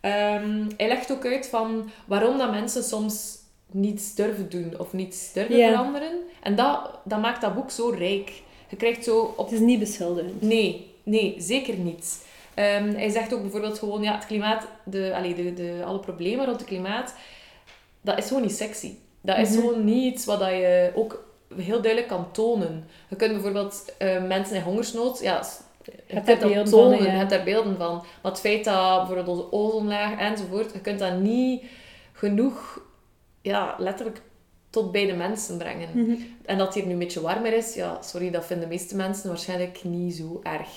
Ehm, 0.00 0.64
hij 0.76 0.88
legt 0.88 1.12
ook 1.12 1.26
uit 1.26 1.46
van 1.48 1.90
waarom 2.06 2.38
dat 2.38 2.50
mensen 2.50 2.82
soms 2.84 3.38
niets 3.70 4.14
durven 4.14 4.48
doen 4.50 4.74
of 4.78 4.92
niets 4.92 5.32
durven 5.32 5.54
veranderen. 5.56 6.18
En 6.42 6.54
dat, 6.56 6.90
dat 7.04 7.20
maakt 7.20 7.40
dat 7.40 7.54
boek 7.54 7.70
zo 7.70 7.88
rijk. 7.88 8.42
Je 8.68 8.76
krijgt 8.76 9.04
zo 9.04 9.34
op 9.36 9.44
Het 9.44 9.54
is 9.54 9.60
niet 9.60 9.78
beschuldigend. 9.78 10.42
Nee, 10.42 10.94
nee, 11.02 11.34
zeker 11.38 11.74
niet. 11.76 12.24
Ehm, 12.54 12.94
hij 12.94 13.08
zegt 13.08 13.34
ook 13.34 13.40
bijvoorbeeld 13.42 13.78
gewoon, 13.78 14.02
ja, 14.02 14.14
het 14.14 14.26
klimaat, 14.26 14.66
de, 14.84 15.12
allee, 15.14 15.34
de, 15.34 15.54
de, 15.54 15.82
alle 15.84 15.98
problemen 15.98 16.44
rond 16.46 16.60
het 16.60 16.68
klimaat, 16.68 17.14
dat 18.00 18.18
is 18.18 18.26
gewoon 18.26 18.42
niet 18.42 18.56
sexy. 18.56 18.92
Dat 19.20 19.38
is 19.38 19.50
Mhm. 19.50 19.60
gewoon 19.60 19.84
niet 19.84 20.14
iets 20.14 20.24
wat 20.24 20.38
dat 20.38 20.48
je 20.50 20.92
ook 20.94 21.24
heel 21.56 21.80
duidelijk 21.80 22.08
kan 22.08 22.32
tonen. 22.32 22.84
Je 23.08 23.16
kunt 23.16 23.32
bijvoorbeeld 23.32 23.94
eh, 23.98 24.22
mensen 24.22 24.56
in 24.56 24.62
hongersnood, 24.62 25.20
ja, 25.22 25.42
je 26.06 26.20
kunt 26.22 26.40
dat 26.40 26.40
tonen, 26.70 26.98
van, 26.98 27.06
ja. 27.06 27.12
je 27.12 27.18
hebt 27.18 27.30
daar 27.30 27.44
beelden 27.44 27.76
van. 27.76 27.94
Maar 28.22 28.32
het 28.32 28.40
feit 28.40 28.64
dat 28.64 28.96
bijvoorbeeld 28.96 29.28
onze 29.28 29.52
ozonlaag 29.52 30.18
enzovoort, 30.18 30.72
je 30.72 30.80
kunt 30.80 30.98
dat 30.98 31.18
niet 31.18 31.62
genoeg, 32.12 32.80
ja, 33.42 33.74
letterlijk 33.78 34.20
tot 34.70 34.92
bij 34.92 35.06
de 35.06 35.12
mensen 35.12 35.58
brengen. 35.58 35.88
Mhm. 35.92 36.16
En 36.44 36.58
dat 36.58 36.74
hier 36.74 36.86
nu 36.86 36.92
een 36.92 36.98
beetje 36.98 37.20
warmer 37.20 37.52
is, 37.52 37.74
ja, 37.74 38.02
sorry, 38.02 38.30
dat 38.30 38.46
vinden 38.46 38.68
de 38.68 38.74
meeste 38.74 38.96
mensen 38.96 39.28
waarschijnlijk 39.28 39.84
niet 39.84 40.14
zo 40.14 40.40
erg. 40.42 40.68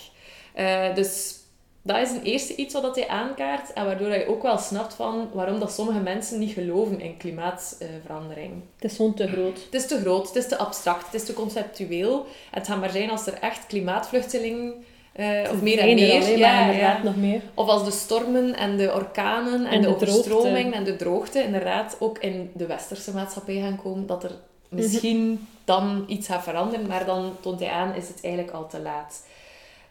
Eh, 0.54 0.96
dus 0.96 1.42
dat 1.86 1.98
is 1.98 2.12
een 2.12 2.24
eerste 2.24 2.56
iets 2.56 2.74
wat 2.74 2.96
hij 2.96 3.08
aankaart 3.08 3.74
en 3.74 3.86
waardoor 3.86 4.08
je 4.08 4.28
ook 4.28 4.42
wel 4.42 4.58
snapt 4.58 4.94
van 4.94 5.30
waarom 5.34 5.60
dat 5.60 5.74
sommige 5.74 6.00
mensen 6.00 6.40
niet 6.40 6.54
geloven 6.54 7.00
in 7.00 7.18
klimaatverandering. 7.18 8.54
Het 8.76 8.92
is 8.92 8.96
gewoon 8.96 9.14
te 9.14 9.28
groot. 9.28 9.58
Het 9.66 9.74
is 9.74 9.88
te 9.88 10.00
groot, 10.00 10.28
het 10.28 10.36
is 10.36 10.48
te 10.48 10.58
abstract, 10.58 11.06
het 11.06 11.14
is 11.14 11.26
te 11.26 11.34
conceptueel. 11.34 12.20
En 12.52 12.60
het 12.60 12.68
gaat 12.68 12.80
maar 12.80 12.90
zijn 12.90 13.10
als 13.10 13.28
er 13.28 13.34
echt 13.34 13.66
klimaatvluchtelingen, 13.68 14.84
eh, 15.14 15.52
of 15.52 15.62
meer 15.62 15.80
en 15.80 15.88
er 15.90 15.96
meer, 15.96 16.22
alleen, 16.22 16.38
ja, 16.38 17.00
nog 17.04 17.16
meer. 17.16 17.42
of 17.54 17.68
als 17.68 17.86
de 17.86 17.92
stormen 17.92 18.56
en 18.56 18.78
de 18.78 18.94
orkanen 18.94 19.66
en, 19.66 19.72
En 19.72 19.82
de, 19.82 19.88
de 19.88 19.94
overstroming 19.94 20.74
en 20.74 20.84
de 20.84 20.96
droogte 20.96 21.44
inderdaad 21.44 21.96
ook 22.00 22.18
in 22.18 22.52
de 22.54 22.66
westerse 22.66 23.14
maatschappij 23.14 23.60
gaan 23.60 23.82
komen, 23.84 24.08
dat 24.08 24.24
er 24.24 24.32
misschien 24.70 25.48
dan 25.66 26.04
iets 26.08 26.28
gaat 26.28 26.44
veranderen, 26.44 26.88
maar 26.88 27.06
dan 27.06 27.36
toont 27.40 27.60
hij 27.60 27.70
aan, 27.70 27.96
is 27.96 28.08
het 28.08 28.20
eigenlijk 28.24 28.54
al 28.54 28.68
te 28.68 28.80
laat. 28.80 29.26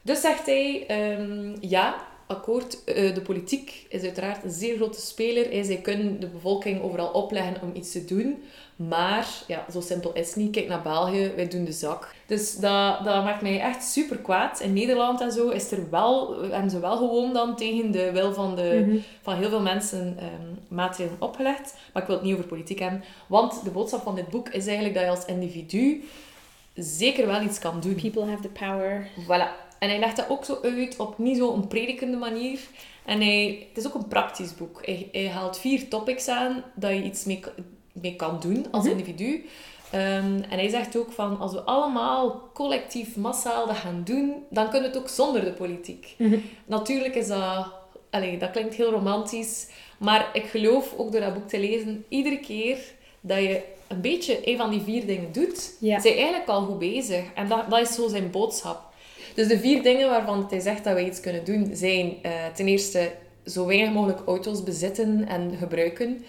Dus 0.03 0.21
zegt 0.21 0.47
hij, 0.47 0.85
ehm, 0.87 1.57
ja, 1.61 1.95
akkoord, 2.33 2.85
eh, 2.85 3.15
de 3.15 3.21
politiek 3.21 3.87
is 3.89 4.03
uiteraard 4.03 4.45
een 4.45 4.51
zeer 4.51 4.77
grote 4.77 5.01
speler. 5.01 5.51
Hij, 5.51 5.63
zij 5.63 5.77
kunnen 5.77 6.21
de 6.21 6.27
bevolking 6.27 6.83
overal 6.83 7.09
opleggen 7.09 7.57
om 7.63 7.71
iets 7.75 7.93
te 7.93 8.05
doen. 8.05 8.43
Maar 8.77 9.29
ja, 9.47 9.65
zo 9.73 9.81
simpel 9.81 10.13
is 10.13 10.27
het 10.27 10.37
niet. 10.37 10.51
Kijk 10.53 10.69
naar 10.69 10.83
België, 10.83 11.33
wij 11.37 11.49
doen 11.49 11.65
de 11.65 11.73
zak. 11.73 12.15
Dus 12.27 12.57
dat, 12.57 13.05
dat 13.05 13.25
maakt 13.25 13.43
mij 13.43 13.61
echt 13.61 13.85
super 13.85 14.17
kwaad. 14.17 14.61
In 14.61 14.73
Nederland 14.73 15.21
en 15.21 15.33
zo 15.33 15.49
is 15.49 15.71
er 15.71 15.91
wel, 15.91 16.43
hebben 16.43 16.71
ze 16.71 16.81
wel 16.81 16.97
gewoon 16.97 17.33
dan 17.33 17.57
tegen 17.57 17.91
de 17.91 18.13
wil 18.13 18.33
van, 18.35 18.57
de, 18.57 18.85
Mhm. 18.87 18.97
van 19.23 19.37
heel 19.37 19.49
veel 19.49 19.61
mensen 19.61 20.17
ehm, 20.19 20.75
maatregelen 20.75 21.21
opgelegd. 21.23 21.75
Maar 21.93 22.03
ik 22.03 22.09
wil 22.09 22.17
het 22.17 22.25
niet 22.27 22.35
over 22.35 22.47
politiek 22.47 22.79
hebben. 22.79 23.05
Want 23.27 23.65
de 23.65 23.71
boodschap 23.71 24.03
van 24.03 24.15
dit 24.15 24.29
boek 24.29 24.49
is 24.49 24.67
eigenlijk 24.67 24.95
dat 24.95 25.05
je 25.05 25.11
als 25.11 25.25
individu 25.25 26.05
zeker 26.75 27.27
wel 27.27 27.43
iets 27.43 27.59
kan 27.59 27.81
doen. 27.81 27.95
People 27.95 28.25
have 28.25 28.43
the 28.43 28.49
power. 28.49 29.09
Voilà. 29.25 29.71
En 29.83 29.89
hij 29.89 29.99
legt 29.99 30.17
dat 30.17 30.29
ook 30.29 30.45
zo 30.45 30.59
uit 30.63 30.97
op 30.97 31.19
niet 31.19 31.37
zo 31.37 31.53
een 31.53 31.69
predikende 31.69 32.17
manier. 32.17 32.59
En 33.05 33.21
hij, 33.21 33.67
het 33.69 33.85
is 33.85 33.87
ook 33.87 33.95
een 33.95 34.09
praktisch 34.09 34.55
boek. 34.55 34.87
Hij, 34.87 35.09
hij 35.13 35.29
haalt 35.29 35.59
vier 35.59 35.89
topics 35.89 36.29
aan 36.29 36.65
dat 36.75 36.91
je 36.91 37.03
iets 37.03 37.25
mee, 37.25 37.41
mee 37.93 38.17
kan 38.17 38.41
doen 38.41 38.67
als 38.71 38.85
Mhm. 38.85 38.93
individu. 38.99 39.45
Ehm, 39.91 40.43
en 40.51 40.59
hij 40.59 40.69
zegt 40.69 40.97
ook 40.97 41.13
van, 41.13 41.39
als 41.39 41.53
we 41.53 41.61
allemaal 41.61 42.49
collectief, 42.55 43.17
massaal 43.17 43.67
dat 43.67 43.77
gaan 43.77 44.01
doen, 44.05 44.35
dan 44.51 44.71
kunnen 44.71 44.91
we 44.91 44.97
het 44.97 45.05
ook 45.05 45.11
zonder 45.11 45.45
de 45.45 45.53
politiek. 45.53 46.15
Mhm. 46.19 46.39
Natuurlijk 46.67 47.15
is 47.15 47.27
dat... 47.27 47.67
Allee, 48.11 48.39
dat 48.39 48.51
klinkt 48.51 48.75
heel 48.75 48.91
romantisch. 48.91 49.69
Maar 49.99 50.31
ik 50.33 50.45
geloof, 50.45 50.95
ook 50.97 51.13
door 51.13 51.21
dat 51.21 51.35
boek 51.35 51.49
te 51.49 51.59
lezen, 51.61 52.05
iedere 52.09 52.39
keer 52.41 52.79
dat 53.21 53.39
je 53.39 53.63
een 53.89 54.01
beetje 54.01 54.49
een 54.51 54.57
van 54.57 54.71
die 54.71 54.81
vier 54.81 55.07
dingen 55.07 55.33
doet, 55.33 55.77
Ja. 55.81 56.01
zijn 56.01 56.15
eigenlijk 56.15 56.49
al 56.49 56.63
goed 56.65 56.79
bezig. 56.79 57.25
En 57.35 57.49
dat, 57.49 57.71
dat 57.71 57.81
is 57.81 57.95
zo 57.95 58.09
zijn 58.09 58.31
boodschap. 58.31 58.91
Dus 59.35 59.49
de 59.49 59.59
vier 59.59 59.83
dingen 59.83 60.09
waarvan 60.11 60.47
hij 60.51 60.61
zegt 60.61 60.85
dat 60.85 60.95
we 60.95 61.07
iets 61.07 61.21
kunnen 61.21 61.45
doen, 61.45 61.71
zijn 61.73 62.15
eh, 62.23 62.33
ten 62.55 62.67
eerste 62.67 63.11
zo 63.47 63.67
weinig 63.67 63.93
mogelijk 63.93 64.21
auto's 64.27 64.63
bezitten 64.63 65.29
en 65.29 65.57
gebruiken. 65.59 66.25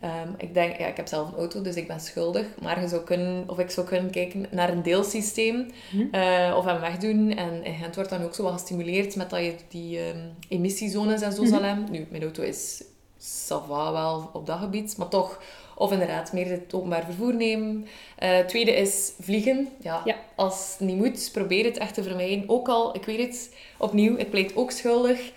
Ehm, 0.00 0.28
ik 0.38 0.54
denk, 0.54 0.78
ja, 0.78 0.86
ik 0.86 0.96
heb 0.96 1.06
zelf 1.06 1.28
een 1.28 1.38
auto, 1.38 1.62
dus 1.62 1.74
ik 1.74 1.86
ben 1.88 2.00
schuldig. 2.00 2.46
Maar 2.62 2.80
je 2.80 2.88
zou 2.88 3.02
kunnen, 3.02 3.44
of 3.46 3.58
ik 3.58 3.70
zou 3.70 3.86
kunnen 3.86 4.10
kijken 4.10 4.46
naar 4.50 4.68
een 4.72 4.82
deelsysteem. 4.82 5.66
Mhm. 5.92 6.14
eh, 6.14 6.54
of 6.56 6.64
hem 6.64 6.80
wegdoen. 6.80 7.36
En 7.36 7.64
in 7.64 7.74
Gent 7.74 7.94
wordt 7.94 8.10
dan 8.10 8.22
ook 8.22 8.34
zo 8.34 8.42
wat 8.42 8.52
gestimuleerd 8.52 9.16
met 9.16 9.30
dat 9.30 9.40
je 9.40 9.54
die 9.68 9.98
ehm, 9.98 10.18
emissiezones 10.48 11.20
en 11.22 11.32
zo 11.32 11.42
Mhm. 11.42 11.50
zal 11.50 11.62
hebben. 11.62 11.90
Nu, 11.90 12.06
mijn 12.10 12.22
auto 12.22 12.42
is 12.42 12.84
sava 13.18 13.92
wel 13.92 14.30
op 14.32 14.46
dat 14.46 14.58
gebied, 14.58 14.96
maar 14.96 15.08
toch. 15.08 15.40
Of 15.78 15.92
inderdaad, 15.92 16.32
meer 16.32 16.50
het 16.50 16.74
openbaar 16.74 17.04
vervoer 17.04 17.34
nemen. 17.34 17.86
Eh 18.18 18.38
tweede 18.38 18.70
is 18.76 19.12
vliegen. 19.20 19.68
Ja, 19.80 20.02
Ja. 20.04 20.14
Als 20.34 20.74
het 20.78 20.88
niet 20.88 20.96
moet, 20.96 21.30
probeer 21.32 21.64
het 21.64 21.78
echt 21.78 21.94
te 21.94 22.02
vermijden. 22.02 22.44
Ook 22.46 22.68
al, 22.68 22.94
ik 22.94 23.04
weet 23.04 23.18
het, 23.18 23.54
opnieuw, 23.76 24.16
ik 24.16 24.30
pleit 24.30 24.56
ook 24.56 24.70
schuldig. 24.70 25.32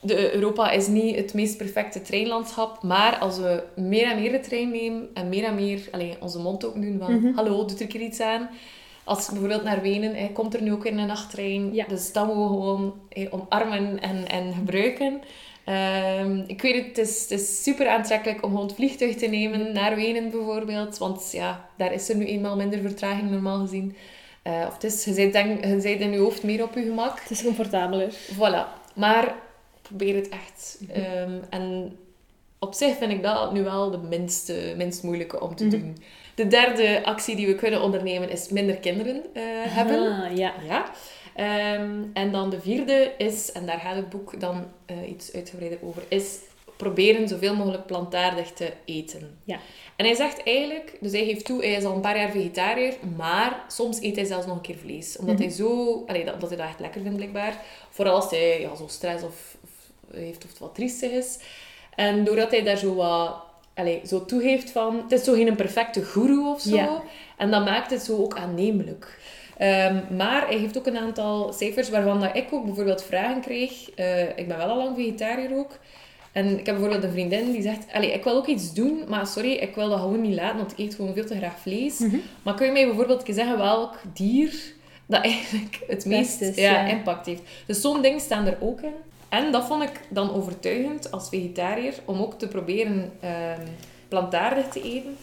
De 0.00 0.34
Europa 0.34 0.70
is 0.70 0.86
niet 0.86 1.16
het 1.16 1.34
meest 1.34 1.56
perfecte 1.56 2.02
treinlandschap, 2.02 2.82
maar 2.82 3.16
als 3.18 3.38
we 3.38 3.62
meer 3.76 4.10
en 4.10 4.20
meer 4.20 4.32
de 4.32 4.40
trein 4.40 4.70
nemen 4.70 5.08
en 5.14 5.28
meer 5.28 5.44
en 5.44 5.54
meer 5.54 5.80
allee, 5.90 6.16
onze 6.20 6.38
mond 6.38 6.64
ook 6.64 6.74
doen 6.74 6.98
van 6.98 7.14
Mhm. 7.14 7.34
hallo, 7.34 7.64
doet 7.64 7.80
er 7.80 7.86
keer 7.86 8.00
iets 8.00 8.20
aan. 8.20 8.48
Als 9.04 9.28
bijvoorbeeld 9.28 9.62
naar 9.64 9.82
Wenen, 9.82 10.14
hè, 10.14 10.28
komt 10.32 10.54
er 10.54 10.62
nu 10.62 10.72
ook 10.72 10.82
weer 10.82 10.98
een 10.98 11.06
nachttrein. 11.06 11.74
Ja. 11.74 11.84
Dus 11.88 12.12
dat 12.12 12.26
moeten 12.26 12.42
we 12.44 12.48
gewoon 12.48 12.94
hè, 13.08 13.26
omarmen 13.30 14.00
en, 14.00 14.28
en 14.28 14.52
gebruiken. 14.52 15.20
Ehm, 15.64 16.42
ik 16.46 16.62
weet 16.62 16.74
het, 16.74 16.86
het 16.86 16.98
is, 17.08 17.20
het 17.20 17.30
is 17.40 17.62
super 17.62 17.88
aantrekkelijk 17.88 18.44
om 18.44 18.50
gewoon 18.50 18.66
het 18.66 18.74
vliegtuig 18.74 19.14
te 19.16 19.26
nemen 19.26 19.72
naar 19.72 19.96
Wenen 19.96 20.30
bijvoorbeeld. 20.30 20.98
Want 20.98 21.28
ja, 21.32 21.68
daar 21.76 21.92
is 21.92 22.08
er 22.08 22.16
nu 22.16 22.26
eenmaal 22.26 22.56
minder 22.56 22.80
vertraging 22.80 23.30
normaal 23.30 23.60
gezien. 23.60 23.96
Eh, 24.42 24.64
of 24.66 24.72
het 24.74 24.84
is, 24.84 25.04
je 25.04 25.12
bent, 25.14 25.32
denk, 25.32 25.64
je 25.64 25.68
bent 25.70 25.84
in 26.00 26.12
je 26.12 26.18
hoofd 26.18 26.42
meer 26.42 26.62
op 26.62 26.74
je 26.74 26.82
gemak. 26.82 27.20
Het 27.20 27.30
is 27.30 27.42
comfortabeler. 27.42 28.12
Voilà. 28.34 28.80
Maar 28.94 29.34
probeer 29.82 30.14
het 30.14 30.28
echt. 30.28 30.78
Ehm, 30.92 31.32
en 31.50 31.96
op 32.58 32.74
zich 32.74 32.96
vind 32.96 33.12
ik 33.12 33.22
dat 33.22 33.52
nu 33.52 33.62
wel 33.62 33.90
de 33.90 33.98
minste, 33.98 34.74
minst 34.76 35.02
moeilijke 35.02 35.40
om 35.40 35.54
te 35.54 35.64
Mhm. 35.64 35.70
doen. 35.78 35.96
De 36.34 36.46
derde 36.46 37.04
actie 37.04 37.36
die 37.36 37.46
we 37.46 37.54
kunnen 37.54 37.82
ondernemen 37.82 38.30
is 38.30 38.48
minder 38.48 38.76
kinderen 38.76 39.22
eh, 39.34 39.42
hebben. 39.46 40.22
Ah, 40.22 40.36
ja. 40.36 40.52
Ja. 40.68 40.90
Ehm, 41.36 41.90
en 42.12 42.32
dan 42.32 42.50
de 42.50 42.60
vierde 42.60 43.12
is, 43.18 43.52
en 43.52 43.66
daar 43.66 43.78
gaat 43.78 43.96
het 43.96 44.10
boek 44.10 44.40
dan 44.40 44.64
eh, 44.86 45.08
iets 45.10 45.32
uitgebreider 45.34 45.78
over, 45.82 46.02
is 46.08 46.38
proberen 46.76 47.28
zoveel 47.28 47.56
mogelijk 47.56 47.86
plantaardig 47.86 48.52
te 48.52 48.72
eten. 48.84 49.38
Ja. 49.44 49.58
En 49.96 50.04
hij 50.04 50.14
zegt 50.14 50.42
eigenlijk, 50.42 50.96
dus 51.00 51.12
hij 51.12 51.24
geeft 51.24 51.44
toe, 51.44 51.60
hij 51.64 51.72
is 51.74 51.84
al 51.84 51.94
een 51.94 52.00
paar 52.00 52.16
jaar 52.16 52.30
vegetariër, 52.30 52.94
maar 53.16 53.64
soms 53.68 54.00
eet 54.00 54.16
hij 54.16 54.24
zelfs 54.24 54.46
nog 54.46 54.56
een 54.56 54.62
keer 54.62 54.78
vlees. 54.78 55.16
Omdat 55.18 55.34
Mhm. 55.34 55.44
hij 55.44 55.52
zo, 55.52 56.02
allee, 56.06 56.24
dat, 56.24 56.34
omdat 56.34 56.48
hij 56.48 56.58
dat 56.58 56.66
echt 56.68 56.80
lekker 56.80 57.00
vindt 57.00 57.16
blijkbaar. 57.16 57.56
Vooral 57.90 58.14
als 58.14 58.30
hij 58.30 58.60
ja, 58.60 58.74
zo 58.74 58.86
stress 58.88 59.24
of, 59.24 59.56
of 59.64 59.70
heeft 60.16 60.44
of 60.44 60.50
het 60.50 60.58
wat 60.58 60.74
triestig 60.74 61.10
is. 61.10 61.38
En 61.94 62.24
doordat 62.24 62.50
hij 62.50 62.62
daar 62.62 62.76
zo 62.76 62.94
wat 62.94 63.36
allee, 63.74 64.00
zo 64.06 64.24
toegeeft 64.24 64.70
van, 64.70 64.96
het 65.02 65.12
is 65.12 65.24
zo 65.24 65.32
geen 65.32 65.56
perfecte 65.56 66.04
guru 66.04 66.38
of 66.46 66.60
zo. 66.60 66.74
Ja. 66.76 67.02
En 67.36 67.50
dat 67.50 67.64
maakt 67.64 67.90
het 67.90 68.02
zo 68.02 68.16
ook 68.16 68.36
aannemelijk. 68.36 69.18
Ehm, 69.56 70.16
maar 70.16 70.46
hij 70.46 70.56
heeft 70.56 70.78
ook 70.78 70.86
een 70.86 70.98
aantal 70.98 71.52
cijfers 71.52 71.90
waarvan 71.90 72.20
dat 72.20 72.36
ik 72.36 72.46
ook 72.50 72.64
bijvoorbeeld 72.64 73.02
vragen 73.02 73.40
kreeg. 73.40 73.90
Eh, 73.90 74.28
ik 74.28 74.48
ben 74.48 74.56
wel 74.56 74.68
al 74.68 74.76
lang 74.76 74.96
vegetariër 74.96 75.56
ook. 75.56 75.78
En 76.32 76.58
ik 76.58 76.66
heb 76.66 76.74
bijvoorbeeld 76.74 77.04
een 77.04 77.10
vriendin 77.10 77.52
die 77.52 77.62
zegt, 77.62 77.84
Allee, 77.92 78.12
ik 78.12 78.24
wil 78.24 78.36
ook 78.36 78.46
iets 78.46 78.74
doen, 78.74 79.04
maar 79.08 79.26
sorry, 79.26 79.52
ik 79.52 79.74
wil 79.74 79.88
dat 79.88 79.98
gewoon 79.98 80.20
niet 80.20 80.34
laten, 80.34 80.56
want 80.56 80.72
ik 80.72 80.78
eet 80.78 80.94
gewoon 80.94 81.14
veel 81.14 81.26
te 81.26 81.36
graag 81.36 81.58
vlees. 81.58 81.98
Mhm. 81.98 82.16
Maar 82.42 82.54
kun 82.54 82.66
je 82.66 82.72
mij 82.72 82.86
bijvoorbeeld 82.86 83.22
zeggen 83.26 83.58
welk 83.58 84.00
dier 84.12 84.54
dat 85.06 85.24
eigenlijk 85.30 85.80
het 85.86 86.04
meest 86.04 86.40
is, 86.40 86.56
ja, 86.56 86.70
ja. 86.70 86.86
impact 86.86 87.26
heeft? 87.26 87.42
Dus 87.66 87.80
zo'n 87.80 88.02
dingen 88.02 88.20
staan 88.20 88.46
er 88.46 88.56
ook 88.60 88.80
in. 88.80 88.94
En 89.28 89.52
dat 89.52 89.64
vond 89.64 89.82
ik 89.82 90.00
dan 90.08 90.34
overtuigend 90.34 91.10
als 91.10 91.28
vegetariër, 91.28 91.94
om 92.04 92.20
ook 92.20 92.38
te 92.38 92.48
proberen 92.48 93.12
ehm, 93.20 93.66
plantaardig 94.08 94.68
te 94.68 94.82
eten. 94.82 95.16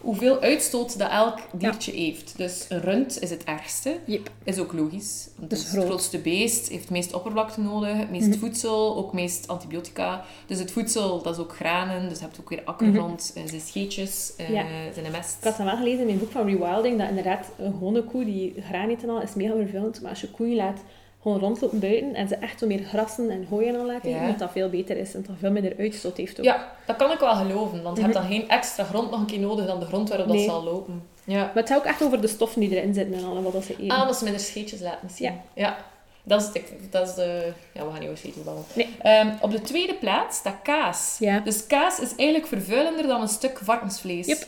Hoeveel 0.00 0.40
uitstoot 0.40 0.98
dat 0.98 1.10
elk 1.10 1.38
diertje 1.52 1.92
heeft. 1.92 2.34
Dus 2.36 2.66
een 2.68 2.80
rund 2.80 3.20
is 3.22 3.30
het 3.30 3.44
ergste. 3.44 3.98
Yep. 4.06 4.30
Is 4.44 4.58
ook 4.58 4.72
logisch. 4.72 5.28
Want 5.36 5.50
Dus 5.50 5.70
het 5.72 5.84
grootste 5.84 6.18
beest, 6.18 6.68
heeft 6.68 6.82
het 6.82 6.90
meest 6.90 7.12
oppervlakte 7.12 7.60
nodig, 7.60 7.96
het 7.96 8.10
meest 8.10 8.28
Mhm. 8.28 8.38
voedsel, 8.38 8.96
ook 8.96 9.04
het 9.04 9.14
meest 9.14 9.48
antibiotica. 9.48 10.24
Dus 10.46 10.58
het 10.58 10.70
voedsel, 10.72 11.22
dat 11.22 11.34
is 11.34 11.40
ook 11.40 11.54
granen, 11.54 12.08
dus 12.08 12.18
je 12.18 12.24
hebt 12.24 12.40
ook 12.40 12.48
weer 12.48 12.62
akkergrond, 12.64 13.30
Mhm. 13.34 13.44
eh, 13.44 13.48
zijn 13.50 13.60
scheetjes, 13.60 14.32
eh, 14.36 14.50
Ja. 14.50 14.64
zijn 14.94 15.12
mest. 15.12 15.36
Ik 15.38 15.44
had 15.44 15.56
dan 15.56 15.66
wel 15.66 15.76
gelezen 15.76 16.00
in 16.00 16.06
mijn 16.06 16.18
boek 16.18 16.30
van 16.30 16.46
Rewilding 16.46 16.98
dat 16.98 17.08
inderdaad 17.08 17.46
een 17.58 17.72
gewone 17.72 18.02
koe 18.04 18.24
die 18.24 18.54
graan 18.68 18.88
eet 18.90 19.02
en 19.02 19.08
al 19.10 19.22
is 19.22 19.34
mega 19.34 19.54
vervuilend. 19.56 20.00
Maar 20.00 20.10
als 20.10 20.20
je 20.20 20.30
koeien 20.30 20.56
laat 20.56 20.80
gewoon 21.22 21.38
rondlopen 21.38 21.78
buiten 21.80 22.14
en 22.14 22.28
ze 22.28 22.36
echt 22.36 22.58
zo 22.58 22.66
meer 22.66 22.84
grassen 22.84 23.30
en 23.30 23.46
hooi 23.50 23.76
al 23.76 23.86
laten 23.86 24.08
eten, 24.08 24.20
Ja. 24.20 24.26
dat 24.26 24.38
dat 24.38 24.50
veel 24.52 24.68
beter 24.68 24.96
is 24.96 25.14
en 25.14 25.24
dat 25.26 25.36
veel 25.38 25.50
minder 25.50 25.74
uitstoot 25.78 26.16
heeft 26.16 26.38
ook. 26.38 26.44
Ja, 26.44 26.72
dat 26.86 26.96
kan 26.96 27.10
ik 27.10 27.18
wel 27.18 27.34
geloven, 27.34 27.82
want 27.82 27.96
je 27.96 28.02
hebt 28.02 28.14
Mhm. 28.14 28.22
dan 28.22 28.32
geen 28.32 28.48
extra 28.48 28.84
grond 28.84 29.10
nog 29.10 29.20
een 29.20 29.26
keer 29.26 29.38
nodig 29.40 29.66
dan 29.66 29.80
de 29.80 29.86
grond 29.86 30.08
waarop 30.08 30.26
Nee. 30.26 30.36
dat 30.36 30.46
zal 30.54 30.62
lopen. 30.64 31.02
Ja. 31.24 31.38
Maar 31.44 31.50
het 31.54 31.68
gaat 31.68 31.78
ook 31.78 31.84
echt 31.84 32.02
over 32.02 32.20
de 32.20 32.26
stoffen 32.26 32.60
die 32.60 32.76
erin 32.78 32.94
zitten 32.94 33.14
en 33.18 33.24
al 33.24 33.36
en 33.36 33.42
wat 33.42 33.52
dat 33.52 33.64
ze 33.64 33.72
eten. 33.72 33.90
Ah, 33.96 34.06
dat 34.06 34.16
ze 34.16 34.24
minder 34.24 34.42
scheetjes 34.42 34.80
laten 34.80 35.10
zien. 35.10 35.26
Ja. 35.32 35.34
ja. 35.54 35.76
Dat 36.22 36.40
is, 36.42 36.52
de, 36.52 36.62
dat 36.90 37.08
is 37.08 37.14
de... 37.14 37.52
Ja, 37.72 37.84
we 37.84 37.90
gaan 37.90 37.98
niet 37.98 38.08
over 38.08 38.18
scheetjes 38.18 38.44
babbelen. 38.44 38.68
Nee. 38.72 38.88
Ehm, 39.02 39.28
op 39.40 39.50
de 39.50 39.60
tweede 39.60 39.94
plaats 39.94 40.36
staat 40.36 40.56
kaas. 40.62 41.16
Ja. 41.18 41.38
Dus 41.40 41.66
kaas 41.66 42.00
is 42.00 42.14
eigenlijk 42.16 42.46
vervuilender 42.48 43.06
dan 43.06 43.20
een 43.20 43.28
stuk 43.28 43.58
varkensvlees. 43.62 44.26
Yep. 44.26 44.46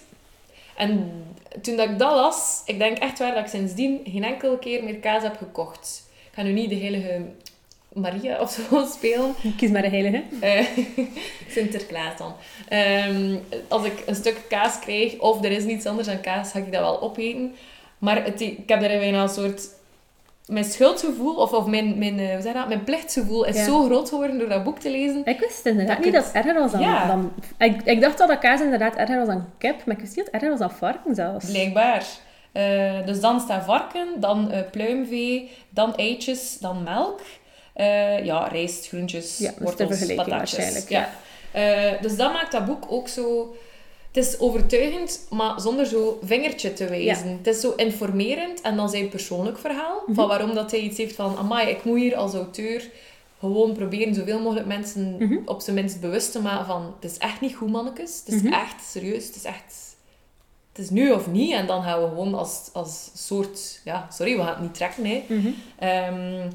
En 0.76 1.12
toen 1.62 1.76
dat 1.76 1.88
ik 1.88 1.98
dat 1.98 2.14
las, 2.14 2.62
ik 2.66 2.78
denk 2.78 2.98
echt 2.98 3.18
waar 3.18 3.34
dat 3.34 3.44
ik 3.44 3.50
sindsdien 3.50 4.00
geen 4.04 4.24
enkele 4.24 4.58
keer 4.58 4.84
meer 4.84 4.96
kaas 4.96 5.22
heb 5.22 5.36
gekocht. 5.36 6.10
Ik 6.32 6.38
ga 6.38 6.42
nu 6.42 6.52
niet 6.52 6.70
de 6.70 6.76
heilige 6.76 7.20
Maria 7.92 8.40
of 8.40 8.50
zo 8.50 8.84
spelen. 8.96 9.34
Kies 9.56 9.70
maar 9.70 9.84
een 9.84 9.90
heilige. 9.90 10.22
Eh, 10.40 10.66
Sinterklaas 11.48 12.16
dan. 12.18 12.34
Ehm, 12.68 13.36
als 13.68 13.84
ik 13.84 14.02
een 14.06 14.14
stuk 14.14 14.36
kaas 14.48 14.78
krijg, 14.78 15.18
of 15.18 15.44
er 15.44 15.50
is 15.50 15.64
niets 15.64 15.86
anders 15.86 16.08
dan 16.08 16.20
kaas, 16.20 16.50
ga 16.50 16.58
ik 16.58 16.72
dat 16.72 16.80
wel 16.80 17.00
opeten. 17.02 17.54
Maar 17.98 18.24
het, 18.24 18.40
ik 18.40 18.68
heb 18.68 18.80
daar 18.80 18.88
bijna 18.98 19.22
een 19.22 19.28
soort 19.28 19.68
mijn 20.46 20.64
schuldgevoel, 20.64 21.34
of, 21.36 21.52
of 21.52 21.66
mijn, 21.66 21.98
mijn, 21.98 22.18
eh, 22.18 22.32
hoe 22.32 22.42
zeg 22.42 22.52
dat, 22.54 22.68
mijn 22.68 22.84
plichtgevoel 22.84 23.44
is 23.44 23.56
Ja. 23.56 23.64
zo 23.64 23.84
groot 23.84 24.08
geworden 24.08 24.38
door 24.38 24.48
dat 24.48 24.64
boek 24.64 24.78
te 24.78 24.90
lezen. 24.90 25.22
Ik 25.24 25.40
wist 25.40 25.66
inderdaad 25.66 25.96
Dat 25.96 26.04
niet 26.04 26.14
dat 26.14 26.24
het 26.24 26.34
erger 26.34 26.54
was 26.54 26.72
dan... 26.72 26.80
Ja. 26.80 27.06
dan 27.06 27.32
ik, 27.58 27.82
ik 27.82 28.00
dacht 28.00 28.20
al 28.20 28.26
dat 28.26 28.38
kaas 28.38 28.60
inderdaad 28.60 28.94
erger 28.96 29.18
was 29.18 29.26
dan 29.26 29.44
kip, 29.58 29.84
maar 29.84 29.94
ik 29.96 30.00
wist 30.02 30.16
niet 30.16 30.24
dat 30.24 30.34
het 30.34 30.42
erger 30.42 30.50
was 30.50 30.58
dan 30.58 30.78
varken 30.78 31.14
zelfs. 31.14 31.46
Blijkbaar. 31.50 32.04
Eh, 32.52 33.06
dus 33.06 33.20
dan 33.20 33.40
staat 33.40 33.64
varken, 33.64 34.20
dan 34.20 34.50
eh, 34.50 34.60
pluimvee, 34.70 35.50
dan 35.70 35.94
eitjes, 35.96 36.56
dan 36.60 36.82
melk. 36.82 37.20
Eh, 37.72 38.24
ja, 38.24 38.46
rijst, 38.48 38.88
groentjes, 38.88 39.38
Ja, 39.38 39.52
wortels, 39.58 39.98
patatjes. 39.98 40.26
waarschijnlijk, 40.26 40.88
Ja. 40.88 41.08
Eh, 41.52 42.02
dus 42.02 42.16
dat 42.16 42.32
maakt 42.32 42.52
dat 42.52 42.64
boek 42.66 42.84
ook 42.88 43.08
zo... 43.08 43.54
Het 44.12 44.24
is 44.26 44.38
overtuigend, 44.40 45.26
maar 45.30 45.60
zonder 45.60 45.86
zo 45.86 46.18
vingertje 46.24 46.72
te 46.72 46.86
wijzen. 46.86 47.28
Het 47.28 47.46
is 47.46 47.60
zo 47.60 47.72
informerend 47.76 48.60
en 48.60 48.76
dan 48.76 48.88
zijn 48.90 49.08
persoonlijk 49.08 49.58
verhaal. 49.58 50.02
Mhm. 50.06 50.14
Van 50.14 50.28
waarom 50.28 50.54
dat 50.54 50.70
hij 50.70 50.80
iets 50.80 50.98
heeft 50.98 51.14
van... 51.14 51.36
Amai, 51.36 51.68
ik 51.68 51.84
moet 51.84 51.98
hier 51.98 52.16
als 52.16 52.34
auteur 52.34 52.82
gewoon 53.38 53.72
proberen 53.72 54.14
zoveel 54.14 54.40
mogelijk 54.40 54.66
mensen 54.66 55.16
Mhm. 55.18 55.36
op 55.44 55.60
zijn 55.60 55.76
minst 55.76 56.00
bewust 56.00 56.32
te 56.32 56.40
maken 56.40 56.66
van... 56.66 56.94
Het 57.00 57.10
is 57.10 57.18
echt 57.18 57.40
niet 57.40 57.54
goed, 57.54 57.70
mannetjes. 57.70 58.22
Het 58.24 58.34
is 58.34 58.42
Mhm. 58.42 58.52
echt 58.52 58.84
serieus. 58.90 59.26
Het 59.26 59.36
is 59.36 59.44
echt... 59.44 59.91
Het 60.72 60.80
is 60.80 60.90
nu 60.90 61.10
of 61.12 61.26
niet. 61.26 61.52
En 61.52 61.66
dan 61.66 61.82
gaan 61.82 62.02
we 62.02 62.08
gewoon 62.08 62.34
als, 62.34 62.70
als 62.72 63.10
soort... 63.14 63.80
Ja, 63.84 64.06
sorry, 64.10 64.36
we 64.36 64.42
gaan 64.42 64.52
het 64.52 64.60
niet 64.60 64.74
trekken, 64.74 65.04
hè. 65.06 65.24
Mhm. 65.28 65.50
Ehm, 65.78 66.50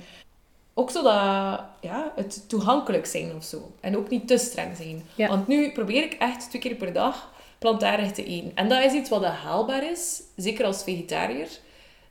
ook 0.73 0.91
zo 0.91 1.01
dat 1.03 1.61
ja, 1.81 2.11
het 2.15 2.49
toegankelijk 2.49 3.05
zijn 3.05 3.35
of 3.35 3.43
zo. 3.43 3.71
En 3.79 3.97
ook 3.97 4.09
niet 4.09 4.27
te 4.27 4.37
streng 4.37 4.75
zijn. 4.77 5.03
Ja. 5.15 5.27
Want 5.27 5.47
nu 5.47 5.71
probeer 5.71 6.03
ik 6.03 6.13
echt 6.13 6.49
twee 6.49 6.61
keer 6.61 6.75
per 6.75 6.93
dag 6.93 7.31
plantaardig 7.59 8.11
te 8.11 8.25
eten. 8.25 8.51
En 8.55 8.69
dat 8.69 8.83
is 8.83 8.93
iets 8.93 9.09
wat 9.09 9.25
haalbaar 9.25 9.91
is, 9.91 10.21
zeker 10.35 10.65
als 10.65 10.83
vegetariër. 10.83 11.47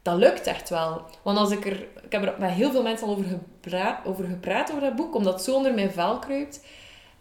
Dat 0.02 0.16
lukt 0.16 0.46
echt 0.46 0.68
wel. 0.68 1.02
Want 1.22 1.38
als 1.38 1.50
ik 1.50 1.66
er... 1.66 1.86
Ik 2.04 2.12
heb 2.12 2.22
er 2.24 2.34
met 2.38 2.50
heel 2.50 2.70
veel 2.70 2.82
mensen 2.82 3.06
al 3.06 3.12
over, 3.12 3.24
gebra- 3.24 4.00
over 4.04 4.24
gepraat, 4.24 4.70
over 4.70 4.82
dat 4.82 4.96
boek, 4.96 5.14
omdat 5.14 5.32
het 5.34 5.42
zo 5.42 5.54
onder 5.54 5.74
mijn 5.74 5.90
vel 5.90 6.18
kruipt. 6.18 6.60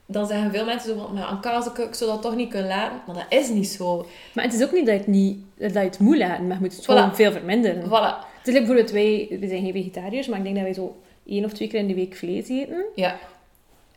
Dan 0.06 0.28
zeggen 0.28 0.52
veel 0.52 0.66
mensen 0.66 0.90
zo 0.90 1.06
van, 1.06 1.14
maar 1.14 1.24
aan 1.24 1.42
kazekoek 1.42 1.94
zou 1.96 2.10
dat 2.10 2.22
toch 2.22 2.36
niet 2.36 2.50
kunnen 2.50 2.68
laten. 2.68 3.02
Maar 3.06 3.16
dat 3.16 3.40
is 3.40 3.50
niet 3.50 3.68
zo. 3.68 4.06
Maar 4.34 4.44
het 4.44 4.54
is 4.54 4.64
ook 4.64 4.72
niet 4.72 4.86
dat 4.86 4.94
je 4.94 5.00
het, 5.00 5.10
niet, 5.10 5.40
dat 5.58 5.74
je 5.74 5.80
het 5.80 6.00
moet 6.00 6.18
laten, 6.18 6.48
maar 6.48 6.56
je 6.56 6.62
moet 6.62 6.76
het 6.76 6.84
Voilà. 6.84 6.86
gewoon 6.86 7.16
veel 7.16 7.32
verminderen. 7.32 7.84
Voilà. 7.84 8.26
Het 8.38 8.48
is 8.48 8.54
like 8.54 8.60
bijvoorbeeld 8.60 8.92
wij, 8.92 9.28
we 9.40 9.48
zijn 9.48 9.62
geen 9.62 9.72
vegetariërs, 9.72 10.28
maar 10.28 10.38
ik 10.38 10.44
denk 10.44 10.56
dat 10.56 10.64
wij 10.64 10.74
zo 10.74 10.96
één 11.26 11.46
of 11.46 11.54
twee 11.54 11.68
keer 11.68 11.80
in 11.80 11.88
de 11.88 11.94
week 11.94 12.16
vlees 12.16 12.50
eten. 12.50 12.86
Ja. 12.96 13.18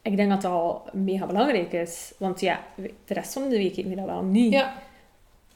Ik 0.02 0.16
denk 0.16 0.30
dat 0.30 0.42
dat 0.42 0.50
al 0.52 0.82
mega 0.92 1.26
belangrijk 1.26 1.72
is. 1.72 2.12
Want 2.18 2.40
ja, 2.40 2.64
de 3.04 3.14
rest 3.14 3.32
van 3.32 3.48
de 3.48 3.56
week 3.56 3.76
eten 3.76 3.90
we 3.90 3.96
dat 3.96 4.04
wel 4.04 4.22
niet. 4.22 4.52
Ja. 4.52 4.74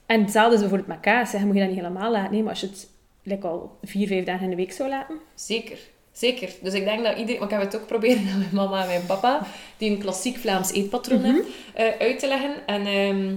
En 0.06 0.20
hetzelfde 0.20 0.54
is 0.54 0.60
bijvoorbeeld 0.60 0.88
met 0.88 1.00
kaas. 1.00 1.32
Hè. 1.32 1.38
Je 1.38 1.44
moet 1.44 1.54
je 1.54 1.60
dat 1.60 1.70
niet 1.70 1.78
helemaal 1.78 2.10
laten. 2.10 2.32
Nee, 2.32 2.40
maar 2.42 2.50
als 2.50 2.60
je 2.60 2.66
het 2.66 2.88
like, 3.22 3.46
al 3.46 3.76
vier, 3.82 4.06
vijf 4.06 4.24
dagen 4.24 4.44
in 4.44 4.50
de 4.50 4.56
week 4.56 4.72
zou 4.72 4.88
laten. 4.88 5.16
Zeker, 5.34 5.78
zeker. 6.12 6.50
Dus 6.62 6.74
ik 6.74 6.84
denk 6.84 7.04
dat 7.04 7.16
iedereen... 7.16 7.38
Want 7.40 7.50
ik 7.52 7.58
heb 7.58 7.66
het 7.72 7.80
ook 7.80 7.86
proberen 7.86 8.28
aan 8.32 8.38
mijn 8.38 8.50
mama 8.52 8.80
en 8.82 8.86
mijn 8.88 9.06
papa, 9.06 9.46
die 9.76 9.90
een 9.90 9.98
klassiek 9.98 10.36
Vlaams 10.38 10.72
eetpatroon 10.72 11.18
Mhm. 11.20 11.26
hebben, 11.26 11.44
eh, 11.74 11.86
uit 11.98 12.18
te 12.18 12.26
leggen. 12.28 12.66
En 12.66 12.86
ehm, 12.86 13.34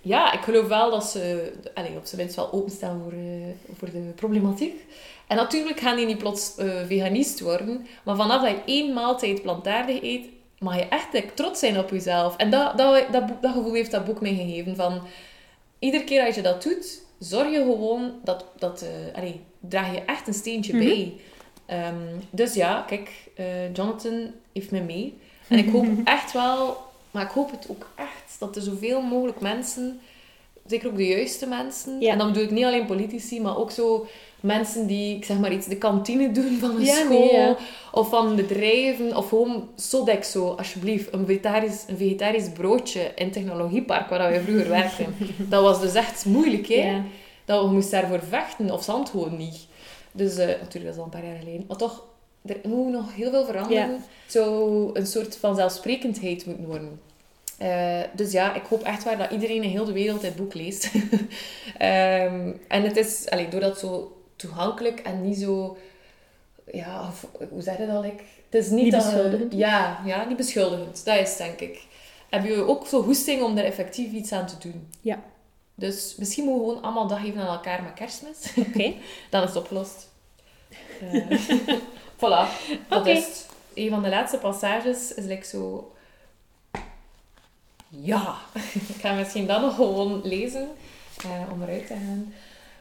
ja, 0.00 0.32
ik 0.32 0.40
geloof 0.40 0.66
wel 0.66 0.90
dat 0.90 1.04
ze 1.04 1.52
allee, 1.74 1.96
op 1.96 2.04
zijn 2.06 2.20
minst 2.20 2.36
wel 2.36 2.52
openstaan 2.52 3.00
voor, 3.02 3.12
eh, 3.12 3.74
voor 3.78 3.90
de 3.90 4.12
problematiek. 4.14 4.74
En 5.26 5.36
natuurlijk 5.36 5.80
gaan 5.80 5.96
die 5.96 6.06
niet 6.06 6.18
plots 6.18 6.54
eh, 6.56 6.66
veganist 6.86 7.40
worden, 7.40 7.86
maar 8.04 8.16
vanaf 8.16 8.42
dat 8.42 8.50
je 8.50 8.62
één 8.72 8.92
maaltijd 8.92 9.42
plantaardig 9.42 10.02
eet, 10.02 10.26
mag 10.58 10.76
je 10.76 10.82
echt 10.88 11.12
like, 11.12 11.34
trots 11.34 11.60
zijn 11.60 11.78
op 11.78 11.90
jezelf. 11.90 12.36
En 12.36 12.50
dat, 12.50 12.78
dat, 12.78 13.04
dat, 13.12 13.22
dat 13.42 13.52
gevoel 13.52 13.72
heeft 13.74 13.90
dat 13.90 14.04
boek 14.04 14.20
mij 14.20 14.34
gegeven. 14.34 14.76
Van, 14.76 15.00
iedere 15.78 16.04
keer 16.04 16.26
als 16.26 16.34
je 16.34 16.42
dat 16.42 16.62
doet, 16.62 17.00
zorg 17.18 17.50
je 17.50 17.58
gewoon 17.58 18.12
dat... 18.24 18.44
dat 18.58 18.82
eh, 18.82 19.16
allee, 19.18 19.40
draag 19.60 19.92
je 19.94 20.00
echt 20.06 20.26
een 20.28 20.34
steentje 20.34 20.74
Mhm. 20.76 20.84
bij. 20.84 21.12
Ehm, 21.66 21.94
dus 22.30 22.54
ja, 22.54 22.84
kijk, 22.86 23.10
eh, 23.34 23.74
Jonathan 23.74 24.30
heeft 24.52 24.70
me 24.70 24.80
mee. 24.80 25.14
En 25.48 25.58
ik 25.58 25.70
hoop 25.70 25.86
echt 26.04 26.32
wel, 26.32 26.76
maar 27.10 27.22
ik 27.22 27.30
hoop 27.30 27.50
het 27.50 27.66
ook 27.70 27.88
echt, 27.96 28.36
dat 28.38 28.56
er 28.56 28.62
zoveel 28.62 29.00
mogelijk 29.00 29.40
mensen, 29.40 30.00
zeker 30.66 30.88
ook 30.88 30.96
de 30.96 31.06
juiste 31.06 31.46
mensen, 31.46 32.00
Ja. 32.00 32.12
en 32.12 32.18
dan 32.18 32.26
bedoel 32.26 32.42
ik 32.44 32.50
niet 32.50 32.64
alleen 32.64 32.86
politici, 32.86 33.40
maar 33.40 33.56
ook 33.58 33.70
zo 33.70 34.06
mensen 34.40 34.86
die, 34.86 35.16
ik 35.16 35.24
zeg 35.24 35.38
maar 35.38 35.52
iets, 35.52 35.66
de 35.66 35.76
kantine 35.76 36.32
doen 36.32 36.58
van 36.60 36.70
een 36.76 36.84
Ja, 36.84 36.94
school, 36.94 37.08
nee, 37.18 37.32
ja. 37.32 37.56
of 37.92 38.08
van 38.08 38.36
bedrijven, 38.36 39.16
of 39.16 39.28
gewoon 39.28 39.68
Sodexo, 39.76 40.54
alsjeblieft, 40.58 41.12
een 41.12 41.26
vegetarisch, 41.26 41.84
een 41.86 41.96
vegetarisch 41.96 42.50
broodje 42.52 43.12
in 43.14 43.30
Technologiepark, 43.30 44.08
waar 44.08 44.32
we 44.32 44.40
vroeger 44.40 44.68
werkten. 44.68 45.14
Dat 45.48 45.62
was 45.62 45.80
dus 45.80 45.94
echt 45.94 46.24
moeilijk, 46.24 46.66
hè? 46.68 47.02
Dat 47.44 47.64
we 47.64 47.70
moesten 47.72 48.00
daarvoor 48.00 48.28
vechten, 48.28 48.70
of 48.70 48.82
Zandhoorn 48.82 49.36
niet. 49.36 49.66
Dus 50.16 50.36
eh, 50.36 50.46
natuurlijk, 50.46 50.84
dat 50.84 50.92
is 50.92 50.98
al 50.98 51.04
een 51.04 51.10
paar 51.10 51.24
jaar 51.24 51.38
geleden. 51.38 51.64
Maar 51.68 51.76
toch, 51.76 52.04
er 52.44 52.56
moet 52.62 52.92
nog 52.92 53.14
heel 53.14 53.30
veel 53.30 53.44
veranderen. 53.44 53.90
Ja. 53.90 53.92
Het 53.92 54.32
zou 54.32 54.90
een 54.92 55.06
soort 55.06 55.36
van 55.36 55.56
zelfsprekendheid 55.56 56.46
moeten 56.46 56.66
worden. 56.66 57.00
Eh, 57.58 58.00
dus 58.12 58.32
ja, 58.32 58.54
ik 58.54 58.62
hoop 58.62 58.82
echt 58.82 59.04
waar 59.04 59.18
dat 59.18 59.30
iedereen 59.30 59.62
in 59.62 59.70
heel 59.70 59.84
de 59.84 59.92
wereld 59.92 60.20
dit 60.20 60.36
boek 60.36 60.54
leest. 60.54 60.90
Ehm, 61.78 62.52
en 62.68 62.82
het 62.82 62.96
is, 62.96 63.30
allee, 63.30 63.48
doordat 63.48 63.70
het 63.70 63.78
zo 63.78 64.20
toegankelijk 64.36 65.00
en 65.00 65.22
niet 65.22 65.38
zo... 65.38 65.76
Ja, 66.72 67.08
of, 67.08 67.26
hoe 67.50 67.62
zeg 67.62 67.78
je 67.78 67.86
dat? 67.86 68.04
like? 68.04 68.22
Het 68.50 68.64
is 68.64 68.70
niet, 68.70 68.82
Niet 68.82 68.92
dat 68.92 69.04
beschuldigend. 69.04 69.52
Ja, 69.52 70.00
ja, 70.04 70.24
niet 70.24 70.36
beschuldigend. 70.36 71.04
Dat 71.04 71.18
is 71.18 71.36
denk 71.36 71.60
ik. 71.60 71.84
Heb 72.30 72.44
je 72.44 72.54
ook 72.54 72.86
zo 72.86 73.02
goesting 73.02 73.42
om 73.42 73.56
er 73.56 73.64
effectief 73.64 74.12
iets 74.12 74.32
aan 74.32 74.46
te 74.46 74.58
doen. 74.58 74.88
Ja. 75.00 75.22
Dus 75.78 76.14
misschien 76.18 76.44
moeten 76.44 76.62
we 76.62 76.68
gewoon 76.68 76.84
allemaal 76.84 77.06
dag 77.06 77.20
geven 77.20 77.40
aan 77.40 77.54
elkaar 77.54 77.82
met 77.82 77.94
kerstmis. 77.94 78.52
Oké. 78.56 78.94
Dan 79.30 79.42
is 79.42 79.48
het 79.48 79.56
opgelost. 79.56 80.08
Eh, 81.00 81.40
voilà, 82.20 82.48
dat 82.88 83.06
is 83.06 83.24
het. 83.24 83.48
Een 83.74 83.90
van 83.90 84.02
de 84.02 84.08
laatste 84.08 84.38
passages 84.38 85.14
is 85.14 85.24
like 85.24 85.46
zo... 85.46 85.92
Ja, 87.88 88.36
ik 88.94 89.00
ga 89.00 89.12
misschien 89.12 89.46
dan 89.46 89.60
nog 89.60 89.74
gewoon 89.74 90.20
lezen 90.24 90.68
eh, 91.24 91.52
om 91.52 91.62
eruit 91.62 91.86
te 91.86 91.94
gaan. 91.94 92.34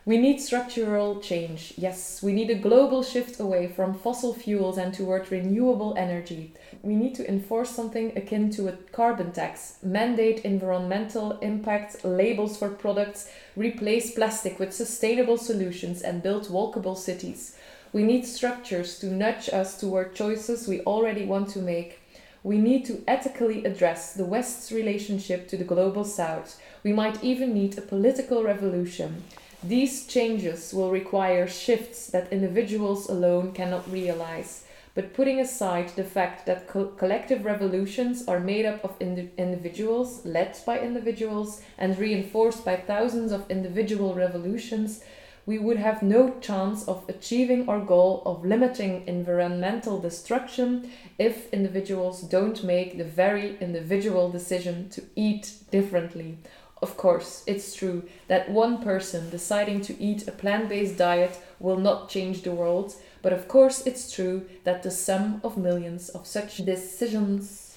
We 0.08 0.20
need 0.20 0.40
structural 0.40 1.20
change. 1.20 1.74
Yes, 1.78 2.22
we 2.22 2.32
need 2.32 2.52
a 2.52 2.60
global 2.60 3.02
shift 3.02 3.40
away 3.40 3.68
from 3.68 3.96
fossil 3.96 4.36
fuels 4.36 4.78
and 4.78 4.94
toward 4.94 5.32
renewable 5.32 5.96
energy. 5.98 6.54
We 6.84 6.94
need 6.94 7.16
to 7.16 7.28
enforce 7.28 7.72
something 7.72 8.16
akin 8.16 8.52
to 8.52 8.68
a 8.68 8.78
carbon 8.92 9.32
tax, 9.32 9.78
mandate 9.82 10.46
environmental 10.46 11.40
impact 11.40 12.06
labels 12.06 12.56
for 12.56 12.70
products, 12.70 13.32
replace 13.56 14.14
plastic 14.14 14.60
with 14.60 14.76
sustainable 14.76 15.38
solutions, 15.38 16.04
and 16.04 16.22
build 16.22 16.50
walkable 16.50 16.96
cities. 16.96 17.58
We 17.92 18.04
need 18.04 18.28
structures 18.28 19.00
to 19.00 19.08
nudge 19.08 19.50
us 19.50 19.76
toward 19.76 20.14
choices 20.14 20.68
we 20.68 20.82
already 20.82 21.26
want 21.26 21.50
to 21.50 21.60
make. 21.64 22.00
We 22.44 22.60
need 22.60 22.86
to 22.86 23.04
ethically 23.08 23.66
address 23.66 24.14
the 24.14 24.26
West's 24.26 24.72
relationship 24.72 25.48
to 25.48 25.58
the 25.58 25.64
global 25.64 26.04
South. 26.04 26.62
We 26.84 26.94
might 26.94 27.24
even 27.24 27.56
need 27.56 27.76
a 27.76 27.82
political 27.82 28.44
revolution. 28.44 29.24
These 29.64 30.08
changes 30.08 30.74
will 30.74 30.92
require 30.92 31.48
shifts 31.48 32.08
that 32.08 32.32
individuals 32.32 33.10
alone 33.10 33.52
cannot 33.52 33.92
realize. 33.92 34.66
But 34.94 35.14
putting 35.14 35.40
aside 35.40 35.90
the 35.90 36.04
fact 36.04 36.46
that 36.46 36.68
co- 36.68 36.88
collective 36.88 37.44
revolutions 37.44 38.28
are 38.28 38.40
made 38.40 38.66
up 38.66 38.84
of 38.84 38.96
indi- 39.00 39.32
individuals, 39.38 40.26
led 40.26 40.58
by 40.66 40.80
individuals, 40.80 41.62
and 41.78 41.98
reinforced 41.98 42.64
by 42.64 42.78
thousands 42.78 43.32
of 43.32 43.50
individual 43.50 44.14
revolutions, 44.14 45.04
we 45.46 45.60
would 45.60 45.78
have 45.78 46.02
no 46.02 46.40
chance 46.40 46.88
of 46.88 47.04
achieving 47.08 47.68
our 47.70 47.80
goal 47.80 48.24
of 48.26 48.46
limiting 48.46 49.08
environmental 49.08 50.00
destruction 50.00 50.90
if 51.20 51.52
individuals 51.54 52.22
don't 52.22 52.64
make 52.64 52.98
the 52.98 53.04
very 53.04 53.58
individual 53.60 54.32
decision 54.32 54.90
to 54.90 55.04
eat 55.16 55.54
differently. 55.72 56.38
Of 56.82 56.96
course, 56.98 57.42
it's 57.46 57.74
true 57.74 58.02
that 58.28 58.50
one 58.50 58.78
person 58.84 59.30
deciding 59.30 59.82
to 59.86 59.94
eat 60.00 60.28
a 60.28 60.32
plant 60.32 60.68
based 60.68 60.98
diet 60.98 61.40
will 61.58 61.78
not 61.80 62.10
change 62.10 62.42
the 62.42 62.52
world, 62.52 62.96
but 63.22 63.32
of 63.32 63.48
course, 63.48 63.82
it's 63.86 64.12
true 64.12 64.42
that 64.64 64.82
the 64.82 64.90
sum 64.92 65.40
of 65.42 65.56
millions 65.58 66.12
of 66.12 66.28
such 66.28 66.58
decisions 66.66 67.72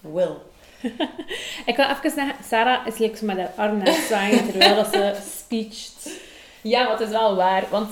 will. 0.00 0.36
Ik 1.66 1.76
wil 1.76 1.86
even 1.88 2.10
zeggen, 2.10 2.44
Sarah 2.44 2.86
is 2.86 2.98
like 2.98 3.24
met 3.24 3.36
haar 3.36 3.52
arm 3.56 3.78
naar 3.78 3.94
zwaaien 4.08 4.50
terwijl 4.50 4.84
ze 4.84 5.14
speecht. 5.36 6.10
Ja, 6.62 6.90
het 6.90 7.00
is 7.00 7.08
wel 7.08 7.36
waar, 7.36 7.64
want 7.70 7.88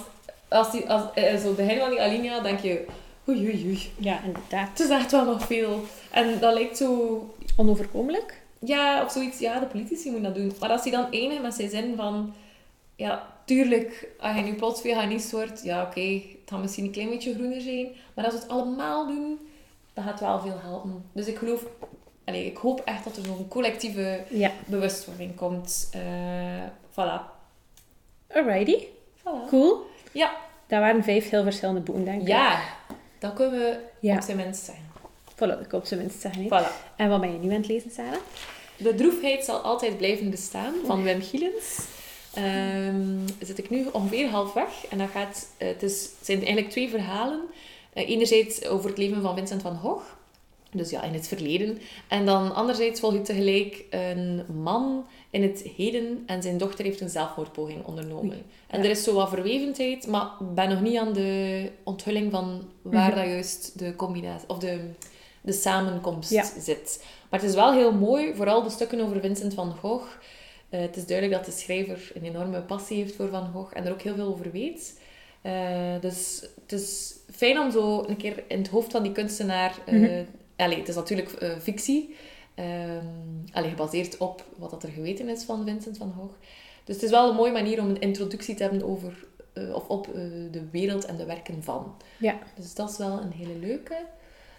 als 0.49 0.71
die, 0.71 0.91
als, 0.91 1.03
eh, 1.15 1.37
zo 1.37 1.47
het 1.47 1.57
begin 1.57 1.79
van 1.79 1.91
die 1.91 2.01
alinea 2.01 2.41
denk 2.41 2.61
je, 2.61 2.85
oei 3.29 3.39
oei 3.47 3.65
oei, 3.67 3.93
Ja, 3.97 4.21
inderdaad. 4.25 4.69
het 4.69 4.81
is 4.81 4.89
echt 4.89 5.11
wel 5.11 5.25
nog 5.25 5.47
veel. 5.47 5.85
En 6.11 6.39
dat 6.41 6.55
lijkt 6.55 6.77
zo 6.77 7.35
Onoverkomelijk. 7.57 8.41
Ja, 8.65 9.05
of 9.05 9.13
zoiets. 9.13 9.39
Ja, 9.39 9.59
de 9.61 9.67
politici 9.67 10.11
moeten 10.11 10.33
dat 10.33 10.43
doen. 10.43 10.53
Maar 10.61 10.71
als 10.71 10.83
hij 10.83 10.91
dan 10.91 11.13
eindigt 11.13 11.43
met 11.43 11.55
zijn 11.55 11.71
zin 11.71 11.97
van... 11.97 12.35
Ja, 12.97 13.27
tuurlijk, 13.45 14.09
als 14.21 14.37
je 14.37 14.43
nu 14.43 14.55
plots 14.55 14.81
veganist 14.81 15.31
wordt... 15.31 15.63
Ja, 15.63 15.83
oké, 15.83 16.01
het 16.01 16.23
gaat 16.51 16.61
misschien 16.61 16.85
een 16.85 16.91
klein 16.91 17.09
beetje 17.09 17.35
groener 17.35 17.61
zijn. 17.61 17.89
Maar 18.15 18.25
als 18.25 18.35
we 18.35 18.41
het 18.41 18.49
allemaal 18.49 19.07
doen, 19.07 19.39
dan 19.95 20.05
gaat 20.05 20.13
het 20.13 20.29
wel 20.29 20.41
veel 20.41 20.59
helpen. 20.63 21.05
Dus 21.13 21.27
ik 21.27 21.37
geloof... 21.37 21.65
Allee, 22.25 22.47
ik 22.47 22.57
hoop 22.57 22.81
echt 22.85 23.05
dat 23.05 23.17
er 23.17 23.25
zo'n 23.25 23.49
collectieve 23.49 24.25
Ja. 24.29 24.51
bewustwording 24.67 25.37
komt. 25.37 25.89
Eh 25.93 26.01
voilà. 26.91 27.21
Alrighty. 28.35 28.85
voilà. 29.19 29.49
Cool. 29.49 29.87
Ja. 30.13 30.33
Dat 30.67 30.81
waren 30.81 31.05
vijf 31.05 31.29
heel 31.31 31.43
verschillende 31.43 31.81
boeken, 31.81 32.05
denk 32.05 32.21
ik. 32.23 32.29
Ja, 32.29 32.61
dat 33.19 33.33
kunnen 33.35 33.59
we 33.61 33.79
Ja. 34.01 34.15
op 34.17 34.23
zijn 34.23 34.37
minst 34.37 34.65
zeggen. 34.65 34.85
Voilà, 35.43 35.68
dat 35.68 35.95
zeggen. 36.20 36.45
Voilà. 36.45 36.97
En 36.97 37.09
wat 37.09 37.20
ben 37.20 37.32
je 37.32 37.38
nu 37.38 37.49
aan 37.49 37.57
het 37.57 37.68
lezen, 37.68 37.90
Sarah? 37.90 38.20
De 38.76 38.95
droefheid 38.95 39.45
zal 39.45 39.59
altijd 39.59 39.97
blijven 39.97 40.30
bestaan 40.30 40.74
van 40.86 41.03
Wim 41.03 41.22
Gielens. 41.22 41.78
Ehm 42.34 43.18
zit 43.40 43.59
ik 43.59 43.70
nu 43.70 43.86
ongeveer 43.93 44.28
halfweg. 44.28 44.68
En 44.90 44.99
dat 44.99 45.09
gaat, 45.11 45.49
eh, 45.57 45.68
het, 45.68 45.82
is, 45.82 46.09
zijn 46.20 46.38
eigenlijk 46.38 46.70
twee 46.70 46.88
verhalen. 46.88 47.40
Eh, 47.93 48.09
enerzijds 48.09 48.66
over 48.66 48.88
het 48.88 48.99
leven 48.99 49.22
van 49.22 49.36
Vincent 49.36 49.62
van 49.62 49.76
Gogh. 49.76 50.05
Dus 50.74 50.90
ja, 50.90 51.03
in 51.03 51.12
het 51.12 51.28
verleden. 51.28 51.78
En 52.09 52.26
dan 52.26 52.55
anderzijds 52.55 53.01
volgt 53.01 53.24
tegelijk 53.24 53.84
een 53.90 54.45
man 54.62 55.07
in 55.30 55.43
het 55.43 55.62
heden 55.76 56.22
en 56.26 56.43
zijn 56.43 56.59
dochter 56.59 56.84
heeft 56.84 57.01
een 57.01 57.09
zelfmoordpoging 57.09 57.84
ondernomen. 57.84 58.43
En 58.66 58.82
er 58.82 58.90
is 58.90 59.03
zo 59.03 59.14
wat 59.14 59.28
verwevendheid, 59.28 60.07
maar 60.07 60.30
ik 60.40 60.55
ben 60.55 60.68
nog 60.68 60.80
niet 60.80 60.99
aan 60.99 61.12
de 61.12 61.70
onthulling 61.82 62.30
van 62.30 62.62
waar 62.82 63.09
Mhm. 63.09 63.18
dat 63.18 63.26
juist 63.26 63.78
de 63.78 63.97
combinatie, 63.97 64.49
of 64.49 64.59
de, 64.59 64.90
de 65.43 65.53
samenkomst 65.53 66.30
Ja. 66.30 66.45
zit. 66.59 67.05
Maar 67.30 67.40
het 67.40 67.49
is 67.49 67.55
wel 67.55 67.72
heel 67.72 67.93
mooi, 67.93 68.34
vooral 68.34 68.62
de 68.62 68.70
stukken 68.70 69.01
over 69.01 69.20
Vincent 69.20 69.55
van 69.55 69.72
Gogh. 69.76 70.07
Eh, 70.68 70.80
het 70.80 70.97
is 70.97 71.07
duidelijk 71.07 71.36
dat 71.38 71.55
de 71.55 71.61
schrijver 71.61 72.11
een 72.14 72.24
enorme 72.24 72.61
passie 72.61 72.97
heeft 72.97 73.16
voor 73.16 73.28
Van 73.28 73.51
Gogh 73.53 73.76
en 73.76 73.84
er 73.84 73.93
ook 73.93 74.03
heel 74.03 74.14
veel 74.14 74.26
over 74.26 74.51
weet. 74.51 75.01
Eh, 75.43 76.01
dus 76.01 76.47
het 76.62 76.72
is 76.80 77.14
fijn 77.30 77.59
om 77.59 77.70
zo 77.70 78.05
een 78.07 78.16
keer 78.16 78.45
in 78.49 78.59
het 78.59 78.68
hoofd 78.68 78.90
van 78.90 79.03
die 79.03 79.12
kunstenaar... 79.12 79.74
allee, 80.57 80.78
het 80.78 80.88
is 80.88 80.95
natuurlijk 80.95 81.57
fictie, 81.61 82.16
ehm, 82.55 83.07
allee, 83.53 83.70
gebaseerd 83.70 84.16
op 84.16 84.45
wat 84.57 84.70
dat 84.70 84.82
er 84.82 84.88
geweten 84.88 85.28
is 85.28 85.43
van 85.45 85.64
Vincent 85.64 85.97
van 85.97 86.12
Gogh. 86.18 86.34
Dus 86.84 86.95
het 86.95 87.05
is 87.05 87.11
wel 87.11 87.28
een 87.30 87.36
mooie 87.36 87.53
manier 87.53 87.80
om 87.80 87.88
een 87.88 88.01
introductie 88.01 88.55
te 88.55 88.62
hebben 88.62 88.82
over, 88.82 89.26
of 89.74 89.88
op 89.88 90.09
de 90.51 90.68
wereld 90.70 91.05
en 91.05 91.16
de 91.16 91.24
werken 91.24 91.62
van. 91.62 91.95
Ja. 92.18 92.38
Dus 92.57 92.74
dat 92.74 92.90
is 92.90 92.97
wel 92.97 93.20
een 93.20 93.32
hele 93.32 93.59
leuke. 93.59 93.97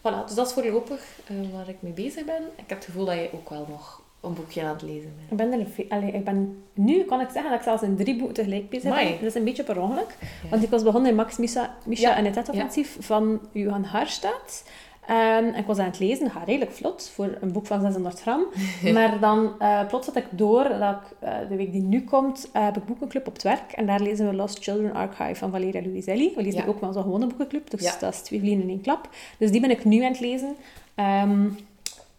Voilà, 0.04 0.26
dus 0.26 0.36
dat 0.36 0.48
is 0.48 0.54
voorlopig 0.54 1.20
eh, 1.28 1.36
waar 1.54 1.70
ik 1.70 1.78
mee 1.80 1.92
bezig 1.92 2.26
ben. 2.26 2.42
Ik 2.56 2.64
heb 2.70 2.78
het 2.78 2.86
gevoel 2.86 3.06
dat 3.06 3.16
je 3.16 3.30
ook 3.34 3.50
wel 3.50 3.66
nog 3.70 4.02
een 4.22 4.34
boekje 4.34 4.62
aan 4.64 4.74
het 4.74 4.82
lezen 4.82 5.14
bent. 5.16 5.32
Ik 5.32 5.38
ben 5.38 5.52
er 5.60 5.86
allee, 5.90 6.12
ik 6.12 6.24
ben, 6.24 6.64
nu 6.74 7.04
kan 7.04 7.20
ik 7.22 7.30
zeggen 7.30 7.50
dat 7.52 7.60
ik 7.60 7.66
zelfs 7.66 7.84
in 7.84 7.96
drie 7.96 8.16
boeken 8.18 8.36
tegelijk 8.36 8.70
bezig 8.70 8.96
ben. 8.96 9.12
Dat 9.12 9.22
is 9.22 9.36
een 9.36 9.44
beetje 9.44 9.64
per 9.64 9.82
ongeluk. 9.82 10.18
Ja. 10.20 10.50
Want 10.50 10.64
ik 10.64 10.70
was 10.70 10.84
begonnen 10.84 11.10
in 11.10 11.16
Max 11.16 11.38
Misha, 11.38 11.76
Misha 11.86 12.10
Ja. 12.10 12.16
en 12.16 12.26
het 12.26 12.50
offensief 12.50 12.98
van 13.00 13.40
Johan 13.52 13.84
Harstad. 13.84 14.64
Ehm, 15.08 15.46
ik 15.46 15.66
was 15.66 15.78
aan 15.78 15.86
het 15.86 16.00
lezen, 16.00 16.24
dat 16.24 16.34
gaat 16.34 16.48
redelijk 16.48 16.72
vlot, 16.72 17.10
voor 17.14 17.38
een 17.42 17.52
boek 17.52 17.66
van 17.66 17.82
600 17.82 18.22
gram. 18.22 18.44
maar 18.94 19.20
dan 19.20 19.60
eh, 19.60 19.88
plots 19.88 20.06
had 20.06 20.16
ik 20.16 20.26
door 20.30 20.64
dat 20.64 20.96
ik, 20.96 21.18
eh, 21.20 21.36
de 21.50 21.56
week 21.56 21.72
die 21.72 21.82
nu 21.82 22.04
komt, 22.04 22.50
eh, 22.54 22.64
heb 22.64 22.78
ik 22.78 22.86
boekenclub 22.86 23.28
op 23.28 23.34
het 23.34 23.44
werk. 23.44 23.72
En 23.72 23.86
daar 23.86 24.00
lezen 24.02 24.30
we 24.30 24.36
Lost 24.36 24.64
Children 24.64 24.94
Archive 24.94 25.36
van 25.36 25.52
Valeria 25.52 25.82
Luiselli. 25.82 26.32
We 26.36 26.42
lezen 26.42 26.62
Ja. 26.62 26.68
ook 26.68 26.82
wel 26.82 26.94
zo'n 26.94 27.04
gewone 27.04 27.28
boekenclub, 27.28 27.70
dus 27.70 27.82
Ja. 27.82 27.96
dat 28.00 28.14
is 28.14 28.20
twee 28.22 28.40
vliegen 28.40 28.62
in 28.62 28.70
één 28.70 28.82
klap. 28.82 29.10
Dus 29.38 29.52
die 29.52 29.62
ben 29.62 29.70
ik 29.72 29.86
nu 29.86 30.04
aan 30.04 30.12
het 30.12 30.20
lezen. 30.20 30.56
Ehm 30.96 31.48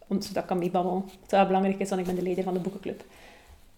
zodat 0.08 0.42
ik 0.42 0.46
kan 0.48 0.58
meebabbelen. 0.58 1.04
Wel 1.28 1.46
belangrijk 1.46 1.78
is, 1.78 1.88
want 1.88 2.00
ik 2.00 2.06
ben 2.06 2.16
de 2.16 2.22
leider 2.22 2.44
van 2.44 2.54
de 2.54 2.60
boekenclub. 2.60 3.04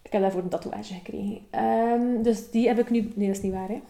Ik 0.01 0.11
heb 0.11 0.21
daarvoor 0.21 0.41
een 0.41 0.49
tatoeage 0.49 0.93
gekregen. 0.93 1.39
Ehm, 1.49 2.21
dus 2.23 2.49
die 2.51 2.67
heb 2.67 2.79
ik 2.79 2.89
nu... 2.89 3.11
Nee, 3.15 3.27
dat 3.27 3.35
is 3.35 3.41
niet 3.43 3.53
waar, 3.53 3.67
hè. 3.67 3.81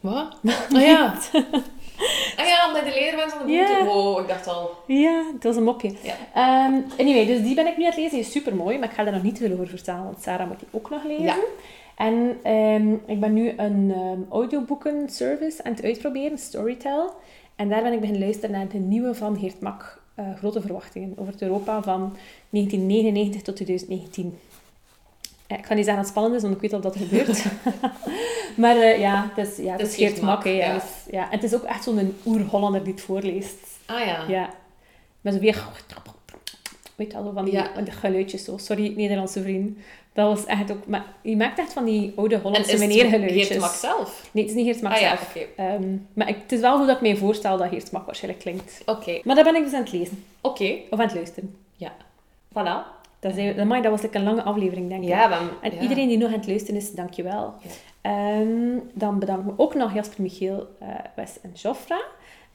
Wat? 0.00 0.36
Oh 0.74 0.80
ja. 0.80 1.14
Ah 2.36 2.46
ja, 2.46 2.66
omdat 2.66 2.84
je 2.94 3.10
de 3.10 3.16
bent 3.16 3.32
van 3.32 3.46
de 3.46 3.52
Ja. 3.52 3.84
boek. 3.84 3.94
Oh, 3.94 4.20
ik 4.20 4.28
dacht 4.28 4.46
al. 4.46 4.70
Ja, 4.86 5.22
het 5.32 5.44
was 5.44 5.56
een 5.56 5.62
mopje. 5.64 5.92
Ja. 6.02 6.14
Ehm, 6.34 6.80
anyway, 6.98 7.26
dus 7.26 7.42
die 7.42 7.54
ben 7.54 7.66
ik 7.66 7.76
nu 7.76 7.82
aan 7.84 7.90
het 7.90 7.98
lezen. 7.98 8.10
Die 8.10 8.20
is 8.26 8.32
super 8.32 8.54
mooi, 8.54 8.78
maar 8.78 8.88
ik 8.88 8.94
ga 8.94 9.04
daar 9.04 9.12
nog 9.12 9.22
niet 9.22 9.38
veel 9.38 9.52
over 9.52 9.68
vertellen, 9.68 10.04
want 10.04 10.22
Sarah 10.22 10.48
moet 10.48 10.58
die 10.58 10.68
ook 10.70 10.90
nog 10.90 11.04
lezen. 11.04 11.24
Ja. 11.24 11.36
En 11.96 12.38
ehm, 12.42 12.92
ik 13.06 13.20
ben 13.20 13.32
nu 13.32 13.52
een 13.56 13.94
um, 13.96 14.26
audioboeken 14.30 15.08
service 15.10 15.64
aan 15.64 15.72
het 15.72 15.82
uitproberen, 15.84 16.38
Storytel. 16.38 17.10
En 17.56 17.68
daar 17.68 17.82
ben 17.82 17.92
ik 17.92 18.00
beginnen 18.00 18.22
luisteren 18.24 18.50
naar 18.50 18.68
de 18.68 18.78
nieuwe 18.78 19.14
van 19.14 19.38
Geert 19.38 19.60
Mak, 19.60 20.02
eh, 20.14 20.24
Grote 20.36 20.60
Verwachtingen, 20.60 21.12
over 21.16 21.32
het 21.32 21.42
Europa 21.42 21.82
van 21.82 22.16
1999 22.50 23.42
tot 23.42 23.56
2019. 23.56 24.38
Ik 25.56 25.66
ga 25.66 25.74
niet 25.74 25.84
zeggen 25.84 25.86
dat 25.86 25.96
het 25.96 26.06
spannend 26.06 26.34
is, 26.34 26.42
want 26.42 26.54
ik 26.54 26.60
weet 26.60 26.72
al 26.72 26.80
dat 26.80 26.94
er 26.94 27.00
gebeurt. 27.00 27.44
maar 28.62 28.76
eh, 28.76 28.98
ja, 28.98 29.30
het 29.34 29.46
is, 29.46 29.56
ja, 29.56 29.76
het 29.76 30.20
Mak. 30.20 30.44
Hè, 30.44 30.50
ja. 30.50 30.66
ja. 30.66 30.72
Dus, 30.74 30.82
ja. 31.10 31.24
En 31.24 31.30
het 31.30 31.42
is 31.42 31.54
ook 31.54 31.62
echt 31.62 31.84
zo'n 31.84 32.16
oer-Hollander 32.26 32.84
die 32.84 32.92
het 32.92 33.02
voorleest. 33.02 33.56
Ah 33.86 34.06
ja. 34.06 34.24
Ja. 34.28 34.50
Met 35.20 35.34
zo 35.34 35.40
weer... 35.40 35.64
Weet 36.94 37.12
je 37.12 37.22
wel, 37.22 37.32
van 37.32 37.44
die, 37.44 37.54
Ja. 37.54 37.70
geluidjes 37.88 38.44
zo. 38.44 38.56
Sorry, 38.56 38.92
Nederlandse 38.96 39.42
vriend. 39.42 39.78
Dat 40.12 40.36
was 40.36 40.46
echt 40.46 40.70
ook... 40.70 40.86
Maar 40.86 41.04
je 41.22 41.36
maakt 41.36 41.58
echt 41.58 41.72
van 41.72 41.84
die 41.84 42.12
oude 42.16 42.38
Hollandse 42.38 42.72
is 42.72 42.78
meneer 42.78 43.02
het 43.02 43.12
geluidjes. 43.12 43.46
Geert 43.46 43.60
Mak 43.60 43.72
zelf? 43.74 44.28
Nee, 44.32 44.44
het 44.44 44.52
is 44.52 44.58
niet 44.58 44.66
Geert 44.66 44.82
Mak 44.82 44.92
Ah 44.92 45.00
ja, 45.00 45.16
zelf. 45.16 45.46
Ehm, 45.56 45.96
maar 46.12 46.28
ik, 46.28 46.36
het 46.42 46.52
is 46.52 46.60
wel 46.60 46.76
hoe 46.76 46.86
dat 46.86 46.96
ik 46.96 47.02
mij 47.02 47.16
voorstel 47.16 47.56
dat 47.56 47.68
Geert 47.68 47.92
Mak 47.92 48.06
waarschijnlijk 48.06 48.42
klinkt. 48.42 48.82
Oké. 48.86 49.20
Maar 49.24 49.34
daar 49.34 49.44
ben 49.44 49.54
ik 49.56 49.64
dus 49.64 49.72
aan 49.72 49.82
het 49.82 49.92
lezen. 49.92 50.24
Oké. 50.40 50.76
Of 50.90 50.98
aan 50.98 51.06
het 51.06 51.14
luisteren. 51.14 51.56
Voilà. 52.52 52.97
Dat, 53.20 53.36
is, 53.36 53.56
dat, 53.56 53.68
dat 53.68 53.90
was 53.90 54.02
een 54.10 54.22
lange 54.22 54.42
aflevering, 54.42 54.88
denk 54.88 55.02
ik. 55.02 55.08
Ja, 55.08 55.28
dan... 55.28 55.48
En 55.62 55.74
ja. 55.74 55.80
iedereen 55.80 56.08
die 56.08 56.18
nog 56.18 56.28
aan 56.28 56.38
het 56.38 56.46
luisteren 56.46 56.80
is, 56.80 56.92
dankjewel. 56.92 57.54
Ja. 57.62 57.70
Ehm, 58.00 58.78
dan 58.94 59.18
bedank 59.18 59.38
ik 59.38 59.44
me 59.44 59.52
ook 59.56 59.74
nog 59.74 59.94
Jasper, 59.94 60.22
Michiel, 60.22 60.66
eh, 60.78 60.88
Wes 61.16 61.40
en 61.40 61.50
Joffra. 61.54 62.00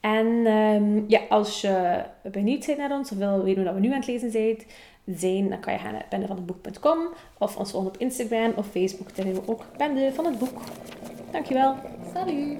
En 0.00 0.46
ehm, 0.46 1.02
ja, 1.08 1.20
als 1.28 1.60
je 1.60 2.02
benieuwd 2.22 2.66
bent 2.66 2.78
naar 2.78 2.90
ons 2.90 3.10
of 3.10 3.18
wil 3.18 3.42
weten 3.42 3.64
hoe 3.64 3.74
we 3.74 3.80
nu 3.80 3.88
aan 3.88 3.94
het 3.94 4.06
lezen 4.06 4.30
zijn, 4.30 4.58
zijn 5.06 5.48
dan 5.48 5.60
kan 5.60 5.72
je 5.72 5.78
gaan 5.78 5.92
naar 5.92 6.06
bendevanhetboek.com 6.10 6.98
of 7.38 7.56
ons 7.56 7.70
volgen 7.70 7.90
op 7.90 7.96
Instagram 7.96 8.52
of 8.56 8.66
Facebook. 8.66 9.16
Daar 9.16 9.24
hebben 9.24 9.44
we 9.44 9.50
ook 9.50 9.64
Bende 9.76 10.12
van 10.14 10.24
het 10.24 10.38
Boek. 10.38 10.60
Dankjewel. 11.30 11.74
Salut. 12.14 12.58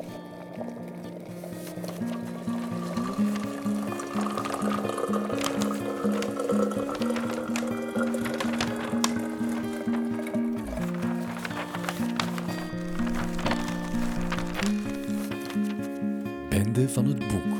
Van 16.94 17.06
het 17.06 17.18
boek. 17.18 17.53